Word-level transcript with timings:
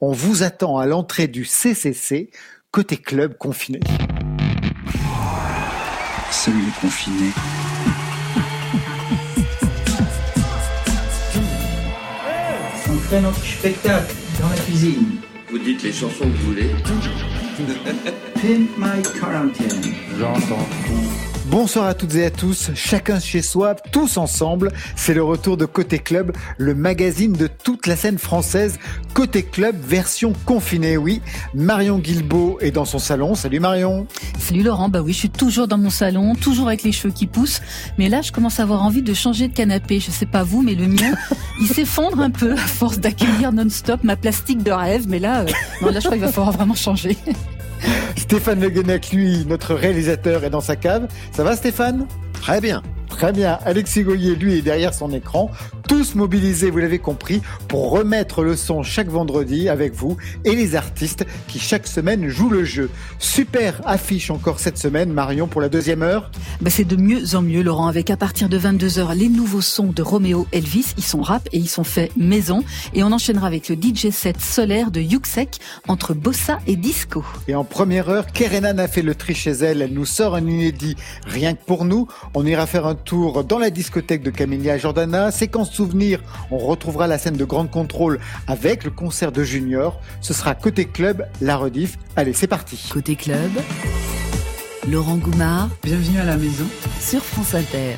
On 0.00 0.12
vous 0.12 0.44
attend 0.44 0.78
à 0.78 0.86
l'entrée 0.86 1.26
du 1.26 1.44
CCC, 1.44 2.30
côté 2.70 2.96
club 2.98 3.36
confiné. 3.36 3.80
Salut 6.30 6.60
les 6.64 6.80
confinés. 6.80 7.32
On 12.88 12.96
fait 12.96 13.20
notre 13.20 13.44
spectacle 13.44 14.14
dans 14.40 14.48
la 14.48 14.56
cuisine. 14.56 15.16
Vous 15.50 15.58
dites 15.58 15.82
les 15.82 15.92
chansons 15.92 16.30
que 16.30 16.36
vous 16.36 16.46
voulez. 16.46 16.70
Pimp 18.34 18.70
My 18.78 19.02
Quarantine. 19.18 19.94
J'entends 20.16 21.27
Bonsoir 21.50 21.86
à 21.86 21.94
toutes 21.94 22.14
et 22.14 22.26
à 22.26 22.30
tous, 22.30 22.72
chacun 22.74 23.18
chez 23.20 23.40
soi, 23.40 23.74
tous 23.74 24.18
ensemble. 24.18 24.70
C'est 24.96 25.14
le 25.14 25.22
retour 25.22 25.56
de 25.56 25.64
Côté 25.64 25.98
Club, 25.98 26.32
le 26.58 26.74
magazine 26.74 27.32
de 27.32 27.46
toute 27.46 27.86
la 27.86 27.96
scène 27.96 28.18
française. 28.18 28.78
Côté 29.14 29.42
Club, 29.44 29.74
version 29.80 30.34
confinée, 30.44 30.98
oui. 30.98 31.22
Marion 31.54 32.00
Guilbeault 32.00 32.58
est 32.60 32.70
dans 32.70 32.84
son 32.84 32.98
salon. 32.98 33.34
Salut 33.34 33.60
Marion. 33.60 34.06
Salut 34.38 34.62
Laurent, 34.62 34.90
bah 34.90 35.00
oui, 35.00 35.14
je 35.14 35.20
suis 35.20 35.30
toujours 35.30 35.68
dans 35.68 35.78
mon 35.78 35.88
salon, 35.88 36.34
toujours 36.34 36.68
avec 36.68 36.82
les 36.82 36.92
cheveux 36.92 37.14
qui 37.14 37.26
poussent. 37.26 37.62
Mais 37.96 38.10
là, 38.10 38.20
je 38.20 38.30
commence 38.30 38.60
à 38.60 38.64
avoir 38.64 38.82
envie 38.82 39.02
de 39.02 39.14
changer 39.14 39.48
de 39.48 39.54
canapé. 39.54 40.00
Je 40.00 40.10
sais 40.10 40.26
pas 40.26 40.42
vous, 40.42 40.60
mais 40.60 40.74
le 40.74 40.86
mien, 40.86 41.14
il 41.62 41.66
s'effondre 41.66 42.20
un 42.20 42.30
peu 42.30 42.52
à 42.52 42.56
force 42.56 42.98
d'accueillir 42.98 43.52
non-stop 43.52 44.04
ma 44.04 44.16
plastique 44.16 44.62
de 44.62 44.70
rêve. 44.70 45.06
Mais 45.08 45.18
là, 45.18 45.40
euh, 45.40 45.46
non, 45.80 45.88
là, 45.92 46.00
je 46.00 46.04
crois 46.04 46.18
qu'il 46.18 46.26
va 46.26 46.30
falloir 46.30 46.52
vraiment 46.52 46.74
changer. 46.74 47.16
Stéphane 48.16 48.60
Le 48.60 48.70
lui, 49.12 49.44
notre 49.46 49.74
réalisateur, 49.74 50.44
est 50.44 50.50
dans 50.50 50.60
sa 50.60 50.76
cave. 50.76 51.08
Ça 51.32 51.44
va 51.44 51.56
Stéphane? 51.56 52.06
Très 52.32 52.60
bien. 52.60 52.82
Très 53.08 53.32
bien. 53.32 53.58
Alexis 53.64 54.02
Goyer, 54.02 54.36
lui, 54.36 54.58
est 54.58 54.62
derrière 54.62 54.94
son 54.94 55.12
écran. 55.12 55.50
Tous 55.88 56.14
mobilisés, 56.14 56.70
vous 56.70 56.78
l'avez 56.78 56.98
compris, 56.98 57.40
pour 57.66 57.90
remettre 57.90 58.42
le 58.42 58.56
son 58.56 58.82
chaque 58.82 59.08
vendredi 59.08 59.70
avec 59.70 59.94
vous 59.94 60.18
et 60.44 60.54
les 60.54 60.76
artistes 60.76 61.24
qui 61.48 61.58
chaque 61.58 61.86
semaine 61.86 62.28
jouent 62.28 62.50
le 62.50 62.62
jeu. 62.62 62.90
Super 63.18 63.80
affiche 63.86 64.30
encore 64.30 64.60
cette 64.60 64.76
semaine, 64.76 65.10
Marion, 65.10 65.48
pour 65.48 65.62
la 65.62 65.70
deuxième 65.70 66.02
heure. 66.02 66.30
Bah, 66.60 66.68
c'est 66.68 66.84
de 66.84 66.94
mieux 66.96 67.34
en 67.34 67.40
mieux, 67.40 67.62
Laurent, 67.62 67.88
avec 67.88 68.10
à 68.10 68.18
partir 68.18 68.50
de 68.50 68.58
22h 68.58 69.16
les 69.16 69.30
nouveaux 69.30 69.62
sons 69.62 69.90
de 69.90 70.02
Roméo 70.02 70.46
Elvis. 70.52 70.92
Ils 70.98 71.04
sont 71.04 71.22
rap 71.22 71.48
et 71.52 71.58
ils 71.58 71.70
sont 71.70 71.84
faits 71.84 72.12
maison. 72.18 72.64
Et 72.92 73.02
on 73.02 73.10
enchaînera 73.10 73.46
avec 73.46 73.70
le 73.70 73.76
DJ 73.76 74.10
set 74.10 74.42
solaire 74.42 74.90
de 74.90 75.00
Yuxek 75.00 75.58
entre 75.88 76.12
bossa 76.12 76.58
et 76.66 76.76
disco. 76.76 77.24
Et 77.48 77.54
en 77.54 77.64
première 77.64 78.10
heure, 78.10 78.26
Kerenan 78.26 78.76
a 78.78 78.88
fait 78.88 79.00
le 79.00 79.14
tri 79.14 79.34
chez 79.34 79.52
elle. 79.52 79.80
Elle 79.80 79.94
nous 79.94 80.04
sort 80.04 80.34
un 80.34 80.46
inédit 80.46 80.96
rien 81.24 81.54
que 81.54 81.64
pour 81.64 81.86
nous. 81.86 82.08
On 82.34 82.44
ira 82.44 82.66
faire 82.66 82.86
un 82.86 82.94
tour 82.94 83.42
dans 83.42 83.58
la 83.58 83.70
discothèque 83.70 84.22
de 84.22 84.30
Camélia 84.30 84.76
Jordana. 84.76 85.30
Séquence 85.30 85.77
souvenir, 85.78 86.20
on 86.50 86.58
retrouvera 86.58 87.06
la 87.06 87.18
scène 87.18 87.36
de 87.36 87.44
Grande 87.44 87.70
Contrôle 87.70 88.18
avec 88.48 88.82
le 88.82 88.90
concert 88.90 89.30
de 89.30 89.44
Junior. 89.44 90.00
Ce 90.20 90.34
sera 90.34 90.56
côté 90.56 90.86
club, 90.86 91.24
la 91.40 91.56
rediff. 91.56 91.98
Allez, 92.16 92.32
c'est 92.32 92.48
parti. 92.48 92.90
Côté 92.92 93.14
club, 93.14 93.52
Laurent 94.88 95.18
Goumard 95.18 95.68
Bienvenue 95.84 96.18
à 96.18 96.24
la 96.24 96.36
maison. 96.36 96.66
sur 97.00 97.22
France 97.22 97.54
Inter. 97.54 97.94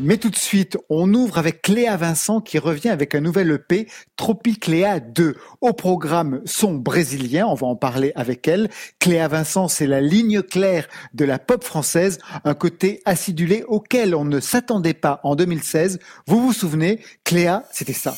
Mais 0.00 0.16
tout 0.16 0.30
de 0.30 0.36
suite, 0.36 0.78
on 0.88 1.12
ouvre 1.12 1.38
avec 1.38 1.60
Cléa 1.60 1.96
Vincent 1.96 2.40
qui 2.40 2.58
revient 2.58 2.90
avec 2.90 3.16
un 3.16 3.20
nouvel 3.20 3.50
EP, 3.50 3.88
Tropicléa 4.16 5.00
2. 5.00 5.36
Au 5.60 5.72
programme 5.72 6.40
son 6.44 6.74
brésilien, 6.74 7.46
on 7.48 7.54
va 7.54 7.66
en 7.66 7.74
parler 7.74 8.12
avec 8.14 8.46
elle. 8.46 8.70
Cléa 9.00 9.26
Vincent, 9.26 9.66
c'est 9.66 9.88
la 9.88 10.00
ligne 10.00 10.42
claire 10.42 10.86
de 11.14 11.24
la 11.24 11.40
pop 11.40 11.64
française, 11.64 12.18
un 12.44 12.54
côté 12.54 13.02
acidulé 13.06 13.64
auquel 13.66 14.14
on 14.14 14.24
ne 14.24 14.38
s'attendait 14.38 14.94
pas 14.94 15.20
en 15.24 15.34
2016. 15.34 15.98
Vous 16.26 16.40
vous 16.40 16.52
souvenez, 16.52 17.00
Cléa, 17.24 17.64
c'était 17.72 17.92
ça. 17.92 18.14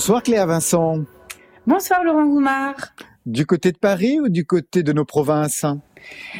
Bonsoir 0.00 0.22
Cléa 0.22 0.46
Vincent. 0.46 1.04
Bonsoir 1.66 2.02
Laurent 2.02 2.24
Goumard. 2.24 2.94
Du 3.26 3.44
côté 3.44 3.70
de 3.70 3.76
Paris 3.76 4.18
ou 4.18 4.30
du 4.30 4.46
côté 4.46 4.82
de 4.82 4.94
nos 4.94 5.04
provinces? 5.04 5.66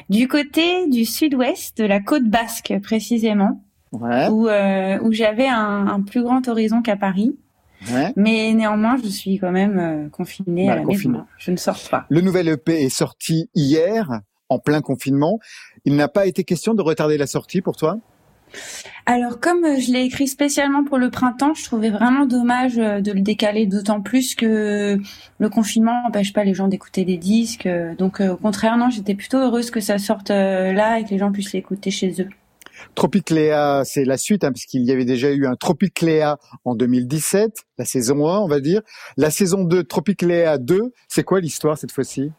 Du 0.09 0.29
côté 0.29 0.87
du 0.89 1.05
sud-ouest, 1.05 1.77
de 1.77 1.85
la 1.85 2.01
côte 2.01 2.25
basque 2.25 2.73
précisément, 2.83 3.63
Ouais, 3.93 4.29
où, 4.29 4.49
euh, 4.49 4.99
où 5.03 5.13
j'avais 5.13 5.47
un, 5.47 5.87
un 5.89 6.01
plus 6.01 6.23
grand 6.23 6.49
horizon 6.49 6.81
qu'à 6.81 6.97
Paris. 6.97 7.37
ouais. 7.93 8.15
Mais 8.17 8.55
néanmoins, 8.55 8.97
je 8.97 9.09
suis 9.11 9.39
quand 9.39 9.53
même 9.53 9.79
euh, 9.79 10.09
confinée 10.09 10.67
Bah, 10.69 10.73
à 10.73 10.77
la 10.77 10.83
confinée. 10.83 11.13
maison. 11.19 11.27
Je 11.37 11.51
ne 11.51 11.57
sors 11.59 11.87
pas. 11.91 12.07
Le 12.09 12.23
nouvel 12.23 12.49
EP 12.49 12.83
est 12.83 12.89
sorti 12.89 13.51
hier, 13.55 14.21
en 14.49 14.59
plein 14.59 14.81
confinement. 14.81 15.39
Il 15.85 15.97
n'a 15.97 16.09
pas 16.09 16.25
été 16.25 16.45
question 16.45 16.73
de 16.73 16.81
retarder 16.81 17.19
la 17.19 17.27
sortie 17.27 17.61
pour 17.61 17.77
toi? 17.77 17.99
Alors, 19.07 19.41
comme 19.41 19.65
euh, 19.65 19.81
je 19.81 19.93
l'ai 19.93 20.03
écrit 20.03 20.29
spécialement 20.29 20.85
pour 20.85 20.99
le 20.99 21.11
printemps, 21.11 21.55
je 21.55 21.65
trouvais 21.65 21.91
vraiment 21.91 22.27
dommage 22.27 22.79
euh, 22.79 23.01
de 23.01 23.13
le 23.13 23.21
décaler, 23.21 23.67
d'autant 23.67 24.01
plus 24.01 24.35
que 24.35 24.99
le 25.39 25.49
confinement 25.49 26.03
n'empêche 26.05 26.33
pas 26.33 26.45
les 26.45 26.55
gens 26.55 26.69
d'écouter 26.69 27.05
des 27.05 27.17
disques. 27.17 27.67
euh, 27.67 27.95
Donc, 27.95 28.21
au 28.21 28.37
contraire, 28.37 28.77
non, 28.77 28.91
j'étais 28.91 29.15
plutôt 29.15 29.39
heureuse 29.39 29.71
que 29.71 29.81
ça 29.81 29.99
sorte 29.99 30.31
là 30.31 30.99
et 30.99 31.05
que 31.05 31.11
les 31.11 31.19
gens 31.19 31.33
puissent 31.33 31.53
l'écouter 31.53 31.91
chez 31.91 32.23
eux. 32.23 32.29
Tropicléa, 32.95 33.83
c'est 33.85 34.05
la 34.05 34.17
suite, 34.17 34.45
hein, 34.45 34.53
puisqu'il 34.53 34.83
y 34.83 34.93
avait 34.93 35.05
déjà 35.05 35.31
eu 35.31 35.47
un 35.47 35.55
Tropicléa 35.55 36.39
en 36.65 36.75
2017, 36.75 37.51
la 37.79 37.85
saison 37.85 38.29
1, 38.29 38.39
on 38.39 38.49
va 38.49 38.61
dire. 38.61 38.83
La 39.17 39.31
saison 39.31 39.65
2, 39.65 39.85
Tropicléa 39.85 40.59
2, 40.59 40.93
c'est 41.09 41.25
quoi 41.25 41.41
l'histoire 41.41 41.79
cette 41.79 41.93
fois-ci? 41.93 42.31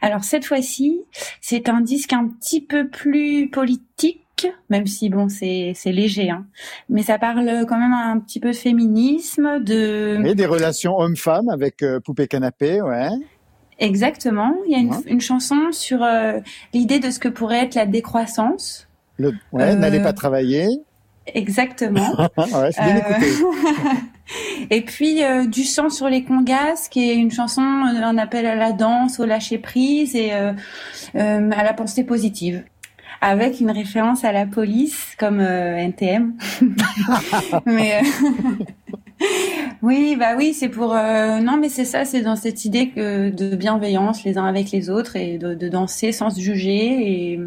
Alors 0.00 0.24
cette 0.24 0.44
fois-ci, 0.44 1.00
c'est 1.40 1.68
un 1.68 1.80
disque 1.80 2.12
un 2.12 2.28
petit 2.28 2.60
peu 2.60 2.88
plus 2.88 3.48
politique, 3.48 4.26
même 4.70 4.86
si 4.86 5.08
bon 5.10 5.28
c'est 5.28 5.72
c'est 5.74 5.92
léger, 5.92 6.30
hein. 6.30 6.44
mais 6.88 7.02
ça 7.02 7.18
parle 7.18 7.64
quand 7.68 7.78
même 7.78 7.92
un 7.92 8.18
petit 8.20 8.40
peu 8.40 8.48
de 8.50 8.56
féminisme, 8.56 9.60
de 9.62 10.20
Et 10.24 10.34
des 10.34 10.46
relations 10.46 10.96
hommes-femmes 10.98 11.48
avec 11.50 11.82
euh, 11.82 12.00
Poupée 12.00 12.26
Canapé, 12.28 12.80
ouais. 12.82 13.08
exactement. 13.78 14.54
Il 14.66 14.72
y 14.72 14.74
a 14.74 14.78
une, 14.78 14.90
Ouais. 14.90 14.96
une 15.06 15.20
chanson 15.20 15.72
sur 15.72 16.02
euh, 16.02 16.38
l'idée 16.74 16.98
de 17.00 17.10
ce 17.10 17.18
que 17.18 17.28
pourrait 17.28 17.64
être 17.64 17.74
la 17.74 17.86
décroissance. 17.86 18.88
Le, 19.16 19.32
ouais, 19.52 19.72
Euh, 19.72 19.74
n'allez 19.74 20.00
pas 20.00 20.12
travailler. 20.12 20.66
Exactement. 21.26 22.10
ouais, 22.36 22.70
bien. 22.76 23.00
Et 24.70 24.82
puis 24.82 25.22
euh, 25.22 25.46
du 25.46 25.64
sang 25.64 25.88
sur 25.90 26.08
les 26.08 26.24
congas, 26.24 26.88
qui 26.90 27.10
est 27.10 27.14
une 27.14 27.30
chanson, 27.30 27.60
un 27.60 28.18
appel 28.18 28.46
à 28.46 28.54
la 28.54 28.72
danse, 28.72 29.20
au 29.20 29.24
lâcher 29.26 29.58
prise 29.58 30.14
et 30.16 30.32
euh, 30.32 30.52
euh, 31.16 31.50
à 31.50 31.64
la 31.64 31.74
pensée 31.74 32.04
positive, 32.04 32.64
avec 33.22 33.60
une 33.60 33.70
référence 33.70 34.24
à 34.24 34.32
la 34.32 34.46
police 34.46 35.14
comme 35.16 35.38
euh, 35.38 35.76
NTM. 35.76 36.34
mais 37.66 38.02
euh, 38.02 39.24
oui, 39.82 40.16
bah 40.18 40.34
oui, 40.36 40.52
c'est 40.52 40.68
pour 40.68 40.92
euh, 40.92 41.38
non, 41.38 41.56
mais 41.56 41.68
c'est 41.68 41.84
ça, 41.84 42.04
c'est 42.04 42.22
dans 42.22 42.34
cette 42.34 42.64
idée 42.64 42.86
de 42.96 43.56
bienveillance 43.56 44.24
les 44.24 44.36
uns 44.36 44.44
avec 44.44 44.72
les 44.72 44.90
autres 44.90 45.14
et 45.14 45.38
de, 45.38 45.68
danser 45.68 46.10
sans 46.10 46.30
se 46.30 46.40
juger 46.40 47.32
et 47.32 47.40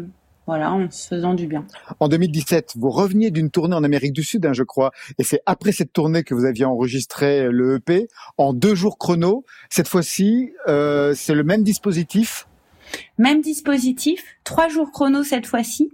voilà, 0.46 0.72
en 0.72 0.90
se 0.90 1.08
faisant 1.08 1.34
du 1.34 1.46
bien. 1.46 1.66
En 2.00 2.08
2017, 2.08 2.74
vous 2.76 2.90
reveniez 2.90 3.30
d'une 3.30 3.50
tournée 3.50 3.76
en 3.76 3.84
Amérique 3.84 4.14
du 4.14 4.22
Sud, 4.22 4.46
hein, 4.46 4.54
je 4.54 4.62
crois, 4.62 4.92
et 5.18 5.24
c'est 5.24 5.40
après 5.44 5.72
cette 5.72 5.92
tournée 5.92 6.22
que 6.22 6.34
vous 6.34 6.46
aviez 6.46 6.64
enregistré 6.64 7.48
le 7.50 7.76
EP 7.76 8.08
en 8.38 8.54
deux 8.54 8.74
jours 8.74 8.96
chrono. 8.96 9.44
Cette 9.68 9.88
fois-ci, 9.88 10.52
c'est 10.66 11.34
le 11.34 11.44
même 11.44 11.64
dispositif. 11.64 12.46
Même 13.18 13.40
dispositif, 13.40 14.22
trois 14.44 14.68
jours 14.68 14.90
chrono 14.92 15.22
cette 15.22 15.46
fois-ci, 15.46 15.90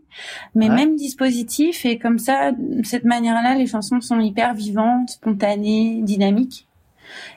mais 0.54 0.68
Ouais. 0.68 0.74
même 0.76 0.96
dispositif 0.96 1.84
et 1.86 1.98
comme 1.98 2.18
ça, 2.18 2.52
de 2.52 2.84
cette 2.84 3.04
manière-là, 3.04 3.54
les 3.54 3.66
chansons 3.66 4.00
sont 4.00 4.20
hyper 4.20 4.54
vivantes, 4.54 5.10
spontanées, 5.10 6.00
dynamiques. 6.02 6.66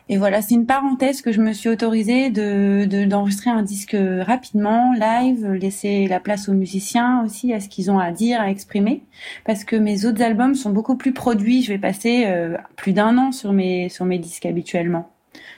Et 0.07 0.17
voilà, 0.17 0.41
c'est 0.41 0.55
une 0.55 0.67
parenthèse 0.67 1.21
que 1.21 1.31
je 1.33 1.41
me 1.41 1.51
suis 1.51 1.67
autorisée 1.69 2.29
de 2.29 2.85
de- 2.85 3.03
d'enregistrer 3.05 3.49
un 3.49 3.61
disque 3.63 3.97
rapidement, 4.21 4.93
live, 4.93 5.51
laisser 5.51 6.07
la 6.07 6.19
place 6.19 6.47
aux 6.47 6.53
musiciens 6.53 7.23
aussi 7.25 7.51
à 7.53 7.59
ce 7.59 7.67
qu'ils 7.67 7.91
ont 7.91 7.99
à 7.99 8.11
dire, 8.11 8.39
à 8.39 8.49
exprimer, 8.49 9.03
parce 9.45 9.63
que 9.65 9.75
mes 9.75 10.05
autres 10.05 10.21
albums 10.21 10.55
sont 10.55 10.69
beaucoup 10.69 10.95
plus 10.95 11.11
produits. 11.13 11.61
Je 11.63 11.73
vais 11.73 11.79
passer 11.79 12.23
euh, 12.27 12.55
plus 12.77 12.93
d'un 12.93 13.17
an 13.17 13.31
sur 13.31 13.51
mes 13.53 13.89
sur 13.89 14.05
mes 14.05 14.19
disques 14.19 14.45
habituellement. 14.45 15.09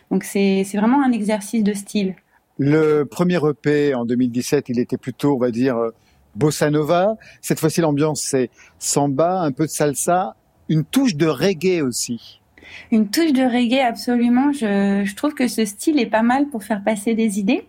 Donc 0.09 0.23
c'est 0.23 0.63
c'est 0.65 0.77
vraiment 0.77 1.03
un 1.03 1.11
exercice 1.11 1.63
de 1.63 1.73
style. 1.73 2.15
Le 2.57 3.03
premier 3.03 3.39
EP 3.47 3.93
en 3.93 4.05
2017, 4.05 4.69
il 4.69 4.79
était 4.79 4.97
plutôt, 4.97 5.35
on 5.35 5.37
va 5.37 5.51
dire, 5.51 5.77
euh, 5.77 5.91
bossa 6.35 6.69
nova. 6.69 7.15
Cette 7.41 7.59
fois-ci, 7.59 7.81
l'ambiance, 7.81 8.21
c'est 8.21 8.49
samba, 8.79 9.41
un 9.41 9.51
peu 9.51 9.65
de 9.65 9.71
salsa, 9.71 10.35
une 10.69 10.83
touche 10.83 11.15
de 11.15 11.27
reggae 11.27 11.81
aussi. 11.81 12.41
Une 12.91 13.09
touche 13.09 13.33
de 13.33 13.43
reggae, 13.43 13.81
absolument. 13.81 14.51
Je, 14.51 15.03
je 15.05 15.15
trouve 15.15 15.33
que 15.33 15.47
ce 15.47 15.65
style 15.65 15.99
est 15.99 16.07
pas 16.07 16.23
mal 16.23 16.47
pour 16.47 16.63
faire 16.63 16.83
passer 16.83 17.13
des 17.13 17.39
idées. 17.39 17.65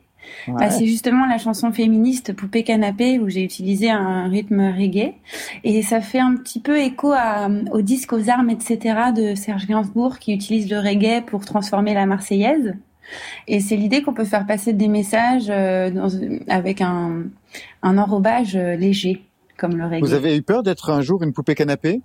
Bah, 0.46 0.70
c'est 0.70 0.86
justement 0.86 1.26
la 1.26 1.38
chanson 1.38 1.72
féministe 1.72 2.32
Poupée 2.32 2.62
Canapé 2.62 3.18
où 3.18 3.28
j'ai 3.28 3.42
utilisé 3.42 3.90
un 3.90 4.28
rythme 4.28 4.60
reggae 4.76 5.14
et 5.64 5.82
ça 5.82 6.00
fait 6.00 6.18
un 6.18 6.36
petit 6.36 6.60
peu 6.60 6.78
écho 6.78 7.12
à, 7.12 7.48
au 7.72 7.82
disque 7.82 8.12
aux 8.12 8.28
armes 8.28 8.50
etc 8.50 9.12
de 9.14 9.34
Serge 9.34 9.66
Gainsbourg 9.66 10.18
qui 10.18 10.32
utilise 10.32 10.70
le 10.70 10.78
reggae 10.78 11.24
pour 11.24 11.44
transformer 11.44 11.94
la 11.94 12.06
Marseillaise 12.06 12.74
et 13.46 13.60
c'est 13.60 13.76
l'idée 13.76 14.02
qu'on 14.02 14.14
peut 14.14 14.24
faire 14.24 14.46
passer 14.46 14.72
des 14.72 14.88
messages 14.88 15.48
euh, 15.48 15.90
dans, 15.90 16.08
avec 16.48 16.80
un, 16.80 17.24
un 17.82 17.98
enrobage 17.98 18.56
euh, 18.56 18.76
léger 18.76 19.24
comme 19.56 19.76
le 19.76 19.84
reggae. 19.86 20.00
Vous 20.00 20.14
avez 20.14 20.36
eu 20.36 20.42
peur 20.42 20.62
d'être 20.62 20.90
un 20.90 21.02
jour 21.02 21.22
une 21.22 21.32
poupée 21.32 21.54
canapé? 21.54 22.00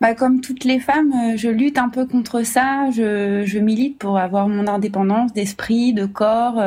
Bah, 0.00 0.14
comme 0.14 0.40
toutes 0.40 0.64
les 0.64 0.80
femmes, 0.80 1.12
euh, 1.12 1.36
je 1.36 1.48
lutte 1.48 1.76
un 1.76 1.90
peu 1.90 2.06
contre 2.06 2.42
ça. 2.42 2.90
Je, 2.90 3.42
je 3.44 3.58
milite 3.58 3.98
pour 3.98 4.16
avoir 4.16 4.48
mon 4.48 4.66
indépendance 4.66 5.32
d'esprit, 5.32 5.92
de 5.92 6.06
corps. 6.06 6.58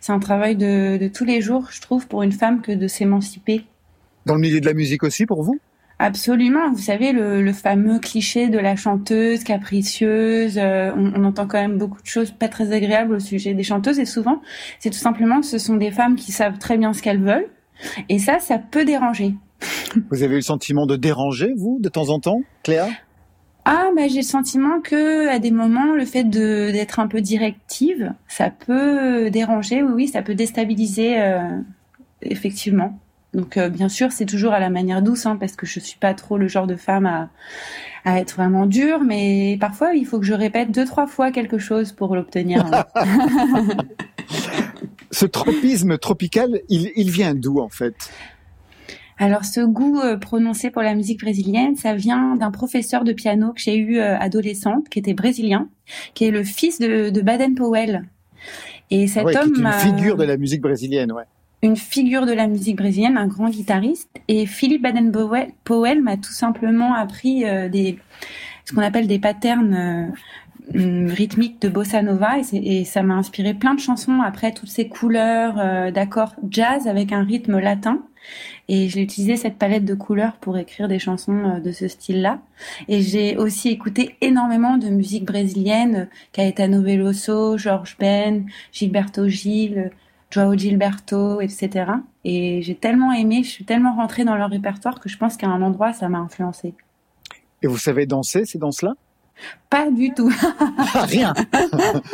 C'est 0.00 0.12
un 0.12 0.20
travail 0.20 0.54
de, 0.54 0.96
de 0.96 1.08
tous 1.08 1.24
les 1.24 1.40
jours, 1.40 1.68
je 1.72 1.80
trouve, 1.80 2.06
pour 2.06 2.22
une 2.22 2.32
femme 2.32 2.60
que 2.60 2.70
de 2.70 2.86
s'émanciper. 2.86 3.64
Dans 4.24 4.34
le 4.34 4.40
milieu 4.40 4.60
de 4.60 4.66
la 4.66 4.74
musique 4.74 5.02
aussi, 5.02 5.26
pour 5.26 5.42
vous? 5.42 5.58
Absolument. 5.98 6.70
Vous 6.72 6.82
savez, 6.82 7.12
le, 7.12 7.42
le 7.42 7.52
fameux 7.52 7.98
cliché 7.98 8.48
de 8.48 8.58
la 8.58 8.76
chanteuse 8.76 9.44
capricieuse, 9.44 10.58
euh, 10.58 10.92
on, 10.94 11.12
on 11.14 11.24
entend 11.24 11.46
quand 11.46 11.60
même 11.60 11.78
beaucoup 11.78 12.02
de 12.02 12.06
choses 12.06 12.30
pas 12.32 12.48
très 12.48 12.72
agréables 12.72 13.14
au 13.14 13.18
sujet 13.18 13.54
des 13.54 13.62
chanteuses 13.62 13.98
et 13.98 14.04
souvent, 14.04 14.42
c'est 14.78 14.90
tout 14.90 14.98
simplement 14.98 15.40
que 15.40 15.46
ce 15.46 15.58
sont 15.58 15.76
des 15.76 15.90
femmes 15.90 16.16
qui 16.16 16.32
savent 16.32 16.58
très 16.58 16.76
bien 16.76 16.92
ce 16.92 17.02
qu'elles 17.02 17.22
veulent. 17.22 17.48
Et 18.08 18.18
ça, 18.18 18.38
ça 18.40 18.58
peut 18.58 18.84
déranger. 18.84 19.34
Vous 20.10 20.22
avez 20.22 20.34
eu 20.34 20.36
le 20.36 20.42
sentiment 20.42 20.86
de 20.86 20.96
déranger, 20.96 21.54
vous, 21.56 21.78
de 21.80 21.88
temps 21.88 22.10
en 22.10 22.20
temps, 22.20 22.40
Cléa? 22.62 22.88
Ah, 23.64 23.88
bah, 23.96 24.02
j'ai 24.06 24.18
le 24.18 24.22
sentiment 24.22 24.80
que 24.80 25.28
à 25.28 25.38
des 25.38 25.50
moments, 25.50 25.94
le 25.94 26.04
fait 26.04 26.24
de 26.24 26.70
d'être 26.70 27.00
un 27.00 27.08
peu 27.08 27.20
directive, 27.20 28.12
ça 28.28 28.50
peut 28.50 29.30
déranger. 29.30 29.82
Oui, 29.82 29.92
oui, 29.94 30.08
ça 30.08 30.22
peut 30.22 30.34
déstabiliser, 30.34 31.18
euh, 31.18 31.40
effectivement. 32.22 32.98
Donc, 33.36 33.58
euh, 33.58 33.68
bien 33.68 33.90
sûr, 33.90 34.12
c'est 34.12 34.24
toujours 34.24 34.54
à 34.54 34.60
la 34.60 34.70
manière 34.70 35.02
douce, 35.02 35.26
hein, 35.26 35.36
parce 35.36 35.54
que 35.56 35.66
je 35.66 35.78
suis 35.78 35.98
pas 35.98 36.14
trop 36.14 36.38
le 36.38 36.48
genre 36.48 36.66
de 36.66 36.74
femme 36.74 37.04
à, 37.04 37.28
à 38.06 38.18
être 38.18 38.34
vraiment 38.34 38.64
dure, 38.64 39.00
mais 39.00 39.58
parfois, 39.60 39.94
il 39.94 40.06
faut 40.06 40.18
que 40.18 40.24
je 40.24 40.32
répète 40.32 40.70
deux, 40.72 40.86
trois 40.86 41.06
fois 41.06 41.30
quelque 41.30 41.58
chose 41.58 41.92
pour 41.92 42.16
l'obtenir. 42.16 42.64
Ce 45.10 45.26
tropisme 45.26 45.98
tropical, 45.98 46.60
il, 46.70 46.90
il 46.96 47.10
vient 47.10 47.34
d'où, 47.34 47.60
en 47.60 47.68
fait? 47.68 48.10
Alors, 49.18 49.44
ce 49.44 49.60
goût 49.60 50.00
euh, 50.00 50.16
prononcé 50.16 50.70
pour 50.70 50.82
la 50.82 50.94
musique 50.94 51.20
brésilienne, 51.20 51.76
ça 51.76 51.94
vient 51.94 52.36
d'un 52.36 52.50
professeur 52.50 53.04
de 53.04 53.12
piano 53.12 53.52
que 53.52 53.60
j'ai 53.60 53.76
eu 53.76 53.98
euh, 53.98 54.18
adolescente, 54.18 54.88
qui 54.88 54.98
était 54.98 55.14
brésilien, 55.14 55.68
qui 56.14 56.24
est 56.24 56.30
le 56.30 56.42
fils 56.42 56.78
de, 56.78 57.10
de 57.10 57.20
Baden-Powell. 57.20 58.04
Et 58.90 59.06
cet 59.06 59.24
Ouais, 59.24 59.32
qui 59.32 59.38
homme 59.38 59.54
est 59.54 59.58
une 59.60 59.72
figure 59.72 60.16
de 60.16 60.24
la 60.24 60.38
musique 60.38 60.62
brésilienne, 60.62 61.12
ouais. 61.12 61.24
Une 61.66 61.76
figure 61.76 62.26
de 62.26 62.32
la 62.32 62.46
musique 62.46 62.76
brésilienne, 62.76 63.18
un 63.18 63.26
grand 63.26 63.50
guitariste. 63.50 64.10
Et 64.28 64.46
Philippe 64.46 64.82
Baden-Powell 64.82 65.48
Powell 65.64 66.02
m'a 66.02 66.16
tout 66.16 66.32
simplement 66.32 66.94
appris 66.94 67.44
euh, 67.44 67.68
des, 67.68 67.98
ce 68.64 68.74
qu'on 68.74 68.82
appelle 68.82 69.06
des 69.06 69.18
patterns 69.18 69.74
euh, 69.74 70.78
hum, 70.78 71.06
rythmiques 71.06 71.62
de 71.62 71.68
bossa 71.68 72.02
nova 72.02 72.36
et, 72.52 72.84
ça 72.84 73.02
m'a 73.02 73.14
inspiré 73.14 73.54
plein 73.54 73.74
de 73.74 73.80
chansons 73.80 74.20
après 74.20 74.52
toutes 74.52 74.68
ces 74.68 74.88
couleurs 74.88 75.56
euh, 75.58 75.90
d'accords 75.90 76.34
jazz 76.50 76.86
avec 76.88 77.12
un 77.12 77.22
rythme 77.22 77.58
latin. 77.58 78.02
Et 78.68 78.88
j'ai 78.88 79.02
utilisé 79.02 79.36
cette 79.36 79.56
palette 79.56 79.84
de 79.84 79.94
couleurs 79.94 80.36
pour 80.40 80.58
écrire 80.58 80.88
des 80.88 80.98
chansons 80.98 81.56
euh, 81.56 81.60
de 81.60 81.70
ce 81.70 81.86
style-là. 81.86 82.40
Et 82.88 83.00
j'ai 83.00 83.36
aussi 83.36 83.68
écouté 83.68 84.16
énormément 84.20 84.78
de 84.78 84.88
musique 84.88 85.24
brésilienne, 85.24 86.08
Caetano 86.32 86.82
Veloso, 86.82 87.56
George 87.56 87.96
Ben, 88.00 88.46
Gilberto 88.72 89.28
Gil, 89.28 89.92
Joao 90.36 90.54
Gilberto, 90.54 91.40
etc. 91.40 91.92
Et 92.22 92.60
j'ai 92.60 92.74
tellement 92.74 93.10
aimé, 93.12 93.42
je 93.42 93.48
suis 93.48 93.64
tellement 93.64 93.94
rentrée 93.96 94.22
dans 94.22 94.36
leur 94.36 94.50
répertoire 94.50 95.00
que 95.00 95.08
je 95.08 95.16
pense 95.16 95.38
qu'à 95.38 95.46
un 95.46 95.62
endroit, 95.62 95.94
ça 95.94 96.10
m'a 96.10 96.18
influencé. 96.18 96.74
Et 97.62 97.66
vous 97.66 97.78
savez 97.78 98.04
danser 98.04 98.44
ces 98.44 98.58
danses-là? 98.58 98.96
Pas 99.70 99.90
du 99.90 100.12
tout. 100.12 100.30
Ah, 100.94 101.04
Rien 101.08 101.32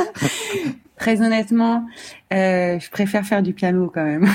Très 0.97 1.21
honnêtement, 1.21 1.85
euh, 2.33 2.79
je 2.79 2.91
préfère 2.91 3.25
faire 3.25 3.43
du 3.43 3.55
piano 3.55 3.91
quand 3.93 4.05
même. 4.05 4.29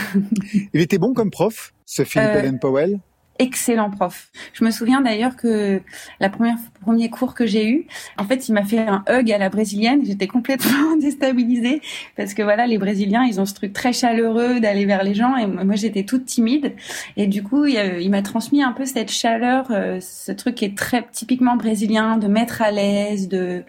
Il 0.73 0.81
était 0.81 0.97
bon 0.97 1.13
comme 1.13 1.31
prof, 1.31 1.73
ce 1.85 2.03
Philippe 2.03 2.27
Euh, 2.29 2.39
Allen 2.39 2.59
Powell? 2.59 2.99
Excellent 3.39 3.89
prof. 3.89 4.29
Je 4.53 4.63
me 4.63 4.71
souviens 4.71 5.01
d'ailleurs 5.01 5.35
que 5.35 5.81
la 6.19 6.29
première 6.29 6.57
premier 6.81 7.09
cours 7.09 7.33
que 7.33 7.45
j'ai 7.45 7.69
eu, 7.69 7.85
en 8.17 8.23
fait, 8.23 8.47
il 8.47 8.53
m'a 8.53 8.63
fait 8.63 8.79
un 8.79 9.03
hug 9.09 9.31
à 9.31 9.37
la 9.37 9.49
brésilienne. 9.49 10.05
J'étais 10.05 10.27
complètement 10.27 10.95
déstabilisée 11.01 11.81
parce 12.15 12.33
que 12.33 12.41
voilà, 12.41 12.65
les 12.65 12.77
Brésiliens, 12.77 13.23
ils 13.23 13.39
ont 13.39 13.45
ce 13.45 13.53
truc 13.53 13.73
très 13.73 13.93
chaleureux 13.93 14.59
d'aller 14.59 14.85
vers 14.85 15.03
les 15.03 15.13
gens 15.13 15.35
et 15.35 15.45
moi, 15.45 15.75
j'étais 15.75 16.03
toute 16.03 16.25
timide. 16.25 16.73
Et 17.15 17.27
du 17.27 17.43
coup, 17.43 17.65
il, 17.65 18.09
m'a 18.09 18.21
transmis 18.21 18.63
un 18.63 18.71
peu 18.71 18.85
cette 18.85 19.11
chaleur, 19.11 19.67
euh, 19.71 19.99
ce 19.99 20.31
truc 20.31 20.55
qui 20.55 20.65
est 20.65 20.77
très 20.77 21.05
typiquement 21.11 21.57
brésilien, 21.57 22.17
de 22.17 22.27
mettre 22.27 22.61
à 22.61 22.71
l'aise, 22.71 23.27
de. 23.27 23.63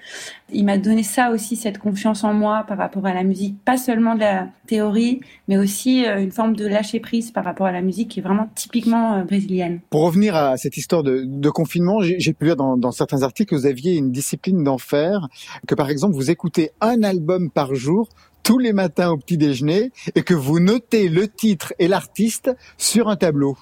Il 0.53 0.65
m'a 0.65 0.79
donné 0.79 1.03
ça 1.03 1.31
aussi, 1.31 1.57
cette 1.57 1.79
confiance 1.79 2.25
en 2.25 2.33
moi 2.33 2.65
par 2.67 2.79
rapport 2.79 3.05
à 3.05 3.13
la 3.13 3.23
musique, 3.23 3.63
pas 3.65 3.77
seulement 3.77 4.15
de 4.15 4.21
la 4.21 4.49
théorie, 4.67 5.21
mais 5.47 5.59
aussi 5.59 6.07
euh, 6.07 6.23
une 6.23 6.33
forme 6.33 6.57
de 6.57 6.67
lâcher 6.67 7.01
prise 7.01 7.31
par 7.31 7.45
rapport 7.45 7.67
à 7.67 7.73
la 7.73 7.83
musique 7.83 8.09
qui 8.09 8.21
est 8.21 8.23
vraiment 8.23 8.49
typiquement 8.55 9.15
euh, 9.15 9.25
brésilienne. 9.25 9.81
Pour 9.91 10.03
revenir 10.03 10.35
à 10.35 10.57
cette 10.57 10.77
histoire 10.77 11.03
de, 11.03 11.51
confinement, 11.51 12.01
j'ai 12.01 12.19
j'ai 12.19 12.33
pu 12.33 12.47
lire 12.47 12.57
dans, 12.57 12.77
dans 12.77 12.93
certains 12.93 13.23
articles 13.23 13.51
que 13.51 13.61
vous 13.61 13.67
aviez 13.67 13.97
une 13.97 14.11
discipline 14.11 14.63
d'enfer, 14.63 15.29
que 15.67 15.75
par 15.75 15.89
exemple 15.91 16.15
vous 16.15 16.31
écoutez 16.31 16.71
un 16.81 17.03
album 17.03 17.51
par 17.51 17.75
jour 17.75 18.09
tous 18.43 18.59
les 18.59 18.73
matins 18.73 19.11
au 19.11 19.19
petit 19.19 19.37
déjeuner 19.37 19.91
et 20.15 20.23
que 20.23 20.33
vous 20.33 20.59
notez 20.59 21.11
le 21.11 21.29
titre 21.29 21.75
et 21.79 21.87
l'artiste 21.87 22.51
sur 22.79 23.09
un 23.09 23.17
tableau. 23.17 23.59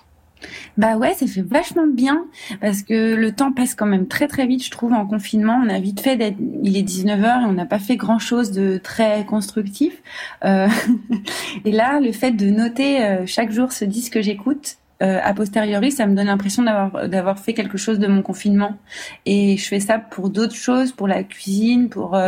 Bah 0.76 0.96
ouais, 0.96 1.14
ça 1.14 1.26
fait 1.26 1.42
vachement 1.42 1.86
bien 1.86 2.26
parce 2.60 2.82
que 2.82 3.14
le 3.14 3.32
temps 3.32 3.52
passe 3.52 3.74
quand 3.74 3.86
même 3.86 4.06
très 4.06 4.28
très 4.28 4.46
vite, 4.46 4.64
je 4.64 4.70
trouve, 4.70 4.92
en 4.92 5.06
confinement. 5.06 5.60
On 5.64 5.68
a 5.68 5.80
vite 5.80 6.00
fait 6.00 6.16
d'être, 6.16 6.36
il 6.62 6.76
est 6.76 6.82
19h 6.82 7.42
et 7.42 7.44
on 7.46 7.52
n'a 7.52 7.66
pas 7.66 7.78
fait 7.78 7.96
grand 7.96 8.18
chose 8.18 8.52
de 8.52 8.78
très 8.78 9.24
constructif. 9.24 10.02
Euh, 10.44 10.68
et 11.64 11.72
là, 11.72 12.00
le 12.00 12.12
fait 12.12 12.32
de 12.32 12.50
noter 12.50 13.02
euh, 13.02 13.26
chaque 13.26 13.50
jour 13.50 13.72
ce 13.72 13.84
disque 13.84 14.14
que 14.14 14.22
j'écoute, 14.22 14.76
euh, 15.02 15.18
a 15.22 15.34
posteriori, 15.34 15.92
ça 15.92 16.06
me 16.06 16.14
donne 16.14 16.26
l'impression 16.26 16.62
d'avoir 16.62 17.06
d'avoir 17.10 17.38
fait 17.38 17.52
quelque 17.52 17.76
chose 17.76 17.98
de 17.98 18.06
mon 18.06 18.22
confinement. 18.22 18.78
Et 19.26 19.58
je 19.58 19.66
fais 19.68 19.80
ça 19.80 19.98
pour 19.98 20.30
d'autres 20.30 20.54
choses, 20.54 20.92
pour 20.92 21.06
la 21.06 21.22
cuisine, 21.22 21.90
pour 21.90 22.18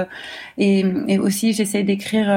et, 0.59 1.19
aussi 1.19 1.55
j'essaie 1.55 1.83
d'écrire 1.83 2.29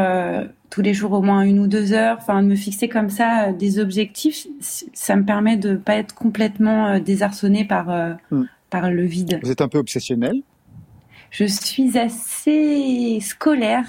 tous 0.72 0.82
les 0.82 0.94
jours 0.96 1.12
au 1.12 1.22
moins 1.22 1.42
une 1.42 1.60
ou 1.60 1.68
deux 1.68 1.94
heures, 1.94 2.18
enfin 2.20 2.42
de 2.42 2.48
me 2.48 2.56
fixer 2.56 2.88
comme 2.88 3.10
ça 3.10 3.50
euh, 3.50 3.54
des 3.54 3.78
objectifs, 3.78 4.48
ça 4.94 5.16
me 5.16 5.24
permet 5.24 5.58
de 5.58 5.76
pas 5.76 5.98
être 5.98 6.16
complètement 6.16 6.88
euh, 6.88 7.00
désarçonné 7.00 7.66
par 7.66 7.92
euh, 7.92 8.14
Mm. 8.32 8.44
par 8.70 8.90
le 8.90 9.04
vide. 9.04 9.40
Vous 9.44 9.52
êtes 9.52 9.62
un 9.62 9.68
peu 9.68 9.78
obsessionnel. 9.78 10.42
Je 11.30 11.46
suis 11.46 11.98
assez 11.98 13.20
scolaire. 13.22 13.86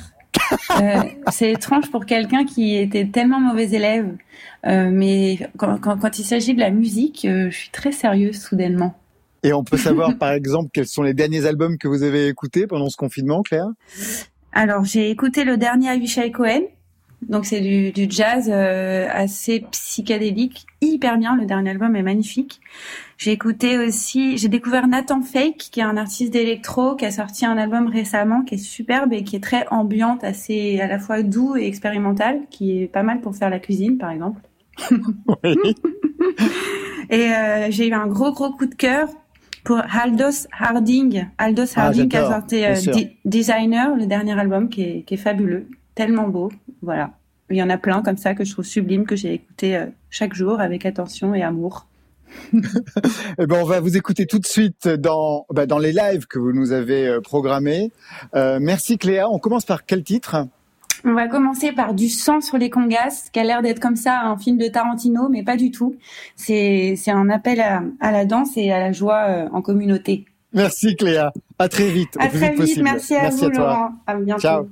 C'est 1.31 1.53
étrange 1.53 1.91
pour 1.91 2.05
quelqu'un 2.05 2.45
qui 2.45 2.77
était 2.77 3.07
tellement 3.07 3.39
mauvais 3.39 3.71
élève, 3.73 4.17
mais 4.65 5.39
quand, 5.57 5.79
quand, 5.79 5.99
quand 5.99 6.19
il 6.19 6.25
s'agit 6.25 6.55
de 6.55 6.61
la 6.61 6.71
musique, 6.71 7.21
je 7.25 7.51
suis 7.51 7.71
très 7.71 7.93
sérieuse 7.93 8.41
soudainement. 8.41 8.95
Et 9.43 9.53
on 9.53 9.63
peut 9.63 9.77
savoir 9.77 10.17
par 10.19 10.33
exemple 10.33 10.71
quels 10.73 10.87
sont 10.87 11.03
les 11.03 11.15
derniers 11.15 11.47
albums 11.47 11.77
que 11.79 11.87
vous 11.87 12.03
avez 12.03 12.29
écoutés 12.29 12.67
pendant 12.67 12.89
ce 12.89 12.97
confinement, 12.97 13.43
Claire? 13.43 13.69
Alors, 14.53 14.85
j'ai 14.85 15.11
écouté 15.11 15.45
le 15.45 15.57
dernier 15.57 15.89
Avishai 15.89 16.31
Cohen. 16.31 16.63
Donc, 17.23 17.47
c'est 17.47 17.61
du, 17.61 17.93
du 17.93 18.07
jazz 18.11 18.51
euh, 18.53 19.09
assez 19.11 19.65
psychédélique, 19.71 20.67
hyper 20.81 21.17
bien. 21.19 21.37
Le 21.37 21.47
dernier 21.47 21.71
album 21.71 21.95
est 21.95 22.03
magnifique. 22.03 22.61
J'ai 23.17 23.31
écouté 23.31 23.79
aussi, 23.79 24.37
j'ai 24.37 24.49
découvert 24.49 24.89
Nathan 24.89 25.23
Fake, 25.23 25.57
qui 25.71 25.81
est 25.81 25.85
un 25.85 25.97
artiste 25.97 26.33
d'électro, 26.33 26.97
qui 26.97 27.07
a 27.07 27.13
sorti 27.13 27.47
un 27.47 27.57
album 27.57 27.87
récemment, 27.87 28.43
qui 28.43 28.57
est 28.57 28.59
superbe 28.59 29.13
et 29.13 29.23
qui 29.23 29.37
est 29.37 29.43
très 29.43 29.67
ambiante, 29.71 30.25
assez 30.25 30.81
à 30.81 30.89
la 30.89 30.99
fois 30.99 31.23
doux 31.23 31.57
et 31.57 31.67
expérimental, 31.67 32.41
qui 32.51 32.83
est 32.83 32.89
pas 32.89 33.05
mal 33.05 33.21
pour 33.21 33.37
faire 33.37 33.51
la 33.51 33.61
cuisine, 33.61 33.99
par 33.99 34.11
exemple. 34.11 34.41
Oui. 35.45 35.57
Et 37.11 37.33
euh, 37.33 37.67
j'ai 37.71 37.89
eu 37.89 37.93
un 37.93 38.07
gros 38.07 38.33
gros 38.33 38.53
coup 38.53 38.67
de 38.67 38.75
cœur 38.75 39.09
pour 39.65 39.79
Aldous 39.79 40.47
Harding. 40.59 41.27
Aldous 41.39 41.73
Ah, 41.77 41.87
Harding 41.87 42.09
qui 42.09 42.17
a 42.17 42.31
sorti 42.31 42.65
euh, 42.65 43.05
Designer, 43.25 43.97
le 43.97 44.07
dernier 44.07 44.39
album 44.39 44.69
qui 44.69 44.83
est, 44.83 45.03
qui 45.03 45.15
est 45.15 45.19
fabuleux, 45.19 45.67
tellement 45.95 46.29
beau. 46.29 46.51
Voilà. 46.83 47.11
Il 47.51 47.57
y 47.57 47.63
en 47.63 47.71
a 47.71 47.77
plein 47.77 48.03
comme 48.03 48.17
ça 48.17 48.35
que 48.35 48.45
je 48.45 48.53
trouve 48.53 48.65
sublime, 48.65 49.05
que 49.05 49.15
j'ai 49.15 49.35
écouté 49.35 49.77
euh, 49.77 49.87
chaque 50.11 50.35
jour 50.35 50.61
avec 50.61 50.87
attention 50.87 51.35
et 51.35 51.43
amour. 51.43 51.87
Eh 53.39 53.47
ben, 53.47 53.59
on 53.61 53.65
va 53.65 53.81
vous 53.81 53.97
écouter 53.97 54.27
tout 54.27 54.39
de 54.39 54.47
suite 54.47 54.89
dans, 54.89 55.47
bah, 55.51 55.67
dans 55.67 55.79
les 55.79 55.93
lives 55.93 56.27
que 56.27 56.39
vous 56.39 56.53
nous 56.53 56.73
avez 56.73 57.09
euh, 57.09 57.21
programmés. 57.21 57.91
Euh, 58.35 58.59
merci 58.61 58.99
Cléa. 58.99 59.29
On 59.29 59.39
commence 59.39 59.65
par 59.65 59.85
quel 59.85 60.03
titre? 60.03 60.47
On 61.05 61.15
va 61.15 61.29
commencer 61.29 61.73
par 61.73 61.95
du 61.95 62.09
sang 62.09 62.41
sur 62.41 62.59
les 62.59 62.71
congas, 62.71 63.29
qui 63.33 63.41
a 63.41 63.45
l'air 63.45 63.63
d'être 63.63 63.81
comme 63.81 63.97
ça 63.97 64.21
un 64.21 64.37
film 64.37 64.57
de 64.57 64.69
Tarantino, 64.69 65.29
mais 65.29 65.43
pas 65.43 65.57
du 65.57 65.71
tout. 65.71 65.97
C'est 66.37 66.97
un 67.09 67.29
appel 67.31 67.61
à, 67.61 68.13
la 68.13 68.25
danse 68.25 68.57
et 68.57 68.71
à 68.71 68.79
la 68.79 68.93
joie 68.93 69.25
euh, 69.29 69.49
en 69.53 69.63
communauté. 69.63 70.25
Merci 70.53 70.97
Cléa. 70.97 71.33
À 71.59 71.69
très 71.69 71.91
vite. 71.91 72.17
À 72.19 72.29
très 72.29 72.53
vite. 72.53 72.79
Merci 72.83 73.15
à 73.15 73.23
merci 73.23 73.45
vous, 73.45 73.51
Laurent. 73.51 73.91
À 74.07 74.17
bientôt. 74.17 74.69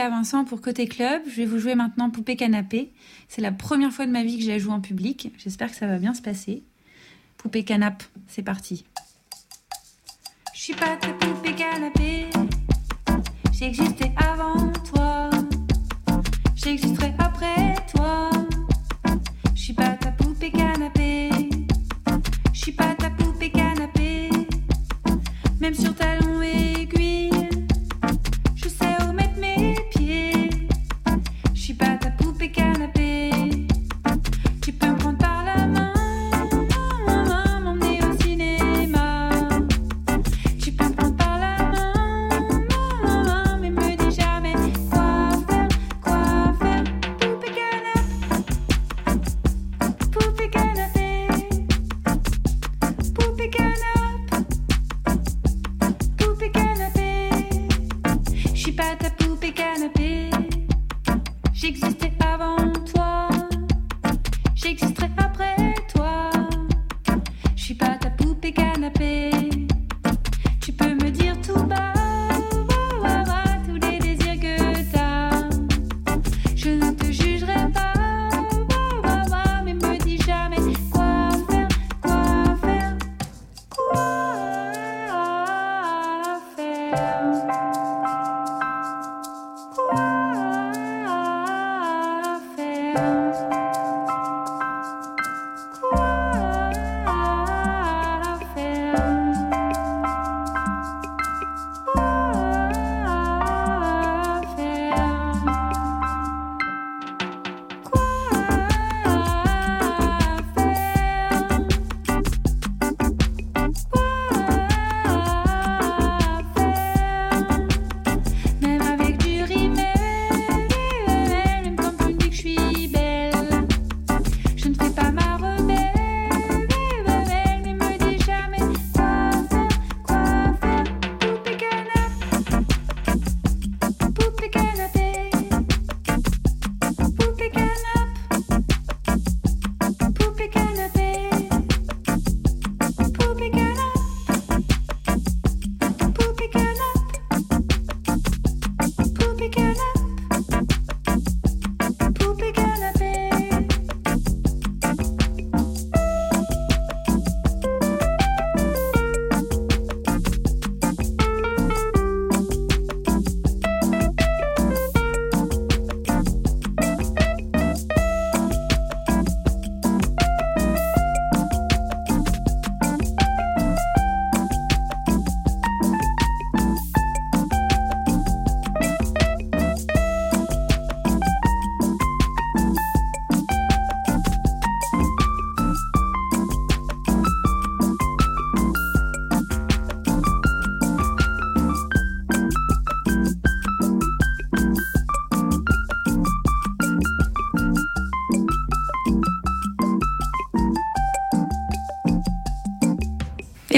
À 0.00 0.08
Vincent 0.08 0.44
pour 0.44 0.60
Côté 0.60 0.88
Club. 0.88 1.22
Je 1.26 1.36
vais 1.36 1.46
vous 1.46 1.58
jouer 1.58 1.76
maintenant 1.76 2.10
Poupée 2.10 2.34
Canapé. 2.34 2.90
C'est 3.28 3.40
la 3.40 3.52
première 3.52 3.92
fois 3.92 4.06
de 4.06 4.10
ma 4.10 4.24
vie 4.24 4.38
que 4.38 4.42
je 4.42 4.48
la 4.48 4.58
joue 4.58 4.72
en 4.72 4.80
public. 4.80 5.32
J'espère 5.38 5.70
que 5.70 5.76
ça 5.76 5.86
va 5.86 5.98
bien 5.98 6.14
se 6.14 6.22
passer. 6.22 6.64
Poupée 7.36 7.62
Canapé. 7.62 8.04
c'est 8.26 8.42
parti. 8.42 8.84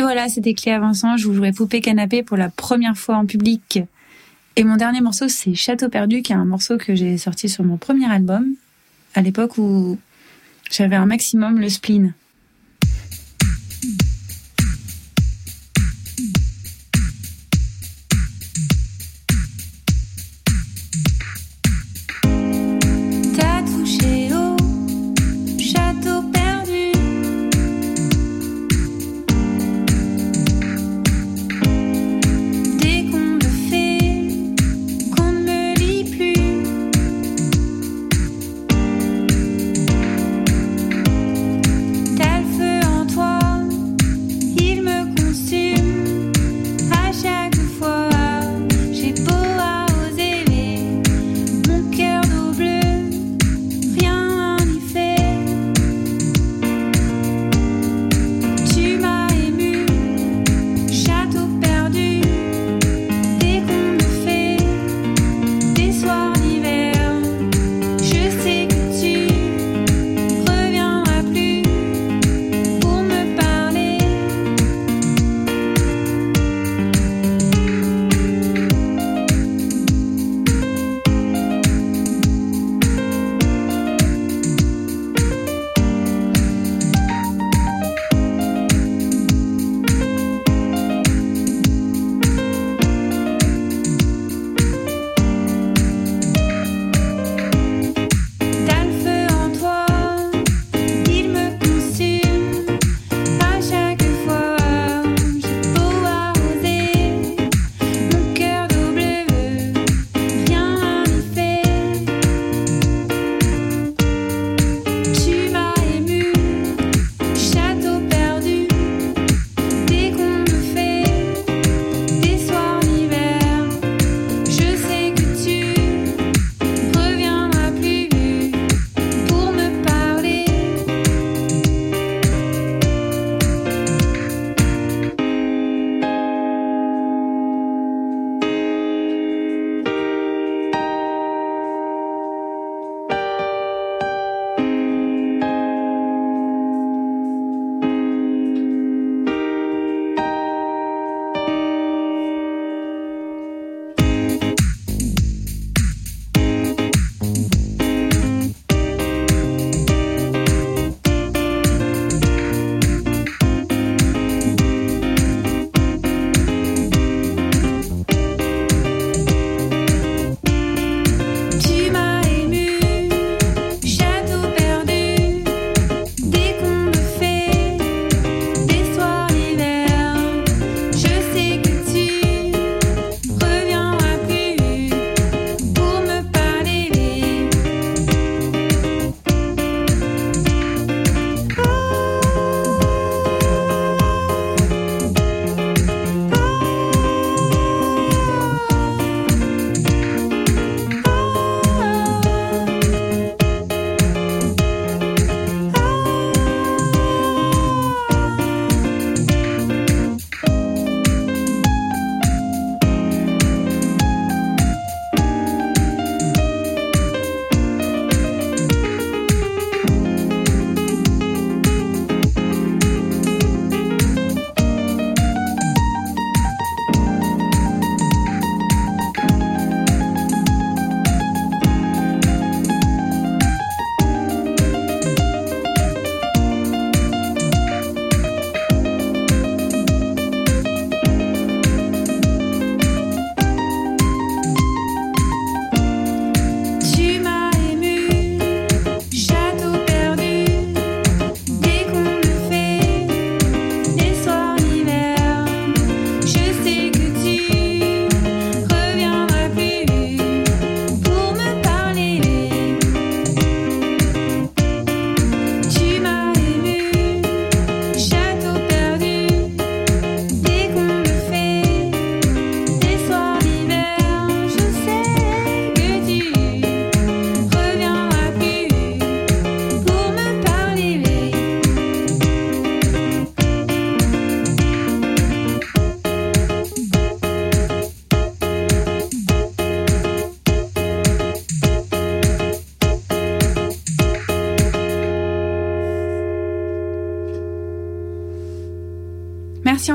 Voilà, 0.06 0.28
c'était 0.28 0.54
Cléa 0.54 0.78
Vincent. 0.78 1.16
Je 1.16 1.26
vous 1.26 1.34
jouerai 1.34 1.50
Poupée 1.50 1.80
Canapé 1.80 2.22
pour 2.22 2.36
la 2.36 2.48
première 2.48 2.96
fois 2.96 3.16
en 3.16 3.26
public. 3.26 3.80
Et 4.54 4.62
mon 4.62 4.76
dernier 4.76 5.00
morceau, 5.00 5.26
c'est 5.26 5.56
Château 5.56 5.88
Perdu, 5.88 6.22
qui 6.22 6.30
est 6.30 6.36
un 6.36 6.44
morceau 6.44 6.78
que 6.78 6.94
j'ai 6.94 7.18
sorti 7.18 7.48
sur 7.48 7.64
mon 7.64 7.76
premier 7.76 8.08
album, 8.08 8.54
à 9.14 9.20
l'époque 9.20 9.58
où 9.58 9.98
j'avais 10.70 10.94
un 10.94 11.06
maximum 11.06 11.58
le 11.58 11.68
spleen. 11.68 12.14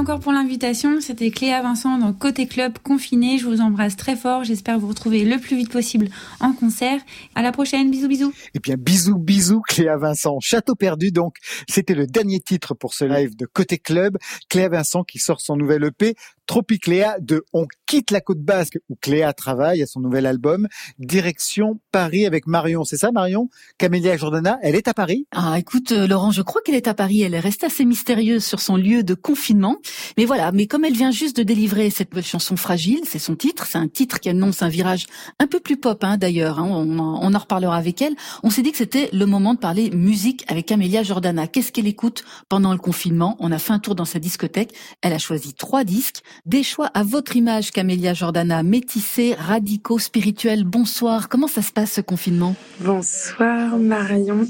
Encore 0.01 0.19
pour 0.19 0.31
l'invitation. 0.31 0.99
C'était 0.99 1.29
Cléa 1.29 1.61
Vincent 1.61 1.99
dans 1.99 2.11
Côté 2.11 2.47
Club 2.47 2.79
confiné. 2.79 3.37
Je 3.37 3.45
vous 3.45 3.61
embrasse 3.61 3.95
très 3.95 4.15
fort. 4.15 4.43
J'espère 4.43 4.79
vous 4.79 4.87
retrouver 4.87 5.23
le 5.23 5.37
plus 5.37 5.55
vite 5.55 5.71
possible 5.71 6.07
en 6.39 6.53
concert. 6.53 6.99
À 7.35 7.43
la 7.43 7.51
prochaine. 7.51 7.91
Bisous, 7.91 8.07
bisous. 8.07 8.33
Eh 8.55 8.59
bien, 8.59 8.77
bisous, 8.79 9.19
bisous, 9.19 9.61
Cléa 9.61 9.97
Vincent. 9.97 10.39
Château 10.39 10.73
perdu, 10.73 11.11
donc, 11.11 11.35
c'était 11.69 11.93
le 11.93 12.07
dernier 12.07 12.39
titre 12.39 12.73
pour 12.73 12.95
ce 12.95 13.05
live 13.05 13.35
de 13.35 13.45
Côté 13.45 13.77
Club. 13.77 14.17
Cléa 14.49 14.69
Vincent 14.69 15.03
qui 15.03 15.19
sort 15.19 15.39
son 15.39 15.55
nouvel 15.55 15.83
EP, 15.83 16.15
Tropicléa 16.51 17.15
de 17.21 17.45
On 17.53 17.65
quitte 17.85 18.11
la 18.11 18.19
côte 18.19 18.41
basque 18.41 18.77
où 18.89 18.97
Cléa 18.99 19.31
travaille 19.31 19.81
à 19.81 19.85
son 19.85 20.01
nouvel 20.01 20.25
album, 20.25 20.67
direction 20.99 21.79
Paris 21.93 22.25
avec 22.25 22.45
Marion. 22.45 22.83
C'est 22.83 22.97
ça, 22.97 23.13
Marion? 23.13 23.47
Camélia 23.77 24.17
Jordana, 24.17 24.59
elle 24.61 24.75
est 24.75 24.89
à 24.89 24.93
Paris? 24.93 25.27
Ah, 25.33 25.57
écoute, 25.57 25.93
euh, 25.93 26.07
Laurent, 26.07 26.31
je 26.31 26.41
crois 26.41 26.61
qu'elle 26.61 26.75
est 26.75 26.89
à 26.89 26.93
Paris. 26.93 27.21
Elle 27.21 27.35
est 27.35 27.39
restée 27.39 27.67
assez 27.67 27.85
mystérieuse 27.85 28.43
sur 28.43 28.59
son 28.59 28.75
lieu 28.75 29.01
de 29.01 29.13
confinement. 29.13 29.77
Mais 30.17 30.25
voilà, 30.25 30.51
mais 30.51 30.67
comme 30.67 30.83
elle 30.83 30.91
vient 30.93 31.11
juste 31.11 31.37
de 31.37 31.43
délivrer 31.43 31.89
cette 31.89 32.11
nouvelle 32.11 32.25
chanson 32.25 32.57
Fragile, 32.57 32.99
c'est 33.05 33.17
son 33.17 33.37
titre. 33.37 33.65
C'est 33.65 33.77
un 33.77 33.87
titre 33.87 34.19
qui 34.19 34.27
annonce 34.27 34.61
un 34.61 34.67
virage 34.67 35.05
un 35.39 35.47
peu 35.47 35.61
plus 35.61 35.77
pop, 35.77 36.03
hein, 36.03 36.17
d'ailleurs. 36.17 36.59
hein. 36.59 36.67
on, 36.69 36.99
on 36.99 37.33
en 37.33 37.39
reparlera 37.39 37.77
avec 37.77 38.01
elle. 38.01 38.15
On 38.43 38.49
s'est 38.49 38.61
dit 38.61 38.73
que 38.73 38.77
c'était 38.77 39.09
le 39.13 39.25
moment 39.25 39.53
de 39.53 39.59
parler 39.59 39.89
musique 39.91 40.43
avec 40.49 40.65
Camélia 40.65 41.01
Jordana. 41.03 41.47
Qu'est-ce 41.47 41.71
qu'elle 41.71 41.87
écoute 41.87 42.25
pendant 42.49 42.73
le 42.73 42.77
confinement? 42.77 43.37
On 43.39 43.53
a 43.53 43.57
fait 43.57 43.71
un 43.71 43.79
tour 43.79 43.95
dans 43.95 44.03
sa 44.03 44.19
discothèque. 44.19 44.73
Elle 45.01 45.13
a 45.13 45.17
choisi 45.17 45.53
trois 45.53 45.85
disques. 45.85 46.23
Des 46.47 46.63
choix 46.63 46.87
à 46.95 47.03
votre 47.03 47.35
image, 47.35 47.69
Camélia 47.69 48.15
Jordana. 48.15 48.63
Métissés, 48.63 49.35
radicaux, 49.35 49.99
spirituels. 49.99 50.63
Bonsoir. 50.63 51.29
Comment 51.29 51.47
ça 51.47 51.61
se 51.61 51.71
passe 51.71 51.91
ce 51.93 52.01
confinement? 52.01 52.55
Bonsoir 52.79 53.77
Marion. 53.77 54.47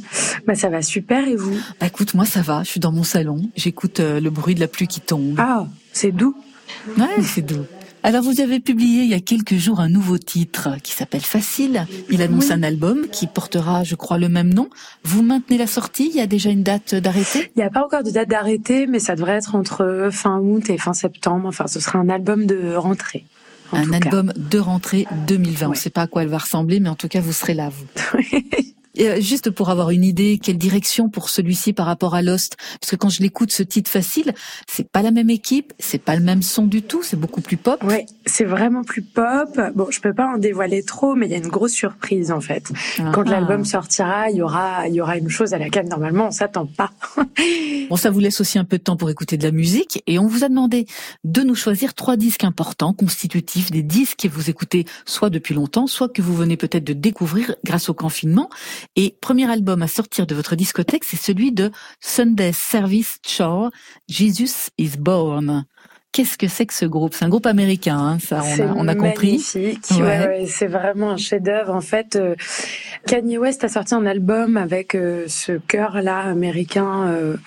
Bah 0.47 0.55
ça 0.55 0.69
va 0.69 0.81
super 0.81 1.27
et 1.27 1.35
vous? 1.35 1.57
Bah 1.81 1.87
écoute, 1.87 2.13
moi 2.13 2.23
ça 2.23 2.41
va. 2.41 2.63
Je 2.63 2.69
suis 2.69 2.79
dans 2.79 2.93
mon 2.93 3.03
salon. 3.03 3.41
J'écoute 3.57 3.99
euh, 3.99 4.21
le 4.21 4.29
bruit 4.29 4.55
de 4.55 4.61
la 4.61 4.69
pluie 4.69 4.87
qui 4.87 5.01
tombe. 5.01 5.35
Ah, 5.37 5.67
c'est 5.91 6.13
doux. 6.13 6.33
Ouais, 6.97 7.21
c'est 7.23 7.41
doux. 7.41 7.65
Alors 8.03 8.23
vous 8.23 8.41
avez 8.41 8.59
publié 8.59 9.03
il 9.03 9.09
y 9.09 9.13
a 9.13 9.19
quelques 9.19 9.55
jours 9.55 9.79
un 9.79 9.87
nouveau 9.89 10.17
titre 10.17 10.69
qui 10.81 10.91
s'appelle 10.93 11.21
Facile. 11.21 11.85
Il 12.09 12.21
annonce 12.23 12.49
un 12.49 12.63
album 12.63 13.05
qui 13.11 13.27
portera, 13.27 13.83
je 13.83 13.93
crois, 13.93 14.17
le 14.17 14.27
même 14.27 14.51
nom. 14.53 14.69
Vous 15.03 15.21
maintenez 15.21 15.57
la 15.59 15.67
sortie? 15.67 16.09
Il 16.09 16.15
y 16.15 16.19
a 16.21 16.25
déjà 16.25 16.49
une 16.49 16.63
date 16.63 16.95
d'arrêté? 16.95 17.51
Il 17.55 17.59
n'y 17.59 17.63
a 17.63 17.69
pas 17.69 17.85
encore 17.85 18.01
de 18.03 18.09
date 18.09 18.27
d'arrêté, 18.29 18.87
mais 18.87 18.97
ça 18.99 19.15
devrait 19.15 19.33
être 19.33 19.53
entre 19.53 20.09
fin 20.11 20.39
août 20.39 20.67
et 20.71 20.79
fin 20.79 20.93
septembre. 20.93 21.47
Enfin, 21.47 21.67
ce 21.67 21.79
sera 21.79 21.99
un 21.99 22.09
album 22.09 22.47
de 22.47 22.73
rentrée. 22.73 23.23
en 23.71 23.77
Un 23.77 23.85
cas. 23.91 23.97
album 24.05 24.33
de 24.35 24.57
rentrée 24.57 25.05
2020. 25.27 25.67
On 25.67 25.69
ne 25.69 25.75
sait 25.75 25.91
pas 25.91 26.01
à 26.01 26.07
quoi 26.07 26.23
elle 26.23 26.29
va 26.29 26.39
ressembler, 26.39 26.79
mais 26.79 26.89
en 26.89 26.95
tout 26.95 27.07
cas, 27.07 27.21
vous 27.21 27.33
serez 27.33 27.53
là, 27.53 27.69
vous. 27.69 27.85
Et 28.95 29.09
euh, 29.09 29.21
juste 29.21 29.49
pour 29.51 29.69
avoir 29.69 29.89
une 29.91 30.03
idée, 30.03 30.39
quelle 30.41 30.57
direction 30.57 31.09
pour 31.09 31.29
celui-ci 31.29 31.73
par 31.73 31.85
rapport 31.85 32.15
à 32.15 32.21
Lost? 32.21 32.57
Parce 32.79 32.91
que 32.91 32.95
quand 32.95 33.09
je 33.09 33.21
l'écoute, 33.21 33.51
ce 33.51 33.63
titre 33.63 33.89
facile, 33.89 34.33
c'est 34.67 34.89
pas 34.89 35.01
la 35.01 35.11
même 35.11 35.29
équipe, 35.29 35.73
c'est 35.79 35.97
pas 36.01 36.15
le 36.15 36.21
même 36.23 36.41
son 36.41 36.65
du 36.65 36.81
tout, 36.81 37.03
c'est 37.03 37.19
beaucoup 37.19 37.41
plus 37.41 37.57
pop. 37.57 37.83
Ouais, 37.83 38.05
c'est 38.25 38.43
vraiment 38.45 38.83
plus 38.83 39.01
pop. 39.01 39.59
Bon, 39.75 39.87
je 39.89 39.99
peux 40.01 40.13
pas 40.13 40.27
en 40.27 40.37
dévoiler 40.37 40.83
trop, 40.83 41.15
mais 41.15 41.27
il 41.27 41.31
y 41.31 41.35
a 41.35 41.37
une 41.37 41.47
grosse 41.47 41.73
surprise 41.73 42.31
en 42.31 42.41
fait. 42.41 42.71
Quand 43.13 43.23
Ah. 43.27 43.31
l'album 43.31 43.65
sortira, 43.65 44.29
il 44.29 44.37
y 44.37 44.41
aura, 44.41 44.87
il 44.87 44.93
y 44.95 45.01
aura 45.01 45.17
une 45.17 45.29
chose 45.29 45.53
à 45.53 45.57
laquelle 45.57 45.87
normalement 45.87 46.27
on 46.27 46.31
s'attend 46.31 46.65
pas. 46.65 46.91
Bon, 47.89 47.97
ça 47.97 48.09
vous 48.09 48.19
laisse 48.19 48.39
aussi 48.39 48.57
un 48.57 48.63
peu 48.63 48.77
de 48.77 48.83
temps 48.83 48.95
pour 48.95 49.09
écouter 49.09 49.35
de 49.35 49.43
la 49.43 49.51
musique 49.51 50.01
et 50.07 50.17
on 50.17 50.25
vous 50.27 50.45
a 50.45 50.49
demandé 50.49 50.85
de 51.25 51.41
nous 51.41 51.55
choisir 51.55 51.93
trois 51.93 52.15
disques 52.15 52.45
importants, 52.45 52.93
constitutifs 52.93 53.69
des 53.69 53.83
disques 53.83 54.19
que 54.21 54.27
vous 54.29 54.49
écoutez 54.49 54.85
soit 55.05 55.29
depuis 55.29 55.53
longtemps, 55.53 55.87
soit 55.87 56.07
que 56.07 56.21
vous 56.21 56.33
venez 56.33 56.55
peut-être 56.55 56.85
de 56.85 56.93
découvrir 56.93 57.55
grâce 57.65 57.89
au 57.89 57.93
confinement. 57.93 58.49
Et 58.95 59.15
premier 59.21 59.49
album 59.49 59.81
à 59.81 59.87
sortir 59.87 60.27
de 60.27 60.35
votre 60.35 60.55
discothèque, 60.55 61.03
c'est 61.03 61.17
celui 61.17 61.51
de 61.51 61.71
Sunday 61.99 62.51
Service 62.53 63.17
Chore, 63.25 63.71
Jesus 64.07 64.69
is 64.77 64.97
Born. 64.97 65.65
Qu'est-ce 66.13 66.37
que 66.37 66.49
c'est 66.49 66.65
que 66.65 66.73
ce 66.73 66.83
groupe? 66.85 67.13
C'est 67.13 67.23
un 67.23 67.29
groupe 67.29 67.45
américain, 67.45 67.97
hein, 67.97 68.19
ça 68.19 68.43
on 68.43 68.59
a, 68.59 68.73
on 68.75 68.87
a 68.89 68.95
compris. 68.95 69.41
magnifique. 69.55 69.85
Ouais. 69.91 70.01
Ouais, 70.01 70.27
ouais, 70.27 70.45
c'est 70.45 70.67
vraiment 70.67 71.11
un 71.11 71.17
chef-d'œuvre. 71.17 71.73
En 71.73 71.79
fait, 71.79 72.17
euh, 72.17 72.35
Kanye 73.07 73.37
West 73.37 73.63
a 73.63 73.69
sorti 73.69 73.95
un 73.95 74.05
album 74.05 74.57
avec 74.57 74.93
euh, 74.93 75.23
ce 75.29 75.53
chœur-là 75.53 76.17
américain 76.19 77.07
euh, 77.07 77.37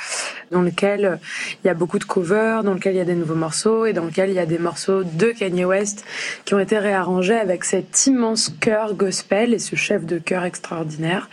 dans 0.54 0.62
lequel 0.62 1.04
euh, 1.04 1.16
il 1.62 1.66
y 1.66 1.70
a 1.70 1.74
beaucoup 1.74 1.98
de 1.98 2.04
covers, 2.04 2.62
dans 2.62 2.74
lequel 2.74 2.94
il 2.94 2.98
y 2.98 3.00
a 3.00 3.04
des 3.04 3.16
nouveaux 3.16 3.34
morceaux 3.34 3.84
et 3.86 3.92
dans 3.92 4.04
lequel 4.04 4.30
il 4.30 4.36
y 4.36 4.38
a 4.38 4.46
des 4.46 4.58
morceaux 4.58 5.02
de 5.02 5.32
Kanye 5.32 5.64
West 5.64 6.04
qui 6.44 6.54
ont 6.54 6.60
été 6.60 6.78
réarrangés 6.78 7.34
avec 7.34 7.64
cet 7.64 8.06
immense 8.06 8.54
chœur 8.60 8.94
gospel 8.94 9.52
et 9.52 9.58
ce 9.58 9.74
chef 9.74 10.06
de 10.06 10.18
chœur 10.18 10.44
extraordinaire. 10.44 11.28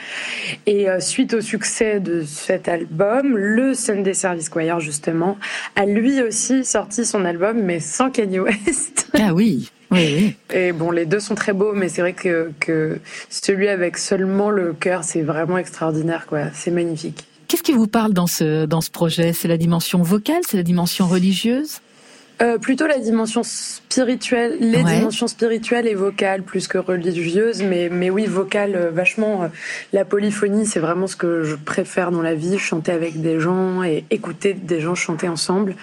Et 0.65 0.89
euh, 0.89 0.99
suite 0.99 1.35
au 1.35 1.41
succès 1.41 1.99
de 1.99 2.23
cet 2.23 2.67
album, 2.67 3.37
le 3.37 3.75
Sunday 3.75 4.15
Service 4.15 4.49
Choir 4.49 4.79
justement 4.79 5.37
a 5.75 5.85
lui 5.85 6.21
aussi 6.21 6.65
sorti 6.65 7.05
son 7.05 7.23
album 7.23 7.61
mais 7.61 7.79
sans 7.79 8.09
Kanye 8.09 8.39
West. 8.39 9.07
Ah 9.23 9.33
oui, 9.35 9.69
oui, 9.91 10.15
oui. 10.49 10.57
Et 10.57 10.71
bon, 10.71 10.89
les 10.89 11.05
deux 11.05 11.19
sont 11.19 11.35
très 11.35 11.53
beaux, 11.53 11.73
mais 11.73 11.89
c'est 11.89 12.01
vrai 12.01 12.13
que, 12.13 12.51
que 12.59 12.97
celui 13.29 13.67
avec 13.67 13.97
seulement 13.97 14.49
le 14.49 14.73
cœur, 14.73 15.03
c'est 15.03 15.21
vraiment 15.21 15.57
extraordinaire, 15.57 16.25
quoi. 16.27 16.45
C'est 16.53 16.71
magnifique. 16.71 17.25
Qu'est-ce 17.51 17.63
qui 17.63 17.73
vous 17.73 17.87
parle 17.87 18.13
dans 18.13 18.27
ce 18.27 18.65
dans 18.65 18.79
ce 18.79 18.89
projet? 18.89 19.33
C'est 19.33 19.49
la 19.49 19.57
dimension 19.57 20.01
vocale, 20.01 20.39
c'est 20.47 20.55
la 20.55 20.63
dimension 20.63 21.05
religieuse? 21.05 21.81
Euh, 22.41 22.57
plutôt 22.57 22.87
la 22.87 22.97
dimension 22.97 23.43
spirituelle, 23.43 24.55
les 24.61 24.81
Ouais. 24.81 24.95
dimensions 24.95 25.27
spirituelles 25.27 25.85
et 25.85 25.93
vocales 25.93 26.43
plus 26.43 26.67
que 26.69 26.77
religieuses, 26.77 27.61
mais, 27.61 27.89
mais 27.89 28.09
oui, 28.09 28.25
vocale 28.25 28.75
euh, 28.75 28.89
vachement. 28.89 29.43
euh, 29.43 29.47
La 29.91 30.05
polyphonie, 30.05 30.65
c'est 30.65 30.79
vraiment 30.79 31.07
ce 31.07 31.17
que 31.17 31.43
je 31.43 31.55
préfère 31.55 32.09
dans 32.09 32.21
la 32.21 32.33
vie, 32.33 32.57
chanter 32.57 32.93
avec 32.93 33.21
des 33.21 33.39
gens 33.41 33.83
et 33.83 34.05
écouter 34.11 34.53
des 34.53 34.79
gens 34.79 34.95
chanter 34.95 35.27
ensemble. 35.27 35.75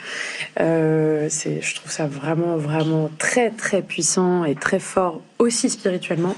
Euh, 0.59 1.27
c'est, 1.29 1.61
je 1.61 1.75
trouve 1.77 1.93
ça 1.93 2.07
vraiment, 2.07 2.57
vraiment 2.57 3.11
très, 3.19 3.51
très 3.51 3.83
puissant 3.83 4.45
et 4.45 4.55
très 4.57 4.81
fort 4.81 5.21
aussi 5.39 5.69
spirituellement. 5.71 6.35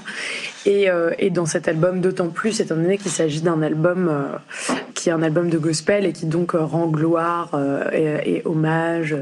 Et, 0.65 0.89
euh, 0.89 1.11
et 1.17 1.29
dans 1.29 1.45
cet 1.45 1.67
album, 1.67 2.01
d'autant 2.01 2.27
plus, 2.27 2.59
étant 2.59 2.75
donné 2.75 2.97
qu'il 2.97 3.11
s'agit 3.11 3.41
d'un 3.41 3.61
album 3.61 4.07
euh, 4.09 4.73
qui 5.01 5.09
est 5.09 5.11
un 5.11 5.23
album 5.23 5.49
de 5.49 5.57
gospel 5.57 6.05
et 6.05 6.13
qui 6.13 6.27
donc 6.27 6.53
euh, 6.53 6.63
rend 6.63 6.87
gloire 6.87 7.49
euh, 7.55 7.89
et, 7.91 8.35
et 8.35 8.41
hommage 8.45 9.15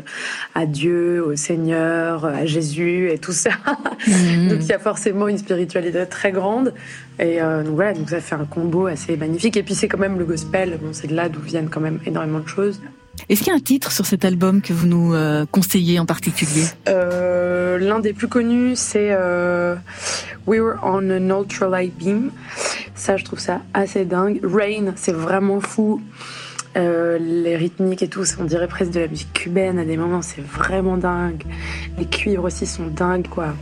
à 0.54 0.66
Dieu, 0.66 1.24
au 1.26 1.38
Seigneur, 1.38 2.26
à 2.26 2.46
Jésus 2.46 3.10
et 3.12 3.18
tout 3.18 3.32
ça. 3.32 3.52
Mhm. 4.08 4.48
donc 4.48 4.60
il 4.62 4.68
y 4.68 4.74
a 4.74 4.80
forcément 4.80 5.28
une 5.28 5.38
spiritualité 5.38 6.06
très 6.06 6.32
grande. 6.32 6.74
Et 7.20 7.42
euh, 7.42 7.64
donc 7.64 7.76
voilà, 7.76 7.94
donc 7.94 8.10
ça 8.10 8.22
fait 8.22 8.36
un 8.36 8.46
combo 8.46 8.88
assez 8.88 9.18
magnifique. 9.18 9.58
Et 9.58 9.64
puis 9.64 9.76
c'est 9.76 9.90
quand 9.90 9.98
même 9.98 10.18
le 10.18 10.24
gospel, 10.24 10.80
bon, 10.82 10.94
c'est 10.94 11.08
de 11.08 11.16
là 11.16 11.28
d'où 11.28 11.42
viennent 11.42 11.70
quand 11.70 11.82
même 11.82 12.00
énormément 12.06 12.40
de 12.40 12.48
choses. 12.48 12.80
Est-ce 13.30 13.42
qu'il 13.42 13.50
y 13.50 13.56
a 13.56 13.56
un 13.56 13.62
titre 13.62 13.92
sur 13.92 14.08
cet 14.08 14.26
album 14.26 14.60
que 14.60 14.74
vous 14.74 14.88
nous 14.88 15.14
euh, 15.14 15.46
conseillez 15.52 16.00
en 16.00 16.08
particulier? 16.08 16.64
Euh, 16.88 17.78
L'un 17.78 18.00
des 18.00 18.12
plus 18.12 18.28
connus, 18.28 18.76
c'est 18.76 19.10
euh, 19.12 19.76
We 20.48 20.60
Were 20.60 20.80
on 20.82 21.12
an 21.12 21.42
Ultralight 21.42 21.96
Beam. 21.96 22.32
Ça, 22.96 23.18
je 23.18 23.24
trouve 23.24 23.38
ça 23.38 23.62
assez 23.76 24.04
dingue. 24.06 24.40
Rain, 24.44 24.94
c'est 24.96 25.14
vraiment 25.14 25.62
fou. 25.62 26.02
Les 26.76 27.58
rythmiques 27.58 28.04
et 28.04 28.08
tout, 28.08 28.24
on 28.40 28.46
dirait 28.46 28.68
presque 28.68 28.92
de 28.92 29.02
la 29.02 29.08
musique 29.08 29.34
cubaine 29.34 29.78
à 29.80 29.84
des 29.84 29.98
moments, 29.98 30.22
c'est 30.22 30.42
vraiment 30.42 30.96
dingue. 30.96 31.44
Les 31.98 32.06
cuivres 32.06 32.46
aussi 32.46 32.66
sont 32.66 32.88
dingues, 32.88 33.28
quoi. 33.28 33.54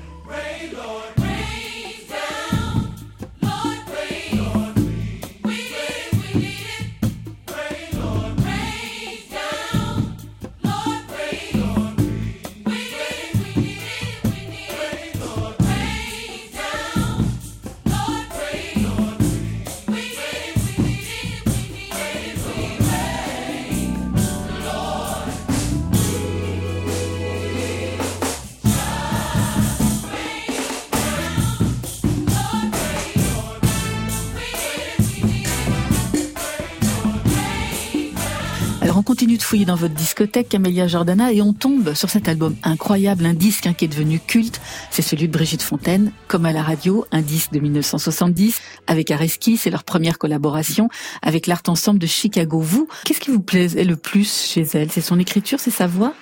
Dans 39.68 39.76
votre 39.76 39.94
discothèque, 39.94 40.48
Camélia 40.48 40.88
Jordana, 40.88 41.34
et 41.34 41.42
on 41.42 41.52
tombe 41.52 41.94
sur 41.94 42.10
cet 42.10 42.30
album 42.30 42.56
incroyable, 42.64 43.26
un 43.26 43.34
disque 43.34 43.68
hein, 43.68 43.74
qui 43.74 43.84
est 43.86 43.90
devenu 43.90 44.20
culte. 44.20 44.62
C'est 44.92 45.02
celui 45.02 45.28
de 45.28 45.34
Brigitte 45.34 45.62
Fontaine, 45.62 46.14
comme 46.30 46.46
à 46.46 46.54
la 46.54 46.64
radio, 46.64 47.06
un 47.12 47.22
disque 47.22 47.52
de 47.52 47.60
1970, 47.60 48.62
avec 48.88 49.12
Areski, 49.12 49.58
c'est 49.58 49.70
leur 49.70 49.84
première 49.84 50.18
collaboration 50.18 50.88
avec 51.22 51.48
l'Art 51.48 51.64
Ensemble 51.68 52.00
de 52.00 52.08
Chicago. 52.08 52.62
Vous, 52.62 52.88
qu'est-ce 53.04 53.20
qui 53.20 53.30
vous 53.30 53.42
plaisait 53.42 53.84
le 53.84 53.98
plus 53.98 54.48
chez 54.48 54.66
elle? 54.74 54.90
C'est 54.90 55.02
son 55.02 55.20
écriture, 55.20 55.60
c'est 55.60 55.70
sa 55.70 55.86
voix? 55.86 56.14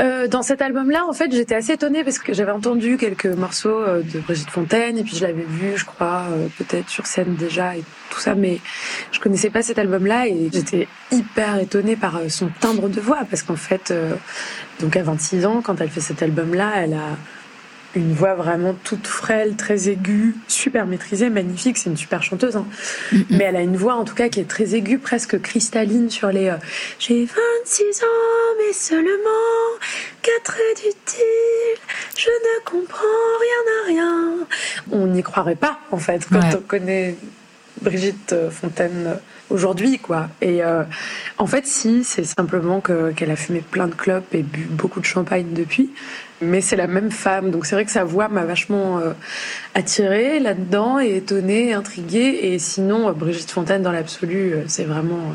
Euh, 0.00 0.28
dans 0.28 0.42
cet 0.42 0.62
album-là, 0.62 1.04
en 1.06 1.12
fait, 1.12 1.30
j'étais 1.30 1.54
assez 1.54 1.72
étonnée 1.72 2.04
parce 2.04 2.18
que 2.18 2.32
j'avais 2.32 2.52
entendu 2.52 2.96
quelques 2.96 3.26
morceaux 3.26 3.68
euh, 3.68 4.02
de 4.02 4.20
Brigitte 4.20 4.50
Fontaine 4.50 4.96
et 4.96 5.02
puis 5.02 5.14
je 5.14 5.26
l'avais 5.26 5.44
vu, 5.46 5.76
je 5.76 5.84
crois, 5.84 6.24
euh, 6.30 6.46
peut-être 6.56 6.88
sur 6.88 7.06
scène 7.06 7.34
déjà 7.34 7.76
et 7.76 7.84
tout 8.10 8.18
ça, 8.18 8.34
mais 8.34 8.60
je 9.12 9.20
connaissais 9.20 9.50
pas 9.50 9.62
cet 9.62 9.78
album-là 9.78 10.26
et 10.26 10.48
j'étais 10.52 10.88
hyper 11.12 11.58
étonnée 11.58 11.96
par 11.96 12.16
euh, 12.16 12.28
son 12.28 12.48
timbre 12.60 12.88
de 12.88 13.00
voix 13.00 13.24
parce 13.28 13.42
qu'en 13.42 13.56
fait, 13.56 13.92
donc 14.80 14.96
à 14.96 15.02
26 15.02 15.44
ans, 15.44 15.60
quand 15.62 15.80
elle 15.80 15.90
fait 15.90 16.00
cet 16.00 16.22
album-là, 16.22 16.72
elle 16.76 16.94
a 16.94 17.16
une 17.96 18.12
voix 18.14 18.34
vraiment 18.34 18.74
toute 18.84 19.06
frêle, 19.06 19.56
très 19.56 19.88
aiguë, 19.88 20.34
super 20.48 20.86
maîtrisée, 20.86 21.28
magnifique, 21.30 21.76
c'est 21.78 21.90
une 21.90 21.96
super 21.96 22.22
chanteuse. 22.22 22.56
hein. 22.56 22.66
Mais 23.30 23.44
elle 23.44 23.56
a 23.56 23.62
une 23.62 23.76
voix 23.76 23.94
en 23.94 24.04
tout 24.04 24.14
cas 24.14 24.28
qui 24.28 24.40
est 24.40 24.48
très 24.48 24.74
aiguë, 24.74 24.98
presque 24.98 25.40
cristalline 25.40 26.08
sur 26.10 26.28
les... 26.28 26.48
euh, 26.48 26.56
J'ai 26.98 27.24
26 27.24 28.02
ans, 28.02 28.56
mais 28.58 28.72
seulement 28.72 29.08
4 30.22 30.56
utiles, 30.86 31.80
je 32.16 32.28
ne 32.28 32.64
comprends 32.64 32.98
rien 33.40 33.74
à 33.82 33.86
rien. 33.88 34.34
On 34.92 35.06
n'y 35.08 35.22
croirait 35.22 35.56
pas 35.56 35.78
en 35.90 35.98
fait 35.98 36.26
quand 36.30 36.38
Ouais. 36.38 36.54
on 36.56 36.60
connaît 36.60 37.16
Brigitte 37.82 38.32
euh, 38.34 38.50
Fontaine 38.50 39.06
euh, 39.06 39.14
aujourd'hui 39.48 39.98
quoi. 39.98 40.28
Et 40.42 40.62
euh, 40.62 40.82
en 41.38 41.46
fait 41.46 41.66
si, 41.66 42.04
c'est 42.04 42.24
simplement 42.24 42.80
que 42.80 43.10
qu'elle 43.12 43.30
a 43.30 43.36
fumé 43.36 43.60
plein 43.68 43.86
de 43.88 43.94
clopes 43.94 44.34
et 44.34 44.42
bu 44.42 44.60
beaucoup 44.70 45.00
de 45.00 45.06
champagne 45.06 45.46
depuis. 45.52 45.90
Mais 46.42 46.62
c'est 46.62 46.76
la 46.76 46.86
même 46.86 47.10
femme, 47.10 47.50
donc 47.50 47.66
c'est 47.66 47.74
vrai 47.74 47.84
que 47.84 47.90
sa 47.90 48.04
voix 48.04 48.28
m'a 48.28 48.46
vachement 48.46 48.98
euh, 48.98 49.12
attirée 49.74 50.40
là-dedans 50.40 50.98
et 50.98 51.16
étonnée, 51.16 51.74
intriguée. 51.74 52.38
Et 52.42 52.58
sinon, 52.58 53.08
euh, 53.08 53.12
Brigitte 53.12 53.50
Fontaine, 53.50 53.82
dans 53.82 53.92
l'absolu, 53.92 54.54
euh, 54.54 54.64
c'est 54.66 54.84
vraiment 54.84 55.18
euh, 55.18 55.34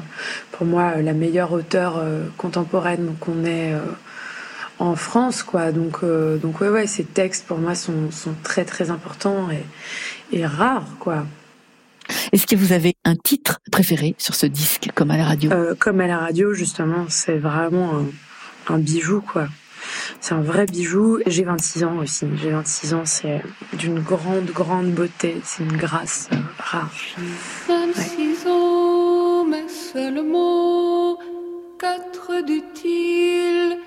pour 0.52 0.66
moi 0.66 0.96
la 0.96 1.14
meilleure 1.14 1.52
auteure 1.52 2.04
contemporaine 2.38 3.16
qu'on 3.20 3.46
ait 3.46 3.74
euh, 3.74 3.82
en 4.80 4.96
France, 4.96 5.44
quoi. 5.44 5.72
Donc, 5.72 5.98
euh, 6.02 6.38
donc 6.38 6.60
ouais, 6.62 6.70
ouais, 6.70 6.88
ces 6.88 7.04
textes 7.04 7.46
pour 7.46 7.60
moi 7.60 7.76
sont, 7.76 8.10
sont 8.10 8.34
très 8.42 8.66
très 8.66 8.90
importants 8.90 9.50
et, 9.52 10.38
et 10.38 10.44
rares, 10.46 10.96
quoi. 11.00 11.26
Est-ce 12.32 12.48
que 12.48 12.56
vous 12.56 12.72
avez 12.74 12.96
un 13.04 13.16
titre 13.16 13.60
préféré 13.72 14.16
sur 14.18 14.34
ce 14.34 14.48
disque, 14.48 14.90
comme 14.96 15.12
à 15.12 15.18
la 15.18 15.26
radio? 15.26 15.52
Euh, 15.52 15.76
comme 15.78 16.02
à 16.02 16.08
la 16.08 16.18
radio, 16.18 16.54
justement, 16.54 17.06
c'est 17.10 17.38
vraiment 17.38 17.92
un, 18.70 18.74
un 18.74 18.80
bijou, 18.80 19.22
quoi. 19.22 19.48
C'est 20.20 20.34
un 20.34 20.42
vrai 20.42 20.66
bijou. 20.66 21.20
J'ai 21.26 21.44
26 21.44 21.84
ans 21.84 21.98
aussi. 21.98 22.26
J'ai 22.42 22.52
26 22.52 22.94
ans, 22.94 23.06
c'est 23.06 23.42
d'une 23.74 24.00
grande, 24.00 24.46
grande 24.46 24.92
beauté. 24.92 25.38
C'est 25.44 25.64
une 25.64 25.78
grâce 25.78 26.30
euh, 26.34 26.38
rare. 26.60 26.92
26 27.68 28.48
ans, 28.48 29.46
mais 29.46 29.68
seulement 29.68 31.18
quatre 31.80 32.44
d'utile. 32.46 33.78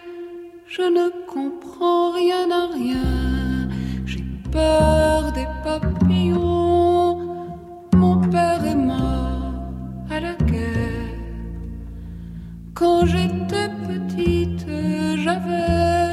Je 0.66 0.82
ne 0.82 1.08
comprends 1.26 2.12
rien 2.12 2.50
à 2.50 2.66
rien. 2.72 3.68
J'ai 4.04 4.24
peur 4.52 5.32
des 5.32 5.46
papillons. 5.64 7.18
Mon 7.94 8.20
père 8.28 8.64
Quand 12.78 13.04
j'étais 13.06 13.70
petite, 13.88 14.64
j'avais 15.24 16.07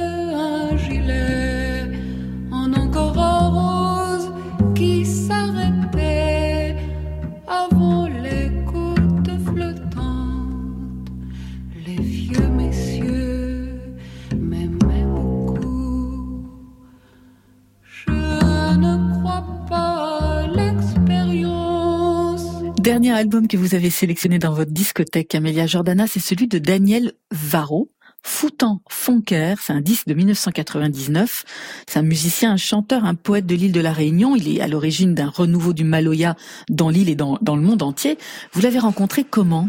Dernier 22.86 23.14
album 23.14 23.48
que 23.48 23.58
vous 23.58 23.74
avez 23.74 23.90
sélectionné 23.90 24.38
dans 24.38 24.54
votre 24.54 24.70
discothèque, 24.70 25.34
Amelia 25.34 25.66
Jordana, 25.66 26.06
c'est 26.06 26.20
celui 26.20 26.48
de 26.48 26.60
Daniel 26.60 27.14
Varro. 27.32 27.90
Foutant 28.22 28.84
Fonker, 28.92 29.56
c'est 29.60 29.74
un 29.74 29.82
disque 29.82 30.06
de 30.06 30.14
1999. 30.14 31.46
C'est 31.88 31.98
un 31.98 32.04
musicien, 32.04 32.52
un 32.52 32.58
chanteur, 32.58 33.04
un 33.04 33.16
poète 33.16 33.48
de 33.48 33.56
l'île 33.56 33.72
de 33.72 33.80
la 33.80 33.92
Réunion. 33.92 34.36
Il 34.36 34.56
est 34.56 34.62
à 34.62 34.68
l'origine 34.68 35.16
d'un 35.16 35.30
renouveau 35.30 35.74
du 35.74 35.84
Maloya 35.84 36.36
dans 36.70 36.90
l'île 36.90 37.10
et 37.10 37.16
dans 37.16 37.40
le 37.42 37.62
monde 37.62 37.82
entier. 37.82 38.20
Vous 38.54 38.62
l'avez 38.62 38.78
rencontré 38.78 39.24
comment, 39.24 39.68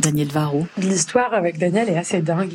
Daniel 0.00 0.28
Varro 0.28 0.66
L'histoire 0.78 1.34
avec 1.34 1.58
Daniel 1.58 1.88
est 1.88 1.98
assez 1.98 2.20
dingue. 2.20 2.52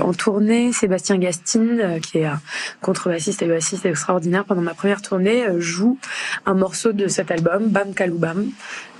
En 0.00 0.12
tournée, 0.12 0.72
Sébastien 0.72 1.18
Gastine, 1.18 1.80
euh, 1.80 1.98
qui 2.00 2.18
est 2.18 2.24
un 2.24 2.40
contrebassiste 2.80 3.42
et 3.42 3.46
bassiste 3.46 3.86
extraordinaire 3.86 4.44
pendant 4.44 4.62
ma 4.62 4.74
première 4.74 5.02
tournée, 5.02 5.44
euh, 5.44 5.60
joue 5.60 5.98
un 6.46 6.54
morceau 6.54 6.92
de 6.92 7.08
cet 7.08 7.30
album, 7.30 7.68
Bam 7.68 7.94
Kaloubam, 7.94 8.50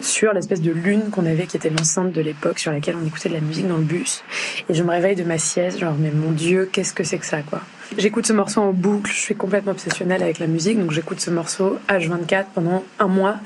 sur 0.01 0.33
l'espèce 0.33 0.61
de 0.61 0.71
lune 0.71 1.11
qu'on 1.11 1.27
avait, 1.27 1.47
qui 1.47 1.57
était 1.57 1.71
l'enceinte 1.71 2.13
de 2.13 2.21
l'époque 2.21 2.59
sur 2.59 2.73
laquelle 2.73 2.97
on 3.01 3.07
écoutait 3.07 3.29
de 3.29 3.35
la 3.35 3.41
musique 3.41 3.69
dans 3.69 3.79
le 3.79 3.85
bus. 3.85 4.23
Et 4.69 4.75
je 4.75 4.83
me 4.83 4.91
réveille 4.91 5.17
de 5.17 5.25
ma 5.25 5.39
sieste, 5.39 5.79
genre, 5.79 5.97
mais 5.99 6.11
mon 6.11 6.31
Dieu, 6.31 6.69
qu'est-ce 6.73 6.93
que 6.93 7.05
c'est 7.05 7.19
que 7.19 7.27
ça, 7.27 7.43
quoi. 7.43 7.61
J'écoute 7.99 8.25
ce 8.25 8.33
morceau 8.33 8.61
en 8.61 8.73
boucle, 8.73 9.11
je 9.11 9.19
suis 9.19 9.35
complètement 9.35 9.73
obsessionnelle 9.73 10.23
avec 10.23 10.39
la 10.39 10.47
musique, 10.47 10.79
donc 10.79 10.93
j'écoute 10.93 11.19
ce 11.21 11.31
morceau 11.31 11.77
H24 11.89 12.45
pendant 12.55 12.85
un 13.01 13.09
mois, 13.09 13.39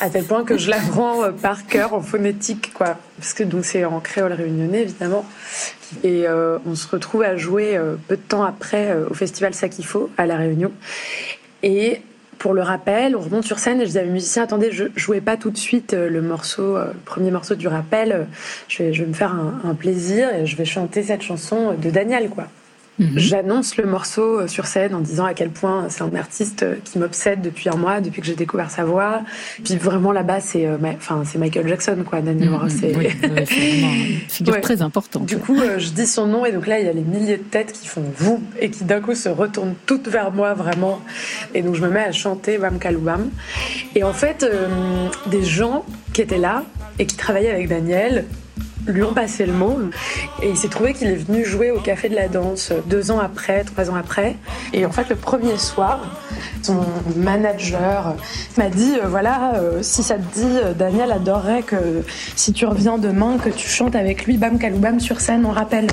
à 0.00 0.10
tel 0.10 0.24
point 0.24 0.44
que 0.44 0.58
je 0.58 0.68
l'apprends 0.68 1.24
euh, 1.24 1.30
par 1.30 1.66
cœur 1.66 1.94
en 1.94 2.02
phonétique, 2.02 2.74
quoi. 2.74 2.98
Parce 3.18 3.32
que 3.32 3.44
donc 3.44 3.64
c'est 3.64 3.86
en 3.86 3.98
créole 4.00 4.34
réunionnais, 4.34 4.82
évidemment. 4.82 5.24
Et 6.04 6.28
euh, 6.28 6.58
on 6.66 6.74
se 6.74 6.86
retrouve 6.86 7.22
à 7.22 7.38
jouer 7.38 7.78
euh, 7.78 7.94
peu 8.08 8.16
de 8.16 8.20
temps 8.20 8.44
après 8.44 8.94
au 9.10 9.14
festival 9.14 9.54
Sakifo 9.54 10.10
à 10.18 10.26
La 10.26 10.36
Réunion. 10.36 10.70
Et 11.62 12.02
pour 12.38 12.52
le 12.52 12.60
rappel, 12.60 13.16
on 13.16 13.20
remonte 13.20 13.44
sur 13.44 13.58
scène 13.58 13.80
et 13.80 13.86
je 13.86 13.92
dis 13.92 13.98
à 13.98 14.04
mes 14.04 14.10
musiciens, 14.10 14.42
attendez, 14.42 14.70
je 14.70 14.84
jouais 14.96 15.22
pas 15.22 15.38
tout 15.38 15.50
de 15.50 15.56
suite 15.56 15.94
le 15.94 16.20
morceau, 16.20 16.76
le 16.76 16.92
premier 17.06 17.30
morceau 17.30 17.54
du 17.54 17.66
rappel, 17.68 18.26
je 18.68 18.82
vais, 18.82 18.92
je 18.92 19.02
vais 19.02 19.08
me 19.08 19.14
faire 19.14 19.32
un, 19.32 19.60
un 19.64 19.74
plaisir 19.74 20.32
et 20.32 20.44
je 20.44 20.56
vais 20.56 20.66
chanter 20.66 21.02
cette 21.02 21.22
chanson 21.22 21.72
de 21.72 21.90
Daniel, 21.90 22.28
quoi. 22.28 22.48
Mhm. 22.98 23.12
J'annonce 23.16 23.76
le 23.76 23.86
morceau 23.86 24.40
euh, 24.40 24.46
sur 24.48 24.66
scène 24.66 24.94
en 24.94 25.00
disant 25.00 25.24
à 25.24 25.34
quel 25.34 25.50
point 25.50 25.86
c'est 25.88 26.02
un 26.02 26.14
artiste 26.16 26.62
euh, 26.64 26.74
qui 26.84 26.98
m'obsède 26.98 27.40
depuis 27.40 27.68
un 27.68 27.76
mois, 27.76 28.00
depuis 28.00 28.20
que 28.20 28.26
j'ai 28.26 28.34
découvert 28.34 28.70
sa 28.70 28.84
voix. 28.84 29.22
Puis 29.64 29.76
vraiment 29.76 30.10
là-bas, 30.12 30.40
c'est 30.40 30.66
euh, 30.66 30.76
enfin 30.96 31.22
c'est 31.24 31.38
Michael 31.38 31.68
Jackson 31.68 31.96
quoi, 32.04 32.20
Daniel 32.20 32.50
Moreau. 32.50 32.68
c'est- 32.68 32.96
Oui, 32.96 33.08
oui, 33.22 34.18
figure 34.28 34.54
Ouais. 34.54 34.60
très 34.60 34.82
importante. 34.82 35.26
Du 35.26 35.38
coup, 35.38 35.56
euh, 35.60 35.78
je 35.78 35.90
dis 35.90 36.06
son 36.06 36.26
nom 36.26 36.44
et 36.44 36.52
donc 36.52 36.66
là, 36.66 36.80
il 36.80 36.86
y 36.86 36.88
a 36.88 36.92
les 36.92 37.02
milliers 37.02 37.36
de 37.36 37.42
têtes 37.42 37.72
qui 37.72 37.86
font 37.86 38.04
vous 38.16 38.42
et 38.60 38.70
qui 38.70 38.84
d'un 38.84 39.00
coup 39.00 39.14
se 39.14 39.28
retournent 39.28 39.74
toutes 39.86 40.08
vers 40.08 40.32
moi 40.32 40.54
vraiment. 40.54 41.00
Et 41.54 41.62
donc 41.62 41.74
je 41.76 41.82
me 41.82 41.88
mets 41.88 42.00
à 42.04 42.12
chanter 42.12 42.58
Bam 42.58 42.78
Kaloubam. 42.78 43.30
Et 43.94 44.02
en 44.02 44.12
fait, 44.12 44.42
euh, 44.42 44.66
des 45.26 45.44
gens 45.44 45.84
qui 46.12 46.22
étaient 46.22 46.38
là 46.38 46.64
et 46.98 47.06
qui 47.06 47.16
travaillaient 47.16 47.50
avec 47.52 47.68
Daniel 47.68 48.24
lui 48.86 49.02
ont 49.02 49.12
passé 49.12 49.46
le 49.46 49.52
mot 49.52 49.78
et 50.42 50.50
il 50.50 50.56
s'est 50.56 50.68
trouvé 50.68 50.94
qu'il 50.94 51.08
est 51.08 51.16
venu 51.16 51.44
jouer 51.44 51.70
au 51.70 51.80
Café 51.80 52.08
de 52.08 52.14
la 52.14 52.28
Danse 52.28 52.72
deux 52.86 53.10
ans 53.10 53.18
après, 53.18 53.64
trois 53.64 53.90
ans 53.90 53.94
après. 53.94 54.36
Et 54.72 54.86
en 54.86 54.90
fait, 54.90 55.08
le 55.08 55.16
premier 55.16 55.58
soir, 55.58 56.00
son 56.62 56.84
manager 57.16 58.14
m'a 58.56 58.68
dit 58.68 58.94
euh, 59.02 59.08
voilà, 59.08 59.54
euh, 59.56 59.78
si 59.82 60.02
ça 60.02 60.16
te 60.16 60.34
dit, 60.34 60.44
euh, 60.44 60.72
Daniel 60.72 61.12
adorerait 61.12 61.62
que 61.62 62.02
si 62.36 62.52
tu 62.52 62.66
reviens 62.66 62.98
demain, 62.98 63.38
que 63.38 63.50
tu 63.50 63.68
chantes 63.68 63.94
avec 63.94 64.26
lui 64.26 64.36
Bam 64.36 64.58
Kaloubam 64.58 65.00
sur 65.00 65.20
scène 65.20 65.46
en 65.46 65.52
rappel. 65.52 65.86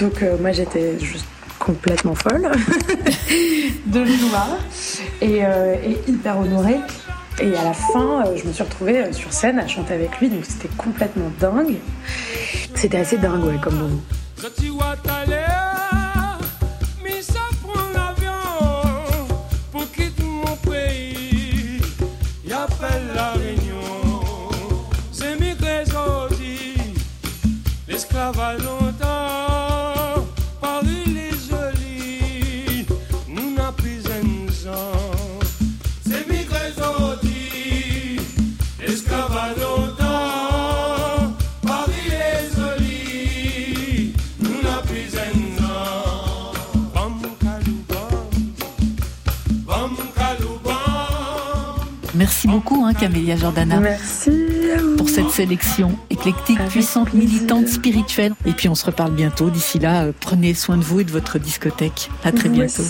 Donc 0.00 0.24
moi 0.40 0.52
j'étais 0.52 0.98
juste 0.98 1.26
complètement 1.58 2.14
folle 2.14 2.50
de 3.86 4.00
voir 4.00 4.48
et, 5.20 5.40
et 5.40 6.10
hyper 6.10 6.38
honorée. 6.38 6.78
Et 7.42 7.56
à 7.56 7.64
la 7.64 7.72
fin, 7.72 8.26
euh, 8.26 8.36
je 8.36 8.46
me 8.46 8.52
suis 8.52 8.62
retrouvée 8.62 9.00
euh, 9.00 9.12
sur 9.12 9.32
scène 9.32 9.58
à 9.58 9.66
chanter 9.66 9.94
avec 9.94 10.20
lui, 10.20 10.28
donc 10.28 10.44
c'était 10.44 10.68
complètement 10.76 11.32
dingue. 11.40 11.76
C'était 12.74 12.98
assez 12.98 13.16
dingue, 13.16 13.44
ouais, 13.44 13.58
comme 13.62 13.76
moment. 13.76 14.00
Mais 17.02 17.20
Merci 52.42 52.48
beaucoup, 52.48 52.86
hein, 52.86 52.94
Camélia 52.94 53.36
Jordana. 53.36 53.80
Merci. 53.80 54.30
Pour 54.96 55.08
cette 55.08 55.30
sélection 55.30 55.96
éclectique, 56.10 56.58
puissante, 56.68 57.14
militante, 57.14 57.68
spirituelle. 57.68 58.34
Et 58.46 58.52
puis 58.52 58.68
on 58.68 58.74
se 58.74 58.86
reparle 58.86 59.12
bientôt. 59.12 59.50
D'ici 59.50 59.78
là, 59.78 60.04
euh, 60.04 60.12
prenez 60.18 60.54
soin 60.54 60.76
de 60.76 60.82
vous 60.82 61.00
et 61.00 61.04
de 61.04 61.10
votre 61.10 61.38
discothèque. 61.38 62.10
À 62.24 62.32
très 62.32 62.48
bientôt. 62.48 62.82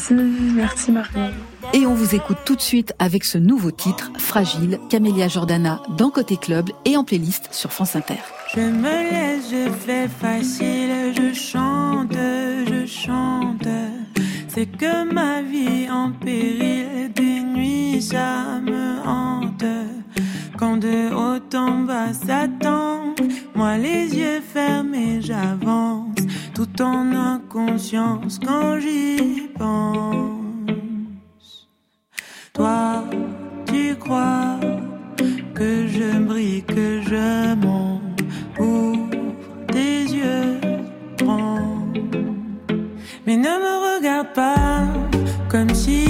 Merci 0.54 0.92
Marion. 0.92 1.30
Et 1.72 1.86
on 1.86 1.94
vous 1.94 2.14
écoute 2.16 2.38
tout 2.44 2.56
de 2.56 2.60
suite 2.60 2.94
avec 2.98 3.24
ce 3.24 3.38
nouveau 3.38 3.70
titre, 3.70 4.10
Fragile, 4.18 4.80
Camélia 4.88 5.28
Jordana 5.28 5.82
dans 5.96 6.10
Côté 6.10 6.36
Club 6.36 6.70
et 6.84 6.96
en 6.96 7.04
playlist 7.04 7.48
sur 7.52 7.72
France 7.72 7.94
Inter. 7.94 8.14
Je 8.54 8.60
me 8.60 8.82
laisse, 8.82 9.44
je 9.50 9.70
fais 9.70 10.08
facile, 10.08 11.14
je 11.16 11.32
chante, 11.32 12.12
je 12.12 12.86
chante. 12.86 13.68
C'est 14.48 14.66
que 14.66 15.12
ma 15.12 15.42
vie 15.42 15.88
en 15.88 16.10
péril, 16.10 17.12
des 17.14 17.40
nuits 17.40 18.02
ça 18.02 18.58
me 18.60 19.06
hante. 19.06 19.99
Quand 20.60 20.76
de 20.76 21.10
haut 21.14 21.56
en 21.56 21.84
bas 21.86 22.12
s'attend, 22.12 23.14
moi 23.54 23.78
les 23.78 24.14
yeux 24.14 24.42
fermés 24.42 25.22
j'avance, 25.22 26.18
tout 26.54 26.82
en 26.82 27.14
inconscience 27.14 28.38
quand 28.46 28.78
j'y 28.78 29.48
pense. 29.58 30.36
Toi, 32.52 33.04
tu 33.68 33.96
crois 33.96 34.60
que 35.54 35.86
je 35.86 36.18
brille, 36.18 36.62
que 36.64 37.00
je 37.08 37.54
monte 37.54 38.20
ouvre 38.58 39.08
tes 39.72 40.02
yeux 40.02 40.60
grands. 41.16 41.86
Mais 43.26 43.38
ne 43.38 43.54
me 43.64 43.96
regarde 43.96 44.34
pas 44.34 44.84
comme 45.48 45.74
si 45.74 46.09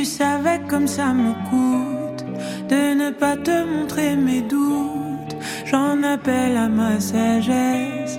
tu 0.00 0.06
savais 0.06 0.60
comme 0.66 0.86
ça 0.86 1.12
me 1.12 1.32
coûte 1.50 2.24
de 2.70 2.94
ne 2.94 3.10
pas 3.10 3.36
te 3.36 3.56
montrer 3.72 4.16
mes 4.16 4.40
doutes, 4.40 5.36
j'en 5.66 6.02
appelle 6.02 6.56
à 6.56 6.68
ma 6.68 6.98
sagesse. 6.98 8.16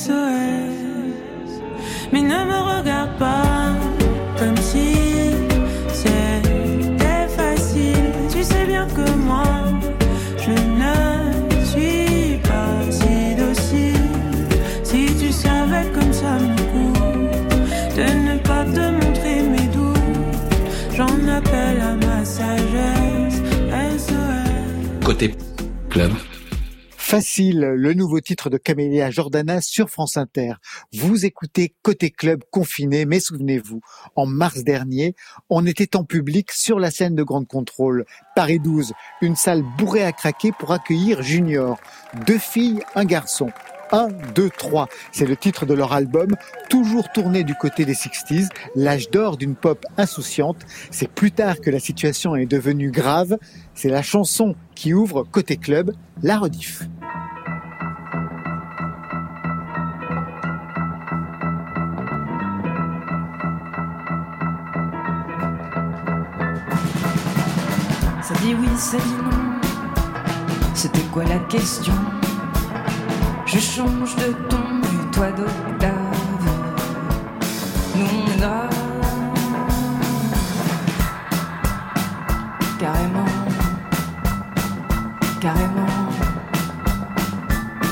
SOS. 0.00 1.52
Mais 2.12 2.22
ne 2.22 2.40
me 2.52 2.58
regarde 2.72 3.16
pas 3.20 3.70
comme 4.36 4.56
si 4.56 4.94
c'était 5.92 7.28
facile. 7.36 8.12
Tu 8.32 8.42
sais 8.42 8.64
bien 8.66 8.88
que 8.88 9.08
moi, 9.28 9.44
Facile, 26.96 27.60
le 27.60 27.92
nouveau 27.92 28.20
titre 28.20 28.48
de 28.48 28.56
Camélia 28.56 29.10
Jordana 29.10 29.60
sur 29.60 29.90
France 29.90 30.16
Inter. 30.16 30.54
Vous 30.94 31.26
écoutez 31.26 31.74
Côté 31.82 32.10
Club 32.10 32.40
confiné, 32.50 33.04
mais 33.04 33.20
souvenez-vous, 33.20 33.82
en 34.16 34.24
mars 34.24 34.64
dernier, 34.64 35.14
on 35.50 35.66
était 35.66 35.94
en 35.94 36.04
public 36.04 36.50
sur 36.50 36.78
la 36.78 36.90
scène 36.90 37.14
de 37.14 37.22
Grande 37.22 37.46
Contrôle, 37.46 38.06
Paris 38.34 38.58
12, 38.58 38.94
une 39.20 39.36
salle 39.36 39.62
bourrée 39.76 40.04
à 40.04 40.12
craquer 40.12 40.52
pour 40.58 40.72
accueillir 40.72 41.22
Junior. 41.22 41.78
Deux 42.26 42.38
filles, 42.38 42.80
un 42.94 43.04
garçon. 43.04 43.50
1, 43.92 44.08
2, 44.34 44.50
3. 44.50 44.88
C'est 45.12 45.26
le 45.26 45.36
titre 45.36 45.66
de 45.66 45.74
leur 45.74 45.92
album, 45.92 46.34
toujours 46.68 47.10
tourné 47.12 47.44
du 47.44 47.54
côté 47.54 47.84
des 47.84 47.94
60s, 47.94 48.48
l'âge 48.74 49.10
d'or 49.10 49.36
d'une 49.36 49.54
pop 49.54 49.86
insouciante. 49.98 50.64
C'est 50.90 51.10
plus 51.10 51.30
tard 51.30 51.60
que 51.60 51.70
la 51.70 51.78
situation 51.78 52.34
est 52.34 52.46
devenue 52.46 52.90
grave. 52.90 53.38
C'est 53.74 53.88
la 53.88 54.02
chanson 54.02 54.54
qui 54.74 54.94
ouvre 54.94 55.24
côté 55.24 55.56
club, 55.56 55.92
la 56.22 56.38
rediff. 56.38 56.88
Ça 68.22 68.34
dit 68.40 68.54
oui, 68.54 68.68
ça 68.76 68.96
dit 68.96 69.14
non. 69.22 69.52
C'était 70.74 71.02
quoi 71.12 71.24
la 71.24 71.38
question? 71.38 71.92
Je 73.52 73.58
change 73.58 74.16
de 74.16 74.32
ton 74.48 74.80
du 74.80 75.10
toit 75.10 75.30
d'octave. 75.30 75.92
Nous 77.94 78.06
on 78.06 78.26
est. 78.26 78.68
Carrément. 82.80 83.26
Carrément. 85.38 85.86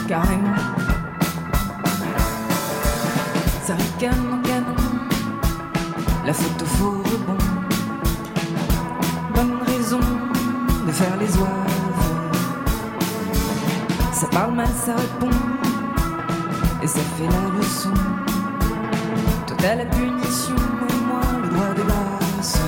Carrément. 0.08 0.56
Ça 3.62 3.74
ricane 3.74 4.40
canon. 4.42 4.76
La 6.24 6.32
photo 6.32 6.64
faux 6.64 7.02
rebond. 7.04 7.36
Bonne 9.34 9.58
raison 9.66 10.00
de 10.86 10.92
faire 10.92 11.18
les 11.18 11.36
oives. 11.36 11.79
Ça 14.20 14.26
parle 14.26 14.52
mal, 14.52 14.68
ça 14.84 14.94
répond. 14.94 15.34
Et 16.82 16.86
ça 16.86 17.00
fait 17.16 17.26
la 17.26 17.56
leçon. 17.56 17.88
Toi 19.46 19.56
t'as 19.58 19.76
la 19.76 19.86
punition 19.86 20.56
et 20.56 21.06
moi 21.06 21.22
le 21.42 21.48
droit 21.48 21.72
de 21.74 21.82
grâce. 21.88 22.60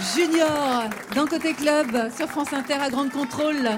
Junior, 0.00 0.84
dans 1.14 1.26
Côté 1.26 1.52
Club, 1.52 2.10
sur 2.16 2.26
France 2.26 2.54
Inter 2.54 2.74
à 2.74 2.88
Grande 2.88 3.10
Contrôle. 3.10 3.68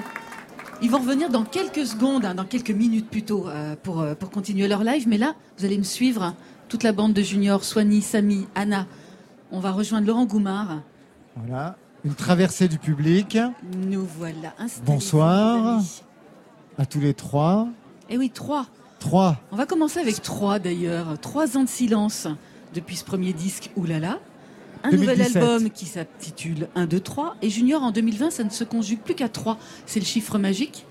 Ils 0.81 0.89
vont 0.89 0.99
revenir 0.99 1.29
dans 1.29 1.43
quelques 1.43 1.85
secondes, 1.85 2.23
hein, 2.23 2.33
dans 2.33 2.45
quelques 2.45 2.71
minutes 2.71 3.09
plutôt, 3.09 3.49
euh, 3.49 3.75
pour, 3.83 3.99
euh, 3.99 4.15
pour 4.15 4.29
continuer 4.29 4.69
leur 4.69 4.85
live. 4.85 5.05
Mais 5.07 5.17
là, 5.17 5.35
vous 5.57 5.65
allez 5.65 5.77
me 5.77 5.83
suivre, 5.83 6.33
toute 6.69 6.83
la 6.83 6.93
bande 6.93 7.11
de 7.11 7.21
Junior, 7.21 7.65
Soigny, 7.65 8.01
Samy, 8.01 8.47
Anna. 8.55 8.87
On 9.51 9.59
va 9.59 9.71
rejoindre 9.71 10.07
Laurent 10.07 10.25
Goumard. 10.25 10.79
Voilà, 11.35 11.75
une 12.05 12.15
traversée 12.15 12.69
du 12.69 12.79
public. 12.79 13.37
Nous 13.75 14.07
voilà 14.17 14.53
installés. 14.59 14.85
Bonsoir 14.85 15.81
à 16.77 16.85
tous 16.85 17.01
les 17.01 17.13
trois. 17.13 17.67
Et 18.09 18.17
oui, 18.17 18.29
trois. 18.29 18.67
Trois. 18.99 19.37
On 19.51 19.57
va 19.57 19.65
commencer 19.65 19.99
avec 19.99 20.21
trois 20.21 20.57
d'ailleurs. 20.57 21.19
Trois 21.19 21.57
ans 21.57 21.63
de 21.63 21.69
silence 21.69 22.27
depuis 22.73 22.95
ce 22.95 23.03
premier 23.03 23.33
disque, 23.33 23.71
oulala. 23.75 24.19
Un 24.83 24.89
2017. 24.91 24.99
nouvel 25.27 25.43
album 25.43 25.69
qui 25.69 25.85
s'intitule 25.85 26.67
1, 26.75 26.85
2, 26.85 26.99
3. 26.99 27.35
Et 27.41 27.49
Junior 27.49 27.81
en 27.83 27.91
2020, 27.91 28.29
ça 28.31 28.43
ne 28.43 28.49
se 28.49 28.63
conjugue 28.63 28.99
plus 28.99 29.15
qu'à 29.15 29.29
trois. 29.29 29.57
C'est 29.85 29.99
le 29.99 30.05
chiffre 30.05 30.37
magique 30.37 30.85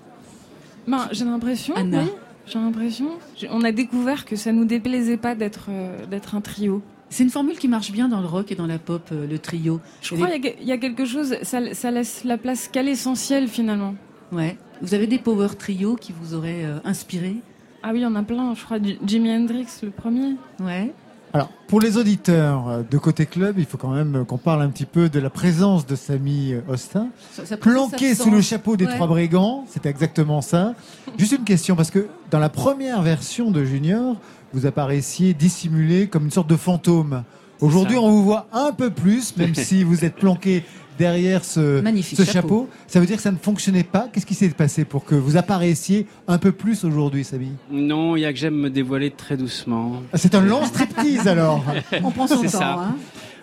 Ben, 0.87 1.07
j'ai 1.11 1.25
l'impression. 1.25 1.75
Anna. 1.75 2.01
oui, 2.03 2.09
j'ai 2.47 2.59
l'impression. 2.59 3.09
On 3.51 3.63
a 3.63 3.71
découvert 3.71 4.25
que 4.25 4.35
ça 4.35 4.51
nous 4.51 4.65
déplaisait 4.65 5.17
pas 5.17 5.35
d'être 5.35 5.67
euh, 5.69 6.05
d'être 6.07 6.35
un 6.35 6.41
trio. 6.41 6.81
C'est 7.09 7.23
une 7.23 7.29
formule 7.29 7.57
qui 7.59 7.67
marche 7.67 7.91
bien 7.91 8.09
dans 8.09 8.21
le 8.21 8.27
rock 8.27 8.51
et 8.51 8.55
dans 8.55 8.65
la 8.65 8.79
pop, 8.79 9.07
euh, 9.11 9.27
le 9.27 9.37
trio. 9.37 9.79
Je 10.01 10.15
crois 10.15 10.29
qu'il 10.31 10.45
y 10.45 10.47
a- 10.47 10.53
il 10.61 10.67
y, 10.67 10.71
a 10.71 10.77
quelque 10.79 11.05
chose, 11.05 11.35
ça, 11.43 11.73
ça 11.75 11.91
laisse 11.91 12.23
la 12.23 12.39
place 12.39 12.67
qu'à 12.67 12.81
l'essentiel 12.81 13.47
finalement. 13.47 13.93
Ouais. 14.31 14.57
Vous 14.81 14.95
avez 14.95 15.05
des 15.05 15.19
power 15.19 15.49
trio 15.57 15.95
qui 15.95 16.11
vous 16.19 16.33
auraient 16.33 16.65
euh, 16.65 16.79
inspiré? 16.83 17.35
Ah 17.83 17.91
oui, 17.93 17.99
il 17.99 18.01
y 18.01 18.05
en 18.07 18.15
a 18.15 18.23
plein. 18.23 18.55
Je 18.55 18.63
crois 18.63 18.79
du- 18.79 18.97
Jimi 19.05 19.29
Hendrix, 19.31 19.67
le 19.83 19.91
premier. 19.91 20.35
Ouais. 20.59 20.91
Alors, 21.35 21.49
pour 21.67 21.79
les 21.81 21.97
auditeurs 21.97 22.83
de 22.89 22.97
Côté 22.99 23.25
Club, 23.25 23.55
il 23.57 23.65
faut 23.65 23.77
quand 23.77 23.89
même 23.89 24.23
qu'on 24.27 24.37
parle 24.37 24.61
un 24.61 24.69
petit 24.69 24.85
peu 24.85 25.09
de 25.09 25.19
la 25.19 25.31
présence 25.31 25.87
de 25.87 25.95
Samy 25.95 26.53
Austin. 26.69 27.07
Ça- 27.31 27.43
ça 27.45 27.57
présence 27.57 27.89
Planqué 27.89 28.13
sous 28.13 28.29
le 28.29 28.39
chapeau 28.41 28.77
des 28.77 28.85
Ouais. 28.85 28.93
trois 28.93 29.07
brigands, 29.07 29.65
c'est 29.67 29.87
exactement 29.87 30.41
ça. 30.41 30.75
Juste 31.17 31.31
une 31.31 31.43
question, 31.43 31.75
parce 31.75 31.89
que 31.89 32.05
dans 32.29 32.37
la 32.37 32.49
première 32.49 33.01
version 33.01 33.49
de 33.49 33.65
Junior, 33.65 34.15
vous 34.53 34.67
apparaissiez 34.67 35.33
dissimulé 35.33 36.07
comme 36.07 36.25
une 36.25 36.31
sorte 36.31 36.49
de 36.49 36.55
fantôme. 36.55 37.23
Aujourd'hui, 37.61 37.97
on 37.97 38.11
vous 38.11 38.23
voit 38.23 38.45
un 38.53 38.71
peu 38.71 38.91
plus, 38.91 39.35
même 39.35 39.55
si 39.55 39.83
vous 39.83 40.05
êtes 40.05 40.15
planqué 40.15 40.63
derrière 40.97 41.43
ce, 41.45 41.81
Magnifique 41.81 42.17
ce 42.17 42.23
chapeau. 42.25 42.33
chapeau. 42.33 42.69
Ça 42.87 42.99
veut 42.99 43.05
dire 43.05 43.15
que 43.17 43.21
ça 43.21 43.31
ne 43.31 43.37
fonctionnait 43.37 43.83
pas. 43.83 44.09
Qu'est-ce 44.11 44.25
qui 44.25 44.35
s'est 44.35 44.49
passé 44.49 44.85
pour 44.85 45.05
que 45.05 45.15
vous 45.15 45.37
apparaissiez 45.37 46.05
un 46.27 46.37
peu 46.37 46.51
plus 46.51 46.83
aujourd'hui, 46.83 47.23
Samy 47.23 47.49
Non, 47.71 48.15
il 48.15 48.21
y 48.21 48.25
a 48.25 48.33
que 48.33 48.39
j'aime 48.39 48.55
me 48.55 48.69
dévoiler 48.69 49.11
très 49.11 49.37
doucement. 49.37 50.01
Ah, 50.11 50.17
C'est 50.17 50.35
un 50.35 50.41
long 50.41 50.63
striptease 50.65 51.27
alors. 51.27 51.63
On 52.03 52.11
prend 52.11 52.27
son 52.27 52.37
C'est 52.41 52.51
temps. 52.51 52.59
ça. 52.59 52.73
hein. 52.79 52.95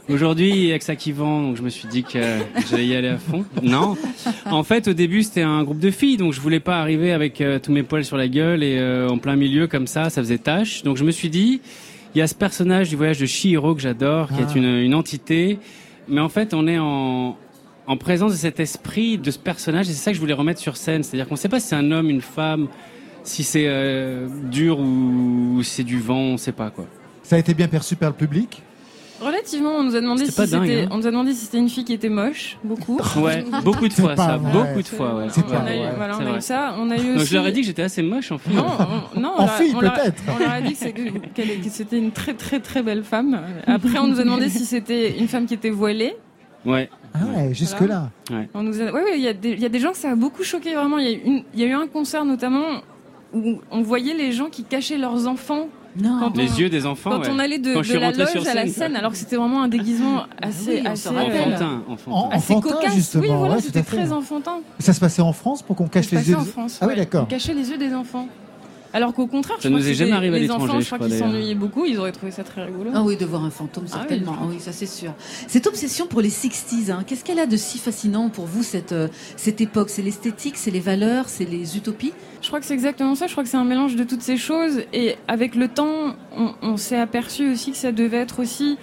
Aujourd'hui, 0.08 0.50
il 0.50 0.64
y 0.66 0.72
a 0.72 0.78
que 0.78 0.84
ça 0.84 0.96
qui 0.96 1.12
vend, 1.12 1.40
donc 1.42 1.56
je 1.56 1.62
me 1.62 1.68
suis 1.68 1.86
dit 1.86 2.02
que 2.02 2.18
j'allais 2.68 2.86
y 2.86 2.96
aller 2.96 3.08
à 3.10 3.18
fond. 3.18 3.44
Non. 3.62 3.96
En 4.46 4.64
fait, 4.64 4.88
au 4.88 4.92
début, 4.92 5.22
c'était 5.22 5.42
un 5.42 5.62
groupe 5.62 5.78
de 5.78 5.92
filles, 5.92 6.16
donc 6.16 6.32
je 6.32 6.40
voulais 6.40 6.58
pas 6.58 6.80
arriver 6.80 7.12
avec 7.12 7.40
euh, 7.40 7.60
tous 7.60 7.70
mes 7.70 7.84
poils 7.84 8.04
sur 8.04 8.16
la 8.16 8.26
gueule 8.26 8.64
et 8.64 8.76
euh, 8.78 9.08
en 9.08 9.18
plein 9.18 9.36
milieu 9.36 9.68
comme 9.68 9.86
ça, 9.86 10.10
ça 10.10 10.20
faisait 10.20 10.38
tâche. 10.38 10.82
Donc 10.82 10.96
je 10.96 11.04
me 11.04 11.12
suis 11.12 11.30
dit, 11.30 11.60
il 12.14 12.18
y 12.18 12.22
a 12.22 12.26
ce 12.26 12.34
personnage 12.34 12.88
du 12.88 12.96
voyage 12.96 13.20
de 13.20 13.26
Chihiro 13.26 13.72
que 13.76 13.80
j'adore, 13.82 14.26
qui 14.28 14.34
Ah. 14.40 14.50
est 14.50 14.56
une, 14.58 14.64
une 14.64 14.94
entité, 14.96 15.60
mais 16.08 16.20
en 16.20 16.28
fait, 16.28 16.54
on 16.54 16.66
est 16.66 16.78
en 16.78 17.36
en 17.86 17.96
présence 17.96 18.30
de 18.30 18.36
cet 18.36 18.60
esprit, 18.60 19.18
de 19.18 19.32
ce 19.32 19.38
personnage, 19.38 19.90
et 19.90 19.92
c'est 19.92 19.98
ça 19.98 20.10
que 20.12 20.14
je 20.14 20.20
voulais 20.20 20.32
remettre 20.32 20.60
sur 20.60 20.76
scène. 20.76 21.02
C'est-à-dire 21.02 21.26
qu'on 21.26 21.34
ne 21.34 21.40
sait 21.40 21.48
pas 21.48 21.58
si 21.58 21.66
c'est 21.68 21.74
un 21.74 21.90
homme, 21.90 22.08
une 22.08 22.20
femme, 22.20 22.68
si 23.24 23.42
c'est 23.42 23.64
euh, 23.66 24.28
dur 24.44 24.78
ou 24.78 25.60
c'est 25.64 25.82
du 25.82 25.98
vent, 25.98 26.20
on 26.20 26.32
ne 26.32 26.36
sait 26.36 26.52
pas 26.52 26.70
quoi. 26.70 26.86
Ça 27.24 27.34
a 27.34 27.38
été 27.40 27.52
bien 27.52 27.66
perçu 27.66 27.96
par 27.96 28.10
le 28.10 28.14
public 28.14 28.62
Relativement, 29.20 29.70
on 29.76 29.82
nous 29.82 29.96
a 29.96 30.00
demandé 30.00 30.24
si 30.26 30.32
C'était 30.32 30.54
hein. 30.82 30.88
on 30.90 30.96
nous 30.98 31.06
a 31.06 31.10
demandé 31.10 31.32
si 31.32 31.44
c'était 31.44 31.58
une 31.58 31.68
fille 31.68 31.84
qui 31.84 31.92
était 31.92 32.08
moche, 32.08 32.56
beaucoup. 32.64 32.98
Ouais, 33.20 33.44
beaucoup 33.62 33.86
de 33.88 33.92
fois 33.92 34.16
ça, 34.16 34.36
vrai. 34.38 34.52
beaucoup 34.52 34.82
de 34.82 34.88
fois. 34.88 35.14
Ouais. 35.16 35.26
C'est 35.30 35.44
Ouais. 35.44 35.50
pas 35.52 35.62
On 35.62 35.66
a 35.66 35.74
eu, 35.76 35.96
voilà, 35.96 36.18
on 36.18 36.26
a 36.34 36.38
eu 36.38 36.40
ça. 36.40 36.74
On 36.78 36.90
a 36.90 36.96
eu 36.96 36.98
Donc 37.06 37.16
aussi. 37.16 37.26
je 37.26 37.34
leur 37.34 37.46
ai 37.46 37.52
dit 37.52 37.60
que 37.60 37.66
j'étais 37.66 37.82
assez 37.82 38.02
moche 38.02 38.32
en 38.32 38.38
fait. 38.38 38.50
Non, 38.52 38.64
on, 39.16 39.20
non, 39.20 39.32
on 39.38 39.42
En 39.42 39.46
fille, 39.48 39.72
on 39.76 39.80
peut-être. 39.80 40.22
On 40.34 40.38
leur 40.38 40.52
a 40.52 40.60
dit 40.60 40.72
que 40.74 41.70
c'était 41.70 41.98
une 41.98 42.12
très 42.12 42.34
très 42.34 42.60
très 42.60 42.82
belle 42.82 43.04
femme. 43.04 43.40
Après, 43.66 43.98
on 43.98 44.06
nous 44.06 44.20
a 44.20 44.24
demandé 44.24 44.48
si 44.48 44.64
c'était 44.64 45.18
une 45.18 45.28
femme 45.28 45.46
qui 45.46 45.54
était 45.54 45.70
voilée. 45.70 46.14
Ouais. 46.64 46.88
Ah 47.14 47.18
ouais, 47.34 47.54
jusque-là. 47.54 48.10
On 48.54 48.62
nous 48.62 48.80
a... 48.80 48.84
ouais, 48.84 49.02
ouais, 49.02 49.14
il 49.16 49.22
y 49.22 49.28
a 49.28 49.32
des, 49.32 49.50
il 49.50 49.60
y 49.60 49.66
a 49.66 49.68
des 49.70 49.78
gens 49.80 49.92
que 49.92 49.96
ça 49.98 50.10
a 50.10 50.14
beaucoup 50.14 50.44
choqué 50.44 50.74
vraiment. 50.74 50.98
Il 50.98 51.04
y 51.04 51.08
a 51.08 51.12
eu, 51.12 51.20
une- 51.24 51.42
il 51.54 51.60
y 51.60 51.64
a 51.64 51.66
eu 51.66 51.72
un 51.72 51.86
concert 51.88 52.24
notamment 52.24 52.82
où 53.32 53.60
on 53.70 53.80
voyait 53.82 54.14
les 54.14 54.32
gens 54.32 54.48
qui 54.50 54.64
cachaient 54.64 54.98
leurs 54.98 55.26
enfants 55.26 55.68
Non. 55.96 56.18
quand 56.20 56.36
Les 56.36 56.50
on, 56.50 56.56
yeux 56.56 56.68
des 56.70 56.86
enfants. 56.86 57.10
quand 57.10 57.20
ouais. 57.20 57.28
on 57.30 57.38
allait 57.38 57.58
de, 57.58 57.74
Quand 57.74 57.82
je 57.82 57.88
de 57.88 57.98
suis 57.98 58.00
la 58.00 58.10
loge 58.12 58.28
sur 58.30 58.46
à 58.48 58.54
la 58.54 58.66
scène. 58.68 58.94
alors 58.96 59.10
que 59.12 59.16
c'était 59.18 59.36
vraiment 59.36 59.62
un 59.62 59.68
déguisement 59.68 60.24
assez, 60.40 60.74
oui, 60.76 60.82
on 60.86 60.90
assez 60.90 61.08
se 61.08 61.08
rappelle. 61.08 61.40
Enfantin, 61.54 61.82
enfantin. 61.88 62.10
En- 62.16 62.28
assez 62.30 62.54
enfantin, 62.54 62.74
cocasse. 62.76 62.94
justement. 62.94 63.22
Oui, 63.24 63.30
voilà, 63.36 63.54
ouais, 63.56 63.60
c'était 63.60 63.82
très 63.82 64.12
enfantin. 64.12 64.60
Ça 64.78 64.92
se 64.92 65.00
passait 65.00 65.22
en 65.22 65.32
France 65.32 65.62
pour 65.62 65.74
qu'on 65.76 65.88
cache 65.88 66.04
Ça 66.06 66.10
se 66.10 66.14
les 66.16 66.30
yeux. 66.30 66.36
en 66.36 66.44
France. 66.44 66.78
Ah 66.80 66.86
oui, 66.86 66.90
ouais. 66.92 66.96
d'accord. 66.96 67.22
On 67.24 67.26
cachait 67.26 67.54
les 67.54 67.68
yeux 67.70 67.78
des 67.78 67.92
enfants. 67.94 68.28
Alors 68.92 69.14
qu'au 69.14 69.26
contraire, 69.28 69.56
Ça 69.58 69.62
je 69.64 69.68
crois 69.68 69.78
nous 69.78 69.84
que 69.84 69.90
est 69.90 69.94
jamais 69.94 70.08
c'était- 70.10 70.16
arrivé 70.16 70.34
à 70.36 70.38
les 70.38 70.44
l'étranger, 70.46 70.64
enfants, 70.70 70.80
je 70.80 70.86
crois 70.86 70.98
crois, 70.98 71.08
qu'ils 71.08 71.18
s'ennuyaient 71.18 71.54
beaucoup. 71.54 71.84
Ils 71.86 71.98
auraient 71.98 72.10
trouvé 72.10 72.32
ça 72.32 72.42
très 72.42 72.64
rigolo. 72.64 72.90
Ah 72.92 73.02
oui, 73.04 73.16
de 73.16 73.24
voir 73.24 73.44
un 73.44 73.50
fantôme, 73.50 73.84
Ah 73.92 73.98
oui, 74.00 74.06
certainement. 74.08 74.36
Ah 74.40 74.46
oui, 74.48 74.56
ça 74.58 74.72
c'est 74.72 74.86
sûr. 74.86 75.12
Cette 75.46 75.66
obsession 75.68 76.06
pour 76.06 76.20
les 76.20 76.30
60s, 76.30 76.90
hein, 76.90 77.04
qu'est-ce 77.06 77.24
qu'elle 77.24 77.38
a 77.38 77.46
de 77.46 77.56
si 77.56 77.78
fascinant 77.78 78.28
pour 78.30 78.46
vous, 78.46 78.62
cette, 78.64 78.90
euh, 78.92 79.06
cette 79.36 79.60
époque? 79.60 79.90
C'est 79.90 80.02
l'esthétique, 80.02 80.56
c'est 80.56 80.72
les 80.72 80.80
valeurs, 80.80 81.28
c'est 81.28 81.44
les 81.44 81.76
utopies? 81.76 82.12
Je 82.42 82.48
crois 82.48 82.58
que 82.58 82.66
c'est 82.66 82.74
exactement 82.74 83.14
ça. 83.14 83.26
Je 83.28 83.32
crois 83.32 83.44
que 83.44 83.50
c'est 83.50 83.56
un 83.58 83.64
mélange 83.64 83.94
de 83.94 84.02
toutes 84.04 84.22
ces 84.22 84.36
choses. 84.36 84.82
Et 84.92 85.14
avec 85.28 85.54
le 85.54 85.68
temps, 85.68 86.14
on, 86.36 86.54
on 86.62 86.76
s'est 86.76 86.98
aperçu 86.98 87.52
aussi 87.52 87.70
que 87.70 87.76
ça 87.76 87.92
devait 87.92 88.16
être 88.16 88.40
aussi 88.40 88.76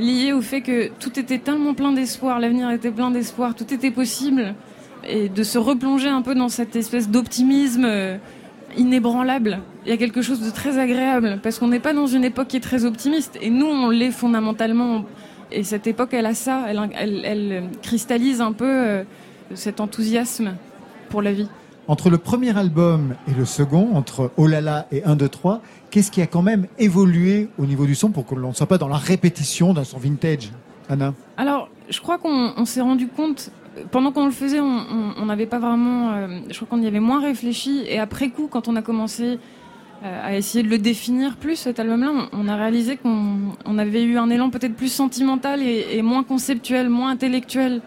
lié 0.00 0.32
au 0.32 0.40
fait 0.40 0.62
que 0.62 0.88
tout 0.98 1.16
était 1.20 1.38
tellement 1.38 1.74
plein 1.74 1.92
d'espoir, 1.92 2.40
l'avenir 2.40 2.68
était 2.70 2.90
plein 2.90 3.12
d'espoir, 3.12 3.54
tout 3.54 3.72
était 3.72 3.92
possible. 3.92 4.54
Et 5.06 5.28
de 5.28 5.42
se 5.42 5.58
replonger 5.58 6.08
un 6.08 6.22
peu 6.22 6.34
dans 6.34 6.48
cette 6.48 6.74
espèce 6.76 7.08
d'optimisme 7.10 7.84
euh, 7.84 8.16
inébranlable. 8.76 9.60
Il 9.84 9.90
y 9.90 9.92
a 9.92 9.96
quelque 9.96 10.22
chose 10.22 10.40
de 10.40 10.50
très 10.50 10.78
agréable 10.78 11.40
parce 11.42 11.58
qu'on 11.58 11.68
n'est 11.68 11.80
pas 11.80 11.92
dans 11.92 12.06
une 12.06 12.24
époque 12.24 12.48
qui 12.48 12.56
est 12.56 12.60
très 12.60 12.84
optimiste. 12.84 13.38
Et 13.40 13.50
nous, 13.50 13.66
on 13.66 13.90
l'est 13.90 14.10
fondamentalement. 14.10 15.04
Et 15.52 15.62
cette 15.62 15.86
époque, 15.86 16.10
elle 16.12 16.26
a 16.26 16.34
ça. 16.34 16.64
Elle, 16.68 16.80
elle, 16.94 17.24
elle 17.24 17.64
cristallise 17.82 18.40
un 18.40 18.52
peu 18.52 18.68
euh, 18.68 19.04
cet 19.54 19.80
enthousiasme 19.80 20.54
pour 21.08 21.22
la 21.22 21.32
vie. 21.32 21.48
Entre 21.86 22.08
le 22.08 22.16
premier 22.16 22.56
album 22.56 23.14
et 23.28 23.34
le 23.34 23.44
second, 23.44 23.90
entre 23.94 24.30
Oh 24.38 24.46
là 24.46 24.62
là 24.62 24.86
et 24.90 25.04
1, 25.04 25.16
2, 25.16 25.28
3, 25.28 25.60
qu'est-ce 25.90 26.10
qui 26.10 26.22
a 26.22 26.26
quand 26.26 26.40
même 26.40 26.66
évolué 26.78 27.48
au 27.58 27.66
niveau 27.66 27.84
du 27.84 27.94
son 27.94 28.10
pour 28.10 28.24
que 28.24 28.34
l'on 28.34 28.48
ne 28.48 28.54
soit 28.54 28.66
pas 28.66 28.78
dans 28.78 28.88
la 28.88 28.96
répétition 28.96 29.74
d'un 29.74 29.84
son 29.84 29.98
vintage 29.98 30.50
Anna? 30.88 31.12
Alors, 31.36 31.68
je 31.90 32.00
crois 32.00 32.16
qu'on 32.16 32.52
on 32.56 32.64
s'est 32.64 32.80
rendu 32.80 33.08
compte, 33.08 33.50
pendant 33.90 34.12
qu'on 34.12 34.26
le 34.26 34.30
faisait, 34.32 34.60
on- 34.60 35.24
n'avait 35.26 35.46
pas 35.46 35.58
vraiment. 35.58 36.12
euh, 36.12 36.40
je 36.50 36.54
crois 36.56 36.68
qu'on 36.68 36.82
y 36.82 36.86
avait 36.86 37.00
moins 37.00 37.20
réfléchi. 37.20 37.82
Et 37.88 37.98
après 37.98 38.28
coup, 38.28 38.48
quand 38.50 38.68
on 38.68 38.76
a 38.76 38.82
commencé 38.82 39.38
euh, 40.04 40.26
à 40.26 40.36
essayer 40.36 40.62
de 40.62 40.68
le 40.68 40.78
définir 40.78 41.36
plus, 41.36 41.56
cet 41.56 41.80
album-là, 41.80 42.10
on, 42.32 42.48
a 42.48 42.56
réalisé 42.56 42.96
qu'on 42.96 43.36
on 43.64 43.78
avait 43.78 44.02
eu 44.04 44.18
un 44.18 44.28
élan 44.30 44.50
peut-être 44.50 44.74
plus 44.74 44.92
sentimental 44.92 45.62
et, 45.62 46.02
moins 46.02 46.22
conceptuel, 46.22 46.88
moins 46.88 47.10
intellectuel. 47.10 47.80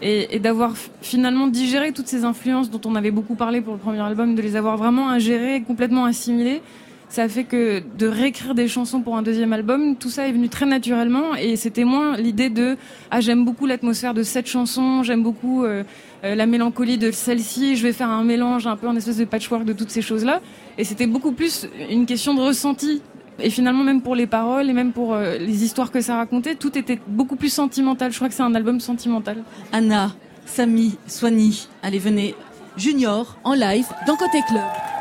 Et, 0.00 0.36
et 0.36 0.38
d'avoir 0.38 0.74
finalement 1.02 1.48
digéré 1.48 1.92
toutes 1.92 2.06
ces 2.06 2.24
influences 2.24 2.70
dont 2.70 2.80
on 2.84 2.94
avait 2.94 3.10
beaucoup 3.10 3.34
parlé 3.34 3.60
pour 3.60 3.72
le 3.72 3.80
premier 3.80 3.98
album, 3.98 4.36
de 4.36 4.42
les 4.42 4.54
avoir 4.54 4.76
vraiment 4.76 5.10
ingérées, 5.10 5.60
complètement 5.66 6.04
assimilées. 6.04 6.62
Ça 7.08 7.26
fait 7.28 7.44
que 7.44 7.82
de 7.98 8.06
réécrire 8.06 8.54
des 8.54 8.68
chansons 8.68 9.00
pour 9.00 9.16
un 9.16 9.22
deuxième 9.22 9.54
album, 9.54 9.96
tout 9.96 10.10
ça 10.10 10.28
est 10.28 10.32
venu 10.32 10.50
très 10.50 10.66
naturellement 10.66 11.34
et 11.34 11.56
c'était 11.56 11.84
moins 11.84 12.18
l'idée 12.18 12.50
de 12.50 12.76
ah 13.10 13.20
j'aime 13.20 13.46
beaucoup 13.46 13.64
l'atmosphère 13.64 14.12
de 14.12 14.22
cette 14.22 14.46
chanson, 14.46 15.02
j'aime 15.02 15.22
beaucoup 15.22 15.64
euh, 15.64 15.84
euh, 16.24 16.34
la 16.34 16.44
mélancolie 16.44 16.98
de 16.98 17.10
celle-ci, 17.10 17.76
je 17.76 17.82
vais 17.82 17.94
faire 17.94 18.10
un 18.10 18.24
mélange 18.24 18.66
un 18.66 18.76
peu 18.76 18.88
en 18.88 18.94
espèce 18.94 19.16
de 19.16 19.24
patchwork 19.24 19.64
de 19.64 19.72
toutes 19.72 19.90
ces 19.90 20.02
choses-là 20.02 20.42
et 20.76 20.84
c'était 20.84 21.06
beaucoup 21.06 21.32
plus 21.32 21.66
une 21.88 22.04
question 22.04 22.34
de 22.34 22.40
ressenti 22.40 23.00
et 23.40 23.48
finalement 23.48 23.84
même 23.84 24.02
pour 24.02 24.14
les 24.14 24.26
paroles 24.26 24.68
et 24.68 24.74
même 24.74 24.92
pour 24.92 25.14
euh, 25.14 25.38
les 25.38 25.64
histoires 25.64 25.90
que 25.90 26.02
ça 26.02 26.16
racontait, 26.16 26.56
tout 26.56 26.76
était 26.76 26.98
beaucoup 27.06 27.36
plus 27.36 27.52
sentimental. 27.52 28.12
Je 28.12 28.16
crois 28.16 28.28
que 28.28 28.34
c'est 28.34 28.42
un 28.42 28.54
album 28.54 28.80
sentimental. 28.80 29.42
Anna, 29.72 30.14
Samy, 30.44 30.98
Soigny, 31.06 31.68
allez 31.82 31.98
venez, 31.98 32.34
Junior, 32.76 33.38
en 33.44 33.54
live, 33.54 33.86
dans 34.06 34.16
Côté 34.16 34.40
Club. 34.46 34.97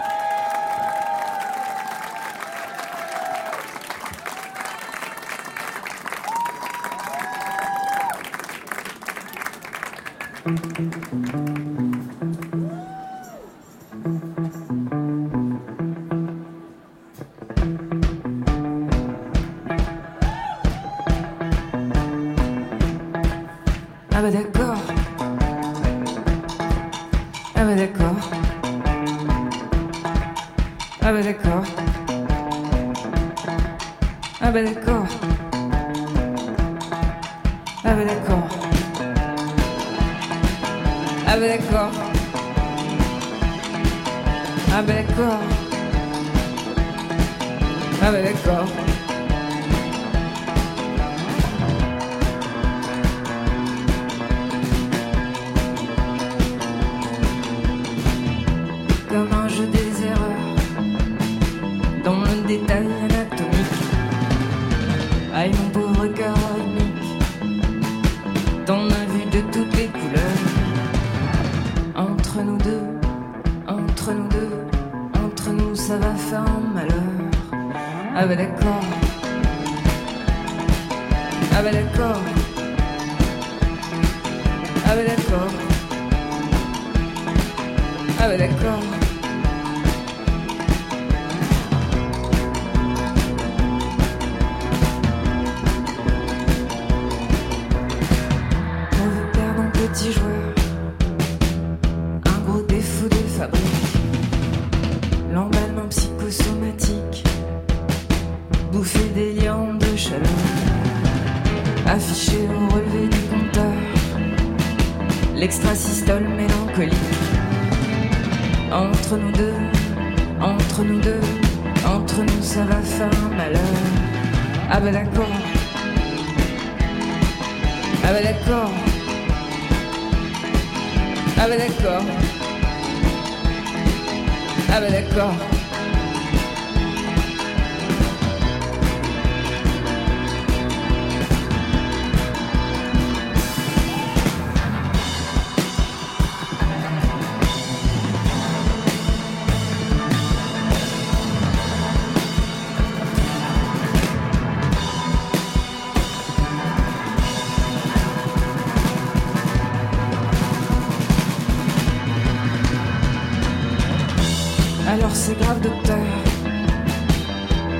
Alors 164.88 165.14
c'est 165.14 165.38
grave 165.38 165.60
docteur, 165.62 165.98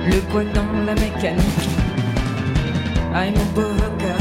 le 0.06 0.20
poids 0.30 0.44
dans 0.54 0.86
la 0.86 0.94
mécanique. 0.94 1.70
Aïe 3.14 3.32
mon 3.32 3.46
pauvre 3.56 3.98
cœur 3.98 4.18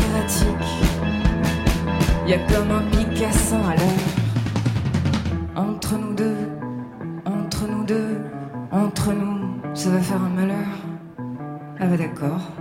y 2.27 2.35
a 2.35 2.39
comme 2.39 2.71
un 2.73 2.83
pic 2.91 3.23
à 3.23 3.33
100 3.33 3.57
à 3.57 3.77
l'heure. 3.77 4.07
Entre 5.55 5.97
nous 5.97 6.15
deux, 6.15 6.49
entre 7.25 7.69
nous 7.69 7.85
deux, 7.85 8.19
entre 8.73 9.13
nous, 9.13 9.61
ça 9.75 9.91
va 9.91 10.01
faire 10.01 10.23
un 10.23 10.29
malheur. 10.29 10.67
Ah 11.79 11.87
bah 11.87 11.97
d'accord. 11.97 12.56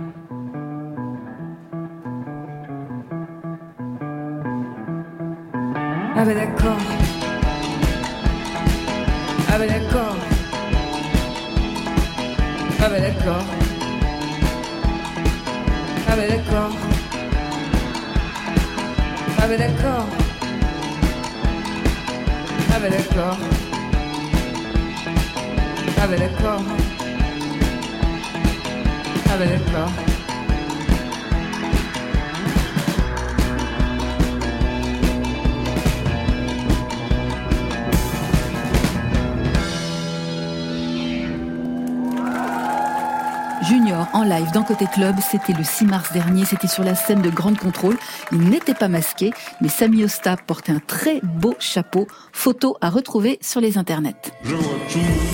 Côté 44.78 44.90
Club, 44.92 45.16
c'était 45.20 45.54
le 45.54 45.64
6 45.64 45.86
mars 45.86 46.12
dernier, 46.12 46.44
c'était 46.44 46.66
sur 46.66 46.84
la 46.84 46.94
scène 46.94 47.22
de 47.22 47.30
Grande 47.30 47.56
Contrôle. 47.56 47.96
Il 48.30 48.40
n'était 48.50 48.74
pas 48.74 48.88
masqué, 48.88 49.32
mais 49.62 49.68
Sami 49.68 50.04
Osta 50.04 50.36
portait 50.36 50.72
un 50.72 50.80
très 50.80 51.20
beau 51.22 51.54
chapeau. 51.58 52.06
Photo 52.30 52.76
à 52.82 52.90
retrouver 52.90 53.38
sur 53.40 53.62
les 53.62 53.78
internets. 53.78 54.12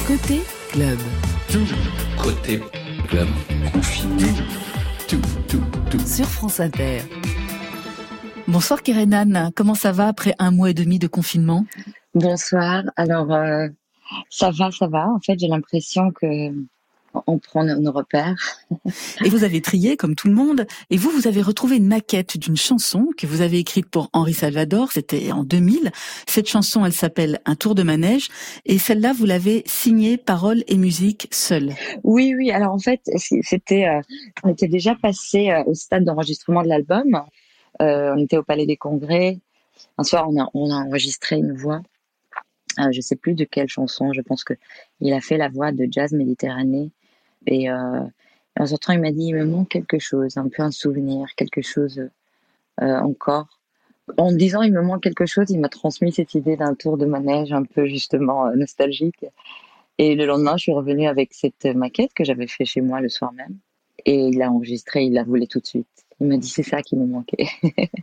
Côté 0.07 0.43
Club. 0.71 0.99
Côté 2.23 2.61
club 3.09 3.27
confiné. 3.73 4.27
Tout, 5.09 5.21
tout, 5.49 5.65
tout. 5.91 6.07
Sur 6.07 6.27
France 6.27 6.61
Inter. 6.61 7.01
Bonsoir 8.47 8.81
Kerenan, 8.81 9.51
comment 9.57 9.75
ça 9.75 9.91
va 9.91 10.07
après 10.07 10.37
un 10.39 10.53
mois 10.53 10.71
et 10.71 10.75
demi 10.75 11.01
de 11.01 11.09
confinement? 11.09 11.65
Bonsoir. 12.15 12.85
Alors, 12.95 13.33
euh, 13.33 13.67
ça 14.31 14.53
va, 14.53 14.71
ça 14.71 14.87
va. 14.87 15.09
En 15.09 15.19
fait, 15.19 15.37
j'ai 15.37 15.49
l'impression 15.49 16.13
que 16.13 16.53
on 17.27 17.39
prend 17.39 17.65
nos, 17.65 17.93
repères. 17.93 18.37
Et 19.25 19.29
vous 19.29 19.45
avez 19.45 19.61
trié 19.61 19.97
comme 19.97 20.15
tout 20.15 20.29
le 20.29 20.35
monde. 20.35 20.67
Et 20.91 20.97
vous, 20.97 21.11
vous 21.11 21.27
avez 21.27 21.43
retrouvé 21.43 21.77
une 21.77 21.87
maquette 21.87 22.39
d'une 22.39 22.57
chanson 22.57 23.09
que 23.17 23.27
vous 23.27 23.41
avez 23.41 23.59
écrite 23.59 23.89
pour 23.89 24.09
Henri 24.13 24.35
Salvador. 24.35 24.93
C'était 24.93 25.33
en 25.33 25.45
2000. 25.45 25.91
Cette 26.27 26.49
chanson, 26.49 26.85
elle 26.85 26.93
s'appelle 26.93 27.41
Un 27.45 27.55
tour 27.55 27.75
de 27.75 27.83
manège. 27.83 28.29
Et 28.65 28.79
celle-là, 28.79 29.13
vous 29.13 29.27
l'avez 29.27 29.63
signée 29.67 30.17
paroles 30.17 30.65
et 30.69 30.77
musique 30.77 31.29
seule. 31.31 31.73
Oui, 32.03 32.35
oui. 32.37 32.51
Alors 32.51 32.73
en 32.73 32.79
fait, 32.79 33.01
c'était, 33.17 33.87
euh, 33.87 34.01
on 34.45 34.49
était 34.51 34.69
déjà 34.69 34.95
passé 34.95 35.51
euh, 35.51 35.65
au 35.65 35.75
stade 35.75 36.05
d'enregistrement 36.05 36.63
de 36.63 36.69
l'album. 36.69 37.23
Euh, 37.81 38.15
on 38.15 38.19
était 38.19 38.37
au 38.37 38.43
Palais 38.43 38.67
des 38.67 38.77
Congrès. 38.77 39.39
Un 39.99 40.05
soir, 40.05 40.29
on 40.29 40.41
a, 40.41 40.49
on 40.55 40.71
a 40.71 40.75
enregistré 40.75 41.37
une 41.37 41.53
voix. 41.53 41.83
Je 42.91 43.03
sais 43.03 43.17
plus 43.17 43.35
de 43.35 43.45
quelle 43.45 43.69
chanson. 43.69 44.13
Je 44.15 44.23
pense 44.23 44.45
que 44.45 44.55
il 45.01 45.13
a 45.13 45.21
fait 45.21 45.37
la 45.37 45.49
voix 45.49 45.73
de 45.73 45.87
Jazz 45.91 46.13
Méditerranée. 46.13 46.91
Et 47.47 47.71
euh, 47.71 48.01
en 48.59 48.67
sortant, 48.67 48.93
il 48.93 49.01
m'a 49.01 49.11
dit, 49.11 49.27
il 49.27 49.35
me 49.35 49.45
manque 49.45 49.69
quelque 49.69 49.99
chose, 49.99 50.37
un 50.37 50.49
peu 50.49 50.63
un 50.63 50.71
souvenir, 50.71 51.27
quelque 51.37 51.63
chose 51.63 52.09
euh, 52.81 52.99
encore. 52.99 53.61
En 54.19 54.33
disant, 54.33 54.63
il 54.63 54.73
me 54.73 54.83
manque 54.83 55.03
quelque 55.03 55.27
chose, 55.27 55.51
il 55.51 55.61
m'a 55.61 55.69
transmis 55.69 56.13
cette 56.13 56.35
idée 56.35 56.57
d'un 56.57 56.75
tour 56.75 56.99
de 56.99 57.07
manège 57.07 57.53
un 57.53 57.65
peu 57.65 57.87
justement 57.87 58.47
euh, 58.47 58.55
nostalgique. 58.55 59.25
Et 59.99 60.15
le 60.15 60.27
lendemain, 60.27 60.57
je 60.57 60.63
suis 60.63 60.73
revenue 60.73 61.07
avec 61.07 61.33
cette 61.33 61.65
maquette 61.67 62.13
que 62.15 62.25
j'avais 62.25 62.47
fait 62.47 62.65
chez 62.65 62.81
moi 62.81 63.01
le 63.01 63.09
soir 63.09 63.33
même. 63.33 63.57
Et 64.05 64.27
il 64.27 64.39
l'a 64.39 64.51
enregistrée, 64.51 65.05
il 65.05 65.13
la 65.13 65.23
voulait 65.23 65.47
tout 65.47 65.61
de 65.61 65.67
suite. 65.67 65.87
Il 66.21 66.29
m'a 66.29 66.37
dit, 66.37 66.49
c'est 66.49 66.63
ça 66.63 66.83
qui 66.83 66.97
me 66.97 67.07
manquait. 67.07 67.49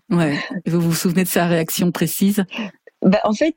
Ouais. 0.10 0.38
Vous 0.66 0.82
vous 0.82 0.94
souvenez 0.94 1.24
de 1.24 1.30
sa 1.30 1.48
réaction 1.48 1.92
précise? 1.92 2.44
Bah, 3.02 3.20
en 3.24 3.34
fait, 3.34 3.56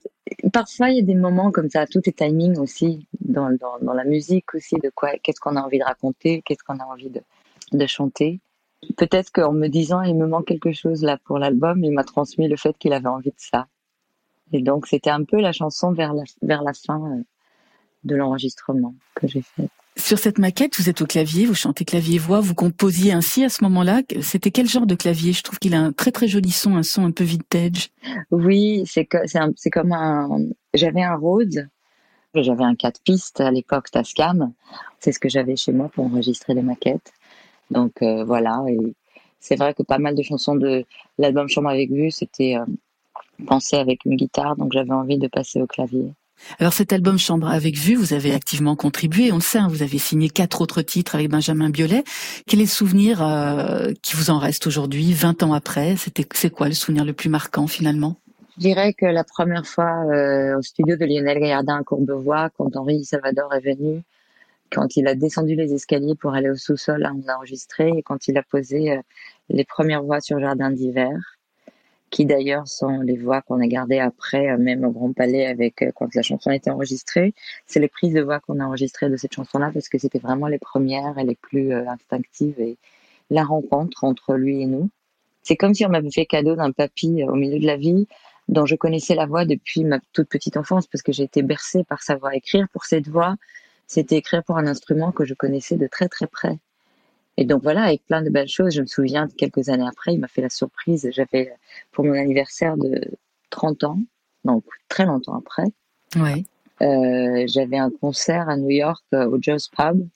parfois 0.52 0.90
il 0.90 0.96
y 0.96 1.00
a 1.00 1.02
des 1.02 1.16
moments 1.16 1.50
comme 1.50 1.68
ça, 1.68 1.86
tout 1.86 2.00
est 2.08 2.16
timing 2.16 2.58
aussi 2.58 3.08
dans, 3.20 3.50
dans, 3.80 3.92
la 3.92 4.04
musique 4.04 4.54
aussi, 4.54 4.76
de 4.76 4.90
quoi, 4.94 5.10
qu'est-ce 5.22 5.40
qu'on 5.40 5.56
a 5.56 5.62
envie 5.62 5.80
de 5.80 5.84
raconter, 5.84 6.42
qu'est-ce 6.42 6.62
qu'on 6.62 6.78
a 6.78 6.84
envie 6.84 7.10
de, 7.10 7.20
de 7.72 7.86
chanter. 7.86 8.40
Peut-être 8.96 9.32
qu'en 9.32 9.52
me 9.52 9.68
disant 9.68 10.02
il 10.02 10.14
me 10.14 10.26
manque 10.26 10.46
quelque 10.46 10.72
chose 10.72 11.02
là 11.02 11.18
pour 11.24 11.38
l'album, 11.38 11.82
il 11.84 11.92
m'a 11.92 12.04
transmis 12.04 12.48
le 12.48 12.56
fait 12.56 12.76
qu'il 12.78 12.92
avait 12.92 13.08
envie 13.08 13.30
de 13.30 13.36
ça. 13.36 13.66
Et 14.52 14.62
donc 14.62 14.86
c'était 14.86 15.10
un 15.10 15.24
peu 15.24 15.40
la 15.40 15.52
chanson 15.52 15.92
vers 15.92 16.14
la, 16.14 16.22
vers 16.42 16.62
la 16.62 16.72
fin 16.72 17.00
euh, 17.00 17.22
de 18.04 18.14
l'enregistrement 18.14 18.94
que 19.16 19.26
j'ai 19.26 19.42
fait. 19.42 19.68
Sur 19.96 20.18
cette 20.18 20.38
maquette, 20.38 20.78
vous 20.78 20.88
êtes 20.88 21.02
au 21.02 21.06
clavier, 21.06 21.44
vous 21.44 21.54
chantez 21.54 21.84
clavier-voix, 21.84 22.40
vous 22.40 22.54
composiez 22.54 23.12
ainsi 23.12 23.44
à 23.44 23.50
ce 23.50 23.62
moment-là. 23.64 24.00
C'était 24.22 24.50
quel 24.50 24.66
genre 24.66 24.86
de 24.86 24.94
clavier? 24.94 25.32
Je 25.32 25.42
trouve 25.42 25.58
qu'il 25.58 25.74
a 25.74 25.80
un 25.80 25.92
très 25.92 26.10
très 26.10 26.28
joli 26.28 26.50
son, 26.50 26.76
un 26.76 26.82
son 26.82 27.04
un 27.04 27.10
peu 27.10 27.24
vintage. 27.24 27.90
Oui, 28.30 28.84
c'est 28.86 29.06
c'est 29.56 29.70
comme 29.70 29.92
un. 29.92 30.46
J'avais 30.72 31.02
un 31.02 31.16
Rhodes, 31.16 31.68
j'avais 32.34 32.64
un 32.64 32.74
4 32.74 33.02
pistes 33.02 33.40
à 33.40 33.50
l'époque 33.50 33.90
Tascam. 33.90 34.52
C'est 34.98 35.12
ce 35.12 35.18
que 35.18 35.28
j'avais 35.28 35.56
chez 35.56 35.72
moi 35.72 35.90
pour 35.92 36.06
enregistrer 36.06 36.54
les 36.54 36.62
maquettes. 36.62 37.12
Donc 37.70 38.00
euh, 38.00 38.24
voilà. 38.24 38.64
Et 38.68 38.94
c'est 39.40 39.56
vrai 39.56 39.74
que 39.74 39.82
pas 39.82 39.98
mal 39.98 40.14
de 40.14 40.22
chansons 40.22 40.54
de 40.54 40.84
l'album 41.18 41.48
Chambre 41.48 41.68
avec 41.68 41.90
vue, 41.90 42.10
c'était 42.10 42.56
euh, 42.56 42.64
pensé 43.46 43.76
avec 43.76 44.04
une 44.06 44.16
guitare, 44.16 44.56
donc 44.56 44.72
j'avais 44.72 44.92
envie 44.92 45.18
de 45.18 45.28
passer 45.28 45.60
au 45.60 45.66
clavier. 45.66 46.12
Alors 46.58 46.72
cet 46.72 46.92
album 46.92 47.18
Chambre 47.18 47.48
avec 47.48 47.76
vue, 47.76 47.94
vous 47.94 48.12
avez 48.12 48.32
activement 48.34 48.76
contribué, 48.76 49.32
on 49.32 49.36
le 49.36 49.40
sait, 49.40 49.58
hein, 49.58 49.68
vous 49.68 49.82
avez 49.82 49.98
signé 49.98 50.28
quatre 50.28 50.60
autres 50.60 50.82
titres 50.82 51.14
avec 51.14 51.28
Benjamin 51.28 51.70
Biolay. 51.70 52.04
Quel 52.46 52.60
est 52.60 52.64
le 52.64 52.68
souvenir 52.68 53.22
euh, 53.22 53.92
qui 54.02 54.16
vous 54.16 54.30
en 54.30 54.38
reste 54.38 54.66
aujourd'hui, 54.66 55.12
20 55.12 55.42
ans 55.42 55.52
après? 55.52 55.96
C'était 55.96 56.26
C'est 56.34 56.50
quoi 56.50 56.68
le 56.68 56.74
souvenir 56.74 57.04
le 57.04 57.12
plus 57.12 57.28
marquant 57.28 57.66
finalement? 57.66 58.16
Je 58.56 58.62
dirais 58.62 58.92
que 58.92 59.06
la 59.06 59.24
première 59.24 59.66
fois 59.66 60.04
euh, 60.12 60.58
au 60.58 60.62
studio 60.62 60.96
de 60.96 61.06
Lionel 61.06 61.40
Gaillardin 61.40 61.78
à 61.80 61.82
Courbevoie, 61.82 62.50
quand 62.56 62.76
Henri 62.76 63.04
Salvador 63.04 63.54
est 63.54 63.60
venu, 63.60 64.02
quand 64.70 64.96
il 64.96 65.06
a 65.06 65.14
descendu 65.14 65.54
les 65.54 65.72
escaliers 65.72 66.14
pour 66.14 66.34
aller 66.34 66.50
au 66.50 66.56
sous-sol, 66.56 67.08
on 67.14 67.28
a 67.28 67.36
enregistré, 67.36 67.88
et 67.96 68.02
quand 68.02 68.28
il 68.28 68.36
a 68.36 68.42
posé 68.42 68.92
euh, 68.92 69.00
les 69.48 69.64
premières 69.64 70.02
voix 70.02 70.20
sur 70.20 70.38
Jardin 70.38 70.70
d'hiver, 70.70 71.38
qui 72.12 72.26
d'ailleurs 72.26 72.68
sont 72.68 73.00
les 73.00 73.16
voix 73.16 73.40
qu'on 73.40 73.58
a 73.60 73.66
gardées 73.66 73.98
après, 73.98 74.50
euh, 74.50 74.58
même 74.58 74.84
au 74.84 74.90
Grand 74.90 75.12
Palais, 75.12 75.46
avec 75.46 75.80
euh, 75.82 75.90
quand 75.94 76.14
la 76.14 76.22
chanson 76.22 76.50
a 76.50 76.54
été 76.54 76.70
enregistrée. 76.70 77.34
C'est 77.66 77.80
les 77.80 77.88
prises 77.88 78.12
de 78.12 78.20
voix 78.20 78.38
qu'on 78.38 78.60
a 78.60 78.64
enregistrées 78.64 79.08
de 79.08 79.16
cette 79.16 79.32
chanson-là, 79.32 79.70
parce 79.72 79.88
que 79.88 79.98
c'était 79.98 80.18
vraiment 80.18 80.46
les 80.46 80.58
premières 80.58 81.18
et 81.18 81.24
les 81.24 81.36
plus 81.36 81.72
euh, 81.72 81.88
instinctives, 81.88 82.60
et 82.60 82.76
la 83.30 83.44
rencontre 83.44 84.04
entre 84.04 84.34
lui 84.34 84.60
et 84.60 84.66
nous. 84.66 84.90
C'est 85.42 85.56
comme 85.56 85.74
si 85.74 85.86
on 85.86 85.88
m'avait 85.88 86.10
fait 86.10 86.26
cadeau 86.26 86.54
d'un 86.54 86.70
papy 86.70 87.24
au 87.24 87.34
milieu 87.34 87.58
de 87.58 87.66
la 87.66 87.78
vie, 87.78 88.06
dont 88.48 88.66
je 88.66 88.76
connaissais 88.76 89.14
la 89.14 89.24
voix 89.24 89.46
depuis 89.46 89.82
ma 89.84 89.98
toute 90.12 90.28
petite 90.28 90.58
enfance, 90.58 90.86
parce 90.86 91.02
que 91.02 91.12
j'ai 91.12 91.24
été 91.24 91.42
bercée 91.42 91.82
par 91.82 92.02
sa 92.02 92.16
voix. 92.16 92.36
Écrire 92.36 92.68
pour 92.74 92.84
cette 92.84 93.08
voix, 93.08 93.36
c'était 93.86 94.16
écrire 94.16 94.44
pour 94.44 94.58
un 94.58 94.66
instrument 94.66 95.12
que 95.12 95.24
je 95.24 95.32
connaissais 95.32 95.76
de 95.76 95.86
très 95.86 96.08
très 96.08 96.26
près. 96.26 96.58
Et 97.38 97.44
donc 97.44 97.62
voilà, 97.62 97.84
avec 97.84 98.04
plein 98.06 98.22
de 98.22 98.30
belles 98.30 98.48
choses. 98.48 98.74
Je 98.74 98.82
me 98.82 98.86
souviens, 98.86 99.26
quelques 99.38 99.68
années 99.68 99.86
après, 99.88 100.14
il 100.14 100.20
m'a 100.20 100.28
fait 100.28 100.42
la 100.42 100.50
surprise. 100.50 101.08
J'avais, 101.12 101.52
pour 101.90 102.04
mon 102.04 102.12
anniversaire 102.12 102.76
de 102.76 103.00
30 103.50 103.84
ans, 103.84 103.98
donc 104.44 104.64
très 104.88 105.06
longtemps 105.06 105.36
après, 105.38 105.64
Ouais. 106.16 106.44
euh, 106.82 107.44
j'avais 107.48 107.78
un 107.78 107.90
concert 107.90 108.48
à 108.50 108.56
New 108.56 108.70
York 108.70 109.02
euh, 109.14 109.26
au 109.26 109.38
Joe's 109.40 109.68
Pub. 109.68 110.06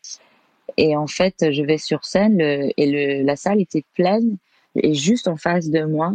Et 0.77 0.95
en 0.97 1.07
fait, 1.07 1.53
je 1.53 1.62
vais 1.62 1.79
sur 1.79 2.05
scène 2.05 2.37
le- 2.39 2.71
et 2.77 2.87
le, 2.87 3.25
la 3.25 3.37
salle 3.37 3.61
était 3.61 3.85
pleine. 3.95 4.37
Et 4.75 4.93
juste 4.93 5.27
en 5.27 5.37
face 5.37 5.71
de 5.71 5.85
moi, 5.85 6.12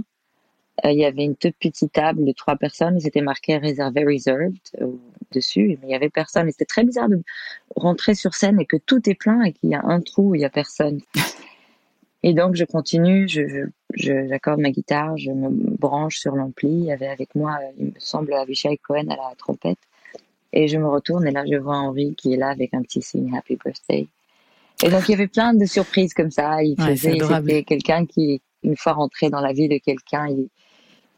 il 0.86 1.00
y 1.00 1.06
avait 1.06 1.24
une 1.24 1.36
toute 1.36 1.56
petite 1.58 1.92
table 1.92 2.26
de 2.26 2.32
trois 2.32 2.56
personnes. 2.56 2.98
et 2.98 3.00
C'était 3.00 3.22
marqué 3.22 3.58
réservé, 3.58 4.04
reserved 4.04 4.58
euh, 4.82 4.88
dessus, 5.32 5.78
mais 5.82 5.90
il 5.90 5.92
y 5.92 5.96
avait 5.96 6.10
personne. 6.10 6.48
Et 6.48 6.52
c'était 6.52 6.66
très 6.66 6.84
bizarre 6.84 7.10
de 7.10 7.22
rentrer 7.76 8.16
sur 8.16 8.34
scène 8.34 8.60
et 8.60 8.66
que 8.66 8.78
tout 8.78 9.08
est 9.10 9.16
plein 9.16 9.44
et 9.44 9.54
qu'il 9.54 9.70
y 9.70 9.76
a 9.76 9.82
un 9.84 10.02
trou 10.02 10.32
où 10.32 10.36
il 10.36 10.42
y 10.42 10.46
a 10.46 10.50
personne. 10.50 11.02
Et 12.24 12.36
donc 12.36 12.54
je 12.54 12.66
continue, 12.66 13.28
je, 13.28 13.66
j'accorde 13.96 14.60
ma 14.60 14.70
guitare, 14.70 15.18
je 15.18 15.32
me 15.32 15.50
branche 15.50 16.20
sur 16.20 16.36
l'ampli. 16.36 16.70
Il 16.70 16.84
y 16.84 16.92
avait 16.92 17.08
avec 17.08 17.34
moi, 17.34 17.58
euh, 17.60 17.72
il 17.80 17.86
me 17.88 17.94
semble, 17.98 18.32
Avishai 18.34 18.78
Cohen 18.78 19.08
à 19.10 19.16
la 19.16 19.34
trompette. 19.40 19.80
Et 20.54 20.68
je 20.68 20.78
me 20.78 20.88
retourne 20.88 21.28
et 21.28 21.32
là 21.32 21.44
je 21.50 21.56
vois 21.56 21.78
Henri 21.78 22.14
qui 22.16 22.34
est 22.34 22.38
là 22.38 22.50
avec 22.50 22.76
un 22.76 22.84
petit 22.84 23.02
signe 23.02 23.36
Happy 23.36 23.56
Birthday. 23.56 24.08
Et 24.84 24.90
donc 24.90 25.08
il 25.08 25.12
y 25.12 25.14
avait 25.16 25.30
plein 25.30 25.56
de 25.56 25.66
surprises 25.66 26.14
comme 26.14 26.30
ça. 26.30 26.62
Il 26.62 26.76
Ouais, 26.80 26.96
faisait, 26.96 27.18
c'était 27.20 27.64
quelqu'un 27.64 28.06
qui, 28.06 28.40
une 28.62 28.78
fois 28.78 28.94
rentré 28.94 29.32
dans 29.32 29.42
la 29.42 29.54
vie 29.54 29.68
de 29.68 29.80
quelqu'un, 29.80 30.28
il, 30.28 30.48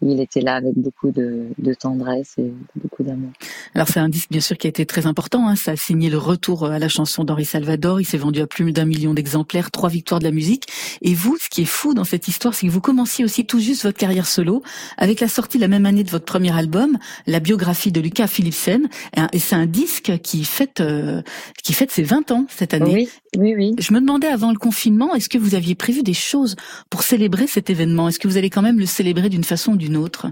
il 0.06 0.20
était 0.20 0.41
là 0.41 0.56
avec 0.56 0.74
beaucoup 0.76 1.12
de, 1.12 1.47
de 1.58 1.74
tendresse 1.74 2.34
et 2.38 2.51
beaucoup 2.76 3.04
d'amour. 3.04 3.32
Alors 3.76 3.88
c'est 3.88 3.99
un 3.99 4.10
disque 4.10 4.30
bien 4.30 4.41
sûr 4.41 4.58
qui 4.58 4.68
a 4.68 4.70
été 4.70 4.86
très 4.86 5.06
important. 5.06 5.47
Hein. 5.47 5.56
Ça 5.56 5.72
a 5.72 5.76
signé 5.76 6.10
le 6.10 6.18
retour 6.18 6.66
à 6.66 6.80
la 6.80 6.88
chanson 6.88 7.24
d'Henri 7.24 7.45
Salvador. 7.45 8.01
Il 8.01 8.06
s'est 8.06 8.18
vendu 8.18 8.41
à 8.41 8.47
plus 8.47 8.72
d'un 8.72 8.86
million 8.86 9.14
d'exemplaires, 9.14 9.72
trois 9.72 9.89
victoires 9.89 10.20
de 10.20 10.26
la 10.26 10.32
musique. 10.32 10.68
Et 11.01 11.14
vous, 11.14 11.38
ce 11.38 11.49
qui 11.49 11.62
est 11.62 11.66
fou 11.66 11.93
dans 11.93 12.04
cette 12.04 12.28
histoire, 12.28 12.54
c'est 12.54 12.68
que 12.68 12.72
vous 12.72 12.82
commenciez 12.82 13.26
aussi 13.26 13.45
tout 13.45 13.60
juste 13.60 13.84
votre 13.84 13.97
carrière 13.97 14.28
solo 14.28 14.62
avec 14.97 15.20
la 15.20 15.28
sortie 15.28 15.58
la 15.58 15.68
même 15.68 15.86
année 15.86 16.04
de 16.04 16.10
votre 16.10 16.26
premier 16.26 16.56
album, 16.56 16.97
la 17.28 17.39
biographie 17.39 17.91
de 17.91 18.01
Lucas 18.01 18.28
Philipsen. 18.28 18.89
Et 19.32 19.39
c'est 19.39 19.56
un 19.56 19.66
disque 19.66 20.20
qui 20.22 20.43
fête 20.43 20.82
euh, 20.82 21.22
qui 21.64 21.74
fête 21.74 21.91
ses 21.91 22.04
20 22.04 22.32
ans 22.32 22.45
cette 22.49 22.74
année. 22.74 22.93
Oui, 22.93 23.10
oui, 23.38 23.56
oui. 23.56 23.76
Je 23.80 23.93
me 23.93 23.99
demandais 23.99 24.28
avant 24.28 24.51
le 24.51 24.58
confinement, 24.58 25.16
est-ce 25.16 25.30
que 25.30 25.38
vous 25.38 25.56
aviez 25.56 25.76
prévu 25.76 26.04
des 26.04 26.14
choses 26.14 26.56
pour 26.89 27.04
célébrer 27.04 27.47
cet 27.47 27.70
événement? 27.70 28.10
Est-ce 28.10 28.20
que 28.20 28.28
vous 28.28 28.38
allez 28.38 28.49
quand 28.49 28.62
même 28.62 28.80
le 28.80 28.86
célébrer 28.86 29.30
d'une 29.30 29.43
façon 29.43 29.74
ou 29.74 29.78
autre 29.96 30.28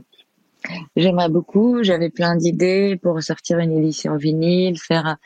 J'aimerais 0.96 1.30
beaucoup. 1.30 1.84
J'avais 1.84 2.10
plein 2.10 2.36
d'idées 2.36 2.98
pour 3.02 3.22
sortir 3.22 3.60
une 3.60 3.78
édition 3.78 4.16
vinyle, 4.16 4.78
faire. 4.78 5.18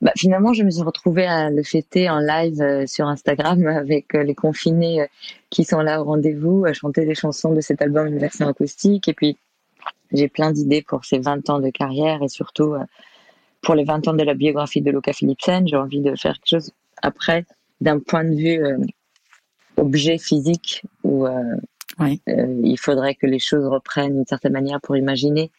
Bah, 0.00 0.12
finalement, 0.16 0.52
je 0.52 0.64
me 0.64 0.70
suis 0.70 0.82
retrouvée 0.82 1.26
à 1.26 1.48
le 1.50 1.62
fêter 1.62 2.10
en 2.10 2.18
live 2.18 2.60
euh, 2.60 2.86
sur 2.86 3.06
Instagram 3.06 3.64
avec 3.68 4.14
euh, 4.14 4.24
les 4.24 4.34
confinés 4.34 5.02
euh, 5.02 5.06
qui 5.50 5.64
sont 5.64 5.80
là 5.80 6.00
au 6.00 6.04
rendez-vous, 6.04 6.64
à 6.64 6.72
chanter 6.72 7.06
des 7.06 7.14
chansons 7.14 7.54
de 7.54 7.60
cet 7.60 7.80
album, 7.82 8.08
une 8.08 8.18
version 8.18 8.48
acoustique. 8.48 9.06
Et 9.06 9.14
puis, 9.14 9.36
j'ai 10.12 10.28
plein 10.28 10.50
d'idées 10.50 10.82
pour 10.82 11.04
ces 11.04 11.20
20 11.20 11.48
ans 11.50 11.60
de 11.60 11.70
carrière 11.70 12.22
et 12.22 12.28
surtout 12.28 12.74
pour 13.62 13.74
les 13.74 13.84
20 13.84 14.08
ans 14.08 14.12
de 14.12 14.22
la 14.22 14.34
biographie 14.34 14.82
de 14.82 14.90
Luca 14.90 15.12
Philipsen. 15.12 15.66
J'ai 15.66 15.76
envie 15.76 16.00
de 16.00 16.14
faire 16.16 16.34
quelque 16.34 16.60
chose 16.60 16.72
après 17.00 17.46
d'un 17.80 17.98
point 17.98 18.24
de 18.24 18.34
vue 18.34 18.62
objet 19.78 20.18
physique 20.18 20.82
où 21.02 21.26
euh, 22.00 22.16
euh, 22.28 22.60
il 22.64 22.78
faudrait 22.78 23.14
que 23.14 23.26
les 23.26 23.38
choses 23.38 23.66
reprennent 23.66 24.14
d'une 24.14 24.26
certaine 24.26 24.52
manière 24.52 24.80
pour 24.80 24.96
imaginer. 24.96 25.50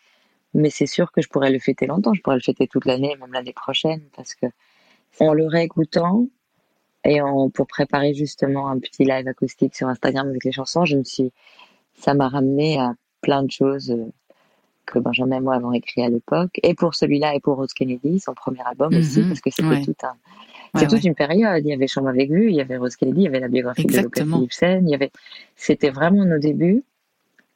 Mais 0.53 0.69
c'est 0.69 0.85
sûr 0.85 1.11
que 1.11 1.21
je 1.21 1.29
pourrais 1.29 1.51
le 1.51 1.59
fêter 1.59 1.87
longtemps. 1.87 2.13
Je 2.13 2.21
pourrais 2.21 2.35
le 2.35 2.41
fêter 2.41 2.67
toute 2.67 2.85
l'année, 2.85 3.15
même 3.19 3.31
l'année 3.33 3.53
prochaine, 3.53 4.01
parce 4.15 4.35
que 4.35 4.45
en 5.19 5.33
le 5.33 5.47
réécoutant 5.47 6.27
et 7.03 7.21
en, 7.21 7.49
pour 7.49 7.67
préparer 7.67 8.13
justement 8.13 8.67
un 8.69 8.79
petit 8.79 9.03
live 9.03 9.27
acoustique 9.27 9.75
sur 9.75 9.87
Instagram 9.87 10.27
avec 10.29 10.43
les 10.43 10.51
chansons, 10.51 10.85
je 10.85 10.97
me 10.97 11.03
suis, 11.03 11.31
ça 11.95 12.13
m'a 12.13 12.29
ramené 12.29 12.79
à 12.79 12.93
plein 13.21 13.43
de 13.43 13.51
choses 13.51 13.91
euh, 13.91 14.05
que 14.85 14.99
Benjamin 14.99 15.37
et 15.37 15.39
moi 15.39 15.55
avons 15.55 15.71
écrit 15.73 16.03
à 16.03 16.09
l'époque, 16.09 16.59
et 16.61 16.73
pour 16.75 16.93
celui-là 16.93 17.35
et 17.35 17.39
pour 17.39 17.55
Rose 17.57 17.73
Kennedy, 17.73 18.19
son 18.19 18.33
premier 18.33 18.61
album 18.65 18.95
aussi, 18.95 19.19
Mhm. 19.19 19.27
parce 19.27 19.41
que 19.41 19.49
c'était 19.49 19.67
Ouais. 19.67 19.81
tout 19.81 19.95
un, 20.03 20.15
Ouais, 20.73 20.81
c'est 20.81 20.87
toute 20.87 21.03
ouais. 21.03 21.07
une 21.07 21.15
période. 21.15 21.63
Il 21.65 21.69
y 21.69 21.73
avait 21.73 21.87
Chambre 21.87 22.09
avec 22.09 22.31
vue, 22.31 22.49
il 22.49 22.55
y 22.55 22.61
avait 22.61 22.77
Rose 22.77 22.95
Kennedy, 22.95 23.21
il 23.21 23.23
y 23.23 23.27
avait 23.27 23.39
la 23.39 23.47
biographie 23.47 23.83
de 23.85 23.89
Exactement. 23.89 24.37
Philipsen, 24.37 24.87
il 24.87 24.91
y 24.91 24.95
avait, 24.95 25.11
c'était 25.55 25.91
vraiment 25.91 26.25
nos 26.25 26.39
débuts. 26.39 26.83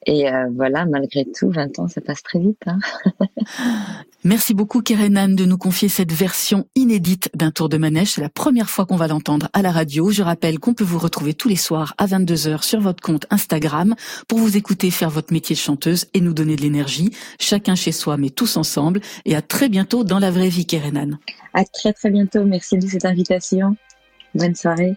Et 0.06 0.30
euh, 0.32 0.46
voilà, 0.54 0.86
malgré 0.86 1.24
tout, 1.24 1.50
20 1.50 1.78
ans, 1.80 1.88
ça 1.88 2.00
passe 2.00 2.22
très 2.22 2.38
vite. 2.38 2.62
Hein. 2.66 2.78
Merci 4.24 4.54
beaucoup 4.54 4.80
Kerenan 4.80 5.28
de 5.28 5.44
nous 5.44 5.58
confier 5.58 5.88
cette 5.88 6.12
version 6.12 6.66
inédite 6.74 7.30
d'un 7.34 7.50
tour 7.50 7.68
de 7.68 7.76
manège. 7.78 8.12
C'est 8.12 8.20
la 8.20 8.28
première 8.28 8.70
fois 8.70 8.86
qu'on 8.86 8.96
va 8.96 9.08
l'entendre 9.08 9.48
à 9.52 9.62
la 9.62 9.70
radio. 9.70 10.10
Je 10.10 10.22
rappelle 10.22 10.58
qu'on 10.58 10.74
peut 10.74 10.84
vous 10.84 10.98
retrouver 10.98 11.34
tous 11.34 11.48
les 11.48 11.56
soirs 11.56 11.94
à 11.98 12.06
22h 12.06 12.62
sur 12.62 12.80
votre 12.80 13.02
compte 13.02 13.26
Instagram 13.30 13.94
pour 14.28 14.38
vous 14.38 14.56
écouter 14.56 14.90
faire 14.90 15.10
votre 15.10 15.32
métier 15.32 15.54
de 15.54 15.60
chanteuse 15.60 16.06
et 16.14 16.20
nous 16.20 16.32
donner 16.32 16.56
de 16.56 16.62
l'énergie, 16.62 17.10
chacun 17.38 17.74
chez 17.74 17.92
soi 17.92 18.16
mais 18.16 18.30
tous 18.30 18.56
ensemble. 18.56 19.00
Et 19.24 19.36
à 19.36 19.42
très 19.42 19.68
bientôt 19.68 20.04
dans 20.04 20.18
la 20.18 20.30
vraie 20.30 20.48
vie 20.48 20.66
Kerenan. 20.66 21.18
À 21.54 21.64
très 21.64 21.92
très 21.92 22.10
bientôt. 22.10 22.44
Merci 22.44 22.78
de 22.78 22.86
cette 22.86 23.04
invitation. 23.04 23.76
Bonne 24.34 24.54
soirée. 24.54 24.96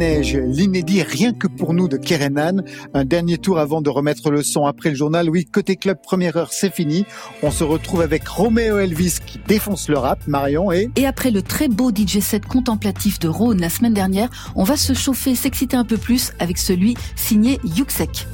Manège, 0.00 0.34
l'inédit 0.34 1.02
rien 1.02 1.34
que 1.34 1.46
pour 1.46 1.74
nous 1.74 1.86
de 1.86 1.98
Kerenan. 1.98 2.62
Un 2.94 3.04
dernier 3.04 3.36
tour 3.36 3.58
avant 3.58 3.82
de 3.82 3.90
remettre 3.90 4.30
le 4.30 4.42
son 4.42 4.64
après 4.64 4.88
le 4.88 4.94
journal. 4.94 5.28
Oui, 5.28 5.44
côté 5.44 5.76
club, 5.76 5.98
première 6.02 6.38
heure, 6.38 6.54
c'est 6.54 6.74
fini. 6.74 7.04
On 7.42 7.50
se 7.50 7.64
retrouve 7.64 8.00
avec 8.00 8.26
Roméo 8.26 8.78
Elvis 8.78 9.18
qui 9.26 9.38
défonce 9.46 9.90
le 9.90 9.98
rap, 9.98 10.26
Marion, 10.26 10.72
et... 10.72 10.88
Et 10.96 11.04
après 11.04 11.30
le 11.30 11.42
très 11.42 11.68
beau 11.68 11.90
DJ 11.90 12.20
set 12.20 12.46
contemplatif 12.46 13.18
de 13.18 13.28
Rhône 13.28 13.60
la 13.60 13.68
semaine 13.68 13.92
dernière, 13.92 14.30
on 14.56 14.64
va 14.64 14.78
se 14.78 14.94
chauffer, 14.94 15.34
s'exciter 15.34 15.76
un 15.76 15.84
peu 15.84 15.98
plus 15.98 16.32
avec 16.38 16.56
celui 16.56 16.96
signé 17.14 17.60
Yuxek. 17.62 18.26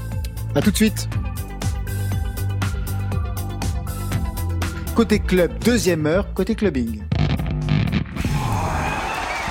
À 0.54 0.62
tout 0.62 0.70
de 0.70 0.76
suite. 0.76 1.08
Côté 4.94 5.18
club, 5.18 5.50
deuxième 5.64 6.06
heure, 6.06 6.32
côté 6.32 6.54
clubbing. 6.54 7.02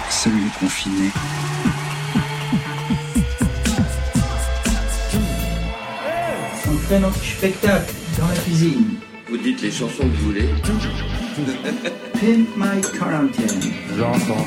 Salut 0.09 0.45
les 0.45 0.59
confinés. 0.61 1.11
Entraîne 6.85 7.05
anti-spectacle, 7.05 7.95
Dans 8.19 8.27
la 8.27 8.35
cuisine. 8.35 8.99
Vous 9.27 9.37
dites 9.37 9.59
les 9.63 9.71
chansons 9.71 10.03
que 10.03 10.17
vous 10.17 10.25
voulez. 10.25 10.49
Pimp 12.13 12.47
My 12.55 12.79
Quarantine. 12.99 13.73
J'entends. 13.97 14.45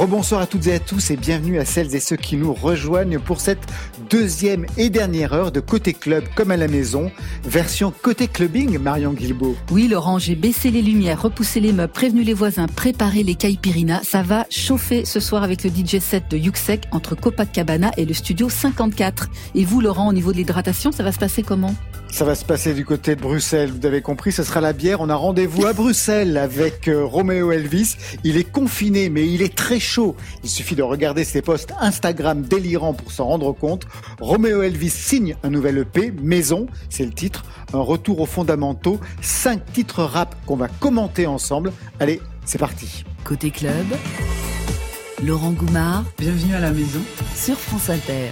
Rebonsoir 0.00 0.40
à 0.40 0.46
toutes 0.46 0.66
et 0.66 0.72
à 0.72 0.78
tous 0.78 1.10
et 1.10 1.16
bienvenue 1.18 1.58
à 1.58 1.66
celles 1.66 1.94
et 1.94 2.00
ceux 2.00 2.16
qui 2.16 2.38
nous 2.38 2.54
rejoignent 2.54 3.18
pour 3.18 3.38
cette 3.38 3.60
deuxième 4.08 4.64
et 4.78 4.88
dernière 4.88 5.34
heure 5.34 5.52
de 5.52 5.60
Côté 5.60 5.92
Club 5.92 6.24
comme 6.34 6.50
à 6.50 6.56
la 6.56 6.68
maison, 6.68 7.10
version 7.44 7.92
Côté 8.00 8.26
Clubbing, 8.26 8.78
Marion 8.78 9.12
Guilbault. 9.12 9.56
Oui, 9.70 9.88
Laurent, 9.88 10.18
j'ai 10.18 10.36
baissé 10.36 10.70
les 10.70 10.80
lumières, 10.80 11.20
repoussé 11.20 11.60
les 11.60 11.74
meubles, 11.74 11.92
prévenu 11.92 12.22
les 12.22 12.32
voisins, 12.32 12.66
préparé 12.66 13.22
les 13.22 13.34
caipirinas. 13.34 14.00
Ça 14.02 14.22
va 14.22 14.46
chauffer 14.48 15.04
ce 15.04 15.20
soir 15.20 15.42
avec 15.42 15.64
le 15.64 15.68
DJ 15.68 15.98
set 15.98 16.30
de 16.30 16.38
Yuxek 16.38 16.86
entre 16.92 17.14
Copacabana 17.14 17.90
et 17.98 18.06
le 18.06 18.14
studio 18.14 18.48
54. 18.48 19.28
Et 19.54 19.66
vous, 19.66 19.82
Laurent, 19.82 20.08
au 20.08 20.14
niveau 20.14 20.32
de 20.32 20.38
l'hydratation, 20.38 20.92
ça 20.92 21.02
va 21.02 21.12
se 21.12 21.18
passer 21.18 21.42
comment? 21.42 21.74
Ça 22.12 22.24
va 22.24 22.34
se 22.34 22.44
passer 22.44 22.74
du 22.74 22.84
côté 22.84 23.14
de 23.14 23.20
Bruxelles, 23.20 23.70
vous 23.70 23.86
avez 23.86 24.02
compris, 24.02 24.32
ce 24.32 24.42
sera 24.42 24.60
la 24.60 24.72
bière. 24.72 25.00
On 25.00 25.08
a 25.10 25.14
rendez-vous 25.14 25.64
à 25.66 25.72
Bruxelles 25.72 26.36
avec 26.38 26.88
euh, 26.88 27.04
Roméo 27.04 27.52
Elvis. 27.52 27.96
Il 28.24 28.36
est 28.36 28.50
confiné, 28.50 29.08
mais 29.10 29.28
il 29.28 29.42
est 29.42 29.54
très 29.54 29.78
chaud. 29.78 29.89
Il 30.44 30.48
suffit 30.50 30.76
de 30.76 30.82
regarder 30.82 31.24
ses 31.24 31.42
posts 31.42 31.72
Instagram 31.80 32.42
délirants 32.42 32.94
pour 32.94 33.10
s'en 33.10 33.26
rendre 33.26 33.52
compte. 33.52 33.86
Roméo 34.20 34.62
Elvis 34.62 34.90
signe 34.90 35.36
un 35.42 35.50
nouvel 35.50 35.78
EP, 35.78 36.12
Maison, 36.22 36.66
c'est 36.88 37.04
le 37.04 37.12
titre, 37.12 37.44
un 37.72 37.80
retour 37.80 38.20
aux 38.20 38.26
fondamentaux, 38.26 39.00
cinq 39.20 39.72
titres 39.72 40.02
rap 40.02 40.34
qu'on 40.46 40.56
va 40.56 40.68
commenter 40.68 41.26
ensemble. 41.26 41.72
Allez, 41.98 42.20
c'est 42.44 42.58
parti. 42.58 43.04
Côté 43.24 43.50
club, 43.50 43.86
Laurent 45.24 45.50
Goumard 45.52 46.04
Bienvenue 46.18 46.54
à 46.54 46.60
la 46.60 46.70
maison. 46.70 47.00
sur 47.34 47.56
France 47.56 47.90
Inter. 47.90 48.30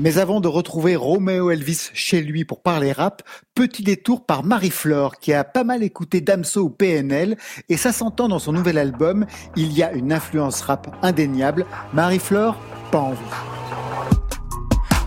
Mais 0.00 0.16
avant 0.16 0.40
de 0.40 0.48
retrouver 0.48 0.96
Roméo 0.96 1.50
Elvis 1.50 1.90
chez 1.92 2.22
lui 2.22 2.46
pour 2.46 2.62
parler 2.62 2.90
rap, 2.90 3.22
petit 3.54 3.82
détour 3.82 4.24
par 4.24 4.44
Marie-Flore 4.44 5.18
qui 5.18 5.34
a 5.34 5.44
pas 5.44 5.62
mal 5.62 5.82
écouté 5.82 6.22
Damso 6.22 6.62
ou 6.62 6.70
PNL 6.70 7.36
et 7.68 7.76
ça 7.76 7.92
s'entend 7.92 8.26
dans 8.26 8.38
son 8.38 8.54
nouvel 8.54 8.78
album, 8.78 9.26
il 9.56 9.74
y 9.74 9.82
a 9.82 9.92
une 9.92 10.10
influence 10.10 10.62
rap 10.62 10.96
indéniable. 11.02 11.66
Marie-Flore, 11.92 12.56
pas 12.90 13.00
envie. 13.00 13.18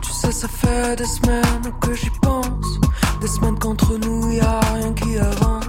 Tu 0.03 0.11
sais, 0.11 0.31
ça 0.31 0.47
fait 0.47 0.95
des 0.95 1.05
semaines 1.05 1.73
que 1.81 1.95
j'y 1.95 2.11
pense. 2.21 2.79
Des 3.19 3.27
semaines 3.27 3.57
qu'entre 3.57 3.97
nous 3.97 4.31
y 4.31 4.41
a 4.41 4.59
rien 4.59 4.93
qui 4.93 5.17
avance. 5.17 5.65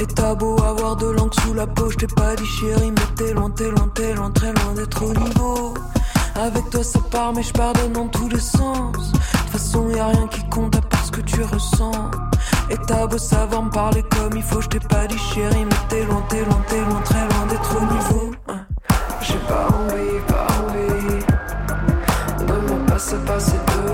Et 0.00 0.06
t'as 0.06 0.34
beau 0.34 0.60
avoir 0.60 0.96
de 0.96 1.06
l'encre 1.06 1.40
sous 1.42 1.54
la 1.54 1.68
peau, 1.68 1.88
je 1.88 1.98
t'ai 1.98 2.08
pas 2.08 2.34
dit 2.34 2.46
chérie, 2.46 2.90
mais 2.90 3.14
t'es 3.16 3.32
loin, 3.32 3.50
t'es 3.50 3.70
loin, 3.70 3.88
t'es 3.94 4.12
loin, 4.12 4.32
très 4.32 4.52
loin 4.52 4.74
d'être 4.74 5.04
au 5.04 5.14
niveau. 5.14 5.74
Avec 6.34 6.70
toi 6.70 6.82
ça 6.82 7.00
part, 7.10 7.32
mais 7.34 7.42
je 7.42 7.52
pardonne 7.52 7.92
dans 7.92 8.08
tous 8.08 8.28
les 8.28 8.40
sens. 8.40 9.12
De 9.12 9.18
toute 9.18 9.50
façon, 9.50 9.90
y 9.90 9.98
a 9.98 10.06
rien 10.06 10.26
qui 10.28 10.42
compte 10.48 10.76
à 10.76 10.80
part 10.80 11.04
ce 11.04 11.10
que 11.10 11.20
tu 11.20 11.42
ressens. 11.42 12.10
Et 12.70 12.76
t'as 12.86 13.06
beau 13.06 13.18
savoir 13.18 13.62
me 13.62 13.70
parler 13.70 14.02
comme 14.04 14.36
il 14.36 14.42
faut, 14.42 14.60
je 14.60 14.68
t'ai 14.68 14.80
pas 14.80 15.06
dit 15.06 15.18
chérie, 15.18 15.64
mais 15.64 15.76
t'es 15.88 16.04
loin, 16.04 16.22
t'es 16.28 16.44
loin, 16.44 16.62
t'es 16.68 16.80
loin, 16.80 17.00
très 17.04 17.20
loin 17.20 17.46
d'être 17.48 17.76
au 17.76 17.80
niveau. 17.80 18.30
J'ai 19.22 19.38
pas 19.48 19.68
envie, 19.68 20.20
pas 20.28 20.46
envie 20.62 21.18
de 22.46 22.52
me 22.52 22.86
passer, 22.86 23.16
passer 23.26 23.52
de 23.52 23.89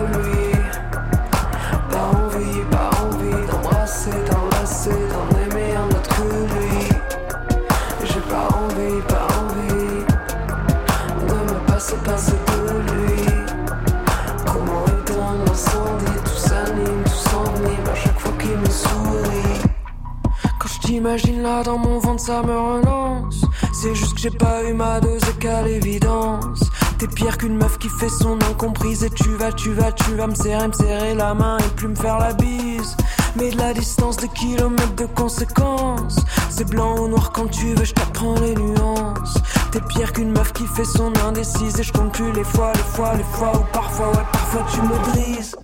T'imagine 20.96 21.42
là 21.42 21.62
dans 21.62 21.76
mon 21.76 21.98
ventre, 21.98 22.22
ça 22.22 22.42
me 22.42 22.58
relance. 22.58 23.42
C'est 23.74 23.94
juste 23.94 24.14
que 24.14 24.20
j'ai 24.20 24.30
pas 24.30 24.64
eu 24.64 24.72
ma 24.72 24.98
dose 24.98 25.20
qu'à 25.38 25.60
l'évidence. 25.60 26.70
T'es 26.98 27.06
pire 27.06 27.36
qu'une 27.36 27.58
meuf 27.58 27.76
qui 27.76 27.90
fait 27.90 28.08
son 28.08 28.38
incomprise 28.50 29.04
et 29.04 29.10
tu 29.10 29.28
vas, 29.34 29.52
tu 29.52 29.74
vas, 29.74 29.92
tu 29.92 30.14
vas 30.14 30.26
me 30.26 30.34
serrer, 30.34 30.68
me 30.68 30.72
serrer 30.72 31.14
la 31.14 31.34
main 31.34 31.58
et 31.58 31.68
plus 31.76 31.88
me 31.88 31.94
faire 31.94 32.18
la 32.18 32.32
bise. 32.32 32.96
Mais 33.36 33.50
de 33.50 33.58
la 33.58 33.74
distance, 33.74 34.16
des 34.16 34.28
kilomètres 34.28 34.96
de 34.96 35.04
conséquences. 35.04 36.16
C'est 36.48 36.66
blanc 36.66 36.96
ou 36.98 37.08
noir 37.08 37.30
quand 37.30 37.50
tu 37.50 37.74
veux, 37.74 37.84
je 37.84 37.92
t'apprends 37.92 38.40
les 38.40 38.54
nuances. 38.54 39.36
T'es 39.72 39.82
pire 39.90 40.14
qu'une 40.14 40.30
meuf 40.30 40.54
qui 40.54 40.64
fait 40.64 40.86
son 40.86 41.12
indécise 41.28 41.78
et 41.78 41.82
je 41.82 41.92
compte 41.92 42.12
plus 42.12 42.32
les 42.32 42.44
fois, 42.44 42.72
les 42.74 42.96
fois, 42.96 43.12
les 43.18 43.36
fois 43.36 43.52
où 43.54 43.64
parfois, 43.70 44.08
ouais, 44.12 44.26
parfois 44.32 44.64
tu 44.72 44.80
me 44.80 45.12
brises. 45.12 45.54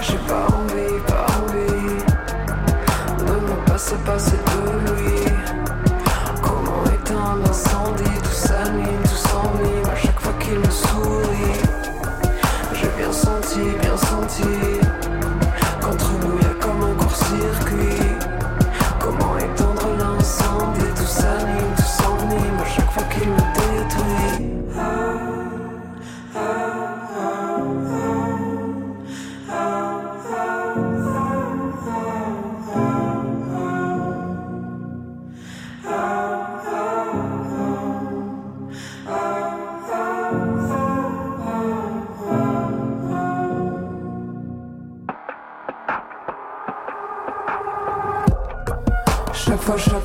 J'ai 0.00 0.16
pas 0.26 0.46
envie, 0.46 0.98
pas 1.06 1.31
de 3.92 3.98
me 3.98 4.04
passer, 4.04 5.21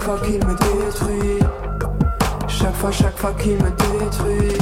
fois, 0.08 0.20
qu'il 0.20 0.40
me 0.48 0.54
détruit. 0.56 1.40
Chaque 2.48 2.76
fois, 2.76 2.92
chaque 2.92 3.18
fois 3.18 3.34
qu'il 3.34 3.58
me 3.58 3.70
détruit. 3.70 4.58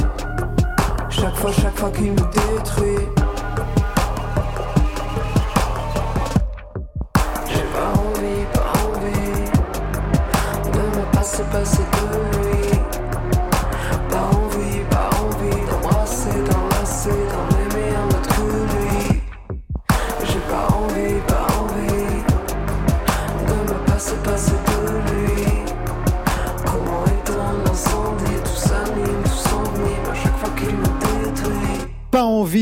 Chaque 1.08 1.36
fois, 1.36 1.52
chaque 1.52 1.78
fois 1.78 1.90
qu'il 1.90 2.12
me 2.12 2.16
détruit. 2.16 3.06
J'ai 7.48 7.66
pas 7.74 7.92
envie, 8.06 8.44
pas 8.52 8.72
envie 8.88 9.44
de 10.72 10.82
me 10.98 11.12
passer, 11.12 11.44
passer 11.52 11.85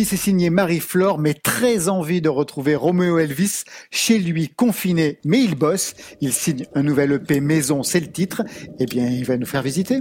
Pas 0.05 0.09
envie, 0.09 0.17
c'est 0.17 0.17
signé 0.17 0.51
Marie-Flore, 0.51 1.19
mais 1.19 1.33
très 1.33 1.89
envie 1.89 2.21
de 2.21 2.29
retrouver 2.29 2.75
Roméo 2.75 3.19
Elvis 3.19 3.63
chez 3.91 4.19
lui, 4.19 4.51
confiné, 4.51 5.19
mais 5.25 5.43
il 5.43 5.55
bosse. 5.55 5.95
Il 6.21 6.33
signe 6.33 6.67
un 6.75 6.83
nouvel 6.83 7.13
EP 7.13 7.41
Maison, 7.41 7.83
c'est 7.83 8.01
le 8.01 8.09
titre. 8.13 8.43
Eh 8.81 8.85
bien, 8.85 9.09
il 9.09 9.25
va 9.25 9.39
nous 9.39 9.47
faire 9.47 9.63
visiter. 9.63 10.01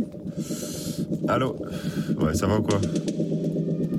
Allô? 1.29 1.55
Ouais, 2.19 2.33
ça 2.33 2.47
va 2.47 2.57
ou 2.57 2.63
quoi? 2.63 2.81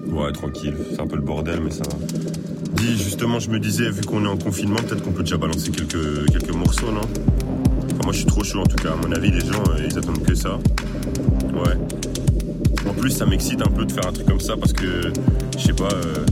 Ouais, 0.08 0.30
tranquille. 0.32 0.74
C'est 0.90 1.00
un 1.00 1.06
peu 1.06 1.16
le 1.16 1.22
bordel, 1.22 1.60
mais 1.64 1.70
ça 1.70 1.84
va. 1.84 1.96
Dis, 2.74 2.98
justement, 3.02 3.38
je 3.38 3.48
me 3.48 3.58
disais, 3.58 3.88
vu 3.88 4.02
qu'on 4.02 4.26
est 4.26 4.28
en 4.28 4.36
confinement, 4.36 4.76
peut-être 4.86 5.02
qu'on 5.02 5.12
peut 5.12 5.22
déjà 5.22 5.38
balancer 5.38 5.70
quelques, 5.70 6.30
quelques 6.30 6.54
morceaux, 6.54 6.92
non? 6.92 7.00
Enfin, 7.00 8.02
Moi, 8.04 8.12
je 8.12 8.18
suis 8.18 8.26
trop 8.26 8.44
chaud, 8.44 8.60
en 8.60 8.66
tout 8.66 8.76
cas. 8.76 8.92
À 8.92 8.96
mon 8.96 9.10
avis, 9.12 9.30
les 9.30 9.40
gens, 9.40 9.62
euh, 9.70 9.86
ils 9.88 9.96
attendent 9.96 10.22
que 10.22 10.34
ça. 10.34 10.58
Ouais. 11.54 11.78
En 12.86 12.92
plus, 12.92 13.10
ça 13.10 13.26
m'excite 13.26 13.62
un 13.62 13.70
peu 13.70 13.84
de 13.84 13.92
faire 13.92 14.06
un 14.06 14.12
truc 14.12 14.26
comme 14.26 14.40
ça 14.40 14.56
parce 14.56 14.72
que, 14.72 15.12
je 15.56 15.62
sais 15.62 15.72
pas, 15.72 15.88
euh, 15.92 16.24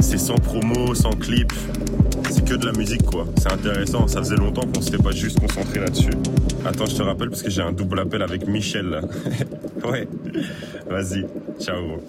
c'est 0.00 0.18
sans 0.18 0.36
promo, 0.36 0.94
sans 0.94 1.10
clip. 1.10 1.52
C'est 2.30 2.44
que 2.44 2.54
de 2.54 2.66
la 2.66 2.72
musique, 2.72 3.02
quoi. 3.02 3.26
C'est 3.38 3.52
intéressant. 3.52 4.06
Ça 4.06 4.18
faisait 4.18 4.36
longtemps 4.36 4.66
qu'on 4.72 4.80
s'était 4.80 5.02
pas 5.02 5.12
juste 5.12 5.40
concentré 5.40 5.80
là-dessus. 5.80 6.10
Attends, 6.64 6.86
je 6.86 6.96
te 6.96 7.02
rappelle 7.02 7.30
parce 7.30 7.42
que 7.42 7.50
j'ai 7.50 7.62
un 7.62 7.72
double 7.72 8.00
appel 8.00 8.22
avec 8.22 8.46
Michel, 8.46 8.86
là. 8.86 9.00
ouais. 9.90 10.08
Vas-y. 10.88 11.26
Ciao. 11.60 12.00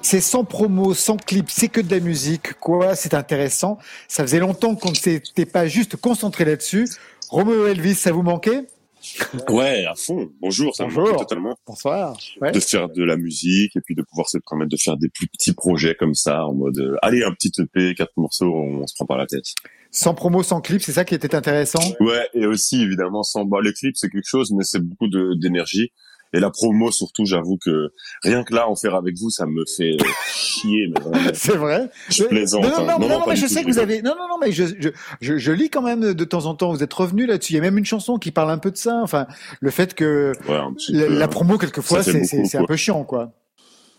C'est 0.00 0.20
sans 0.20 0.44
promo, 0.44 0.94
sans 0.94 1.16
clip, 1.16 1.46
c'est 1.48 1.68
que 1.68 1.80
de 1.80 1.90
la 1.90 2.00
musique, 2.00 2.54
quoi? 2.60 2.94
C'est 2.94 3.14
intéressant. 3.14 3.78
Ça 4.06 4.22
faisait 4.22 4.38
longtemps 4.38 4.74
qu'on 4.74 4.90
ne 4.90 4.94
s'était 4.94 5.46
pas 5.46 5.66
juste 5.66 5.96
concentré 5.96 6.44
là-dessus. 6.44 6.88
Roméo 7.30 7.66
Elvis, 7.66 7.94
ça 7.94 8.12
vous 8.12 8.22
manquait? 8.22 8.64
Ouais, 9.48 9.84
à 9.84 9.94
fond. 9.94 10.30
Bonjour, 10.40 10.74
ça 10.74 10.84
me 10.84 10.88
Bonjour. 10.88 11.04
manquait 11.04 11.18
totalement. 11.18 11.56
Bonsoir. 11.66 12.16
Ouais. 12.40 12.52
De 12.52 12.60
faire 12.60 12.88
de 12.88 13.02
la 13.02 13.16
musique 13.16 13.76
et 13.76 13.80
puis 13.80 13.94
de 13.94 14.02
pouvoir 14.02 14.28
se 14.28 14.38
permettre 14.38 14.70
de 14.70 14.76
faire 14.76 14.96
des 14.96 15.08
plus 15.08 15.26
petits 15.26 15.52
projets 15.52 15.94
comme 15.94 16.14
ça 16.14 16.46
en 16.46 16.54
mode 16.54 16.78
euh, 16.78 16.96
allez 17.02 17.22
un 17.22 17.32
petit 17.32 17.52
EP, 17.60 17.94
quatre 17.94 18.16
morceaux, 18.16 18.52
on, 18.54 18.86
se 18.86 18.94
prend 18.94 19.06
pas 19.06 19.16
la 19.16 19.26
tête. 19.26 19.46
Sans 19.90 20.14
promo, 20.14 20.42
sans 20.42 20.60
clip, 20.60 20.82
c'est 20.82 20.92
ça 20.92 21.04
qui 21.04 21.14
était 21.14 21.34
intéressant? 21.34 21.80
Ouais, 22.00 22.28
et 22.34 22.46
aussi 22.46 22.82
évidemment 22.82 23.22
sans 23.22 23.44
bah, 23.44 23.58
les 23.62 23.72
clips 23.72 23.96
c'est 23.96 24.08
quelque 24.08 24.28
chose, 24.28 24.52
mais 24.52 24.64
c'est 24.64 24.80
beaucoup 24.80 25.08
d'énergie. 25.08 25.92
Et 26.34 26.40
la 26.40 26.50
promo 26.50 26.90
surtout, 26.90 27.24
j'avoue 27.24 27.56
que 27.64 27.92
rien 28.24 28.42
que 28.42 28.52
là 28.52 28.68
en 28.68 28.74
faire 28.74 28.96
avec 28.96 29.16
vous, 29.16 29.30
ça 29.30 29.46
me 29.46 29.64
fait 29.76 29.92
euh, 29.92 30.04
chier. 30.26 30.92
C'est 31.34 31.56
vrai. 31.56 31.88
Je 32.10 32.24
plaisante. 32.24 32.64
Non, 32.64 32.98
non, 32.98 33.08
non, 33.08 33.24
mais 33.28 33.36
je 33.36 33.46
sais 33.46 33.62
que 33.62 33.68
vous 33.68 33.78
avez. 33.78 34.02
Non, 34.02 34.16
non, 34.18 34.26
non, 34.28 34.38
mais 34.40 34.50
je, 34.50 34.64
je, 35.20 35.52
lis 35.52 35.70
quand 35.70 35.82
même 35.82 36.12
de 36.12 36.24
temps 36.24 36.46
en 36.46 36.56
temps. 36.56 36.72
Vous 36.72 36.82
êtes 36.82 36.92
revenu 36.92 37.26
là-dessus. 37.26 37.52
Il 37.52 37.56
y 37.56 37.58
a 37.60 37.62
même 37.62 37.78
une 37.78 37.84
chanson 37.84 38.18
qui 38.18 38.32
parle 38.32 38.50
un 38.50 38.58
peu 38.58 38.72
de 38.72 38.76
ça. 38.76 39.00
Enfin, 39.00 39.28
le 39.60 39.70
fait 39.70 39.94
que 39.94 40.32
la, 40.90 41.28
promo 41.28 41.56
quelquefois, 41.56 42.02
c'est 42.02 42.56
un 42.56 42.64
peu 42.64 42.76
chiant, 42.76 43.04
quoi. 43.04 43.32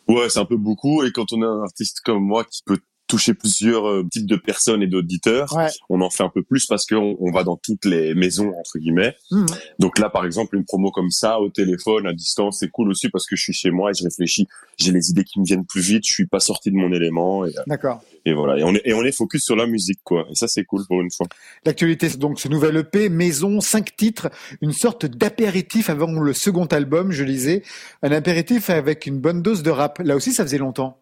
Ouais, 0.10 0.30
c'est 0.30 0.40
un 0.40 0.46
peu 0.46 0.58
beaucoup. 0.58 1.04
Et 1.04 1.12
quand 1.12 1.32
on 1.32 1.42
a 1.42 1.48
un 1.48 1.64
artiste 1.64 2.02
comme 2.04 2.22
moi 2.22 2.44
qui 2.44 2.62
peut 2.66 2.78
toucher 3.08 3.34
plusieurs 3.34 3.88
euh, 3.88 4.08
types 4.12 4.26
de 4.26 4.36
personnes 4.36 4.82
et 4.82 4.88
d'auditeurs, 4.88 5.54
Ouais. 5.56 5.68
on 5.90 6.02
en 6.02 6.10
fait 6.10 6.24
un 6.24 6.30
peu 6.30 6.42
plus 6.44 6.66
parce 6.66 6.86
qu'on 6.86 7.16
on 7.20 7.32
va 7.32 7.44
dans 7.44 7.56
toutes 7.58 7.86
les 7.86 8.16
maisons 8.16 8.52
entre 8.58 8.80
guillemets. 8.80 9.16
Mhm. 9.32 9.46
Donc 9.80 10.00
là, 10.00 10.10
par 10.10 10.26
exemple, 10.26 10.56
une 10.56 10.66
promo 10.66 10.92
comme 10.92 11.12
ça 11.12 11.40
au 11.40 11.50
téléphone 11.50 12.08
à 12.08 12.14
distance, 12.14 12.58
c'est 12.60 12.70
cool 12.70 12.90
aussi 12.90 13.10
parce 13.10 13.26
que 13.28 13.36
je 13.36 13.42
suis 13.44 13.54
chez 13.54 13.70
moi 13.72 13.92
et 13.92 13.94
je 13.94 14.04
réfléchis. 14.04 14.48
J'ai 14.78 14.92
les 14.92 15.10
idées 15.12 15.24
qui 15.24 15.40
me 15.40 15.46
viennent 15.46 15.66
plus 15.66 15.82
vite. 15.82 16.04
Je 16.08 16.14
suis 16.14 16.28
pas 16.28 16.40
sorti 16.40 16.72
de 16.72 16.76
mon 16.76 16.92
élément 16.92 17.46
et, 17.46 17.50
euh, 17.50 17.62
D'accord. 17.68 18.02
et 18.26 18.34
voilà. 18.34 18.58
Et 18.60 18.64
on 18.64 18.74
est 18.74 18.82
et 18.86 18.94
on 18.94 19.04
est 19.04 19.12
focus 19.12 19.44
sur 19.44 19.56
la 19.56 19.68
musique 19.68 20.00
quoi. 20.04 20.26
Et 20.32 20.36
ça 20.36 20.48
c'est 20.48 20.64
cool 20.66 20.86
pour 20.88 21.02
une 21.02 21.12
fois. 21.12 21.28
L'actualité, 21.66 22.10
c'est 22.10 22.18
donc 22.20 22.40
ce 22.40 22.48
nouvel 22.48 22.76
EP, 22.78 23.10
Maison, 23.10 23.62
cinq 23.62 23.96
titres, 23.96 24.30
une 24.62 24.72
sorte 24.74 25.06
d'apéritif 25.06 25.90
avant 25.90 26.12
le 26.12 26.34
second 26.34 26.66
album, 26.66 27.12
je 27.12 27.24
lisais. 27.24 27.62
Un 28.02 28.12
apéritif 28.12 28.70
avec 28.70 29.06
une 29.06 29.20
bonne 29.20 29.42
dose 29.42 29.64
de 29.64 29.70
rap. 29.70 30.00
Là 30.04 30.16
aussi, 30.16 30.34
ça 30.34 30.44
faisait 30.44 30.58
longtemps. 30.58 30.98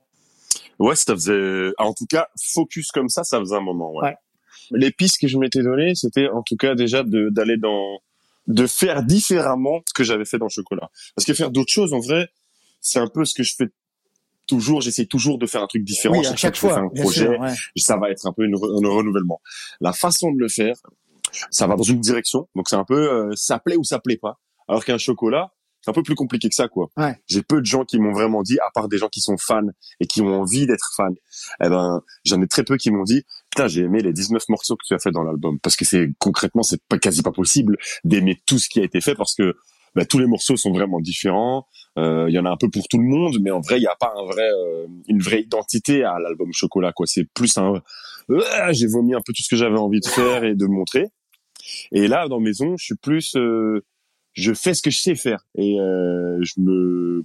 Ouais, 0.80 0.96
ça 0.96 1.14
faisait, 1.14 1.72
en 1.78 1.94
tout 1.94 2.06
cas, 2.08 2.28
focus 2.42 2.92
comme 2.92 3.10
ça, 3.10 3.24
ça 3.24 3.40
faisait 3.40 3.56
un 3.56 3.62
moment, 3.62 3.92
ouais. 3.94 4.06
Ouais. 4.10 4.16
Les 4.72 4.92
pistes 4.92 5.20
que 5.20 5.28
je 5.28 5.38
m'étais 5.38 5.62
données, 5.62 5.94
c'était 5.94 6.28
en 6.30 6.42
tout 6.42 6.56
cas 6.56 6.74
déjà 6.74 7.04
d'aller 7.04 7.58
dans, 7.58 8.00
de 8.48 8.66
faire 8.66 9.04
différemment 9.04 9.82
ce 9.88 9.94
que 9.94 10.04
j'avais 10.04 10.26
fait 10.26 10.38
dans 10.38 10.46
le 10.46 10.52
chocolat. 10.52 10.90
Parce 11.16 11.26
que 11.26 11.34
faire 11.34 11.52
d'autres 11.52 11.72
choses, 11.72 11.94
en 11.94 12.00
vrai, 12.00 12.30
c'est 12.82 13.00
un 13.00 13.08
peu 13.08 13.24
ce 13.26 13.34
que 13.34 13.44
je 13.44 13.56
fais 13.56 13.70
toujours. 14.48 14.82
J'essaie 14.82 15.06
toujours 15.06 15.38
de 15.38 15.46
faire 15.46 15.62
un 15.62 15.68
truc 15.68 15.84
différent. 15.84 16.18
Oui, 16.18 16.26
à 16.26 16.36
chaque 16.36 16.54
que 16.54 16.58
je 16.58 16.62
fais 16.62 16.70
fois, 16.70 16.80
un 16.80 16.90
projet, 16.90 17.26
sûr, 17.26 17.40
ouais. 17.40 17.54
ça 17.78 17.98
va 17.98 18.10
être 18.10 18.26
un 18.26 18.34
peu 18.34 18.46
une 18.46 18.56
re- 18.56 18.86
un 18.86 18.90
renouvellement. 18.90 19.42
La 19.80 19.94
façon 19.94 20.32
de 20.32 20.40
le 20.40 20.50
faire, 20.50 20.76
ça 21.50 21.68
va 21.68 21.76
dans 21.76 21.84
une 21.84 22.00
direction. 22.00 22.48
Donc 22.56 22.68
c'est 22.70 22.76
un 22.76 22.86
peu, 22.86 23.12
euh, 23.12 23.32
ça 23.36 23.60
plaît 23.60 23.78
ou 23.78 23.84
ça 23.84 24.00
plaît 24.00 24.18
pas. 24.18 24.40
Alors 24.68 24.84
qu'un 24.86 24.98
chocolat, 24.98 25.53
c'est 25.84 25.92
un 25.92 25.94
peu 25.94 26.02
plus 26.04 26.16
compliqué 26.16 26.48
que 26.50 26.56
ça, 26.56 26.68
quoi. 26.68 26.90
Ouais. 26.98 27.16
J'ai 27.28 27.42
peu 27.42 27.60
de 27.60 27.66
gens 27.66 27.84
qui 27.84 28.00
m'ont 28.00 28.14
vraiment 28.14 28.42
dit, 28.42 28.58
à 28.60 28.70
part 28.74 28.88
des 28.88 28.98
gens 28.98 29.10
qui 29.10 29.20
sont 29.22 29.36
fans 29.38 29.68
et 30.00 30.08
qui 30.08 30.22
ont 30.22 30.42
envie 30.42 30.66
d'être 30.66 30.94
fans. 30.96 31.14
Eh 31.64 31.70
ben, 31.70 32.02
j'en 32.24 32.42
ai 32.42 32.48
très 32.48 32.64
peu 32.64 32.78
qui 32.78 32.90
m'ont 32.90 33.04
dit, 33.04 33.24
putain, 33.52 33.68
j'ai 33.68 33.82
aimé 33.82 34.02
les 34.02 34.14
19 34.14 34.48
morceaux 34.50 34.76
que 34.78 34.86
tu 34.88 34.94
as 34.94 35.00
fait 35.00 35.12
dans 35.12 35.24
l'album. 35.24 35.60
Parce 35.60 35.76
que 35.76 35.84
c'est, 35.86 36.08
concrètement, 36.20 36.64
c'est 36.64 36.82
pas, 36.88 36.98
quasi 36.98 37.22
pas 37.22 37.32
possible 37.34 37.78
d'aimer 38.06 38.42
tout 38.48 38.60
ce 38.60 38.70
qui 38.70 38.80
a 38.80 38.84
été 38.84 39.02
fait 39.02 39.16
parce 39.16 39.36
que, 39.36 39.56
bah, 39.96 40.06
tous 40.06 40.18
les 40.20 40.26
morceaux 40.26 40.56
sont 40.58 40.72
vraiment 40.72 41.00
différents. 41.02 41.68
Euh, 42.00 42.26
Il 42.30 42.34
y 42.34 42.40
en 42.40 42.46
a 42.46 42.50
un 42.50 42.58
peu 42.58 42.70
pour 42.70 42.88
tout 42.88 42.98
le 42.98 43.04
monde, 43.06 43.38
mais 43.42 43.52
en 43.52 43.60
vrai, 43.60 43.78
il 43.78 43.82
n'y 43.82 43.88
a 43.88 43.96
pas 44.00 44.12
un 44.18 44.26
vrai, 44.26 44.50
euh, 44.50 44.88
une 45.08 45.22
vraie 45.22 45.42
identité 45.42 46.04
à 46.04 46.18
l'album 46.20 46.50
Chocolat. 46.54 46.94
Quoi, 46.94 47.06
c'est 47.08 47.26
plus 47.26 47.56
un. 47.58 47.82
Euh, 48.32 48.42
j'ai 48.72 48.88
vomi 48.88 49.14
un 49.14 49.22
peu 49.24 49.34
tout 49.34 49.44
ce 49.44 49.50
que 49.50 49.56
j'avais 49.58 49.78
envie 49.78 50.00
de 50.00 50.08
faire 50.08 50.44
et 50.46 50.56
de 50.56 50.66
montrer. 50.66 51.08
Et 51.92 52.08
là, 52.08 52.28
dans 52.28 52.40
Maison, 52.40 52.76
je 52.78 52.86
suis 52.86 52.96
plus. 52.96 53.36
euh, 53.36 53.84
je 54.34 54.54
fais 54.54 54.74
ce 54.74 54.82
que 54.82 54.92
je 54.92 55.00
sais 55.00 55.16
faire 55.16 55.46
et 55.56 55.80
euh, 55.80 56.38
je 56.42 56.54
me 56.60 57.24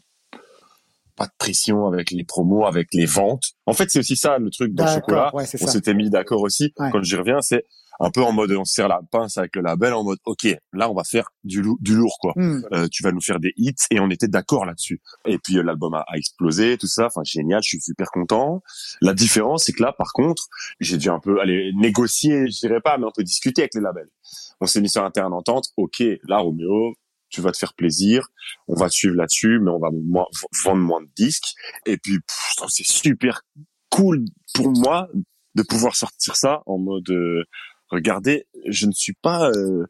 pas 1.17 1.27
de 1.27 1.33
pression 1.37 1.87
avec 1.89 2.13
les 2.13 2.23
promos, 2.23 2.65
avec 2.67 2.89
les 2.95 3.05
ventes. 3.07 3.43
En 3.67 3.73
fait, 3.73 3.91
c'est 3.91 3.99
aussi 3.99 4.15
ça 4.15 4.39
le 4.39 4.51
truc 4.51 4.73
dans 4.73 4.85
le 4.85 4.91
chocolat. 4.93 5.35
ouais, 5.35 5.47
on 5.61 5.67
s'était 5.67 5.93
mis 5.95 6.11
d'accord 6.11 6.43
aussi. 6.43 6.73
Ouais. 6.79 6.91
Quand 6.93 7.03
j'y 7.03 7.17
reviens, 7.17 7.41
c'est 7.41 7.65
un 8.01 8.13
peu 8.13 8.23
en 8.23 8.31
mode 8.31 8.53
on 8.53 8.65
se 8.65 8.75
serre 8.75 8.87
la 8.87 9.01
pince 9.11 9.37
avec 9.37 9.57
le 9.57 9.63
label 9.63 9.93
en 9.93 10.05
mode 10.05 10.19
ok 10.25 10.47
là 10.73 10.89
on 10.89 10.95
va 10.95 11.03
faire 11.03 11.31
du, 11.43 11.63
lou- 11.63 11.79
du 11.81 11.97
lourd 11.97 12.17
quoi 12.21 12.33
Hmm. 12.37 12.61
Euh, 12.73 12.87
tu 12.89 13.03
vas 13.03 13.11
nous 13.11 13.21
faire 13.21 13.41
des 13.41 13.53
hits 13.57 13.75
et 13.91 13.99
on 13.99 14.09
était 14.09 14.29
d'accord 14.29 14.65
là-dessus 14.67 15.01
et 15.27 15.37
puis 15.39 15.59
euh, 15.59 15.65
l'album 15.65 15.95
a, 15.95 16.05
a 16.07 16.17
explosé 16.17 16.79
tout 16.79 16.87
ça 16.87 17.07
enfin 17.07 17.23
génial 17.25 17.61
je 17.65 17.71
suis 17.71 17.81
super 17.81 18.13
content 18.13 18.63
la 19.01 19.15
différence 19.15 19.65
c'est 19.65 19.73
que 19.73 19.83
là 19.83 19.93
par 19.99 20.13
contre 20.13 20.45
j'ai 20.79 20.97
dû 20.97 21.09
un 21.11 21.19
peu 21.19 21.41
aller 21.41 21.73
négocier 21.75 22.49
je 22.49 22.61
dirais 22.61 22.81
pas 22.81 22.99
mais 22.99 23.05
on 23.05 23.11
peut 23.11 23.25
discuter 23.25 23.63
avec 23.63 23.75
les 23.75 23.81
labels 23.81 24.11
on 24.61 24.67
s'est 24.67 24.81
mis 24.81 24.91
sur 24.91 25.05
un 25.05 25.11
terrain 25.11 25.31
d'entente 25.31 25.67
ok 25.77 26.03
là 26.25 26.39
Roméo 26.39 26.95
tu 27.31 27.41
vas 27.41 27.53
te 27.53 27.59
faire 27.59 27.75
plaisir, 27.75 28.29
on 28.69 28.75
va 28.75 28.89
te 28.89 28.95
suivre 28.95 29.15
là-dessus, 29.15 29.59
mais 29.61 29.71
on 29.71 29.79
va 29.79 29.91
vendre 30.65 30.81
moins 30.81 31.03
de 31.03 31.11
disques. 31.15 31.55
Et 31.87 31.99
puis, 31.99 32.19
c'est 32.69 32.87
super 32.87 33.43
cool 33.91 34.25
pour 34.55 34.71
moi 34.71 35.09
de 35.55 35.63
pouvoir 35.63 35.97
sortir 35.97 36.37
ça 36.37 36.63
en 36.67 36.79
mode, 36.79 37.11
euh, 37.11 37.45
regardez, 37.89 38.47
je 38.67 38.87
ne 38.87 38.93
suis 38.93 39.15
pas 39.15 39.51
euh, 39.51 39.87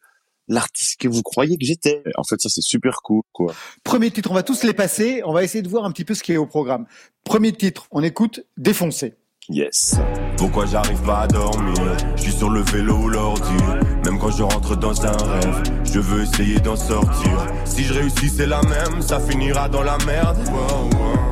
l'artiste 0.46 1.00
que 1.00 1.08
vous 1.08 1.22
croyez 1.22 1.58
que 1.58 1.64
j'étais. 1.64 2.02
En 2.16 2.24
fait, 2.24 2.40
ça 2.40 2.48
c'est 2.48 2.62
super 2.62 3.02
cool, 3.02 3.22
quoi. 3.32 3.54
Premier 3.84 4.10
titre, 4.10 4.30
on 4.30 4.34
va 4.34 4.42
tous 4.42 4.62
les 4.64 4.72
passer. 4.72 5.22
On 5.24 5.32
va 5.32 5.44
essayer 5.44 5.62
de 5.62 5.68
voir 5.68 5.84
un 5.84 5.92
petit 5.92 6.04
peu 6.04 6.14
ce 6.14 6.22
qui 6.22 6.32
est 6.32 6.36
au 6.38 6.46
programme. 6.46 6.86
Premier 7.24 7.52
titre, 7.52 7.86
on 7.90 8.02
écoute 8.02 8.40
Défoncé. 8.56 9.17
Yes. 9.50 9.98
Pourquoi 10.36 10.66
j'arrive 10.66 11.00
pas 11.00 11.20
à 11.20 11.26
dormir? 11.26 11.96
Je 12.16 12.22
suis 12.22 12.32
sur 12.32 12.50
le 12.50 12.60
vélo 12.60 12.96
ou 12.96 13.08
l'ordi 13.08 13.56
Même 14.04 14.18
quand 14.18 14.30
je 14.30 14.42
rentre 14.42 14.76
dans 14.76 15.06
un 15.06 15.16
rêve 15.16 15.62
Je 15.84 16.00
veux 16.00 16.24
essayer 16.24 16.60
d'en 16.60 16.76
sortir. 16.76 17.46
Si 17.64 17.84
je 17.84 17.94
réussis 17.94 18.28
c'est 18.28 18.46
la 18.46 18.60
même. 18.60 19.00
Ça 19.00 19.18
finira 19.18 19.70
dans 19.70 19.82
la 19.82 19.96
merde. 20.06 20.36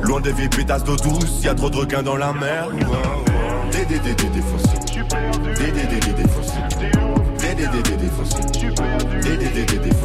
Loin 0.01 0.19
des 0.19 0.31
vieilles 0.31 0.49
pétasses 0.49 0.83
d'eau 0.83 0.95
douce 0.95 1.43
y 1.43 1.47
a 1.47 1.53
trop 1.53 1.69
de 1.69 1.77
requins 1.77 2.01
dans 2.01 2.17
la 2.17 2.33
mer. 2.33 2.69
Des 3.71 3.85
des 3.85 3.99
défoncés 3.99 4.79
Des 9.21 9.37
des 9.37 9.96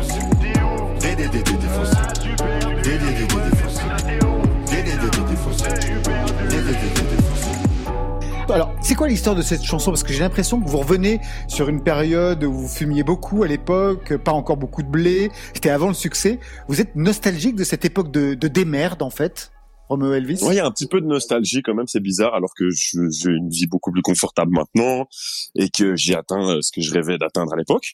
Alors, 8.48 8.74
c'est 8.82 8.94
quoi 8.94 9.08
l'histoire 9.08 9.34
de 9.34 9.40
cette 9.40 9.62
chanson? 9.62 9.90
Parce 9.90 10.02
que 10.02 10.12
j'ai 10.12 10.20
l'impression 10.20 10.60
que 10.60 10.68
vous 10.68 10.78
revenez 10.78 11.20
sur 11.48 11.68
une 11.68 11.82
période 11.82 12.44
où 12.44 12.52
vous 12.52 12.68
fumiez 12.68 13.02
beaucoup 13.02 13.44
à 13.44 13.46
l'époque, 13.46 14.16
pas 14.16 14.32
encore 14.32 14.56
beaucoup 14.56 14.82
de 14.82 14.88
blé, 14.88 15.30
c'était 15.54 15.70
avant 15.70 15.88
le 15.88 15.94
succès. 15.94 16.38
Vous 16.68 16.80
êtes 16.80 16.94
nostalgique 16.94 17.54
de 17.56 17.64
cette 17.64 17.84
époque 17.84 18.10
de, 18.10 18.34
de 18.34 18.48
démerde, 18.48 19.02
en 19.02 19.10
fait, 19.10 19.52
Romeo 19.88 20.12
Elvis? 20.12 20.42
Ouais, 20.42 20.54
il 20.54 20.56
y 20.56 20.60
a 20.60 20.66
un 20.66 20.70
petit 20.70 20.86
peu 20.86 21.00
de 21.00 21.06
nostalgie 21.06 21.62
quand 21.62 21.74
même, 21.74 21.86
c'est 21.86 22.00
bizarre, 22.00 22.34
alors 22.34 22.52
que 22.54 22.68
j'ai 22.70 23.30
une 23.30 23.48
vie 23.48 23.66
beaucoup 23.66 23.92
plus 23.92 24.02
confortable 24.02 24.52
maintenant 24.52 25.06
et 25.54 25.70
que 25.70 25.96
j'ai 25.96 26.14
atteint 26.14 26.46
euh, 26.46 26.58
ce 26.60 26.72
que 26.72 26.82
je 26.82 26.92
rêvais 26.92 27.18
d'atteindre 27.18 27.54
à 27.54 27.56
l'époque. 27.56 27.92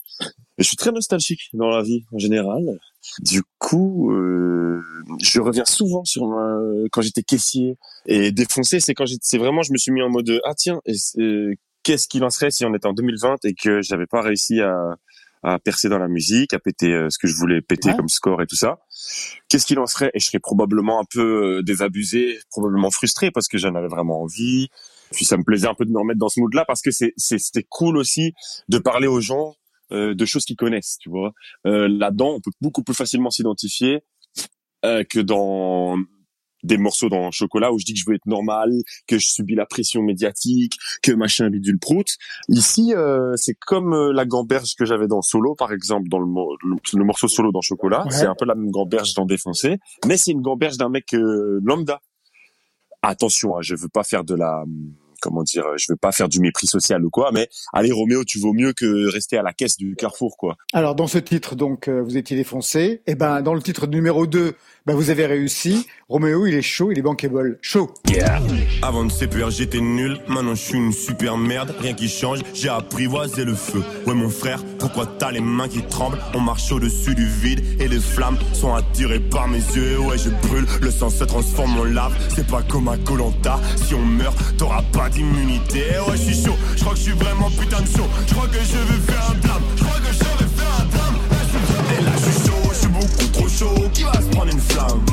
Et 0.59 0.63
je 0.63 0.67
suis 0.67 0.77
très 0.77 0.91
nostalgique 0.91 1.51
dans 1.53 1.69
la 1.69 1.83
vie 1.83 2.05
en 2.13 2.19
général. 2.19 2.65
Du 3.21 3.43
coup, 3.59 4.13
euh, 4.13 4.81
je 5.23 5.41
reviens 5.41 5.65
souvent 5.65 6.05
sur 6.05 6.27
ma... 6.27 6.59
quand 6.93 7.01
j'étais 7.01 7.23
caissier 7.23 7.77
et 8.07 8.33
défoncé, 8.33 8.81
c'est 8.81 8.95
quand 8.95 9.07
j'étais, 9.07 9.23
c'est 9.25 9.39
vraiment, 9.39 9.63
je 9.63 9.73
me 9.73 9.79
suis 9.79 9.93
mis 9.93 10.03
en 10.03 10.11
mode 10.11 10.41
ah 10.45 10.55
tiens, 10.55 10.81
qu'est-ce 11.83 12.09
qu'il 12.09 12.25
en 12.25 12.31
serait 12.31 12.51
si 12.51 12.65
on 12.65 12.75
était 12.75 12.87
en 12.87 12.93
2020 12.93 13.45
et 13.45 13.55
que 13.55 13.81
j'avais 13.83 14.07
pas 14.07 14.21
réussi 14.21 14.61
à 14.61 14.97
à 15.45 15.61
percer 15.61 15.89
dans 15.89 15.99
la 15.99 16.09
musique, 16.09 16.53
à 16.53 16.59
péter 16.59 16.93
euh, 16.93 17.11
ce 17.11 17.19
que 17.19 17.29
je 17.29 17.35
voulais 17.37 17.61
péter 17.61 17.91
Ouais. 17.91 17.97
comme 17.97 18.09
score 18.09 18.43
et 18.43 18.47
tout 18.47 18.57
ça. 18.57 18.81
Qu'est-ce 19.49 19.67
qu'il 19.67 19.79
en 19.79 19.87
serait? 19.87 20.11
Et 20.13 20.19
je 20.19 20.27
serais 20.27 20.41
probablement 20.41 21.01
un 21.01 21.05
peu 21.09 21.59
euh, 21.59 21.63
désabusé, 21.63 22.41
probablement 22.51 22.91
frustré 22.91 23.31
parce 23.31 23.47
que 23.47 23.57
j'en 23.57 23.77
avais 23.77 23.87
vraiment 23.87 24.23
envie. 24.23 24.69
Puis 25.13 25.25
ça 25.25 25.37
me 25.37 25.45
plaisait 25.45 25.69
un 25.69 25.75
peu 25.75 25.85
de 25.85 25.93
me 25.93 25.99
remettre 26.01 26.19
dans 26.19 26.29
ce 26.29 26.41
mood-là 26.41 26.65
parce 26.67 26.83
que 26.83 26.91
c'est 26.91 27.67
cool 27.69 27.97
aussi 27.97 28.33
de 28.69 28.79
parler 28.79 29.07
aux 29.07 29.21
gens 29.21 29.55
euh, 29.93 30.15
de 30.15 30.25
choses 30.25 30.45
qu'ils 30.45 30.57
connaissent, 30.57 30.99
tu 31.01 31.11
vois. 31.11 31.33
Euh, 31.67 31.89
Là-dedans, 31.89 32.35
on 32.35 32.41
peut 32.41 32.51
beaucoup 32.61 32.83
plus 32.83 32.95
facilement 32.95 33.31
s'identifier 33.31 34.01
euh, 34.85 35.05
que 35.05 35.21
dans 35.21 35.97
des 36.65 36.77
morceaux 36.77 37.09
dans 37.09 37.31
Chocolat 37.31 37.73
où 37.73 37.79
je 37.79 37.85
dis 37.85 37.95
que 37.95 38.01
je 38.01 38.05
veux 38.05 38.17
être 38.17 38.27
normal, 38.27 38.71
que 39.07 39.17
je 39.17 39.29
subis 39.29 39.55
la 39.55 39.65
pression 39.65 40.03
médiatique, 40.03 40.73
que 41.05 41.13
machin 41.13 41.51
bidule 41.51 41.79
prout. 41.79 42.17
Ici, 42.49 42.93
euh, 42.97 43.33
c'est 43.37 43.55
comme 43.55 43.95
euh, 43.95 44.13
la 44.13 44.27
gamberge 44.27 44.75
que 44.75 44.85
j'avais 44.85 45.07
dans 45.07 45.23
Solo, 45.23 45.55
par 45.55 45.73
exemple, 45.73 46.09
dans 46.09 46.19
le, 46.19 46.27
mo- 46.27 46.57
le, 46.65 46.77
le 46.93 47.05
morceau 47.05 47.29
Solo 47.29 47.53
dans 47.53 47.61
Chocolat. 47.61 48.05
Ouais. 48.05 48.11
C'est 48.11 48.27
un 48.27 48.35
peu 48.37 48.45
la 48.45 48.57
même 48.57 48.73
gamberge 48.73 49.15
dans 49.15 49.25
Défoncé, 49.25 49.79
mais 50.05 50.17
c'est 50.17 50.33
une 50.33 50.43
gamberge 50.43 50.77
d'un 50.79 50.89
mec 50.89 51.07
lambda. 51.13 52.01
Attention, 53.03 53.57
hein, 53.57 53.61
je 53.63 53.77
veux 53.77 53.89
pas 53.89 54.03
faire 54.03 54.25
de 54.25 54.35
la 54.35 54.65
comment 55.21 55.43
dire, 55.43 55.65
je 55.77 55.87
veux 55.91 55.97
pas 55.97 56.13
faire 56.13 56.29
du 56.29 56.41
mépris 56.41 56.67
social 56.67 57.05
ou 57.05 57.11
quoi, 57.11 57.31
mais 57.33 57.49
allez 57.73 57.93
Roméo, 57.93 58.25
tu 58.25 58.39
vaux 58.39 58.53
mieux 58.53 58.73
que 58.73 59.11
rester 59.11 59.37
à 59.37 59.43
la 59.43 59.53
caisse 59.53 59.77
du 59.77 59.97
Carrefour, 59.97 60.37
quoi. 60.37 60.57
Alors, 60.73 60.95
dans 60.95 61.07
ce 61.07 61.19
titre, 61.19 61.57
donc, 61.57 61.89
euh, 61.89 62.03
vous 62.03 62.17
étiez 62.17 62.37
défoncé. 62.37 63.03
Et 63.07 63.15
ben, 63.15 63.43
dans 63.43 63.55
le 63.55 63.63
titre 63.63 63.87
numéro 63.87 64.27
2, 64.27 64.55
Bah, 64.89 64.95
vous 64.95 65.11
avez 65.11 65.27
réussi. 65.27 65.87
Roméo, 66.09 66.47
il 66.47 66.55
est 66.55 66.63
chaud, 66.63 66.91
il 66.91 66.99
est 66.99 67.03
bankable. 67.03 67.59
Chaud. 67.61 67.93
Avant 68.81 69.05
de 69.05 69.13
CPR, 69.13 69.51
j'étais 69.51 69.83
nul. 69.83 70.17
Maintenant, 70.29 70.55
je 70.55 70.63
suis 70.63 70.79
une 70.79 70.95
super 70.95 71.37
merde. 71.37 71.75
Rien 71.79 71.93
qui 71.93 72.09
change, 72.09 72.39
j'ai 72.55 72.71
apprivoisé 72.71 73.45
le 73.45 73.55
feu. 73.55 73.83
Ouais, 74.07 74.15
mon 74.15 74.31
frère, 74.31 74.65
pourquoi 74.79 75.05
t'as 75.05 75.31
les 75.31 75.43
mains 75.43 75.69
qui 75.69 75.83
tremblent? 75.83 76.17
On 76.33 76.41
marche 76.41 76.73
au-dessus 76.73 77.15
du 77.15 77.27
vide 77.27 77.63
et 77.79 77.87
les 77.87 78.01
flammes 78.01 78.39
sont 78.55 78.73
attirées 78.73 79.21
par 79.21 79.47
mes 79.47 79.59
yeux. 79.59 79.99
Ouais, 79.99 80.17
je 80.17 80.31
brûle, 80.49 80.65
le 80.81 80.91
sang 80.91 81.11
se 81.11 81.25
transforme 81.25 81.79
en 81.79 81.85
lave. 81.85 82.17
C'est 82.35 82.47
pas 82.47 82.63
comme 82.63 82.89
à 82.89 82.97
Colanta. 82.97 83.61
Si 83.77 83.95
on 83.95 84.07
meurt, 84.07 84.39
t'auras 84.57 84.85
pas 84.95 85.11
d'immunité. 85.11 85.83
Ouais, 86.09 86.17
je 86.17 86.33
suis 86.33 86.45
chaud. 86.47 86.57
Je 86.77 86.81
crois 86.81 86.95
que 86.95 86.99
je 86.99 87.05
suis 87.05 87.13
vraiment 87.13 87.51
putain 87.51 87.83
de 87.83 87.89
chaud. 87.89 88.09
Je 88.27 88.33
crois 88.33 88.49
que 88.49 88.55
je 88.55 88.95
vais 88.95 89.13
faire 89.13 89.33
un 89.33 89.35
blâme. 89.35 89.88
Chaud. 93.59 93.75
Qui 93.93 94.03
va 94.05 94.13
se 94.21 94.29
prendre 94.31 94.53
une 94.53 94.61
flamme 94.61 95.05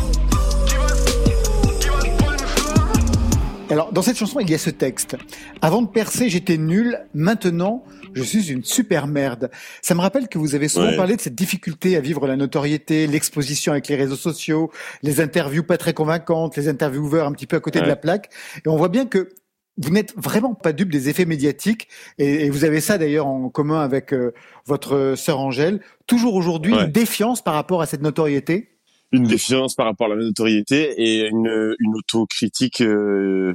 Alors, 3.71 3.91
dans 3.91 4.01
cette 4.03 4.17
chanson, 4.17 4.39
il 4.39 4.49
y 4.49 4.53
a 4.53 4.57
ce 4.59 4.69
texte. 4.69 5.17
Avant 5.61 5.81
de 5.81 5.87
percer, 5.87 6.29
j'étais 6.29 6.57
nul. 6.57 6.99
Maintenant, 7.15 7.83
je 8.13 8.21
suis 8.21 8.51
une 8.51 8.63
super 8.63 9.07
merde. 9.07 9.49
Ça 9.81 9.95
me 9.95 10.01
rappelle 10.01 10.27
que 10.27 10.37
vous 10.37 10.53
avez 10.53 10.67
souvent 10.67 10.89
Ouais. 10.89 10.95
parlé 10.95 11.15
de 11.15 11.21
cette 11.21 11.33
difficulté 11.35 11.97
à 11.97 11.99
vivre 11.99 12.27
la 12.27 12.35
notoriété, 12.35 13.07
l'exposition 13.07 13.71
avec 13.71 13.87
les 13.87 13.95
réseaux 13.95 14.15
sociaux, 14.15 14.71
les 15.01 15.19
interviews 15.19 15.63
pas 15.63 15.77
très 15.77 15.93
convaincantes, 15.93 16.55
les 16.57 16.67
intervieweurs 16.67 17.25
un 17.27 17.31
petit 17.31 17.47
peu 17.47 17.55
à 17.57 17.59
côté 17.59 17.81
de 17.81 17.87
la 17.87 17.95
plaque. 17.95 18.29
Et 18.65 18.69
on 18.69 18.77
voit 18.77 18.89
bien 18.89 19.07
que 19.07 19.29
vous 19.77 19.89
n'êtes 19.89 20.13
vraiment 20.15 20.53
pas 20.55 20.71
dupe 20.73 20.89
des 20.91 21.09
effets 21.09 21.25
médiatiques. 21.25 21.87
Et, 22.17 22.45
et 22.45 22.49
vous 22.49 22.63
avez 22.63 22.79
ça 22.81 22.97
d'ailleurs 22.97 23.27
en 23.27 23.49
commun 23.49 23.81
avec 23.81 24.13
euh, 24.13 24.33
votre 24.65 25.13
sœur 25.17 25.39
Angèle. 25.39 25.81
Toujours 26.07 26.35
aujourd'hui, 26.35 26.73
Ouais. 26.73 26.85
une 26.85 26.91
défiance 26.91 27.41
par 27.43 27.53
rapport 27.55 27.81
à 27.81 27.85
cette 27.85 28.01
notoriété? 28.01 28.69
une 29.11 29.23
défiance 29.27 29.75
par 29.75 29.85
rapport 29.85 30.07
à 30.07 30.15
la 30.15 30.15
notoriété 30.17 30.93
et 30.97 31.27
une, 31.29 31.75
une 31.79 31.95
autocritique 31.95 32.81
euh, 32.81 33.53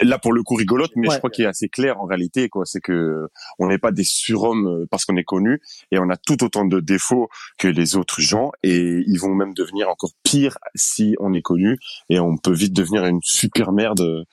là 0.00 0.18
pour 0.18 0.32
le 0.32 0.42
coup 0.42 0.54
rigolote 0.54 0.92
mais 0.96 1.08
Ouais. 1.08 1.14
je 1.14 1.18
crois 1.18 1.28
qu'il 1.28 1.44
est 1.44 1.48
assez 1.48 1.68
clair 1.68 2.00
en 2.00 2.06
réalité 2.06 2.48
quoi 2.48 2.64
c'est 2.64 2.80
que 2.80 3.28
on 3.58 3.66
n'est 3.66 3.78
pas 3.78 3.90
des 3.90 4.04
surhommes 4.04 4.66
euh, 4.68 4.86
parce 4.90 5.04
qu'on 5.04 5.16
est 5.16 5.24
connu 5.24 5.60
et 5.90 5.98
on 5.98 6.08
a 6.08 6.16
tout 6.16 6.42
autant 6.44 6.64
de 6.64 6.80
défauts 6.80 7.28
que 7.58 7.68
les 7.68 7.96
autres 7.96 8.20
gens 8.20 8.52
et 8.62 9.02
ils 9.06 9.18
vont 9.18 9.34
même 9.34 9.52
devenir 9.54 9.88
encore 9.90 10.12
pire 10.22 10.56
si 10.76 11.14
on 11.18 11.34
est 11.34 11.42
connu 11.42 11.76
et 12.08 12.18
on 12.20 12.36
peut 12.38 12.54
vite 12.54 12.72
devenir 12.72 13.04
une 13.04 13.20
super 13.22 13.72
merde 13.72 14.24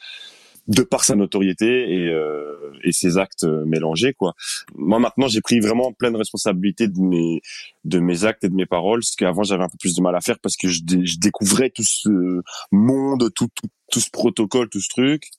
de 0.68 0.84
par 0.84 1.03
sa 1.03 1.16
notoriété 1.16 1.91
et, 1.91 2.07
euh, 2.07 2.72
et 2.84 2.91
ses 2.91 3.18
actes 3.18 3.43
euh, 3.43 3.66
mélangés 3.66 4.14
quoi. 4.14 4.34
Moi 4.76 4.99
maintenant 4.99 5.28
j'ai 5.28 5.41
pris 5.41 5.59
vraiment 5.59 5.91
pleine 5.91 6.16
responsabilité 6.16 6.88
de 6.88 6.99
mes 6.99 7.41
de 7.84 7.99
mes 7.99 8.26
actes 8.26 8.43
et 8.43 8.49
de 8.49 8.55
mes 8.55 8.66
paroles, 8.66 9.03
ce 9.03 9.16
qu'avant 9.16 9.43
j'avais 9.43 9.64
un 9.64 9.70
peu 9.70 9.78
plus 9.80 9.95
de 9.95 10.01
mal 10.01 10.16
à 10.16 10.22
faire 10.22 10.39
parce 10.39 10.55
que 10.55 10.68
je, 10.68 10.82
je 10.88 11.18
découvrais 11.18 11.70
tout 11.70 11.84
ce 11.84 12.09
monde, 12.72 13.32
tout, 13.34 13.49
tout 13.55 13.70
tout 13.91 13.99
ce 13.99 14.09
protocole, 14.09 14.70
tout 14.70 14.80
ce 14.80 14.89
truc. 14.89 15.30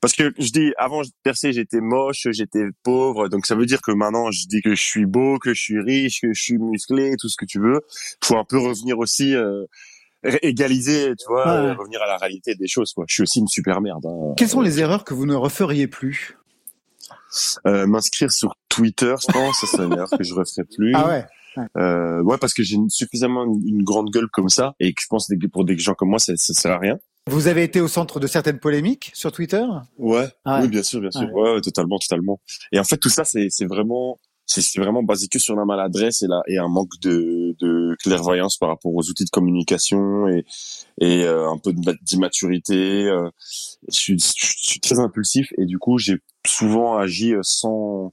Parce 0.00 0.14
que 0.14 0.32
je 0.38 0.50
dis 0.50 0.72
avant 0.78 1.02
percé 1.22 1.52
j'étais 1.52 1.80
moche, 1.80 2.26
j'étais 2.30 2.64
pauvre, 2.82 3.28
donc 3.28 3.44
ça 3.44 3.54
veut 3.54 3.66
dire 3.66 3.82
que 3.82 3.92
maintenant 3.92 4.30
je 4.30 4.46
dis 4.46 4.62
que 4.62 4.74
je 4.74 4.82
suis 4.82 5.04
beau, 5.04 5.38
que 5.38 5.52
je 5.52 5.60
suis 5.60 5.80
riche, 5.80 6.22
que 6.22 6.32
je 6.32 6.42
suis 6.42 6.56
musclé, 6.56 7.16
tout 7.18 7.28
ce 7.28 7.36
que 7.36 7.44
tu 7.44 7.60
veux. 7.60 7.82
Faut 8.24 8.38
un 8.38 8.44
peu 8.44 8.56
revenir 8.58 8.98
aussi 8.98 9.34
euh, 9.34 9.66
égaliser, 10.42 11.14
tu 11.18 11.24
vois, 11.28 11.44
Ouais. 11.46 11.68
euh, 11.70 11.74
revenir 11.74 12.02
à 12.02 12.06
la 12.06 12.16
réalité 12.16 12.54
des 12.54 12.66
choses 12.68 12.92
quoi. 12.92 13.04
Je 13.08 13.14
suis 13.14 13.22
aussi 13.22 13.38
une 13.40 13.48
super 13.48 13.80
merde. 13.80 14.04
hein. 14.06 14.34
Quelles 14.36 14.48
sont 14.48 14.60
les 14.60 14.80
erreurs 14.80 15.04
que 15.04 15.14
vous 15.14 15.26
ne 15.26 15.34
referiez 15.34 15.86
plus 15.86 16.36
Euh, 17.66 17.86
m'inscrire 17.86 18.30
sur 18.32 18.54
Twitter, 18.68 19.14
je 19.20 19.32
pense, 19.32 19.56
c'est 19.64 19.78
une 19.82 19.92
erreur 19.92 20.10
que 20.10 20.22
je 20.24 20.34
referai 20.34 20.64
plus. 20.64 20.92
Ah 20.94 21.06
ouais. 21.08 21.26
ouais. 21.56 21.64
Euh, 21.76 22.20
ouais, 22.22 22.38
parce 22.38 22.54
que 22.54 22.62
j'ai 22.62 22.76
suffisamment 22.88 23.44
une, 23.44 23.60
une 23.66 23.82
grande 23.84 24.10
gueule 24.10 24.28
comme 24.32 24.48
ça 24.48 24.74
et 24.80 24.92
que 24.94 25.00
je 25.02 25.06
pense 25.08 25.28
que 25.28 25.46
pour 25.46 25.64
des 25.64 25.78
gens 25.78 25.94
comme 25.94 26.10
moi, 26.10 26.18
ça, 26.18 26.32
ça 26.36 26.52
sert 26.54 26.72
à 26.72 26.78
rien. 26.78 26.98
Vous 27.28 27.46
avez 27.48 27.62
été 27.62 27.80
au 27.80 27.86
centre 27.88 28.18
de 28.18 28.26
certaines 28.26 28.58
polémiques 28.58 29.10
sur 29.14 29.30
Twitter? 29.30 29.64
Ouais. 29.98 30.26
Ah 30.44 30.56
ouais. 30.56 30.62
Oui, 30.62 30.68
bien 30.68 30.82
sûr, 30.82 31.00
bien 31.00 31.10
sûr. 31.10 31.32
Ouais. 31.32 31.52
Ouais, 31.54 31.60
totalement, 31.60 31.98
totalement. 31.98 32.40
Et 32.72 32.78
en 32.80 32.84
fait, 32.84 32.96
tout 32.96 33.10
ça, 33.10 33.24
c'est, 33.24 33.48
c'est 33.50 33.66
vraiment, 33.66 34.18
c'est, 34.52 34.80
vraiment 34.80 35.02
basé 35.02 35.28
que 35.28 35.38
sur 35.38 35.54
la 35.54 35.64
maladresse 35.64 36.22
et 36.22 36.26
la, 36.26 36.42
et 36.48 36.58
un 36.58 36.68
manque 36.68 36.98
de, 37.00 37.54
de 37.60 37.94
clairvoyance 38.02 38.56
par 38.56 38.68
rapport 38.68 38.92
aux 38.94 39.08
outils 39.08 39.24
de 39.24 39.30
communication 39.30 40.26
et, 40.28 40.44
et 41.00 41.24
euh, 41.24 41.48
un 41.48 41.58
peu 41.58 41.72
d'immaturité. 42.02 43.06
euh. 43.06 43.30
je, 43.88 43.98
suis, 43.98 44.18
je 44.18 44.56
suis 44.56 44.80
très 44.80 44.98
impulsif 44.98 45.52
et 45.56 45.66
du 45.66 45.78
coup, 45.78 45.98
j'ai 45.98 46.18
souvent 46.46 46.96
agi 46.96 47.34
euh, 47.34 47.40
sans, 47.42 48.12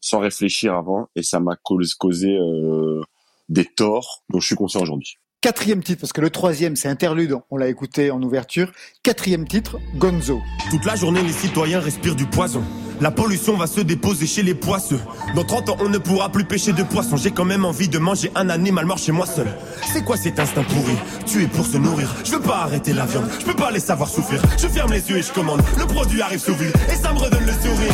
sans 0.00 0.20
réfléchir 0.20 0.74
avant 0.74 1.08
et 1.16 1.22
ça 1.22 1.40
m'a 1.40 1.56
causé 1.56 2.36
euh, 2.36 3.02
des 3.48 3.66
torts 3.66 4.24
dont 4.30 4.40
je 4.40 4.46
suis 4.46 4.56
conscient 4.56 4.80
aujourd'hui. 4.80 5.18
Quatrième 5.44 5.82
titre, 5.82 6.00
parce 6.00 6.14
que 6.14 6.22
le 6.22 6.30
troisième, 6.30 6.74
c'est 6.74 6.88
Interlude, 6.88 7.36
on 7.50 7.58
l'a 7.58 7.68
écouté 7.68 8.10
en 8.10 8.22
ouverture. 8.22 8.72
Quatrième 9.02 9.46
titre, 9.46 9.76
Gonzo. 9.96 10.40
Toute 10.70 10.86
la 10.86 10.96
journée, 10.96 11.22
les 11.22 11.34
citoyens 11.34 11.80
respirent 11.80 12.14
du 12.14 12.24
poison. 12.24 12.64
La 13.02 13.10
pollution 13.10 13.54
va 13.54 13.66
se 13.66 13.82
déposer 13.82 14.26
chez 14.26 14.42
les 14.42 14.54
poisseux. 14.54 15.00
Dans 15.34 15.44
30 15.44 15.68
ans, 15.68 15.76
on 15.80 15.90
ne 15.90 15.98
pourra 15.98 16.30
plus 16.30 16.46
pêcher 16.46 16.72
de 16.72 16.82
poissons. 16.82 17.18
J'ai 17.18 17.30
quand 17.30 17.44
même 17.44 17.66
envie 17.66 17.88
de 17.88 17.98
manger 17.98 18.30
un 18.34 18.48
animal 18.48 18.86
mort 18.86 18.96
chez 18.96 19.12
moi 19.12 19.26
seul. 19.26 19.46
C'est 19.92 20.02
quoi 20.02 20.16
cet 20.16 20.38
instinct 20.38 20.64
pourri? 20.64 20.96
Tuer 21.26 21.46
pour 21.48 21.66
se 21.66 21.76
nourrir. 21.76 22.10
Je 22.24 22.30
veux 22.30 22.40
pas 22.40 22.62
arrêter 22.62 22.94
la 22.94 23.04
viande. 23.04 23.28
Je 23.38 23.44
peux 23.44 23.54
pas 23.54 23.70
les 23.70 23.80
savoir 23.80 24.08
souffrir. 24.08 24.40
Je 24.58 24.66
ferme 24.66 24.92
les 24.92 25.10
yeux 25.10 25.18
et 25.18 25.22
je 25.22 25.30
commande. 25.30 25.60
Le 25.78 25.84
produit 25.84 26.22
arrive 26.22 26.40
sous 26.40 26.54
vide 26.54 26.72
et 26.90 26.96
ça 26.96 27.12
me 27.12 27.18
redonne 27.18 27.44
le 27.44 27.52
sourire. 27.52 27.92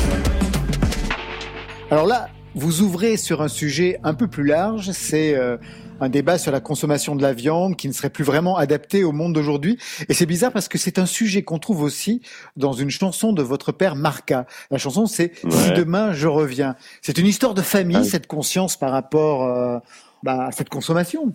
Alors 1.90 2.06
là, 2.06 2.28
vous 2.54 2.80
ouvrez 2.80 3.16
sur 3.16 3.42
un 3.42 3.48
sujet 3.48 3.98
un 4.04 4.14
peu 4.14 4.28
plus 4.28 4.44
large, 4.44 4.90
c'est 4.92 5.34
euh, 5.34 5.56
un 6.00 6.08
débat 6.08 6.38
sur 6.38 6.50
la 6.52 6.60
consommation 6.60 7.14
de 7.14 7.22
la 7.22 7.32
viande 7.32 7.76
qui 7.76 7.86
ne 7.88 7.92
serait 7.92 8.10
plus 8.10 8.24
vraiment 8.24 8.56
adapté 8.56 9.04
au 9.04 9.12
monde 9.12 9.34
d'aujourd'hui. 9.34 9.78
Et 10.08 10.14
c'est 10.14 10.26
bizarre 10.26 10.52
parce 10.52 10.68
que 10.68 10.78
c'est 10.78 10.98
un 10.98 11.06
sujet 11.06 11.42
qu'on 11.42 11.58
trouve 11.58 11.82
aussi 11.82 12.22
dans 12.56 12.72
une 12.72 12.90
chanson 12.90 13.32
de 13.32 13.42
votre 13.42 13.72
père 13.72 13.96
Marca. 13.96 14.46
La 14.70 14.78
chanson, 14.78 15.06
c'est 15.06 15.32
Si 15.50 15.72
demain 15.72 16.12
je 16.12 16.26
reviens. 16.28 16.74
C'est 17.02 17.18
une 17.18 17.26
histoire 17.26 17.54
de 17.54 17.62
famille, 17.62 17.96
Ah 17.98 18.02
oui. 18.02 18.08
cette 18.08 18.26
conscience 18.26 18.76
par 18.76 18.90
rapport 18.92 19.44
euh, 19.44 19.78
bah, 20.22 20.46
à 20.46 20.52
cette 20.52 20.68
consommation. 20.68 21.34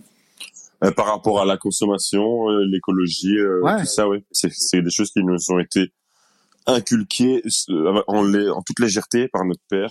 Euh, 0.84 0.90
par 0.90 1.06
rapport 1.06 1.40
à 1.40 1.44
la 1.46 1.56
consommation, 1.56 2.50
euh, 2.50 2.64
l'écologie, 2.70 3.36
Ouais. 3.62 3.80
tout 3.80 3.86
ça, 3.86 4.08
oui. 4.08 4.24
C'est, 4.32 4.82
des 4.82 4.90
choses 4.90 5.10
qui 5.10 5.22
nous 5.22 5.36
ont 5.50 5.58
été 5.58 5.92
inculquées 6.66 7.42
en 8.08 8.62
toute 8.62 8.80
légèreté 8.80 9.28
par 9.28 9.44
notre 9.44 9.62
père. 9.70 9.90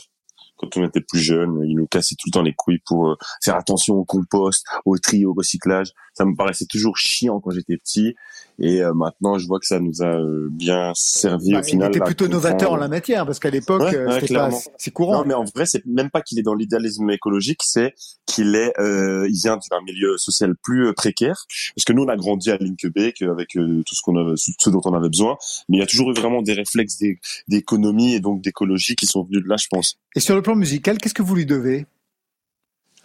Quand 0.57 0.77
on 0.77 0.85
était 0.85 1.01
plus 1.01 1.19
jeune, 1.19 1.61
il 1.67 1.75
nous 1.75 1.87
cassait 1.87 2.15
tout 2.15 2.27
le 2.27 2.31
temps 2.31 2.41
les 2.41 2.53
couilles 2.53 2.81
pour 2.85 3.09
euh, 3.09 3.15
faire 3.43 3.55
attention 3.55 3.95
au 3.95 4.05
compost, 4.05 4.65
au 4.85 4.97
tri, 4.97 5.25
au 5.25 5.33
recyclage. 5.33 5.91
Ça 6.13 6.25
me 6.25 6.35
paraissait 6.35 6.65
toujours 6.65 6.97
chiant 6.97 7.39
quand 7.41 7.51
j'étais 7.51 7.77
petit. 7.77 8.15
Et 8.57 8.81
euh, 8.81 8.93
maintenant, 8.93 9.37
je 9.37 9.47
vois 9.47 9.59
que 9.59 9.65
ça 9.65 9.79
nous 9.81 10.01
a 10.01 10.05
euh, 10.17 10.47
bien 10.49 10.93
servi 10.95 11.51
Bah, 11.51 11.59
au 11.59 11.63
final. 11.63 11.89
il 11.91 11.95
était 11.97 12.01
à 12.01 12.05
plutôt 12.05 12.27
novateur 12.29 12.71
en 12.71 12.77
la 12.77 12.87
matière 12.87 13.25
parce 13.25 13.39
qu'à 13.39 13.49
l'époque, 13.49 13.81
Ouais, 13.81 13.95
euh, 13.95 14.19
c'était 14.21 14.33
pas 14.35 14.49
si 14.77 14.91
courant. 14.91 15.17
Non, 15.19 15.25
mais 15.25 15.33
en 15.33 15.43
vrai, 15.43 15.65
c'est 15.65 15.85
même 15.85 16.09
pas 16.09 16.21
qu'il 16.21 16.39
est 16.39 16.41
dans 16.43 16.53
l'idéalisme 16.55 17.09
écologique, 17.09 17.59
c'est 17.65 17.93
qu'il 18.25 18.55
est, 18.55 18.71
euh, 18.79 19.27
il 19.29 19.35
vient 19.37 19.57
d'un 19.69 19.81
milieu 19.85 20.17
social 20.17 20.55
plus 20.63 20.87
euh, 20.87 20.93
précaire. 20.93 21.45
Parce 21.75 21.83
que 21.83 21.91
nous, 21.91 22.03
on 22.03 22.07
a 22.07 22.15
grandi 22.15 22.49
à 22.49 22.57
Linkebeek 22.57 23.21
avec 23.23 23.49
tout 23.49 23.83
ce 23.95 24.01
qu'on 24.01 24.15
avait, 24.15 24.35
ce 24.37 24.69
dont 24.69 24.81
on 24.85 24.93
avait 24.93 25.09
besoin. 25.09 25.35
Mais 25.67 25.77
il 25.77 25.79
y 25.81 25.83
a 25.83 25.87
toujours 25.87 26.11
eu 26.11 26.13
vraiment 26.13 26.41
des 26.41 26.53
réflexes 26.53 26.97
d'é- 26.97 27.19
d'économie 27.49 28.13
et 28.15 28.19
donc 28.21 28.41
d'écologie 28.41 28.95
qui 28.95 29.05
sont 29.05 29.23
venus 29.23 29.43
de 29.43 29.49
là, 29.49 29.57
je 29.57 29.67
pense. 29.69 29.97
Et 30.15 30.21
sur 30.21 30.35
le 30.35 30.41
plan 30.41 30.55
musical, 30.55 30.97
qu'est-ce 30.97 31.13
que 31.13 31.23
vous 31.23 31.35
lui 31.35 31.45
devez? 31.45 31.85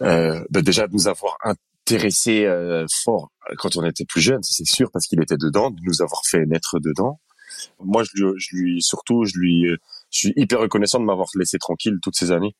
Euh, 0.01 0.43
bah, 0.49 0.61
déjà 0.61 0.87
de 0.87 0.93
nous 0.93 1.07
avoir 1.07 1.37
intéressés 1.85 2.45
euh, 2.45 2.85
fort 3.03 3.31
quand 3.57 3.75
on 3.75 3.85
était 3.85 4.05
plus 4.05 4.21
jeune, 4.21 4.41
c'est 4.43 4.65
sûr, 4.65 4.89
parce 4.91 5.07
qu'il 5.07 5.21
était 5.21 5.37
dedans, 5.37 5.71
de 5.71 5.79
nous 5.83 6.01
avoir 6.01 6.21
fait 6.25 6.45
naître 6.45 6.79
dedans. 6.79 7.19
Moi, 7.83 8.03
je 8.03 8.23
lui, 8.23 8.31
je 8.37 8.55
lui 8.55 8.81
surtout, 8.81 9.25
je 9.25 9.37
lui, 9.37 9.67
euh, 9.67 9.77
je 10.09 10.19
suis 10.19 10.33
hyper 10.35 10.59
reconnaissant 10.59 10.99
de 10.99 11.05
m'avoir 11.05 11.27
laissé 11.35 11.57
tranquille 11.57 11.97
toutes 12.01 12.15
ces 12.15 12.31
années 12.31 12.55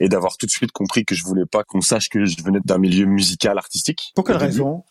et 0.00 0.08
d'avoir 0.08 0.36
tout 0.36 0.46
de 0.46 0.50
suite 0.50 0.72
compris 0.72 1.04
que 1.04 1.14
je 1.14 1.24
voulais 1.24 1.46
pas 1.46 1.64
qu'on 1.64 1.80
sache 1.80 2.08
que 2.08 2.24
je 2.24 2.42
venais 2.42 2.60
d'un 2.64 2.78
milieu 2.78 3.06
musical 3.06 3.58
artistique. 3.58 4.12
Pour 4.14 4.24
quelle 4.24 4.36
raison? 4.36 4.84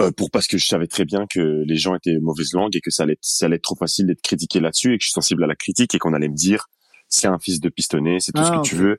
Euh, 0.00 0.10
pour 0.10 0.30
parce 0.30 0.46
que 0.46 0.58
je 0.58 0.66
savais 0.66 0.86
très 0.86 1.04
bien 1.04 1.26
que 1.28 1.64
les 1.66 1.76
gens 1.76 1.94
étaient 1.94 2.18
mauvaise 2.20 2.52
langue 2.54 2.74
et 2.74 2.80
que 2.80 2.90
ça 2.90 3.02
allait, 3.02 3.18
ça 3.20 3.46
allait 3.46 3.56
être 3.56 3.62
trop 3.62 3.76
facile 3.76 4.06
d'être 4.06 4.22
critiqué 4.22 4.60
là-dessus 4.60 4.94
et 4.94 4.98
que 4.98 5.02
je 5.02 5.08
suis 5.08 5.12
sensible 5.12 5.44
à 5.44 5.46
la 5.46 5.54
critique 5.54 5.94
et 5.94 5.98
qu'on 5.98 6.14
allait 6.14 6.28
me 6.28 6.36
dire 6.36 6.68
c'est 7.14 7.28
un 7.28 7.38
fils 7.38 7.60
de 7.60 7.68
pistonné, 7.68 8.18
c'est 8.20 8.32
tout 8.32 8.40
Ah, 8.42 8.46
ce 8.46 8.50
que 8.52 8.56
ok. 8.58 8.64
tu 8.64 8.74
veux. 8.76 8.98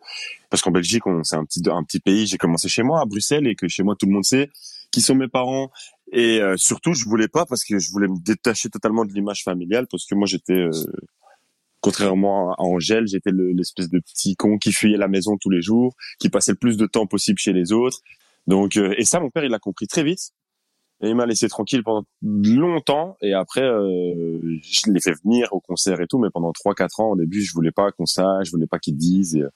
Parce 0.49 0.61
qu'en 0.61 0.71
Belgique, 0.71 1.05
on, 1.07 1.23
c'est 1.23 1.35
un 1.35 1.45
petit, 1.45 1.61
un 1.69 1.83
petit 1.83 1.99
pays. 1.99 2.27
J'ai 2.27 2.37
commencé 2.37 2.69
chez 2.69 2.83
moi 2.83 3.01
à 3.01 3.05
Bruxelles 3.05 3.47
et 3.47 3.55
que 3.55 3.67
chez 3.67 3.81
moi 3.83 3.95
tout 3.97 4.05
le 4.05 4.11
monde 4.13 4.23
sait 4.23 4.49
qui 4.91 5.01
sont 5.01 5.15
mes 5.15 5.27
parents. 5.27 5.71
Et 6.11 6.39
euh, 6.39 6.55
surtout, 6.57 6.93
je 6.93 7.05
voulais 7.05 7.27
pas 7.27 7.45
parce 7.47 7.63
que 7.63 7.79
je 7.79 7.89
voulais 7.91 8.07
me 8.07 8.17
détacher 8.23 8.69
totalement 8.69 9.03
de 9.03 9.11
l'image 9.13 9.43
familiale 9.43 9.87
parce 9.89 10.05
que 10.05 10.13
moi 10.13 10.27
j'étais 10.27 10.53
euh, 10.53 10.69
contrairement 11.81 12.53
à 12.53 12.61
Angèle, 12.61 13.07
j'étais 13.07 13.31
le- 13.31 13.51
l'espèce 13.51 13.89
de 13.89 13.99
petit 13.99 14.35
con 14.35 14.57
qui 14.57 14.71
fuyait 14.71 14.97
la 14.97 15.07
maison 15.07 15.37
tous 15.37 15.49
les 15.49 15.61
jours, 15.61 15.95
qui 16.19 16.29
passait 16.29 16.51
le 16.51 16.57
plus 16.57 16.77
de 16.77 16.85
temps 16.85 17.07
possible 17.07 17.39
chez 17.39 17.53
les 17.53 17.71
autres. 17.71 17.99
Donc 18.47 18.77
euh, 18.77 18.93
et 18.97 19.05
ça, 19.05 19.19
mon 19.19 19.29
père, 19.29 19.43
il 19.43 19.51
l'a 19.51 19.59
compris 19.59 19.87
très 19.87 20.03
vite. 20.03 20.31
Et 21.03 21.09
il 21.09 21.15
m'a 21.15 21.25
laissé 21.25 21.49
tranquille 21.49 21.83
pendant 21.83 22.05
longtemps. 22.21 23.17
Et 23.21 23.33
après, 23.33 23.61
euh, 23.61 24.39
je 24.61 24.89
l'ai 24.89 25.01
fait 25.01 25.13
venir 25.23 25.49
au 25.51 25.59
concert 25.59 25.99
et 25.99 26.07
tout. 26.07 26.17
Mais 26.17 26.29
pendant 26.33 26.53
trois, 26.53 26.73
quatre 26.73 27.01
ans, 27.01 27.11
au 27.11 27.15
début, 27.17 27.41
je 27.41 27.53
voulais 27.53 27.71
pas 27.71 27.91
qu'on 27.91 28.05
sache, 28.05 28.47
je 28.47 28.51
voulais 28.51 28.67
pas 28.67 28.79
qu'il 28.79 28.95
dise. 28.95 29.35
Et, 29.35 29.41
euh, 29.41 29.49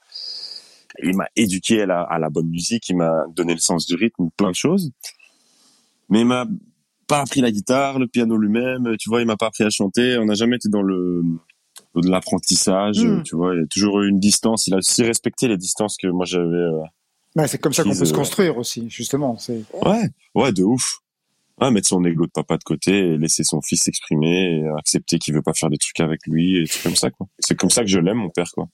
il 1.04 1.16
m'a 1.16 1.28
éduqué 1.38 1.82
à 1.84 1.86
la, 1.86 2.02
à 2.02 2.20
la 2.20 2.30
bonne 2.30 2.50
musique. 2.50 2.90
Il 2.90 2.98
m'a 2.98 3.24
donné 3.34 3.54
le 3.54 3.60
sens 3.60 3.86
du 3.86 3.96
rythme, 3.96 4.30
plein 4.36 4.50
de 4.50 4.56
choses. 4.56 4.92
mais 6.10 6.22
il 6.22 6.26
m'a 6.26 6.46
pas 7.08 7.22
appris 7.22 7.40
la 7.40 7.52
guitare, 7.52 7.98
le 7.98 8.08
piano 8.08 8.36
lui-même. 8.38 8.96
Tu 9.00 9.10
vois, 9.10 9.22
il 9.22 9.28
m'a 9.28 9.38
pas 9.38 9.48
appris 9.48 9.64
à 9.64 9.70
chanter. 9.70 10.18
On 10.18 10.26
n'a 10.26 10.34
jamais 10.34 10.58
été 10.58 10.68
dans 10.68 10.82
le 10.82 11.24
de 11.96 12.10
l'apprentissage. 12.10 13.00
Mm. 13.00 13.24
Tu 13.24 13.36
vois, 13.36 13.56
il 13.56 13.62
y 13.62 13.64
a 13.64 13.68
toujours 13.68 14.02
eu 14.02 14.10
une 14.10 14.20
distance. 14.20 14.68
Il 14.68 14.74
a 14.74 14.78
aussi 14.78 15.04
respecté 15.04 15.48
les 15.48 15.58
distances 15.58 15.96
que 15.98 16.08
moi 16.08 16.26
j'avais. 16.26 16.44
euh, 16.46 17.48
c'est 17.48 17.60
comme 17.60 17.74
ça 17.74 17.84
qu'on 17.84 17.92
Qu'ils, 17.92 18.00
peut 18.00 18.06
se 18.06 18.14
construire 18.14 18.58
aussi, 18.58 18.90
justement. 18.90 19.38
Ouais, 19.86 20.10
ouais, 20.36 20.52
de 20.52 20.64
ouf. 20.64 21.00
Ouais, 21.60 21.72
mettre 21.72 21.88
son 21.88 22.06
ego 22.06 22.26
de 22.26 22.32
papa 22.32 22.58
de 22.58 22.64
côté 22.64 22.92
et 22.92 23.18
laisser 23.18 23.44
son 23.44 23.62
fils 23.62 23.82
s'exprimer 23.82 24.60
et 24.60 24.68
accepter 24.78 25.18
qu'il 25.18 25.34
veut 25.34 25.42
pas 25.42 25.54
faire 25.54 25.72
des 25.72 25.78
trucs 25.78 26.00
avec 26.00 26.28
lui 26.28 26.58
et 26.58 26.66
c'est 26.68 26.84
comme 26.84 26.96
ça 26.96 27.10
quoi. 27.10 27.28
C'est 27.40 27.56
comme 27.56 27.72
ça 27.72 27.82
que 27.82 27.88
je 27.88 28.00
l'aime 28.00 28.18
mon 28.18 28.30
père 28.30 28.52
quoi. 28.54 28.68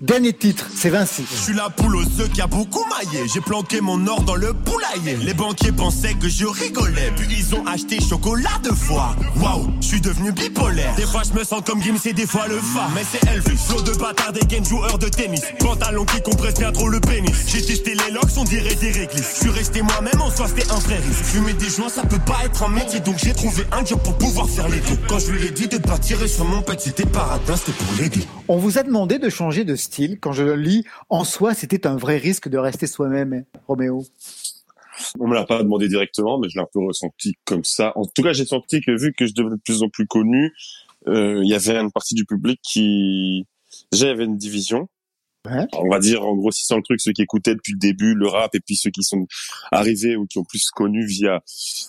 Dernier 0.00 0.32
titre, 0.32 0.68
c'est 0.74 0.90
Vinci. 0.90 1.24
Je 1.30 1.36
suis 1.36 1.54
la 1.54 1.70
poule 1.70 1.96
aux 1.96 2.20
œufs 2.20 2.30
qui 2.32 2.40
a 2.40 2.46
beaucoup 2.46 2.84
maillé. 2.90 3.26
J'ai 3.32 3.40
planqué 3.40 3.80
mon 3.80 4.06
or 4.06 4.22
dans 4.22 4.34
le 4.34 4.52
poulailler. 4.52 5.16
Les 5.24 5.34
banquiers 5.34 5.72
pensaient 5.72 6.14
que 6.14 6.28
je 6.28 6.44
rigolais. 6.44 7.12
Puis 7.16 7.26
ils 7.30 7.54
ont 7.54 7.64
acheté 7.66 7.98
chocolat 8.00 8.50
deux 8.64 8.74
fois. 8.74 9.14
Waouh, 9.36 9.70
je 9.80 9.86
suis 9.86 10.00
devenu 10.00 10.32
bipolaire. 10.32 10.94
Des 10.96 11.06
fois 11.06 11.22
je 11.22 11.38
me 11.38 11.44
sens 11.44 11.62
comme 11.64 11.82
Gims 11.82 11.98
et 12.04 12.12
des 12.12 12.26
fois 12.26 12.48
le 12.48 12.56
fa. 12.56 12.88
Mais 12.94 13.02
c'est 13.10 13.24
Elvis. 13.28 13.56
Flow 13.56 13.82
de 13.82 13.92
bâtard 13.92 14.32
des 14.32 14.46
gains 14.46 14.64
joueurs 14.64 14.98
de 14.98 15.08
tennis. 15.08 15.42
Pantalon 15.58 16.04
qui 16.04 16.20
compresse 16.22 16.54
bien 16.54 16.72
trop 16.72 16.88
le 16.88 17.00
pénis. 17.00 17.30
J'ai 17.46 17.62
testé 17.62 17.94
les 17.94 18.12
locks, 18.12 18.36
on 18.36 18.44
dirait 18.44 18.74
des 18.74 18.90
réglisses. 18.90 19.34
Je 19.36 19.40
suis 19.42 19.50
resté 19.50 19.82
moi-même 19.82 20.20
en 20.20 20.30
soi, 20.30 20.48
c'était 20.48 20.70
un 20.70 20.76
risque. 20.76 21.24
Fumer 21.24 21.52
des 21.54 21.68
joints, 21.68 21.88
ça 21.88 22.02
peut 22.02 22.18
pas 22.18 22.40
être 22.44 22.64
un 22.64 22.68
métier. 22.68 23.00
Donc 23.00 23.16
j'ai 23.18 23.32
trouvé 23.32 23.64
un 23.72 23.84
job 23.84 24.00
pour 24.02 24.18
pouvoir 24.18 24.48
faire 24.48 24.68
les 24.68 24.80
deux. 24.80 24.98
Quand 25.08 25.18
je 25.18 25.30
lui 25.30 25.46
ai 25.46 25.50
dit 25.50 25.68
de 25.68 25.78
pas 25.78 25.98
tirer 25.98 26.28
sur 26.28 26.44
mon 26.44 26.62
pet, 26.62 26.80
c'était 26.80 27.06
paradin, 27.06 27.56
c'était 27.56 27.72
pour 27.72 27.94
l'aider. 27.98 28.26
On 28.48 28.58
vous 28.58 28.78
a 28.78 28.82
demandé 28.82 29.18
de 29.18 29.30
changer 29.30 29.61
de 29.64 29.76
style. 29.76 30.18
Quand 30.20 30.32
je 30.32 30.42
le 30.42 30.56
lis, 30.56 30.84
en 31.08 31.24
soi, 31.24 31.54
c'était 31.54 31.86
un 31.86 31.96
vrai 31.96 32.16
risque 32.18 32.48
de 32.48 32.58
rester 32.58 32.86
soi-même, 32.86 33.44
Roméo. 33.66 34.04
On 35.18 35.26
me 35.26 35.34
l'a 35.34 35.44
pas 35.46 35.62
demandé 35.62 35.88
directement 35.88 36.38
mais 36.38 36.48
je 36.50 36.56
l'ai 36.56 36.62
un 36.62 36.68
peu 36.72 36.80
ressenti 36.84 37.34
comme 37.44 37.64
ça. 37.64 37.92
En 37.96 38.04
tout 38.04 38.22
cas, 38.22 38.32
j'ai 38.32 38.44
senti 38.44 38.80
que 38.82 38.90
vu 38.92 39.12
que 39.14 39.26
je 39.26 39.32
devenais 39.34 39.56
de 39.56 39.60
plus 39.62 39.82
en 39.82 39.88
plus 39.88 40.06
connu, 40.06 40.52
euh, 41.08 41.40
il 41.42 41.48
y 41.48 41.54
avait 41.54 41.76
une 41.76 41.90
partie 41.90 42.14
du 42.14 42.24
public 42.26 42.60
qui 42.62 43.46
déjà 43.90 44.06
il 44.06 44.08
y 44.10 44.12
avait 44.12 44.24
une 44.26 44.36
division. 44.36 44.88
On 45.76 45.88
va 45.88 45.98
dire 45.98 46.22
en 46.24 46.36
grossissant 46.36 46.76
le 46.76 46.82
truc 46.84 47.00
ceux 47.00 47.10
qui 47.12 47.22
écoutaient 47.22 47.54
depuis 47.56 47.72
le 47.72 47.78
début 47.78 48.14
le 48.14 48.28
rap 48.28 48.54
et 48.54 48.60
puis 48.60 48.76
ceux 48.76 48.90
qui 48.90 49.02
sont 49.02 49.26
arrivés 49.72 50.14
ou 50.14 50.24
qui 50.26 50.38
ont 50.38 50.44
plus 50.44 50.70
connu 50.70 51.04
via 51.04 51.40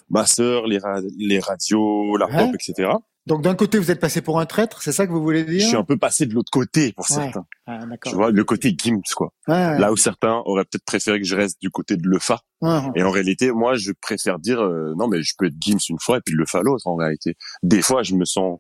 ma 0.10 0.26
sœur, 0.26 0.66
les, 0.66 0.80
ra- 0.80 1.02
les 1.20 1.38
radios, 1.40 2.18
la 2.18 2.26
Ouais. 2.28 2.38
pop, 2.48 2.56
etc. 2.56 2.90
Donc 3.26 3.42
d'un 3.42 3.56
côté, 3.56 3.78
vous 3.80 3.90
êtes 3.90 4.02
passé 4.02 4.22
pour 4.22 4.40
un 4.40 4.46
traître, 4.46 4.82
c'est 4.82 4.92
ça 4.92 5.08
que 5.08 5.12
vous 5.12 5.22
voulez 5.24 5.46
dire 5.46 5.62
Je 5.62 5.66
suis 5.68 5.78
un 5.78 5.84
peu 5.86 5.98
passé 5.98 6.26
de 6.26 6.34
l'autre 6.34 6.52
côté 6.52 6.92
pour 6.92 7.06
Ouais. 7.10 7.24
certains. 7.24 7.46
Ah. 7.68 7.80
Tu 8.06 8.16
vois, 8.16 8.32
le 8.32 8.44
côté 8.44 8.76
Gims, 8.78 9.00
quoi. 9.16 9.32
Ouais. 9.48 9.80
Là 9.80 9.92
où 9.94 9.96
certains 9.98 10.42
auraient 10.46 10.66
peut-être 10.66 10.84
préféré 10.86 11.20
que 11.22 11.26
je 11.26 11.36
reste 11.36 11.62
du 11.62 11.70
côté 11.70 11.96
de 11.96 12.06
Lefa. 12.08 12.42
Ouais. 12.62 12.80
Et 12.96 13.04
en 13.04 13.12
réalité, 13.12 13.52
moi, 13.54 13.76
je 13.76 13.94
préfère 14.02 14.40
dire, 14.40 14.62
euh, 14.62 14.94
non, 14.98 15.08
mais 15.08 15.22
je 15.24 15.34
peux 15.38 15.46
être 15.46 15.56
Gims 15.62 15.80
une 15.90 16.00
fois 16.00 16.18
et 16.18 16.22
puis 16.26 16.36
Lefa 16.36 16.62
l'autre, 16.64 16.86
en 16.86 16.96
réalité. 16.96 17.36
Des 17.64 17.82
fois, 17.82 18.04
je 18.04 18.16
me 18.16 18.26
sens 18.26 18.60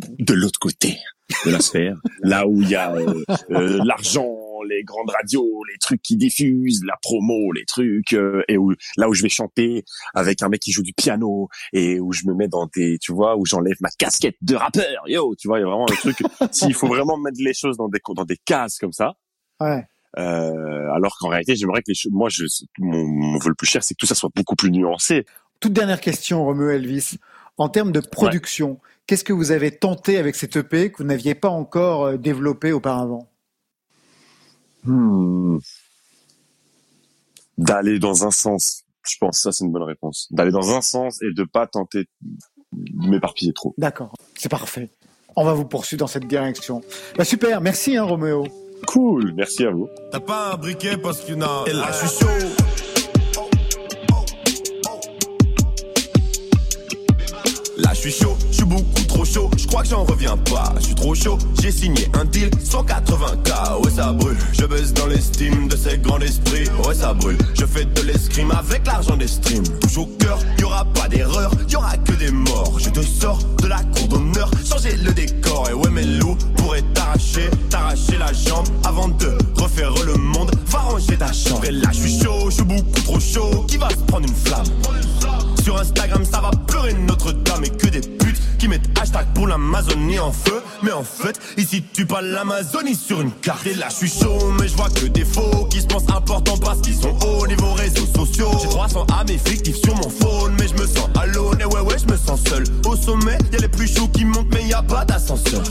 de 0.00 0.34
l'autre 0.34 0.60
côté 0.60 0.98
de 1.44 1.50
la 1.50 1.58
sphère. 1.60 1.96
là 2.22 2.46
où 2.46 2.62
il 2.62 2.68
y 2.70 2.76
a 2.76 2.92
euh, 2.94 3.24
euh, 3.50 3.80
l'argent, 3.84 4.35
les 4.62 4.82
grandes 4.84 5.10
radios, 5.10 5.62
les 5.70 5.78
trucs 5.78 6.02
qui 6.02 6.16
diffusent, 6.16 6.82
la 6.84 6.96
promo, 7.02 7.52
les 7.52 7.64
trucs, 7.64 8.12
euh, 8.12 8.42
et 8.48 8.56
où 8.58 8.72
là 8.96 9.08
où 9.08 9.14
je 9.14 9.22
vais 9.22 9.28
chanter 9.28 9.84
avec 10.14 10.42
un 10.42 10.48
mec 10.48 10.60
qui 10.60 10.72
joue 10.72 10.82
du 10.82 10.92
piano 10.92 11.48
et 11.72 12.00
où 12.00 12.12
je 12.12 12.26
me 12.26 12.34
mets 12.34 12.48
dans 12.48 12.68
des, 12.74 12.98
tu 13.00 13.12
vois, 13.12 13.36
où 13.36 13.44
j'enlève 13.46 13.76
ma 13.80 13.88
casquette 13.98 14.36
de 14.42 14.54
rappeur, 14.54 15.02
yo, 15.06 15.34
tu 15.36 15.48
vois, 15.48 15.58
il 15.58 15.62
y 15.62 15.64
a 15.64 15.68
vraiment 15.68 15.86
un 15.90 15.94
truc. 15.94 16.16
S'il 16.52 16.74
faut 16.74 16.86
vraiment 16.88 17.16
mettre 17.16 17.38
les 17.40 17.54
choses 17.54 17.76
dans 17.76 17.88
des 17.88 18.00
dans 18.14 18.24
des 18.24 18.38
cases 18.44 18.78
comme 18.78 18.92
ça, 18.92 19.14
Ouais. 19.60 19.84
euh, 20.18 20.90
alors 20.94 21.16
qu'en 21.18 21.28
réalité, 21.28 21.56
j'aimerais 21.56 21.80
que 21.80 21.88
les 21.90 21.94
choses, 21.94 22.12
moi, 22.12 22.28
je, 22.30 22.44
mon, 22.78 23.04
mon 23.06 23.38
vœu 23.38 23.48
le 23.50 23.54
plus 23.54 23.66
cher, 23.66 23.82
c'est 23.84 23.94
que 23.94 23.98
tout 23.98 24.06
ça 24.06 24.14
soit 24.14 24.30
beaucoup 24.34 24.54
plus 24.56 24.70
nuancé. 24.70 25.24
Toute 25.60 25.72
dernière 25.72 26.00
question, 26.00 26.44
Roméo 26.44 26.68
Elvis. 26.70 27.16
En 27.58 27.70
termes 27.70 27.90
de 27.90 28.00
production, 28.00 28.78
qu'est-ce 29.06 29.24
que 29.24 29.32
vous 29.32 29.50
avez 29.50 29.70
tenté 29.70 30.18
avec 30.18 30.34
cette 30.36 30.56
EP 30.56 30.92
que 30.92 30.98
vous 30.98 31.04
n'aviez 31.08 31.34
pas 31.34 31.48
encore 31.48 32.04
euh, 32.04 32.16
développé 32.18 32.72
auparavant? 32.72 33.30
Hmm. 34.86 35.58
D'aller 37.58 37.98
dans 37.98 38.26
un 38.26 38.30
sens, 38.30 38.84
je 39.08 39.16
pense, 39.18 39.40
ça 39.40 39.52
c'est 39.52 39.64
une 39.64 39.72
bonne 39.72 39.82
réponse. 39.82 40.28
D'aller 40.30 40.52
dans 40.52 40.74
un 40.74 40.82
sens 40.82 41.22
et 41.22 41.32
de 41.32 41.44
pas 41.44 41.66
tenter 41.66 42.04
de 42.72 43.08
m'éparpiller 43.08 43.52
trop. 43.52 43.74
D'accord, 43.78 44.12
c'est 44.36 44.50
parfait. 44.50 44.90
On 45.36 45.44
va 45.44 45.54
vous 45.54 45.64
poursuivre 45.64 46.00
dans 46.00 46.06
cette 46.06 46.26
direction. 46.26 46.82
Bah 47.16 47.24
super, 47.24 47.60
merci 47.60 47.96
hein, 47.96 48.04
Roméo. 48.04 48.46
Cool, 48.86 49.32
merci 49.34 49.64
à 49.64 49.70
vous. 49.70 49.88
T'as 50.12 50.20
pas 50.20 50.52
un 50.52 50.56
briquet 50.56 50.96
parce 50.96 51.20
qu'il 51.20 51.34
y 51.34 51.38
en 51.38 51.42
a. 51.42 51.64
Et 51.66 51.72
là, 51.72 51.90
je 51.92 52.06
suis 52.06 52.18
chaud. 52.20 52.26
Suis 58.06 58.22
chaud, 58.22 58.36
je 58.52 58.58
suis 58.58 58.64
beaucoup 58.64 59.02
trop 59.08 59.24
chaud. 59.24 59.50
Je 59.58 59.66
crois 59.66 59.82
que 59.82 59.88
j'en 59.88 60.04
reviens 60.04 60.36
pas. 60.36 60.72
Je 60.78 60.84
suis 60.84 60.94
trop 60.94 61.12
chaud. 61.12 61.38
J'ai 61.60 61.72
signé 61.72 62.08
un 62.14 62.24
deal 62.24 62.50
180K. 62.50 63.82
Ouais, 63.82 63.90
ça 63.90 64.12
brûle. 64.12 64.36
Je 64.52 64.64
baisse 64.64 64.92
dans 64.92 65.08
l'estime 65.08 65.66
de 65.66 65.76
ces 65.76 65.98
grands 65.98 66.20
esprits. 66.20 66.68
Ouais, 66.86 66.94
ça 66.94 67.14
brûle. 67.14 67.36
Je 67.54 67.66
fais 67.66 67.84
de 67.84 68.02
l'escrime 68.02 68.52
avec 68.52 68.86
l'argent 68.86 69.16
des 69.16 69.26
streams. 69.26 69.64
Touche 69.80 69.98
au 69.98 70.06
cœur, 70.20 70.38
y 70.56 70.62
aura 70.62 70.84
pas 70.84 71.08
d'erreur. 71.08 71.50
Y 71.68 71.74
aura 71.74 71.96
que 71.96 72.12
des 72.12 72.30
morts. 72.30 72.78
Je 72.78 72.90
te 72.90 73.02
sors 73.02 73.40
de 73.60 73.66
la 73.66 73.80
cour 73.82 74.06
d'honneur. 74.06 74.52
Changer 74.64 74.94
le 74.98 75.12
décor. 75.12 75.68
Et 75.68 75.74
ouais, 75.74 75.90
mes 75.90 76.04
loups 76.04 76.38
pourraient 76.58 76.84
t'arracher, 76.94 77.50
t'arracher 77.70 78.18
la 78.18 78.32
jambe 78.32 78.68
avant 78.84 79.08
de 79.08 79.36
refaire 79.56 79.92
le 80.04 80.14
monde. 80.14 80.52
Va 80.66 80.78
ranger 80.78 81.16
ta 81.16 81.32
chambre. 81.32 81.64
Et 81.64 81.72
là, 81.72 81.88
je 81.90 82.02
suis 82.02 82.20
chaud, 82.22 82.50
je 82.50 82.54
suis 82.54 82.62
beaucoup 82.62 83.00
trop 83.04 83.18
chaud. 83.18 83.64
Qui 83.66 83.78
va 83.78 83.90
se 83.90 83.96
prendre 83.96 84.28
une 84.28 84.34
flamme? 84.36 84.66
Sur 85.64 85.80
Instagram, 85.80 86.24
ça 86.24 86.40
va 86.40 86.52
pleurer 86.68 86.94
Notre-Dame 86.94 87.64
et 87.64 87.70
que 87.70 87.88
des 87.88 87.95
putes 88.00 88.40
qui 88.58 88.68
mettent 88.68 88.88
hashtag 89.00 89.26
pour 89.34 89.46
l'Amazonie 89.46 90.18
en 90.18 90.32
feu. 90.32 90.62
Mais 90.82 90.92
en 90.92 91.04
fait, 91.04 91.38
ici 91.56 91.84
tu 91.92 92.06
pas 92.06 92.22
l'Amazonie 92.22 92.94
sur 92.94 93.20
une 93.20 93.32
carte. 93.32 93.66
Et 93.66 93.74
là, 93.74 93.86
je 93.90 94.06
suis 94.06 94.08
chaud, 94.08 94.52
mais 94.58 94.68
je 94.68 94.76
vois 94.76 94.90
que 94.90 95.06
des 95.06 95.24
faux 95.24 95.66
qui 95.70 95.80
se 95.80 95.86
pensent 95.86 96.10
importants 96.10 96.58
parce 96.58 96.80
qu'ils 96.80 96.96
sont 96.96 97.16
hauts 97.24 97.46
niveau 97.46 97.72
réseaux 97.72 98.06
sociaux. 98.14 98.50
J'ai 98.62 98.68
300 98.68 99.06
âmes 99.20 99.28
effectifs 99.28 99.76
sur 99.76 99.94
mon 99.96 100.08
phone, 100.08 100.54
mais 100.58 100.68
je 100.68 100.74
me 100.74 100.86
sens 100.86 101.08
alone. 101.18 101.60
Et 101.60 101.64
ouais, 101.64 101.80
ouais, 101.80 101.96
je 101.98 102.10
me 102.12 102.16
sens 102.16 102.40
seul. 102.48 102.64
Au 102.86 102.96
sommet, 102.96 103.38
y 103.52 103.56
a 103.56 103.60
les 103.60 103.68
plus 103.68 103.92
chauds 103.92 104.08
qui 104.08 104.24
montent, 104.24 104.52
mais 104.52 104.64
y 104.64 104.72
a 104.72 104.82
pas 104.82 105.04
d'ascenseur. 105.04 105.62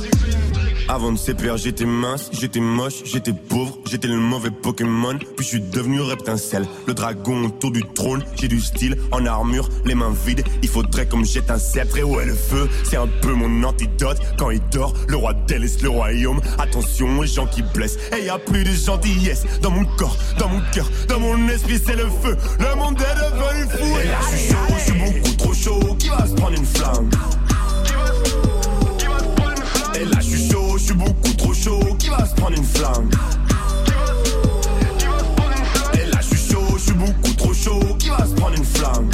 Avant 0.88 1.12
de 1.12 1.18
CPR, 1.18 1.58
j'étais 1.58 1.86
mince, 1.86 2.30
j'étais 2.32 2.60
moche, 2.60 3.04
j'étais 3.06 3.34
pauvre, 3.34 3.80
j'étais 3.90 4.08
le 4.08 4.20
mauvais 4.20 4.52
Pokémon. 4.52 5.18
Puis 5.18 5.44
je 5.44 5.44
suis 5.44 5.62
devenu 5.62 6.02
reptincelle, 6.02 6.68
le 6.86 6.94
dragon 6.94 7.46
autour 7.46 7.72
du 7.72 7.84
trône. 7.96 8.24
J'ai 8.36 8.48
du 8.48 8.62
style 8.62 8.96
en 9.12 9.26
armure, 9.26 9.68
les 9.86 9.96
mains 9.96 10.14
vides. 10.26 10.44
Il 10.62 10.70
faudrait 10.70 11.08
comme 11.08 11.26
jette 11.26 11.50
un 11.50 11.58
sceptre. 11.58 11.98
Et 11.98 12.04
ouais, 12.04 12.26
le 12.26 12.36
feu, 12.36 12.70
c'est 12.84 12.98
un 12.98 13.08
peu 13.22 13.34
mon 13.34 13.64
antidote. 13.64 14.20
Quand 14.38 14.52
il 14.52 14.62
dort, 14.72 14.94
le 15.08 15.16
roi 15.16 15.34
délaisse 15.48 15.82
le 15.82 15.90
royaume. 15.90 16.40
Attention 16.60 17.18
aux 17.18 17.26
gens 17.26 17.48
qui 17.48 17.64
blessent. 17.64 17.98
Et 18.16 18.26
y 18.26 18.30
a 18.30 18.38
plus 18.38 18.64
de 18.64 18.72
gentillesse 18.72 19.44
dans 19.62 19.72
mon 19.72 19.86
corps, 19.98 20.18
dans 20.38 20.50
mon 20.50 20.62
cœur, 20.72 20.90
dans 21.10 21.20
mon 21.20 21.50
esprit, 21.50 21.82
c'est 21.84 21.96
le 21.96 22.06
feu. 22.22 22.38
Le 22.60 22.76
monde 22.76 23.02
est 23.02 23.16
devenu 23.32 23.72
fou. 23.72 24.00
Et 24.00 24.08
là, 24.08 24.20
chaud, 24.22 24.76
je 24.78 24.84
suis 24.84 25.22
beaucoup 25.22 25.36
trop 25.36 25.54
chaud. 25.54 25.96
Qui 25.98 26.10
va 26.10 26.28
se 26.28 26.34
prendre 26.36 26.58
une 26.58 26.66
flamme? 26.66 27.10
Prendre 32.46 32.58
une 32.60 32.64
flingue 32.64 33.14
Et 35.96 36.06
là 36.12 36.20
je 36.22 36.36
suis 36.38 36.52
chaud, 36.52 36.78
je 36.78 36.84
suis 36.84 36.94
beaucoup 36.94 37.34
trop 37.38 37.54
chaud. 37.54 37.80
Qui 37.98 38.10
va 38.10 38.24
se 38.24 38.34
prendre 38.36 38.56
une 38.56 38.64
flingue? 38.64 39.14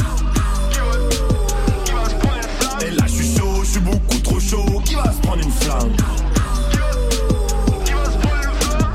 Et 2.81 2.91
là 2.91 3.03
je 3.05 3.11
suis 3.11 3.37
chaud, 3.37 3.63
je 3.63 3.69
suis 3.69 3.79
beaucoup 3.79 4.17
trop 4.21 4.39
chaud. 4.39 4.81
Qui 4.83 4.95
va 4.95 5.13
se 5.13 5.19
prendre 5.21 5.41
une 5.41 5.51
flingue? 5.51 6.01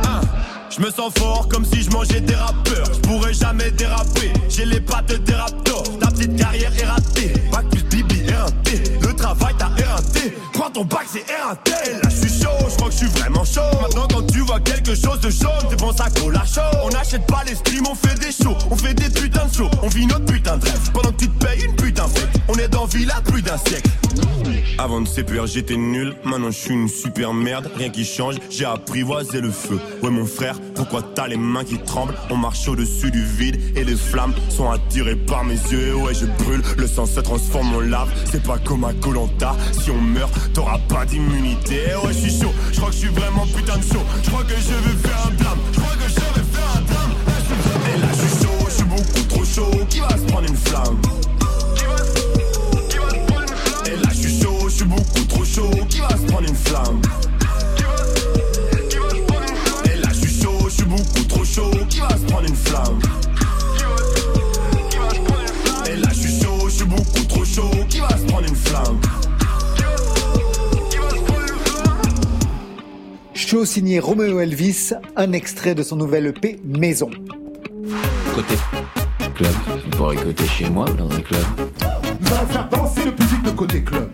Ah, 0.04 0.20
Je 0.68 0.82
me 0.82 0.90
sens 0.90 1.14
fort 1.16 1.48
comme 1.48 1.64
si 1.64 1.82
je 1.82 1.90
mangeais 1.90 2.20
des 2.20 2.34
rappeurs. 2.34 2.92
Je 2.92 3.00
pourrais 3.00 3.32
jamais 3.32 3.70
déraper. 3.70 4.32
J'ai 4.50 4.66
les 4.66 4.82
pattes 4.82 5.14
des 5.24 5.34
raptors. 5.34 5.98
Ta 5.98 6.08
petite 6.08 6.36
carrière 6.36 6.72
est 6.78 6.84
ratée. 6.84 7.32
Bac 7.50 7.70
plus 7.70 7.84
bibi 7.84 8.20
éreinté. 8.28 8.82
Le 9.00 9.14
travail 9.14 9.54
t'a 9.56 9.70
éreinté. 9.78 10.34
Ton 10.76 10.84
bac, 10.84 11.06
c'est 11.10 11.24
éreinté. 11.30 11.70
Là, 11.90 12.10
je 12.10 12.16
suis 12.28 12.42
chaud. 12.42 12.50
Je 12.68 12.76
crois 12.76 12.88
que 12.88 12.92
je 12.92 12.98
suis 12.98 13.06
vraiment 13.06 13.44
chaud. 13.44 13.62
Maintenant, 13.80 14.06
quand 14.12 14.30
tu 14.30 14.40
vois 14.40 14.60
quelque 14.60 14.94
chose 14.94 15.18
de 15.20 15.30
jaune, 15.30 15.66
tu 15.70 15.76
penses 15.76 15.98
à 16.02 16.10
cola 16.10 16.44
chaud. 16.44 16.60
On 16.84 16.90
n'achète 16.90 17.26
pas 17.26 17.42
les 17.46 17.54
streams, 17.54 17.86
on 17.90 17.94
fait 17.94 18.14
des 18.20 18.30
shows. 18.30 18.58
On 18.70 18.76
fait 18.76 18.92
des 18.92 19.08
putains 19.08 19.46
de 19.46 19.54
shows. 19.54 19.70
On 19.82 19.88
vit 19.88 20.06
notre 20.06 20.26
putain 20.26 20.58
de 20.58 20.66
rêve. 20.66 20.90
Plus 22.88 23.42
d'un 23.42 23.58
siècle. 23.58 23.90
Avant 24.78 25.00
de 25.00 25.08
CPR, 25.08 25.46
j'étais 25.46 25.76
nul. 25.76 26.14
Maintenant, 26.24 26.50
je 26.50 26.56
suis 26.56 26.72
une 26.72 26.88
super 26.88 27.34
merde. 27.34 27.68
Rien 27.76 27.90
qui 27.90 28.04
change, 28.04 28.36
j'ai 28.48 28.64
apprivoisé 28.64 29.40
le 29.40 29.50
feu. 29.50 29.78
Ouais, 30.02 30.10
mon 30.10 30.24
frère, 30.24 30.58
pourquoi 30.74 31.02
t'as 31.02 31.26
les 31.26 31.36
mains 31.36 31.64
qui 31.64 31.78
tremblent? 31.78 32.14
On 32.30 32.36
marche 32.36 32.68
au-dessus 32.68 33.10
du 33.10 33.24
vide 33.24 33.60
et 33.76 33.84
les 33.84 33.96
flammes 33.96 34.34
sont 34.48 34.70
attirées 34.70 35.16
par 35.16 35.44
mes 35.44 35.54
yeux. 35.54 35.96
Ouais, 35.96 36.14
je 36.14 36.26
brûle, 36.44 36.62
le 36.78 36.86
sang 36.86 37.06
se 37.06 37.20
transforme 37.20 37.74
en 37.74 37.80
lave. 37.80 38.08
C'est 38.30 38.42
pas 38.42 38.58
comme 38.58 38.84
un 38.84 38.94
Colanta. 38.94 39.56
Si 39.72 39.90
on 39.90 40.00
meurt, 40.00 40.32
t'auras 40.54 40.78
pas 40.88 41.04
d'immunité. 41.04 41.80
Ouais, 42.04 42.12
je 42.12 42.18
suis 42.18 42.40
chaud, 42.40 42.52
je 42.72 42.76
crois 42.76 42.90
que 42.90 42.94
je 42.94 43.00
suis 43.00 43.08
vraiment 43.08 43.46
putain 43.46 43.78
de 43.78 43.82
chaud. 43.82 44.04
Je 44.22 44.30
crois 44.30 44.44
que 44.44 44.54
je 44.54 44.88
vais 44.88 45.08
faire 45.08 45.26
un 45.26 45.34
drame. 45.42 45.58
Je 45.72 45.80
crois 45.80 45.96
que 45.96 46.08
je 46.08 46.14
vais 46.14 46.46
faire 46.52 46.76
un 46.76 46.82
drame. 46.82 47.12
Et 47.94 48.00
là, 48.00 48.08
je 48.12 48.26
suis 48.26 48.44
chaud, 48.44 48.66
je 48.68 48.74
suis 48.74 48.84
beaucoup 48.84 49.28
trop 49.28 49.44
chaud. 49.44 49.84
Qui 49.90 50.00
va 50.00 50.10
se 50.10 50.32
prendre 50.32 50.48
une 50.48 50.56
flamme? 50.56 51.00
chaud, 55.56 55.70
qui 55.88 56.00
va 56.00 56.10
se 56.10 56.26
prendre 56.26 56.48
une 56.48 56.54
flamme 56.54 57.00
Et 59.84 59.96
là 59.96 60.08
je 60.12 60.28
suis 60.28 60.42
chaud, 60.42 60.58
je 60.68 60.74
suis 60.74 60.84
beaucoup 60.84 61.24
trop 61.28 61.44
chaud, 61.44 61.70
qui 61.88 62.00
va 62.00 62.10
se 62.10 62.24
prendre 62.26 62.46
une 62.46 62.54
flamme 62.54 62.98
Et 65.88 65.96
là 65.96 66.08
je 66.10 66.20
suis 66.20 66.42
chaud, 66.42 66.68
je 66.68 66.74
suis 66.74 66.84
beaucoup 66.84 67.24
trop 67.28 67.44
chaud, 67.44 67.70
qui 67.88 68.00
va 68.00 68.08
se 68.10 68.24
prendre 68.24 68.46
une 68.46 68.56
flamme 68.56 69.00
Show 73.34 73.64
signé 73.64 74.00
Romeo 74.00 74.40
Elvis, 74.40 74.92
un 75.16 75.32
extrait 75.32 75.74
de 75.74 75.82
son 75.82 75.96
nouvel 75.96 76.26
EP 76.26 76.60
Maison. 76.64 77.10
Côté 78.34 78.56
club, 79.34 79.52
vous 79.84 79.90
pourrez 79.90 80.16
côté 80.16 80.46
chez 80.46 80.68
moi 80.68 80.86
dans 80.98 81.10
un 81.10 81.20
club. 81.20 81.44
Va 82.20 82.46
faire 82.46 82.68
danser 82.68 83.04
le 83.04 83.12
public 83.12 83.42
de 83.42 83.50
côté 83.50 83.82
club. 83.82 84.10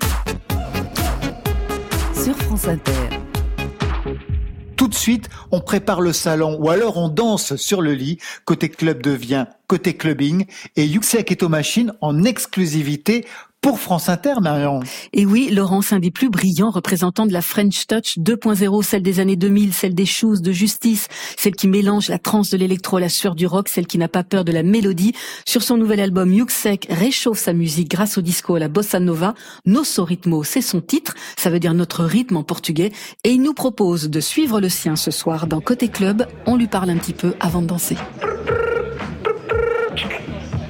Tout 4.76 4.86
de 4.86 4.94
suite, 4.94 5.28
on 5.50 5.60
prépare 5.60 6.00
le 6.00 6.12
salon 6.12 6.56
ou 6.60 6.70
alors 6.70 6.96
on 6.96 7.08
danse 7.08 7.56
sur 7.56 7.82
le 7.82 7.94
lit. 7.94 8.18
Côté 8.44 8.68
club 8.68 9.02
devient 9.02 9.46
côté 9.66 9.96
clubbing 9.96 10.46
et 10.76 10.84
Yuxek 10.84 11.32
est 11.32 11.42
aux 11.42 11.48
machines 11.48 11.92
en 12.00 12.22
exclusivité 12.22 13.24
pour 13.62 13.78
France 13.78 14.08
Inter, 14.08 14.34
Marion. 14.42 14.80
Et 15.12 15.24
oui, 15.24 15.48
Laurence, 15.50 15.92
un 15.92 16.00
des 16.00 16.10
plus 16.10 16.28
brillants 16.28 16.70
représentants 16.70 17.26
de 17.26 17.32
la 17.32 17.42
French 17.42 17.86
Touch 17.86 18.18
2.0, 18.18 18.82
celle 18.82 19.02
des 19.02 19.20
années 19.20 19.36
2000, 19.36 19.72
celle 19.72 19.94
des 19.94 20.04
shoes 20.04 20.40
de 20.42 20.50
justice, 20.50 21.06
celle 21.38 21.54
qui 21.54 21.68
mélange 21.68 22.08
la 22.08 22.18
trance 22.18 22.50
de 22.50 22.56
l'électro, 22.56 22.98
la 22.98 23.08
sueur 23.08 23.36
du 23.36 23.46
rock, 23.46 23.68
celle 23.68 23.86
qui 23.86 23.98
n'a 23.98 24.08
pas 24.08 24.24
peur 24.24 24.44
de 24.44 24.50
la 24.50 24.64
mélodie. 24.64 25.14
Sur 25.46 25.62
son 25.62 25.76
nouvel 25.76 26.00
album, 26.00 26.32
Yuxek 26.32 26.88
réchauffe 26.90 27.38
sa 27.38 27.52
musique 27.52 27.88
grâce 27.88 28.18
au 28.18 28.20
disco, 28.20 28.56
à 28.56 28.58
la 28.58 28.68
bossa 28.68 28.98
nova. 28.98 29.34
Nosso 29.64 30.04
ritmo, 30.04 30.42
c'est 30.42 30.60
son 30.60 30.80
titre, 30.80 31.14
ça 31.38 31.48
veut 31.48 31.60
dire 31.60 31.72
notre 31.72 32.04
rythme 32.04 32.38
en 32.38 32.42
portugais, 32.42 32.90
et 33.22 33.30
il 33.30 33.42
nous 33.42 33.54
propose 33.54 34.10
de 34.10 34.20
suivre 34.20 34.60
le 34.60 34.68
sien 34.68 34.96
ce 34.96 35.12
soir 35.12 35.46
dans 35.46 35.60
Côté 35.60 35.86
Club. 35.86 36.26
On 36.46 36.56
lui 36.56 36.66
parle 36.66 36.90
un 36.90 36.96
petit 36.96 37.14
peu 37.14 37.34
avant 37.38 37.62
de 37.62 37.68
danser. 37.68 37.96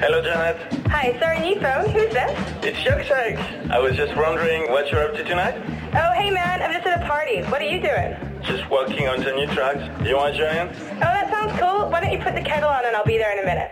Hello, 0.02 0.23
Janet. 0.23 0.82
Hi, 0.93 1.19
sorry, 1.19 1.40
new 1.40 1.59
phone. 1.59 1.89
Who's 1.89 2.12
this? 2.12 2.31
It's 2.62 2.78
Yuxek. 2.85 3.70
I 3.70 3.78
was 3.81 3.97
just 3.97 4.14
wondering 4.14 4.70
what 4.70 4.90
you're 4.90 5.02
up 5.02 5.16
to 5.16 5.24
tonight. 5.24 5.55
Oh, 5.94 6.12
hey 6.12 6.31
man, 6.31 6.60
I'm 6.60 6.70
just 6.70 6.86
at 6.86 7.02
a 7.02 7.06
party. 7.06 7.40
What 7.51 7.62
are 7.62 7.70
you 7.74 7.81
doing? 7.81 8.14
Just 8.43 8.69
working 8.70 9.09
on 9.09 9.24
the 9.24 9.32
new 9.32 9.47
tracks. 9.55 9.82
You 10.06 10.16
want 10.16 10.35
to 10.35 10.39
join? 10.39 10.69
Oh, 10.69 11.01
that 11.01 11.31
sounds 11.31 11.59
cool. 11.59 11.89
Why 11.89 12.02
don't 12.02 12.12
you 12.12 12.19
put 12.19 12.35
the 12.35 12.43
kettle 12.43 12.69
on 12.69 12.85
and 12.85 12.94
I'll 12.94 13.06
be 13.06 13.16
there 13.16 13.32
in 13.32 13.43
a 13.43 13.47
minute. 13.47 13.70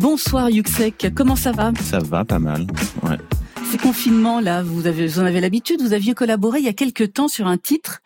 Bonsoir 0.00 0.50
Yuxek, 0.50 1.14
comment 1.14 1.36
ça 1.36 1.52
va? 1.52 1.70
Ça 1.80 2.00
va 2.00 2.24
pas 2.24 2.40
mal, 2.40 2.66
ouais. 3.04 3.16
Ces 3.70 3.78
confinements 3.78 4.40
là, 4.40 4.64
vous 4.64 4.88
avez, 4.88 5.06
vous 5.06 5.20
en 5.20 5.26
avez 5.26 5.40
l'habitude. 5.40 5.80
Vous 5.80 5.92
aviez 5.92 6.14
collaboré 6.14 6.58
il 6.58 6.64
y 6.64 6.68
a 6.68 6.72
quelques 6.72 7.12
temps 7.12 7.28
sur 7.28 7.46
un 7.46 7.56
titre, 7.56 8.00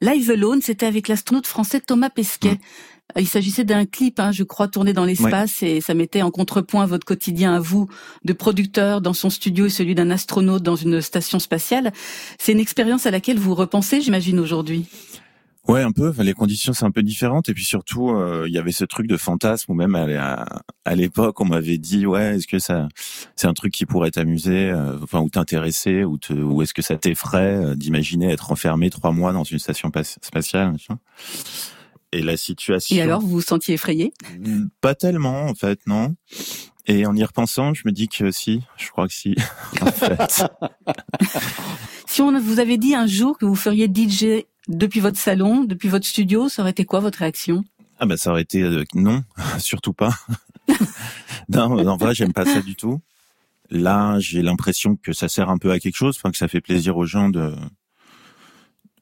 Live 0.00 0.30
Alone. 0.30 0.62
C'était 0.62 0.86
avec 0.86 1.08
l'astronaute 1.08 1.48
français 1.48 1.80
Thomas 1.80 2.08
Pesquet. 2.08 2.60
Il 3.16 3.26
s'agissait 3.26 3.64
d'un 3.64 3.86
clip, 3.86 4.20
hein, 4.20 4.32
je 4.32 4.44
crois, 4.44 4.68
tourné 4.68 4.92
dans 4.92 5.04
l'espace 5.04 5.62
et 5.62 5.80
ça 5.80 5.94
mettait 5.94 6.22
en 6.22 6.30
contrepoint 6.30 6.86
votre 6.86 7.06
quotidien 7.06 7.54
à 7.54 7.60
vous 7.60 7.88
de 8.24 8.32
producteur 8.32 9.00
dans 9.00 9.14
son 9.14 9.30
studio 9.30 9.66
et 9.66 9.70
celui 9.70 9.94
d'un 9.94 10.10
astronaute 10.10 10.62
dans 10.62 10.76
une 10.76 11.00
station 11.00 11.38
spatiale. 11.38 11.92
C'est 12.38 12.52
une 12.52 12.60
expérience 12.60 13.06
à 13.06 13.10
laquelle 13.10 13.38
vous 13.38 13.54
repensez, 13.54 14.00
j'imagine, 14.00 14.38
aujourd'hui. 14.38 14.86
Ouais, 15.68 15.82
un 15.82 15.92
peu. 15.92 16.14
Les 16.22 16.32
conditions 16.32 16.72
c'est 16.72 16.86
un 16.86 16.90
peu 16.90 17.02
différentes 17.02 17.50
et 17.50 17.54
puis 17.54 17.64
surtout 17.64 18.08
euh, 18.08 18.46
il 18.48 18.54
y 18.54 18.58
avait 18.58 18.72
ce 18.72 18.86
truc 18.86 19.06
de 19.06 19.18
fantasme 19.18 19.70
où 19.70 19.74
même 19.74 19.94
à, 19.94 20.46
à 20.86 20.94
l'époque 20.94 21.42
on 21.42 21.44
m'avait 21.44 21.76
dit 21.76 22.06
ouais 22.06 22.36
est-ce 22.36 22.46
que 22.46 22.58
ça 22.58 22.88
c'est 23.36 23.46
un 23.46 23.52
truc 23.52 23.74
qui 23.74 23.84
pourrait 23.84 24.10
t'amuser, 24.10 24.70
euh, 24.70 24.96
enfin 25.02 25.20
ou 25.20 25.28
t'intéresser 25.28 26.04
ou 26.04 26.16
te, 26.16 26.32
ou 26.32 26.62
est-ce 26.62 26.72
que 26.72 26.80
ça 26.80 26.96
t'effraie 26.96 27.54
euh, 27.54 27.74
d'imaginer 27.74 28.32
être 28.32 28.50
enfermé 28.50 28.88
trois 28.88 29.12
mois 29.12 29.34
dans 29.34 29.44
une 29.44 29.58
station 29.58 29.92
spatiale. 30.22 30.72
machin? 30.72 30.98
Et 32.12 32.22
la 32.22 32.36
situation. 32.36 32.96
Et 32.96 33.02
alors, 33.02 33.20
vous 33.20 33.28
vous 33.28 33.40
sentiez 33.42 33.74
effrayé? 33.74 34.12
Pas 34.80 34.94
tellement, 34.94 35.42
en 35.42 35.54
fait, 35.54 35.80
non. 35.86 36.16
Et 36.86 37.04
en 37.04 37.14
y 37.14 37.22
repensant, 37.22 37.74
je 37.74 37.82
me 37.84 37.92
dis 37.92 38.08
que 38.08 38.30
si, 38.30 38.62
je 38.78 38.88
crois 38.88 39.06
que 39.08 39.12
si, 39.12 39.34
en 39.82 39.92
fait. 39.92 40.44
Si 42.10 42.22
on 42.22 42.40
vous 42.40 42.58
avait 42.58 42.78
dit 42.78 42.94
un 42.94 43.06
jour 43.06 43.36
que 43.36 43.44
vous 43.44 43.54
feriez 43.54 43.86
DJ 43.86 44.46
depuis 44.66 44.98
votre 44.98 45.18
salon, 45.18 45.62
depuis 45.62 45.90
votre 45.90 46.06
studio, 46.06 46.48
ça 46.48 46.62
aurait 46.62 46.70
été 46.70 46.86
quoi 46.86 47.00
votre 47.00 47.18
réaction? 47.18 47.64
Ah 48.00 48.06
bah 48.06 48.16
ça 48.16 48.30
aurait 48.30 48.42
été 48.42 48.62
euh, 48.62 48.84
non, 48.94 49.22
surtout 49.58 49.92
pas. 49.92 50.14
non, 51.50 51.86
en 51.86 51.96
vrai, 51.98 52.14
j'aime 52.14 52.32
pas 52.32 52.46
ça 52.46 52.62
du 52.62 52.76
tout. 52.76 53.00
Là, 53.70 54.18
j'ai 54.20 54.40
l'impression 54.40 54.96
que 54.96 55.12
ça 55.12 55.28
sert 55.28 55.50
un 55.50 55.58
peu 55.58 55.70
à 55.70 55.78
quelque 55.78 55.96
chose, 55.96 56.16
enfin 56.16 56.30
que 56.30 56.38
ça 56.38 56.48
fait 56.48 56.62
plaisir 56.62 56.96
aux 56.96 57.04
gens 57.04 57.28
de. 57.28 57.54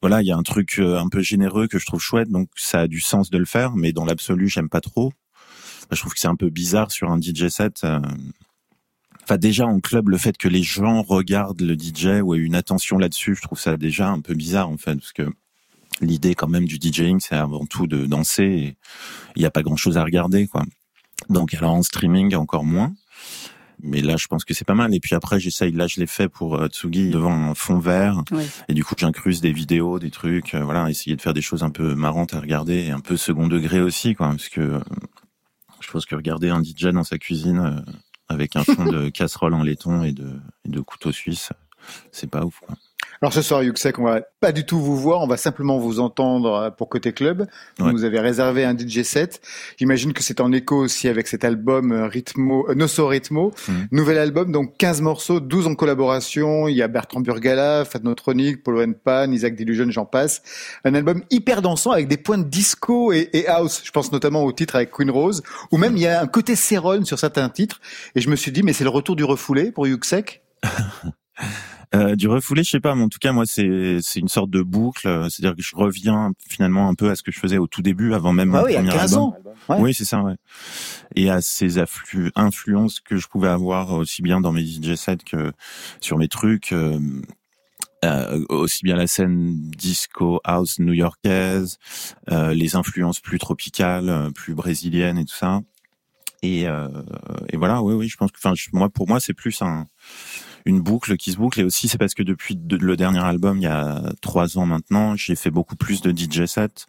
Voilà, 0.01 0.21
il 0.21 0.27
y 0.27 0.31
a 0.31 0.37
un 0.37 0.43
truc 0.43 0.77
euh, 0.79 0.97
un 0.99 1.09
peu 1.09 1.21
généreux 1.21 1.67
que 1.67 1.79
je 1.79 1.85
trouve 1.85 1.99
chouette, 2.01 2.29
donc 2.29 2.49
ça 2.55 2.81
a 2.81 2.87
du 2.87 2.99
sens 2.99 3.29
de 3.29 3.37
le 3.37 3.45
faire, 3.45 3.75
mais 3.75 3.91
dans 3.93 4.05
l'absolu, 4.05 4.47
j'aime 4.47 4.69
pas 4.69 4.81
trop. 4.81 5.11
Enfin, 5.79 5.87
Je 5.91 5.99
trouve 5.99 6.13
que 6.13 6.19
c'est 6.19 6.27
un 6.27 6.35
peu 6.35 6.49
bizarre 6.49 6.91
sur 6.91 7.09
un 7.11 7.19
DJ 7.19 7.47
set. 7.49 7.83
euh, 7.83 7.99
Enfin, 9.23 9.37
déjà 9.37 9.65
en 9.65 9.81
club, 9.81 10.07
le 10.07 10.17
fait 10.17 10.37
que 10.37 10.47
les 10.47 10.63
gens 10.63 11.01
regardent 11.01 11.61
le 11.61 11.73
DJ 11.77 12.21
ou 12.23 12.33
aient 12.33 12.37
une 12.37 12.55
attention 12.55 12.97
là-dessus, 12.97 13.35
je 13.35 13.41
trouve 13.41 13.59
ça 13.59 13.75
déjà 13.75 14.07
un 14.09 14.21
peu 14.21 14.33
bizarre 14.33 14.69
en 14.69 14.77
fait, 14.77 14.95
parce 14.95 15.11
que 15.11 15.29
l'idée 15.99 16.33
quand 16.33 16.47
même 16.47 16.63
du 16.65 16.77
DJing, 16.77 17.19
c'est 17.19 17.35
avant 17.35 17.65
tout 17.65 17.87
de 17.87 18.05
danser. 18.05 18.77
Il 19.35 19.39
n'y 19.39 19.45
a 19.45 19.51
pas 19.51 19.63
grand-chose 19.63 19.97
à 19.97 20.03
regarder, 20.05 20.47
quoi. 20.47 20.63
Donc, 21.29 21.53
alors 21.55 21.73
en 21.73 21.83
streaming, 21.83 22.35
encore 22.35 22.63
moins. 22.63 22.93
Mais 23.83 24.01
là, 24.01 24.15
je 24.17 24.27
pense 24.27 24.43
que 24.43 24.53
c'est 24.53 24.65
pas 24.65 24.73
mal. 24.73 24.93
Et 24.95 24.99
puis 24.99 25.13
après, 25.15 25.39
j'essaye. 25.39 25.71
Là, 25.71 25.87
je 25.87 25.99
l'ai 25.99 26.07
fait 26.07 26.29
pour 26.29 26.55
euh, 26.55 26.67
Tsugi 26.67 27.09
devant 27.09 27.31
un 27.31 27.53
fond 27.53 27.79
vert. 27.79 28.23
Et 28.67 28.73
du 28.73 28.83
coup, 28.83 28.95
j'incruse 28.97 29.39
des 29.39 29.51
vidéos, 29.51 29.99
des 29.99 30.09
trucs. 30.11 30.55
euh, 30.55 30.63
voilà, 30.63 30.89
essayer 30.89 31.15
de 31.15 31.21
faire 31.21 31.33
des 31.33 31.41
choses 31.41 31.63
un 31.63 31.69
peu 31.69 31.93
marrantes 31.95 32.33
à 32.33 32.39
regarder 32.39 32.85
et 32.85 32.91
un 32.91 32.99
peu 32.99 33.17
second 33.17 33.47
degré 33.47 33.79
aussi, 33.79 34.15
quoi. 34.15 34.29
Parce 34.29 34.49
que 34.49 34.61
euh, 34.61 34.79
je 35.79 35.91
pense 35.91 36.05
que 36.05 36.15
regarder 36.15 36.49
un 36.49 36.63
DJ 36.63 36.87
dans 36.87 37.03
sa 37.03 37.17
cuisine 37.17 37.83
avec 38.27 38.55
un 38.55 38.63
fond 38.63 38.85
de 38.85 39.09
casserole 39.13 39.53
en 39.53 39.63
laiton 39.63 40.03
et 40.03 40.11
de, 40.11 40.39
et 40.65 40.69
de 40.69 40.79
couteau 40.81 41.11
suisse, 41.11 41.51
c'est 42.11 42.29
pas 42.29 42.43
ouf, 42.45 42.59
quoi. 42.59 42.75
Alors 43.21 43.33
ce 43.33 43.41
soir, 43.41 43.63
Yuxek, 43.63 43.97
on 43.99 44.03
va 44.03 44.21
pas 44.39 44.51
du 44.51 44.65
tout 44.65 44.79
vous 44.79 44.95
voir, 44.95 45.21
on 45.21 45.27
va 45.27 45.37
simplement 45.37 45.79
vous 45.79 45.99
entendre 45.99 46.53
euh, 46.53 46.69
pour 46.69 46.87
Côté 46.89 47.13
Club. 47.13 47.47
Vous 47.79 47.85
Ouais. 47.87 47.91
nous 47.93 48.03
avez 48.03 48.19
réservé 48.19 48.63
un 48.63 48.75
DJ 48.77 49.01
set. 49.01 49.41
J'imagine 49.77 50.13
que 50.13 50.21
c'est 50.21 50.39
en 50.41 50.51
écho 50.51 50.75
aussi 50.77 51.07
avec 51.07 51.27
cet 51.27 51.43
album 51.43 51.91
euh, 51.91 52.07
Ritmo, 52.07 52.69
euh, 52.69 52.75
Nosso 52.75 53.07
Ritmo. 53.07 53.53
Mhm. 53.67 53.87
Nouvel 53.91 54.17
album, 54.19 54.51
donc 54.51 54.77
15 54.77 55.01
morceaux, 55.01 55.39
12 55.39 55.65
en 55.67 55.75
collaboration. 55.75 56.67
Il 56.67 56.75
y 56.75 56.81
a 56.83 56.87
Bertrand 56.87 57.19
Burgala, 57.21 57.85
Fatnotronic, 57.85 58.61
Polo 58.63 58.85
Pan, 59.03 59.31
Isaac 59.31 59.55
Delusion, 59.55 59.89
j'en 59.89 60.05
passe. 60.05 60.43
Un 60.85 60.93
album 60.93 61.23
hyper 61.31 61.61
dansant 61.61 61.91
avec 61.91 62.07
des 62.07 62.17
points 62.17 62.37
de 62.37 62.43
disco 62.47 63.11
et, 63.11 63.29
et 63.33 63.47
house. 63.47 63.81
Je 63.83 63.91
pense 63.91 64.11
notamment 64.11 64.43
au 64.43 64.51
titre 64.51 64.75
avec 64.75 64.91
Queen 64.91 65.09
Rose, 65.09 65.41
ou 65.71 65.77
même 65.77 65.95
il 65.97 66.03
y 66.03 66.07
a 66.07 66.21
un 66.21 66.27
côté 66.27 66.55
Céron 66.55 67.03
sur 67.05 67.17
certains 67.17 67.49
titres. 67.49 67.81
Et 68.15 68.21
je 68.21 68.29
me 68.29 68.35
suis 68.35 68.51
dit, 68.51 68.61
mais 68.63 68.73
c'est 68.73 68.83
le 68.83 68.89
retour 68.91 69.15
du 69.15 69.23
refoulé 69.23 69.71
pour 69.71 69.87
Yuxek? 69.87 70.43
Euh, 71.95 72.15
du 72.15 72.27
refoulé, 72.27 72.63
je 72.63 72.69
sais 72.71 72.79
pas, 72.81 72.95
mais 72.95 73.03
en 73.03 73.09
tout 73.09 73.19
cas, 73.19 73.31
moi, 73.31 73.45
c'est 73.45 73.99
c'est 74.01 74.19
une 74.19 74.27
sorte 74.27 74.49
de 74.49 74.61
boucle. 74.61 75.07
euh, 75.07 75.29
C'est-à-dire 75.29 75.55
que 75.55 75.61
je 75.61 75.75
reviens 75.75 76.33
finalement 76.49 76.89
un 76.89 76.95
peu 76.95 77.09
à 77.09 77.15
ce 77.15 77.23
que 77.23 77.31
je 77.31 77.39
faisais 77.39 77.57
au 77.57 77.67
tout 77.67 77.81
début, 77.81 78.13
avant 78.13 78.33
même 78.33 78.53
Ah 78.53 78.59
mon 78.59 78.63
oui, 78.65 78.71
il 78.71 78.73
y 78.73 78.77
a 78.77 78.79
premier 78.81 78.91
15 78.93 79.13
album. 79.13 79.19
ans. 79.23 79.35
Ouais. 79.69 79.77
Oui, 79.79 79.93
c'est 79.93 80.05
ça, 80.05 80.21
ouais. 80.21 80.35
Et 81.15 81.29
à 81.29 81.41
ces 81.41 81.77
afflu- 81.79 82.31
influences 82.35 82.99
que 82.99 83.15
je 83.17 83.27
pouvais 83.27 83.47
avoir 83.47 83.93
aussi 83.93 84.21
bien 84.21 84.41
dans 84.41 84.51
mes 84.51 84.63
DJ 84.63 84.95
sets 84.95 85.17
que 85.25 85.51
sur 86.01 86.17
mes 86.17 86.27
trucs. 86.27 86.71
euh, 86.73 86.99
euh, 88.05 88.45
aussi 88.49 88.83
bien 88.83 88.95
la 88.95 89.07
scène 89.07 89.59
disco 89.71 90.39
house 90.43 90.77
new-yorkaise, 90.77 91.77
euh, 92.29 92.53
les 92.53 92.75
influences 92.75 93.19
plus 93.19 93.39
tropicales, 93.39 94.09
euh, 94.09 94.29
plus 94.29 94.53
brésiliennes 94.53 95.17
et 95.17 95.25
tout 95.25 95.33
ça. 95.35 95.61
Et, 96.43 96.67
euh, 96.67 96.87
et 97.49 97.57
voilà, 97.57 97.81
oui, 97.81 97.95
oui, 97.95 98.07
je 98.07 98.15
pense 98.15 98.31
que, 98.31 98.37
enfin, 98.37 98.53
moi, 98.71 98.89
pour 98.89 99.07
moi, 99.07 99.19
c'est 99.19 99.33
plus 99.33 99.59
un, 99.63 99.87
une 100.67 100.81
boucle 100.81 101.17
qui 101.17 101.31
se 101.31 101.37
boucle. 101.37 101.59
Et 101.59 101.63
aussi, 101.63 101.87
c'est 101.87 101.97
parce 101.97 102.13
que 102.13 102.23
depuis 102.23 102.55
de- 102.55 102.77
le 102.77 102.95
dernier 102.97 103.23
album, 103.23 103.57
il 103.57 103.63
y 103.63 103.67
a 103.67 104.01
trois 104.21 104.57
ans 104.57 104.65
maintenant, 104.65 105.15
j'ai 105.15 105.35
fait 105.35 105.49
beaucoup 105.51 105.75
plus 105.75 106.01
de 106.01 106.11
DJ 106.15 106.45
sets. 106.45 106.85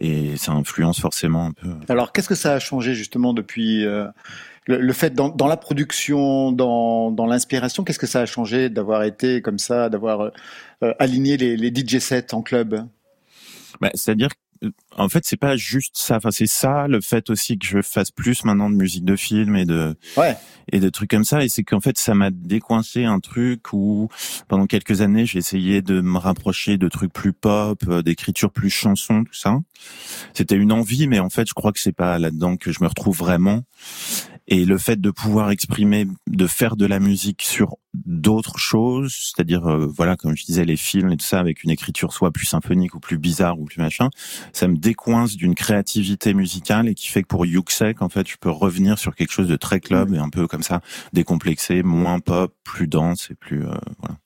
Et 0.00 0.36
ça 0.36 0.52
influence 0.52 1.00
forcément 1.00 1.46
un 1.46 1.52
peu. 1.52 1.70
Alors, 1.88 2.12
qu'est-ce 2.12 2.28
que 2.28 2.34
ça 2.34 2.52
a 2.54 2.58
changé 2.58 2.94
justement 2.94 3.32
depuis 3.34 3.84
euh, 3.84 4.06
le, 4.66 4.78
le 4.78 4.92
fait 4.92 5.14
dans, 5.14 5.28
dans 5.28 5.46
la 5.46 5.56
production, 5.56 6.52
dans, 6.52 7.10
dans 7.10 7.26
l'inspiration 7.26 7.84
Qu'est-ce 7.84 7.98
que 7.98 8.06
ça 8.06 8.20
a 8.20 8.26
changé 8.26 8.68
d'avoir 8.68 9.02
été 9.04 9.40
comme 9.42 9.58
ça, 9.58 9.88
d'avoir 9.88 10.20
euh, 10.20 10.30
euh, 10.84 10.92
aligné 10.98 11.36
les, 11.36 11.56
les 11.56 11.72
DJ 11.74 11.98
sets 11.98 12.34
en 12.34 12.42
club? 12.42 12.86
Bah, 13.80 13.90
c'est-à-dire, 13.94 14.28
que, 14.28 14.34
en 14.96 15.08
fait, 15.08 15.24
c'est 15.24 15.36
pas 15.36 15.56
juste 15.56 15.96
ça. 15.96 16.16
Enfin, 16.16 16.30
c'est 16.30 16.46
ça, 16.46 16.88
le 16.88 17.00
fait 17.00 17.30
aussi 17.30 17.58
que 17.58 17.66
je 17.66 17.82
fasse 17.82 18.10
plus 18.10 18.44
maintenant 18.44 18.70
de 18.70 18.74
musique 18.74 19.04
de 19.04 19.16
film 19.16 19.56
et 19.56 19.64
de 19.64 19.96
ouais. 20.16 20.36
et 20.72 20.80
de 20.80 20.88
trucs 20.88 21.10
comme 21.10 21.24
ça. 21.24 21.44
Et 21.44 21.48
c'est 21.48 21.62
qu'en 21.64 21.80
fait, 21.80 21.98
ça 21.98 22.14
m'a 22.14 22.30
décoincé 22.30 23.04
un 23.04 23.20
truc 23.20 23.72
où 23.72 24.08
pendant 24.48 24.66
quelques 24.66 25.00
années, 25.00 25.26
j'ai 25.26 25.38
essayé 25.38 25.82
de 25.82 26.00
me 26.00 26.18
rapprocher 26.18 26.78
de 26.78 26.88
trucs 26.88 27.12
plus 27.12 27.32
pop, 27.32 27.82
euh, 27.88 28.02
d'écriture 28.02 28.50
plus 28.50 28.70
chanson, 28.70 29.24
tout 29.24 29.34
ça. 29.34 29.58
C'était 30.34 30.56
une 30.56 30.72
envie, 30.72 31.06
mais 31.06 31.18
en 31.18 31.30
fait, 31.30 31.48
je 31.48 31.54
crois 31.54 31.72
que 31.72 31.80
c'est 31.80 31.92
pas 31.92 32.18
là-dedans 32.18 32.56
que 32.56 32.72
je 32.72 32.82
me 32.82 32.88
retrouve 32.88 33.16
vraiment. 33.16 33.64
Et 34.50 34.64
le 34.64 34.78
fait 34.78 34.98
de 34.98 35.10
pouvoir 35.10 35.50
exprimer, 35.50 36.06
de 36.26 36.46
faire 36.46 36.76
de 36.76 36.86
la 36.86 37.00
musique 37.00 37.42
sur 37.42 37.76
d'autres 37.92 38.56
choses, 38.56 39.14
c'est-à-dire, 39.14 39.66
euh, 39.66 39.86
voilà, 39.86 40.16
comme 40.16 40.34
je 40.34 40.44
disais, 40.46 40.64
les 40.64 40.78
films 40.78 41.12
et 41.12 41.18
tout 41.18 41.26
ça, 41.26 41.38
avec 41.38 41.64
une 41.64 41.70
écriture 41.70 42.14
soit 42.14 42.30
plus 42.30 42.46
symphonique 42.46 42.94
ou 42.94 43.00
plus 43.00 43.18
bizarre 43.18 43.60
ou 43.60 43.66
plus 43.66 43.78
machin, 43.78 44.08
ça 44.54 44.66
me 44.66 44.76
décoince 44.76 45.36
d'une 45.36 45.54
créativité 45.54 46.32
musicale 46.32 46.88
et 46.88 46.94
qui 46.94 47.08
fait 47.08 47.22
que 47.22 47.28
pour 47.28 47.44
Yuxek, 47.44 48.00
en 48.00 48.08
fait, 48.08 48.26
je 48.26 48.36
peux 48.40 48.50
revenir 48.50 48.98
sur 48.98 49.14
quelque 49.14 49.32
chose 49.32 49.48
de 49.48 49.56
très 49.56 49.80
club 49.80 50.14
et 50.14 50.18
un 50.18 50.30
peu 50.30 50.46
comme 50.46 50.62
ça, 50.62 50.80
décomplexé, 51.12 51.82
moins 51.82 52.18
pop, 52.18 52.54
plus 52.64 52.88
dense 52.88 53.30
et 53.30 53.34
plus, 53.34 53.66
euh, 53.66 53.74
voilà. 53.98 54.16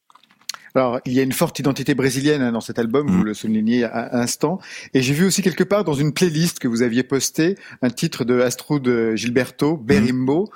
Alors, 0.74 1.00
il 1.04 1.12
y 1.12 1.20
a 1.20 1.22
une 1.22 1.32
forte 1.32 1.58
identité 1.58 1.94
brésilienne 1.94 2.40
hein, 2.42 2.52
dans 2.52 2.60
cet 2.60 2.78
album, 2.78 3.06
Mm. 3.06 3.10
vous 3.16 3.22
le 3.24 3.34
soulignez 3.34 3.84
à 3.84 4.08
l'instant. 4.12 4.58
Et 4.94 5.02
j'ai 5.02 5.12
vu 5.14 5.24
aussi 5.26 5.42
quelque 5.42 5.64
part 5.64 5.84
dans 5.84 5.94
une 5.94 6.12
playlist 6.12 6.58
que 6.58 6.68
vous 6.68 6.82
aviez 6.82 7.02
postée 7.02 7.56
un 7.82 7.90
titre 7.90 8.24
de 8.24 8.40
Astrud 8.40 9.14
Gilberto, 9.14 9.76
Berimbo. 9.76 10.50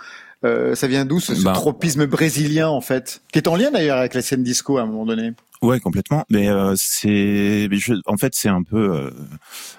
Euh, 0.44 0.74
ça 0.74 0.86
vient 0.86 1.04
d'où 1.04 1.18
ce, 1.18 1.32
Bah. 1.42 1.52
tropisme 1.52 2.06
brésilien 2.06 2.68
en 2.68 2.80
fait, 2.82 3.22
qui 3.32 3.38
est 3.38 3.48
en 3.48 3.56
lien 3.56 3.70
d'ailleurs 3.70 3.96
avec 3.98 4.14
la 4.14 4.22
scène 4.22 4.42
disco 4.42 4.76
à 4.78 4.82
un 4.82 4.86
moment 4.86 5.06
donné? 5.06 5.32
Ouais, 5.62 5.80
complètement. 5.80 6.24
Mais 6.30 6.48
euh, 6.48 6.74
c'est, 6.76 7.68
en 8.06 8.16
fait, 8.18 8.34
c'est 8.34 8.50
un 8.50 8.62
peu, 8.62 8.76
euh, 8.94 9.10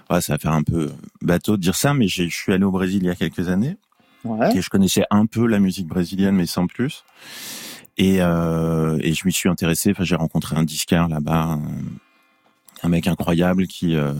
ouais, 0.09 0.19
ça 0.21 0.33
va 0.33 0.39
faire 0.39 0.51
un 0.53 0.63
peu 0.63 0.89
bateau 1.21 1.55
de 1.57 1.61
dire 1.61 1.75
ça, 1.75 1.93
mais 1.93 2.07
je 2.07 2.23
suis 2.27 2.51
allé 2.53 2.63
au 2.63 2.71
Brésil 2.71 3.01
il 3.03 3.07
y 3.07 3.09
a 3.11 3.15
quelques 3.15 3.49
années 3.49 3.77
Ouais. 4.23 4.57
et 4.57 4.61
je 4.61 4.69
connaissais 4.69 5.03
un 5.11 5.25
peu 5.27 5.45
la 5.45 5.59
musique 5.59 5.87
brésilienne, 5.87 6.35
mais 6.35 6.47
sans 6.47 6.65
plus. 6.67 7.03
Et, 7.97 8.17
euh, 8.21 8.97
et 9.01 9.13
je 9.13 9.25
m'y 9.25 9.33
suis 9.33 9.49
intéressé. 9.49 9.91
Enfin, 9.91 10.03
j'ai 10.03 10.15
rencontré 10.15 10.55
un 10.55 10.63
disquaire 10.63 11.07
là-bas, 11.07 11.59
un, 12.83 12.89
mec 12.89 13.07
incroyable 13.07 13.67
qui 13.67 13.95
euh, 13.95 14.13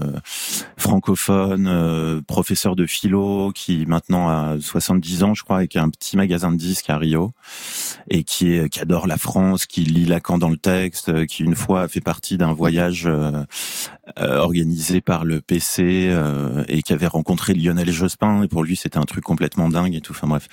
francophone, 0.78 1.68
euh, 1.68 2.22
professeur 2.22 2.76
de 2.76 2.86
philo, 2.86 3.52
qui 3.54 3.86
maintenant 3.88 4.30
a 4.30 4.58
70 4.60 5.24
ans, 5.24 5.34
je 5.34 5.44
crois, 5.44 5.64
et 5.64 5.68
qui 5.68 5.78
a 5.78 5.84
un 5.84 5.90
petit 5.90 6.18
magasin 6.18 6.52
de 6.52 6.58
disques 6.58 6.90
à 6.90 6.98
Rio, 6.98 7.32
et 8.10 8.24
qui, 8.24 8.54
est, 8.54 8.70
qui 8.70 8.80
adore 8.80 9.08
la 9.08 9.18
France, 9.18 9.66
qui 9.66 9.82
lit 9.82 10.06
Lacan 10.06 10.38
dans 10.38 10.50
le 10.50 10.58
texte, 10.58 11.10
euh, 11.10 11.26
qui 11.26 11.44
une 11.44 11.56
fois 11.56 11.82
a 11.84 11.88
fait 11.88 12.02
partie 12.02 12.38
d'un 12.38 12.54
voyage 12.54 13.04
euh, 13.06 13.44
euh, 14.20 14.38
organisé 14.38 15.02
par 15.02 15.26
le 15.26 15.42
PC 15.42 16.08
euh, 16.10 16.64
et 16.68 16.82
qui 16.82 16.94
avait 16.94 17.08
rencontré 17.08 17.54
Lionel 17.54 17.92
Jospin, 17.92 18.44
et 18.44 18.48
pour 18.48 18.64
lui 18.64 18.76
c'était 18.76 18.98
un 18.98 19.04
truc 19.04 19.24
complètement 19.24 19.70
dingue 19.70 19.96
et 19.96 20.02
tout. 20.02 20.14
Enfin 20.14 20.28
bref, 20.28 20.48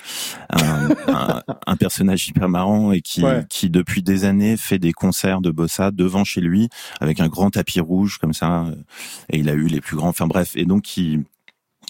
un, 0.49 0.89
un, 1.07 1.41
un 1.65 1.75
personnage 1.75 2.27
hyper 2.27 2.49
marrant 2.49 2.91
et 2.91 3.01
qui, 3.01 3.23
Ouais. 3.23 3.45
qui 3.49 3.69
depuis 3.71 4.03
des 4.03 4.25
années 4.25 4.55
fait 4.57 4.77
des 4.77 4.91
concerts 4.93 5.41
de 5.41 5.49
bossa 5.49 5.89
devant 5.91 6.23
chez 6.23 6.41
lui 6.41 6.69
avec 6.99 7.19
un 7.19 7.27
grand 7.27 7.49
tapis 7.49 7.79
rouge 7.79 8.04
comme 8.19 8.33
ça, 8.33 8.65
euh, 8.65 8.75
et 9.29 9.39
il 9.39 9.49
a 9.49 9.53
eu 9.53 9.67
les 9.67 9.81
plus 9.81 9.95
grands. 9.97 10.09
Enfin 10.09 10.27
bref, 10.27 10.55
et 10.55 10.65
donc 10.65 10.83
qui 10.83 11.19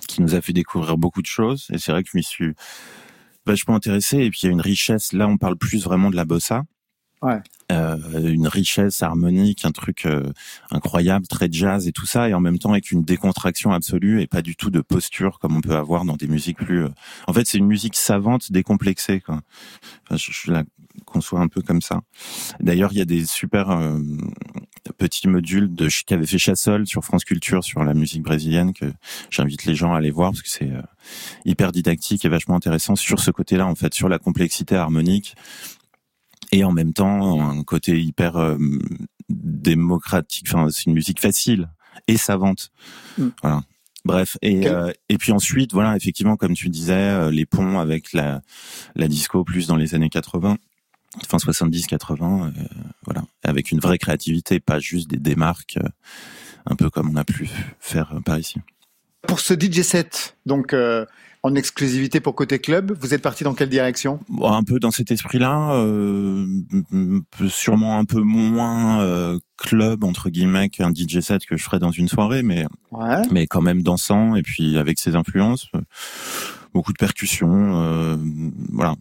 qui 0.07 0.21
nous 0.21 0.35
a 0.35 0.41
fait 0.41 0.53
découvrir 0.53 0.97
beaucoup 0.97 1.21
de 1.21 1.27
choses. 1.27 1.67
Et 1.71 1.77
c'est 1.77 1.91
vrai 1.91 2.03
que 2.03 2.09
je 2.11 2.17
m'y 2.17 2.23
suis 2.23 2.53
vachement 3.45 3.75
intéressé. 3.75 4.17
Et 4.17 4.29
puis 4.29 4.41
il 4.43 4.45
y 4.47 4.49
a 4.49 4.51
une 4.51 4.61
richesse. 4.61 5.13
Là, 5.13 5.27
on 5.27 5.37
parle 5.37 5.57
plus 5.57 5.83
vraiment 5.83 6.09
de 6.09 6.15
la 6.15 6.25
bossa. 6.25 6.63
Ouais. 7.21 7.39
Euh, 7.71 7.97
une 8.29 8.47
richesse 8.47 9.01
harmonique, 9.01 9.65
un 9.65 9.71
truc 9.71 10.05
euh, 10.05 10.31
incroyable, 10.69 11.25
très 11.25 11.47
jazz 11.51 11.87
et 11.87 11.91
tout 11.91 12.05
ça, 12.05 12.29
et 12.29 12.33
en 12.35 12.39
même 12.39 12.59
temps 12.59 12.71
avec 12.71 12.91
une 12.91 13.03
décontraction 13.03 13.71
absolue 13.71 14.21
et 14.21 14.27
pas 14.27 14.43
du 14.43 14.55
tout 14.55 14.69
de 14.69 14.81
posture 14.81 15.39
comme 15.39 15.55
on 15.55 15.61
peut 15.61 15.75
avoir 15.75 16.05
dans 16.05 16.15
des 16.17 16.27
musiques 16.27 16.57
plus. 16.57 16.83
euh, 16.83 16.89
En 17.25 17.33
fait, 17.33 17.47
c'est 17.47 17.57
une 17.57 17.65
musique 17.65 17.95
savante, 17.95 18.51
décomplexée. 18.51 19.21
Quoi. 19.21 19.41
Enfin, 20.03 20.17
je, 20.17 20.31
je 20.31 20.51
la 20.51 20.63
conçois 21.05 21.39
un 21.39 21.47
peu 21.47 21.61
comme 21.61 21.81
ça. 21.81 22.01
D'ailleurs, 22.59 22.91
il 22.91 22.99
y 22.99 23.01
a 23.01 23.05
des 23.05 23.25
super 23.25 23.71
petits 24.97 25.27
modules 25.27 25.73
de 25.73 25.89
qu'avait 26.05 26.25
fait 26.25 26.37
Chassol 26.37 26.85
sur 26.87 27.03
France 27.03 27.23
Culture 27.23 27.63
sur 27.63 27.83
la 27.83 27.93
musique 27.93 28.23
brésilienne 28.23 28.73
que 28.73 28.85
j'invite 29.29 29.65
les 29.65 29.75
gens 29.75 29.93
à 29.93 29.97
aller 29.97 30.11
voir 30.11 30.31
parce 30.31 30.41
que 30.41 30.49
c'est 30.49 30.69
euh, 30.69 30.81
hyper 31.45 31.71
didactique 31.71 32.25
et 32.25 32.29
vachement 32.29 32.55
intéressant 32.55 32.95
sur 32.95 33.19
ce 33.19 33.31
côté-là 33.31 33.65
en 33.65 33.75
fait, 33.75 33.93
sur 33.93 34.09
la 34.09 34.19
complexité 34.19 34.75
harmonique 34.75 35.35
et 36.51 36.63
en 36.63 36.71
même 36.71 36.93
temps 36.93 37.41
un 37.41 37.63
côté 37.63 38.01
hyper 38.01 38.37
euh, 38.37 38.57
démocratique. 39.29 40.47
Enfin, 40.47 40.67
c'est 40.69 40.85
une 40.85 40.93
musique 40.93 41.19
facile 41.19 41.69
et 42.07 42.17
savante. 42.17 42.71
Mm. 43.17 43.27
Voilà. 43.41 43.61
Bref, 44.05 44.37
et 44.43 44.67
euh, 44.67 44.91
et 45.09 45.17
puis 45.17 45.31
ensuite, 45.31 45.73
voilà, 45.73 45.95
effectivement, 45.95 46.37
comme 46.37 46.53
tu 46.53 46.69
disais, 46.69 46.93
euh, 46.93 47.31
les 47.31 47.47
ponts 47.47 47.79
avec 47.79 48.13
la 48.13 48.41
la 48.95 49.07
disco 49.07 49.43
plus 49.43 49.65
dans 49.65 49.75
les 49.75 49.95
années 49.95 50.09
80, 50.09 50.57
fin 51.27 51.37
70-80, 51.37 52.47
euh, 52.47 52.51
voilà, 53.05 53.23
avec 53.43 53.71
une 53.71 53.79
vraie 53.79 53.97
créativité, 53.97 54.59
pas 54.59 54.79
juste 54.79 55.09
des 55.09 55.17
démarques, 55.17 55.77
euh, 55.83 55.87
un 56.65 56.75
peu 56.75 56.89
comme 56.89 57.09
on 57.09 57.15
a 57.15 57.23
pu 57.23 57.49
faire 57.79 58.13
euh, 58.15 58.19
par 58.21 58.37
ici. 58.39 58.59
Pour 59.27 59.39
ce 59.39 59.53
DJ 59.53 59.81
set, 59.81 60.37
donc 60.45 60.75
en 61.41 61.53
exclusivité 61.55 62.19
pour 62.19 62.33
côté 62.35 62.57
club, 62.59 62.95
vous 62.99 63.13
êtes 63.13 63.21
parti 63.21 63.43
dans 63.43 63.53
quelle 63.53 63.69
direction? 63.69 64.19
Un 64.43 64.63
peu 64.63 64.79
dans 64.79 64.89
cet 64.91 65.11
esprit-là, 65.11 65.73
euh, 65.75 66.45
sûrement 67.49 67.99
un 67.99 68.05
peu 68.05 68.19
moins 68.19 69.01
euh, 69.01 69.37
club 69.57 70.03
entre 70.03 70.29
guillemets 70.29 70.69
qu'un 70.69 70.91
DJ 70.93 71.19
set 71.21 71.45
que 71.45 71.55
je 71.55 71.63
ferais 71.63 71.77
dans 71.79 71.91
une 71.91 72.07
soirée, 72.07 72.41
mais 72.43 72.65
Ouais. 72.91 73.21
mais 73.31 73.45
quand 73.47 73.61
même 73.61 73.83
dansant 73.83 74.35
et 74.35 74.41
puis 74.41 74.77
avec 74.77 74.97
ses 74.99 75.15
influences, 75.15 75.67
beaucoup 76.73 76.93
de 76.93 76.97
percussions, 76.97 77.79
euh, 77.81 78.15
voilà, 78.71 78.95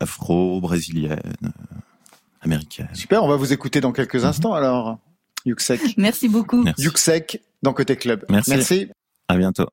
afro, 0.00 0.60
brésilienne, 0.60 1.20
euh, 1.44 1.48
américaine. 2.40 2.88
Super, 2.94 3.24
on 3.24 3.28
va 3.28 3.36
vous 3.36 3.52
écouter 3.52 3.80
dans 3.80 3.92
quelques 3.92 4.24
instants 4.24 4.54
alors. 4.54 4.98
Yuxek. 5.46 5.96
Merci 5.96 6.28
beaucoup. 6.28 6.62
Merci. 6.62 6.82
Yuxek 6.82 7.42
dans 7.62 7.72
côté 7.72 7.96
club. 7.96 8.24
Merci. 8.28 8.50
Merci. 8.50 8.88
À 9.28 9.36
bientôt. 9.36 9.66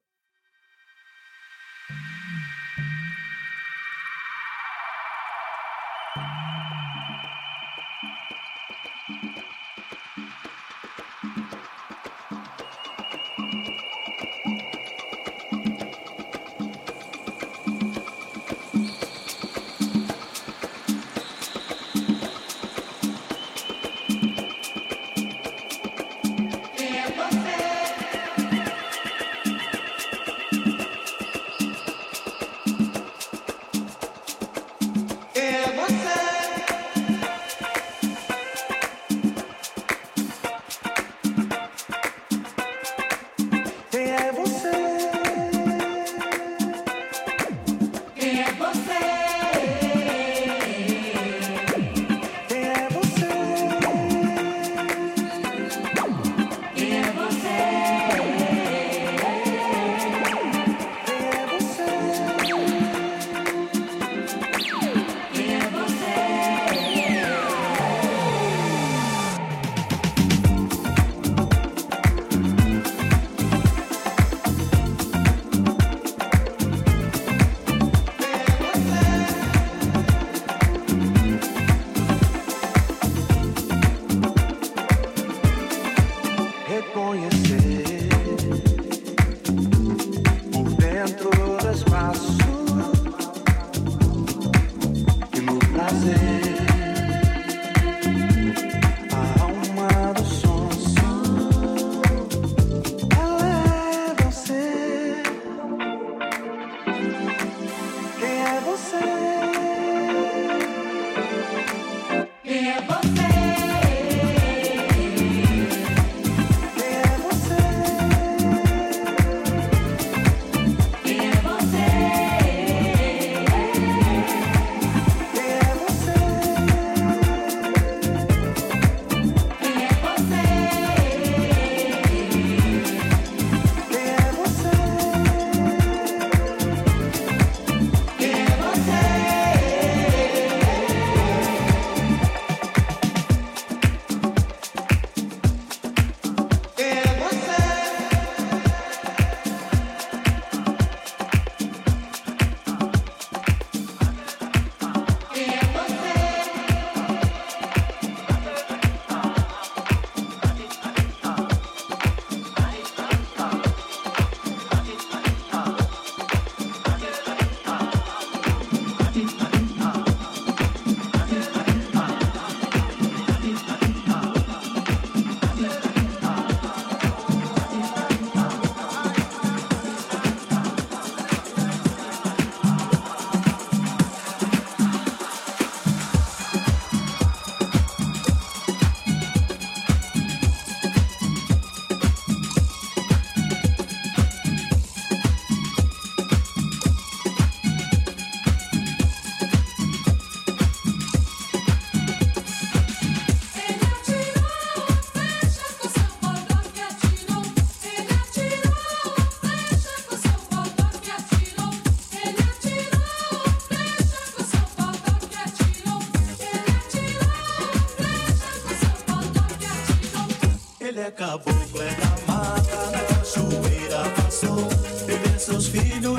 Caboclo, 221.17 221.81
é 221.81 221.89
da 221.95 222.31
mata, 222.31 222.91
na 222.91 222.99
cachoeira 222.99 224.03
passou. 224.15 224.69
E 225.07 225.29
vê 225.29 225.39
seus 225.39 225.67
filhos 225.67 226.16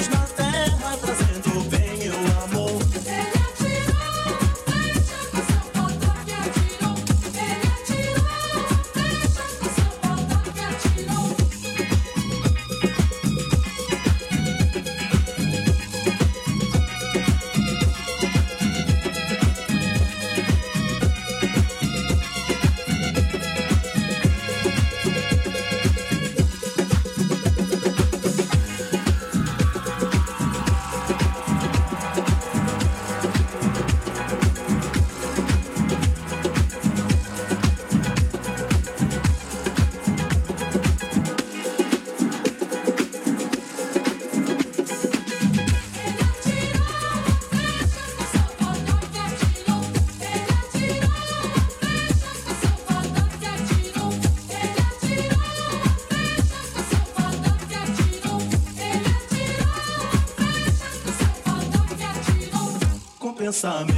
Some. 63.59 63.98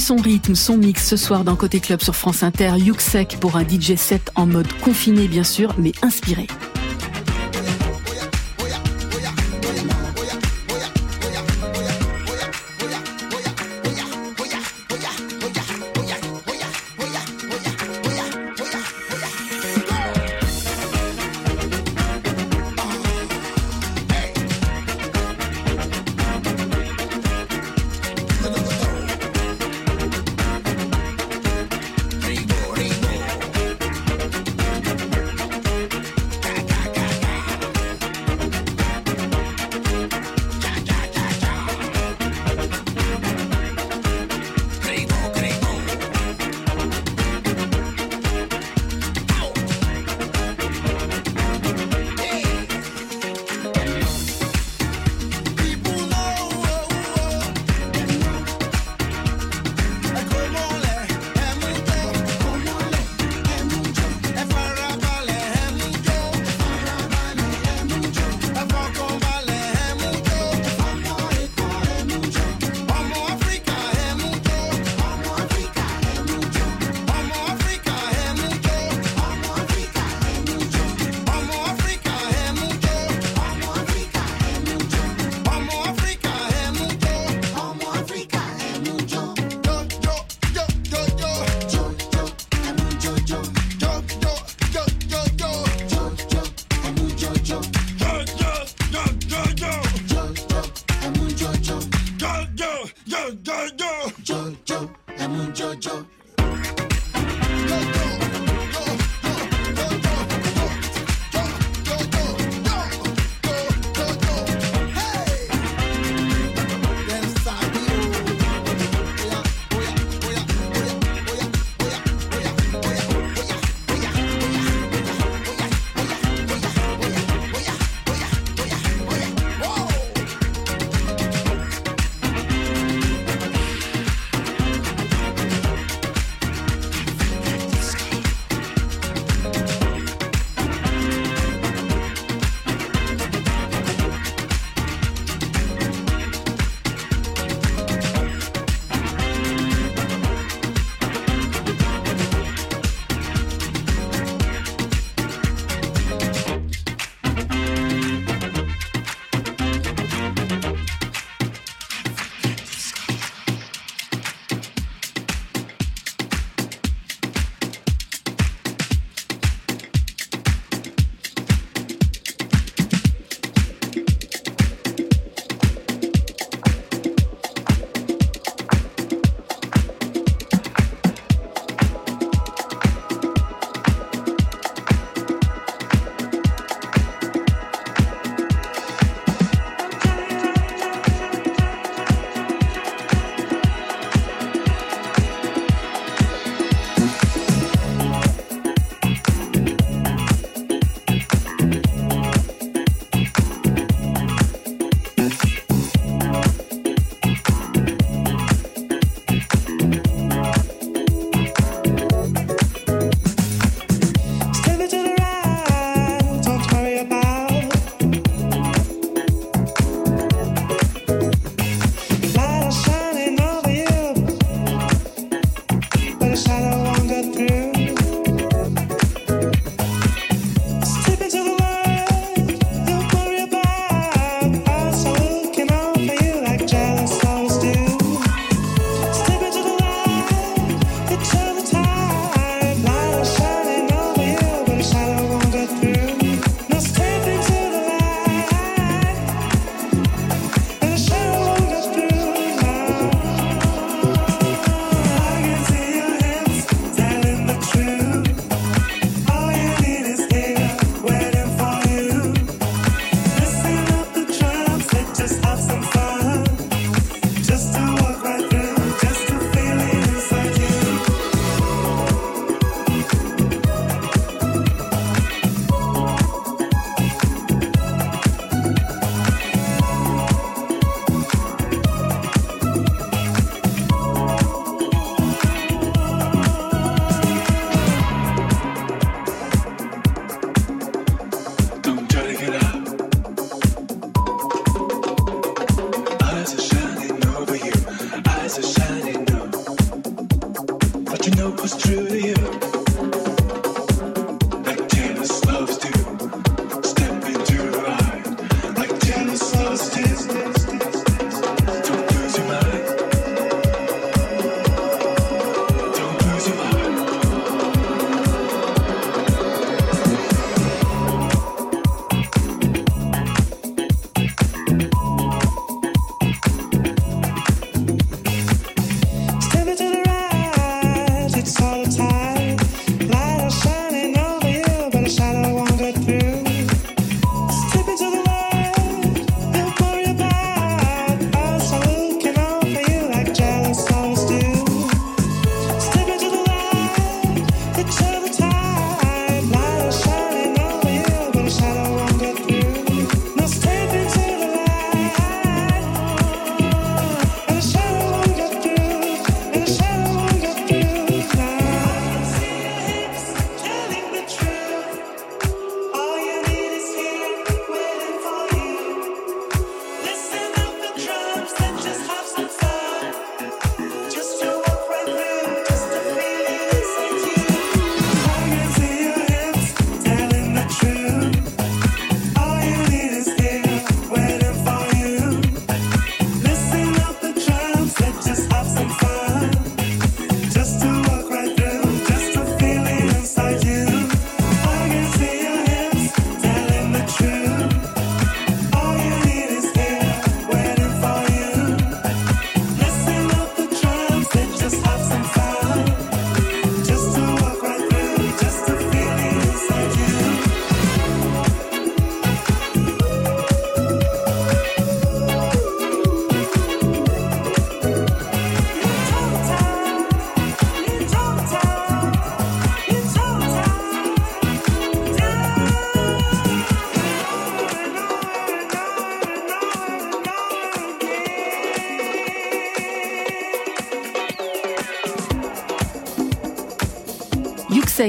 Son 0.00 0.16
rythme, 0.16 0.54
son 0.54 0.76
mix 0.76 1.08
ce 1.08 1.16
soir 1.16 1.44
dans 1.44 1.56
Côté 1.56 1.78
Club 1.78 2.02
sur 2.02 2.16
France 2.16 2.42
Inter. 2.42 2.72
Yuxek 2.76 3.38
pour 3.40 3.56
un 3.56 3.62
DJ 3.62 3.94
set 3.94 4.32
en 4.34 4.44
mode 4.44 4.70
confiné 4.82 5.28
bien 5.28 5.44
sûr, 5.44 5.74
mais 5.78 5.92
inspiré. 6.02 6.46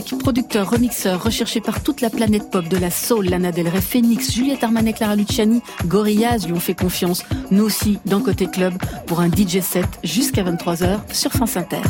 Producteur, 0.02 0.70
remixeur, 0.70 1.24
recherché 1.24 1.62
par 1.62 1.82
toute 1.82 2.02
la 2.02 2.10
planète 2.10 2.50
pop 2.52 2.68
de 2.68 2.78
la 2.78 2.92
soul, 2.92 3.28
Lana 3.30 3.52
Del 3.52 3.70
Rey, 3.70 3.80
Phoenix, 3.80 4.34
Juliette 4.34 4.64
Armanet, 4.64 4.94
Clara 4.94 5.16
Luciani, 5.16 5.62
Gorillaz 5.86 6.46
lui 6.46 6.54
ont 6.54 6.60
fait 6.60 6.74
confiance. 6.74 7.24
Nous 7.52 7.64
aussi, 7.64 8.00
dans 8.06 8.20
Côté 8.20 8.48
Club, 8.48 8.74
pour 9.08 9.22
un 9.22 9.30
DJ 9.30 9.62
set 9.62 9.88
jusqu'à 10.04 10.44
23h 10.44 11.14
sur 11.14 11.32
France 11.32 11.56
Inter. 11.56 11.82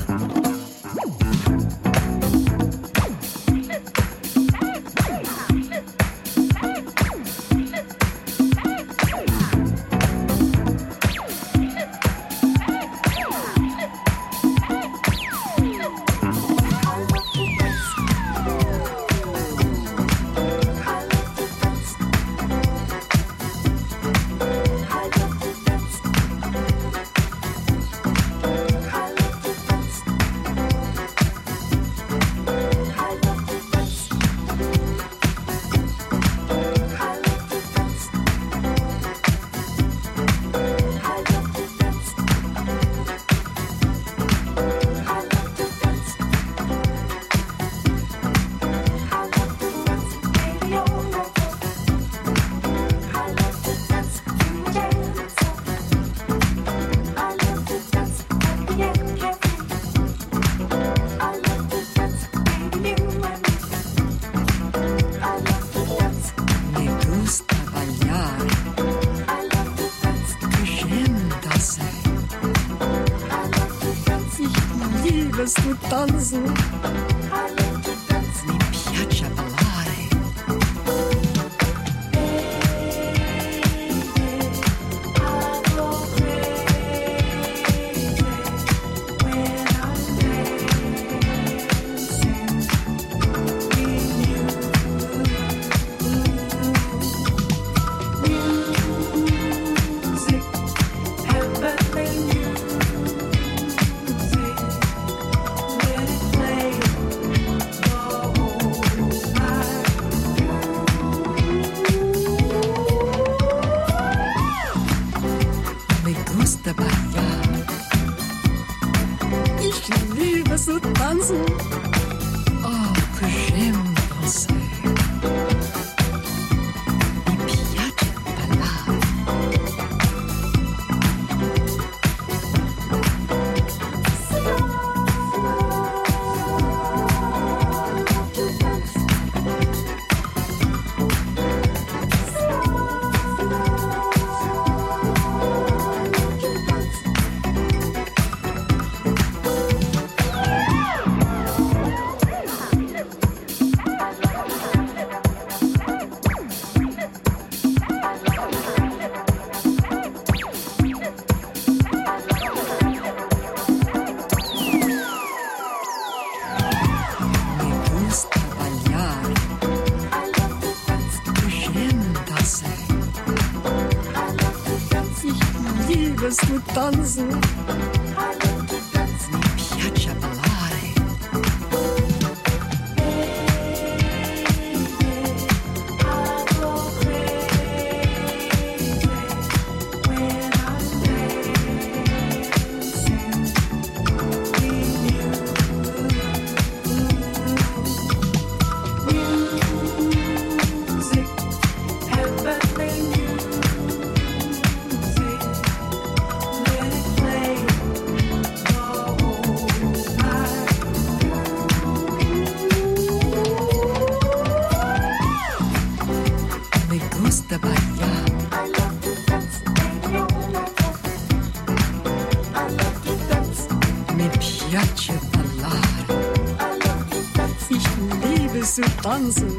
Tanzen. 229.05 229.53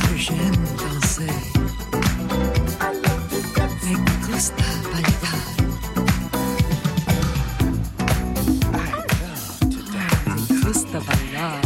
Que 0.00 0.16
j'aime 0.16 0.66
danser. 0.80 1.34
Me 3.84 3.94
gusta 4.26 4.68
bailar. 4.92 5.42
Me 10.26 10.60
gusta 10.64 10.98
bailar. 11.08 11.60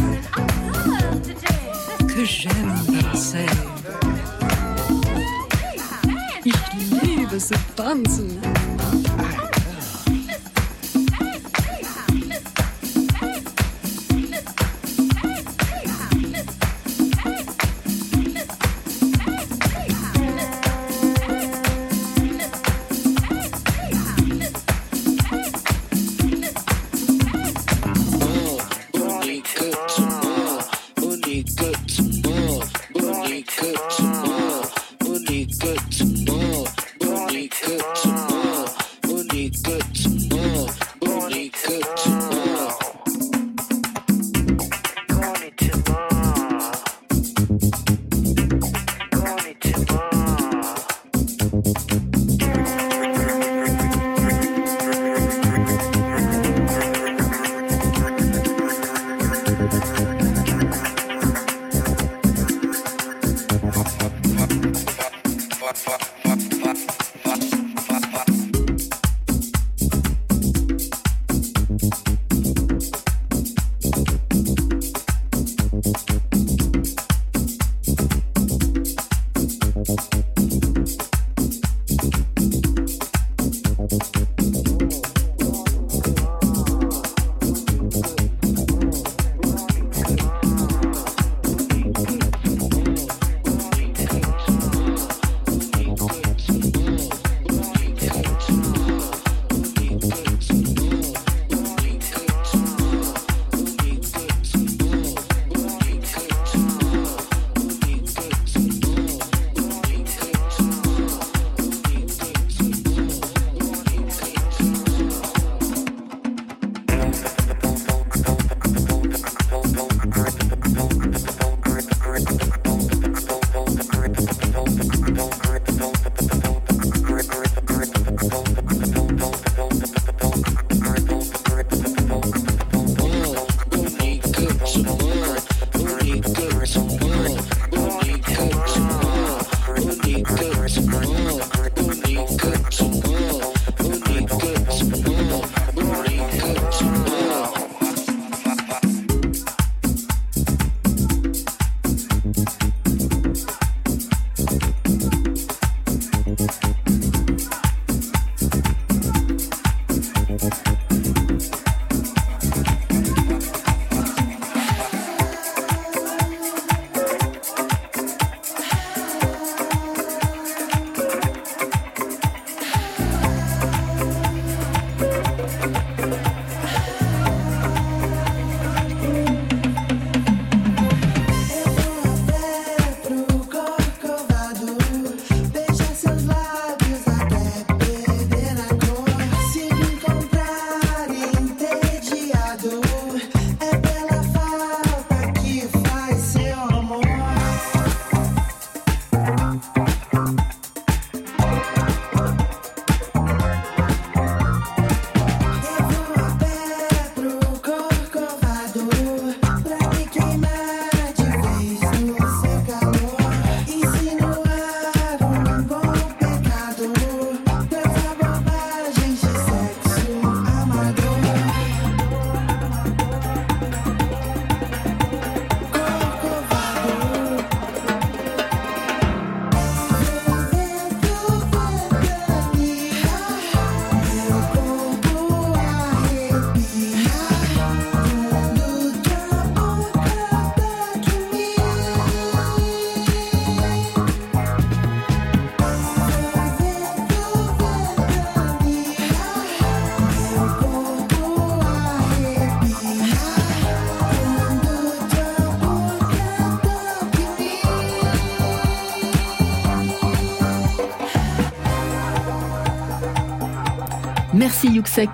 Que 2.13 2.25
j'aime 2.25 2.75
danser. 2.91 3.51
Ich 6.43 6.63
liebe 7.01 7.37
zu 7.39 7.55
tanzen. 7.77 8.44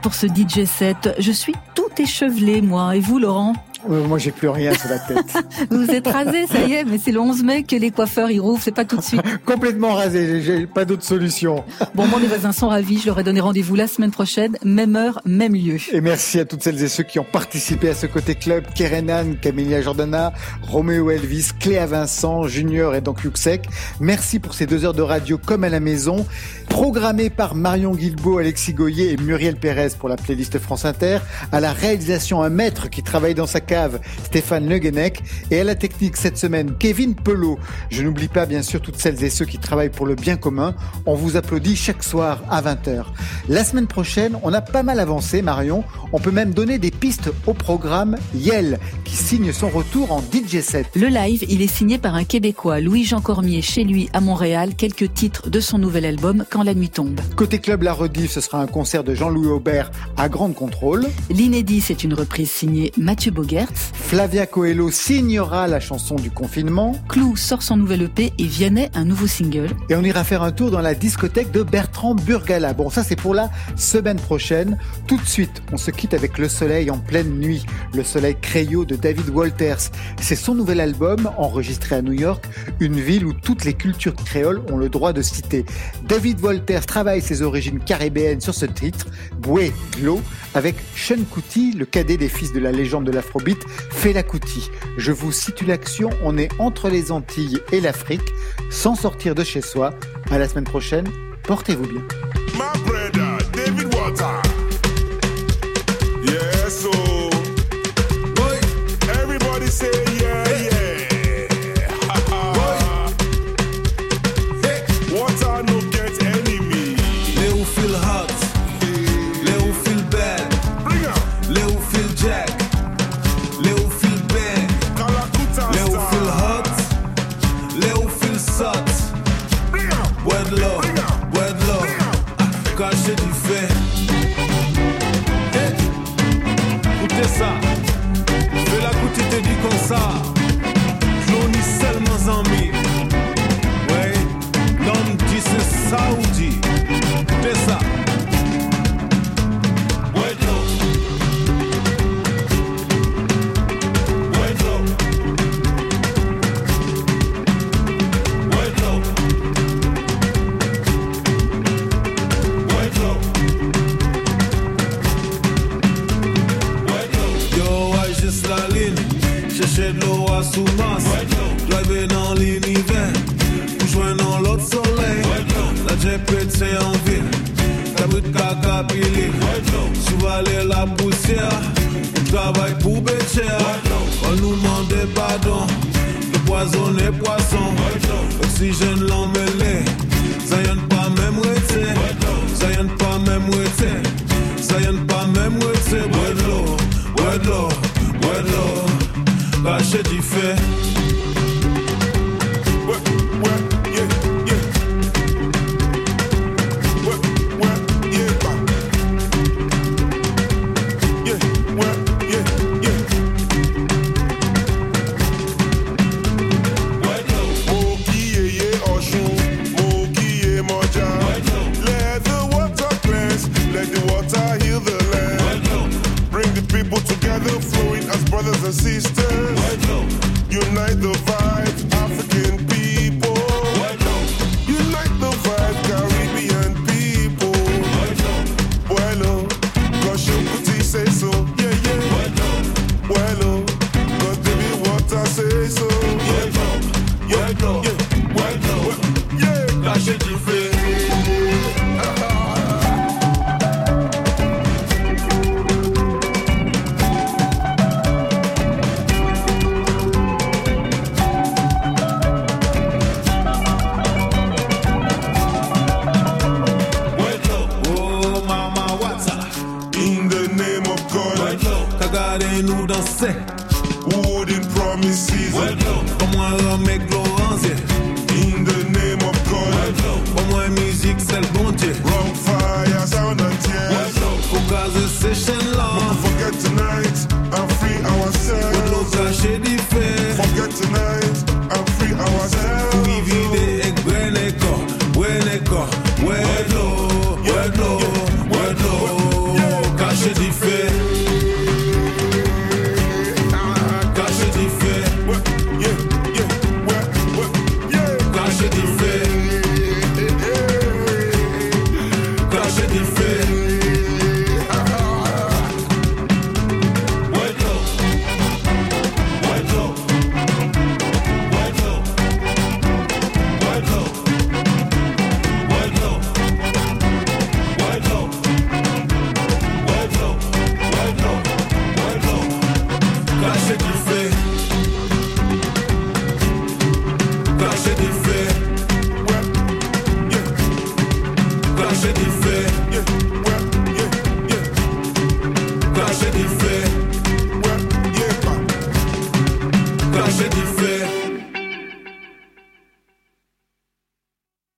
Pour 0.03 0.13
ce 0.13 0.27
DJ 0.27 0.65
set. 0.65 1.09
Je 1.17 1.31
suis 1.31 1.55
tout 1.73 1.89
échevelé, 1.97 2.61
moi. 2.61 2.95
Et 2.95 2.99
vous, 2.99 3.17
Laurent 3.17 3.55
Moi, 3.87 4.19
j'ai 4.19 4.29
plus 4.29 4.47
rien 4.47 4.75
sur 4.75 4.89
la 4.89 4.99
tête. 4.99 5.17
Vous 5.71 5.89
êtes 5.89 6.05
rasé, 6.05 6.45
ça 6.45 6.59
y 6.61 6.73
est, 6.73 6.83
mais 6.83 6.99
c'est 6.99 7.11
le 7.11 7.19
11 7.19 7.41
mai 7.43 7.63
que 7.63 7.75
les 7.75 7.89
coiffeurs 7.89 8.29
y 8.29 8.39
rouvrent, 8.39 8.61
c'est 8.61 8.75
pas 8.75 8.85
tout 8.85 8.97
de 8.97 9.01
suite. 9.01 9.21
Complètement 9.45 9.95
rasé, 9.95 10.43
j'ai 10.43 10.67
pas 10.67 10.85
d'autre 10.85 11.03
solution. 11.03 11.63
Bon, 11.95 12.05
moi, 12.05 12.19
mes 12.19 12.27
voisins 12.27 12.51
sont 12.51 12.67
ravis. 12.67 12.99
Je 12.99 13.07
leur 13.07 13.19
ai 13.19 13.23
donné 13.23 13.39
rendez-vous 13.39 13.75
la 13.75 13.87
semaine 13.87 14.11
prochaine, 14.11 14.55
même 14.63 14.95
heure, 14.95 15.19
même 15.25 15.55
lieu. 15.55 15.77
Et 15.91 15.99
merci 15.99 16.39
à 16.39 16.45
toutes 16.45 16.61
celles 16.61 16.83
et 16.83 16.87
ceux 16.87 17.03
qui 17.03 17.17
ont 17.17 17.25
participé 17.25 17.89
à 17.89 17.95
ce 17.95 18.05
côté 18.05 18.35
club. 18.35 18.65
Kerenan, 18.75 19.33
Camélia 19.41 19.81
Jordana, 19.81 20.31
Roméo 20.61 21.09
Elvis, 21.09 21.49
Cléa 21.59 21.87
Vincent, 21.87 22.43
Junior 22.43 22.93
et 22.93 23.01
donc 23.01 23.23
Yuxek. 23.23 23.67
Merci 23.99 24.37
pour 24.37 24.53
ces 24.53 24.67
deux 24.67 24.85
heures 24.85 24.93
de 24.93 25.01
radio 25.01 25.39
comme 25.43 25.63
à 25.63 25.69
la 25.69 25.79
maison. 25.79 26.27
Programmé 26.71 27.29
par 27.29 27.53
Marion 27.53 27.93
Guilbeault, 27.93 28.37
Alexis 28.37 28.73
Goyer 28.73 29.11
et 29.11 29.17
Muriel 29.17 29.57
Pérez 29.57 29.89
pour 29.99 30.07
la 30.07 30.15
playlist 30.15 30.57
France 30.57 30.85
Inter. 30.85 31.19
À 31.51 31.59
la 31.59 31.73
réalisation, 31.73 32.41
un 32.41 32.49
maître 32.49 32.89
qui 32.89 33.03
travaille 33.03 33.35
dans 33.35 33.45
sa 33.45 33.59
cave, 33.59 33.99
Stéphane 34.23 34.69
Le 34.69 34.77
Guenec. 34.77 35.21
Et 35.51 35.59
à 35.59 35.63
la 35.65 35.75
technique 35.75 36.15
cette 36.15 36.37
semaine, 36.37 36.73
Kevin 36.79 37.13
Pelot. 37.13 37.59
Je 37.89 38.01
n'oublie 38.01 38.29
pas 38.29 38.45
bien 38.45 38.61
sûr 38.63 38.81
toutes 38.81 38.95
celles 38.95 39.21
et 39.21 39.29
ceux 39.29 39.45
qui 39.45 39.57
travaillent 39.57 39.89
pour 39.89 40.05
le 40.05 40.15
bien 40.15 40.37
commun. 40.37 40.73
On 41.05 41.13
vous 41.13 41.35
applaudit 41.35 41.75
chaque 41.75 42.03
soir 42.03 42.41
à 42.49 42.61
20h. 42.61 43.03
La 43.49 43.65
semaine 43.65 43.87
prochaine, 43.87 44.37
on 44.41 44.53
a 44.53 44.61
pas 44.61 44.81
mal 44.81 44.99
avancé, 45.01 45.41
Marion. 45.41 45.83
On 46.13 46.19
peut 46.19 46.31
même 46.31 46.53
donner 46.53 46.79
des 46.79 46.91
pistes 46.91 47.31
au 47.47 47.53
programme 47.53 48.17
Yel, 48.33 48.79
qui 49.03 49.15
signe 49.15 49.51
son 49.51 49.69
retour 49.69 50.13
en 50.13 50.21
DJ 50.21 50.61
set. 50.61 50.87
Le 50.95 51.07
live, 51.07 51.43
il 51.49 51.61
est 51.61 51.67
signé 51.67 51.97
par 51.97 52.15
un 52.15 52.23
Québécois, 52.23 52.79
Louis-Jean 52.79 53.19
Cormier, 53.19 53.61
chez 53.61 53.83
lui 53.83 54.09
à 54.13 54.21
Montréal. 54.21 54.75
Quelques 54.75 55.13
titres 55.13 55.49
de 55.49 55.59
son 55.59 55.77
nouvel 55.77 56.05
album, 56.05 56.45
la 56.63 56.73
nuit 56.73 56.89
tombe. 56.89 57.19
Côté 57.35 57.59
club, 57.59 57.83
la 57.83 57.93
rediff, 57.93 58.31
ce 58.31 58.41
sera 58.41 58.61
un 58.61 58.67
concert 58.67 59.03
de 59.03 59.15
Jean-Louis 59.15 59.47
Aubert 59.47 59.91
à 60.17 60.29
Grande 60.29 60.53
Contrôle. 60.53 61.07
L'inédit, 61.29 61.81
c'est 61.81 62.03
une 62.03 62.13
reprise 62.13 62.51
signée 62.51 62.91
Mathieu 62.97 63.31
Bogertz. 63.31 63.91
Flavia 63.93 64.45
Coelho 64.45 64.91
signera 64.91 65.67
la 65.67 65.79
chanson 65.79 66.15
du 66.15 66.31
confinement. 66.31 66.95
Clou 67.07 67.35
sort 67.35 67.63
son 67.63 67.77
nouvel 67.77 68.03
EP 68.03 68.33
et 68.37 68.43
Vianney 68.43 68.89
un 68.93 69.05
nouveau 69.05 69.27
single. 69.27 69.69
Et 69.89 69.95
on 69.95 70.03
ira 70.03 70.23
faire 70.23 70.43
un 70.43 70.51
tour 70.51 70.71
dans 70.71 70.81
la 70.81 70.93
discothèque 70.93 71.51
de 71.51 71.63
Bertrand 71.63 72.15
Burgala. 72.15 72.73
Bon, 72.73 72.89
ça 72.89 73.03
c'est 73.03 73.15
pour 73.15 73.33
la 73.33 73.49
semaine 73.75 74.19
prochaine. 74.19 74.77
Tout 75.07 75.17
de 75.17 75.25
suite, 75.25 75.61
on 75.71 75.77
se 75.77 75.91
quitte 75.91 76.13
avec 76.13 76.37
Le 76.37 76.49
Soleil 76.49 76.91
en 76.91 76.97
pleine 76.97 77.39
nuit. 77.39 77.65
Le 77.93 78.03
Soleil 78.03 78.35
Crayot 78.41 78.85
de 78.85 78.95
David 78.95 79.29
Walters. 79.29 79.91
C'est 80.21 80.35
son 80.35 80.55
nouvel 80.55 80.79
album 80.79 81.29
enregistré 81.37 81.95
à 81.95 82.01
New 82.01 82.13
York, 82.13 82.45
une 82.79 82.99
ville 82.99 83.25
où 83.25 83.33
toutes 83.33 83.63
les 83.63 83.73
cultures 83.73 84.15
créoles 84.15 84.61
ont 84.71 84.77
le 84.77 84.89
droit 84.89 85.13
de 85.13 85.21
citer. 85.21 85.65
David 86.07 86.41
Walters 86.41 86.50
travaille 86.59 87.21
ses 87.21 87.41
origines 87.41 87.79
caribéennes 87.79 88.41
sur 88.41 88.53
ce 88.53 88.65
titre, 88.65 89.07
Boué 89.37 89.71
Glow, 89.97 90.21
avec 90.53 90.75
Sean 90.95 91.23
Kuti, 91.33 91.73
le 91.73 91.85
cadet 91.85 92.17
des 92.17 92.29
fils 92.29 92.53
de 92.53 92.59
la 92.59 92.71
légende 92.71 93.05
de 93.05 93.11
l'afrobeat, 93.11 93.59
Fela 93.89 94.23
Kuti. 94.23 94.69
Je 94.97 95.11
vous 95.11 95.31
situe 95.31 95.65
l'action, 95.65 96.09
on 96.23 96.37
est 96.37 96.49
entre 96.59 96.89
les 96.89 97.11
Antilles 97.11 97.59
et 97.71 97.81
l'Afrique, 97.81 98.33
sans 98.69 98.95
sortir 98.95 99.35
de 99.35 99.43
chez 99.43 99.61
soi. 99.61 99.91
À 100.29 100.37
la 100.37 100.47
semaine 100.47 100.65
prochaine, 100.65 101.07
portez-vous 101.43 101.87
bien. 101.87 102.01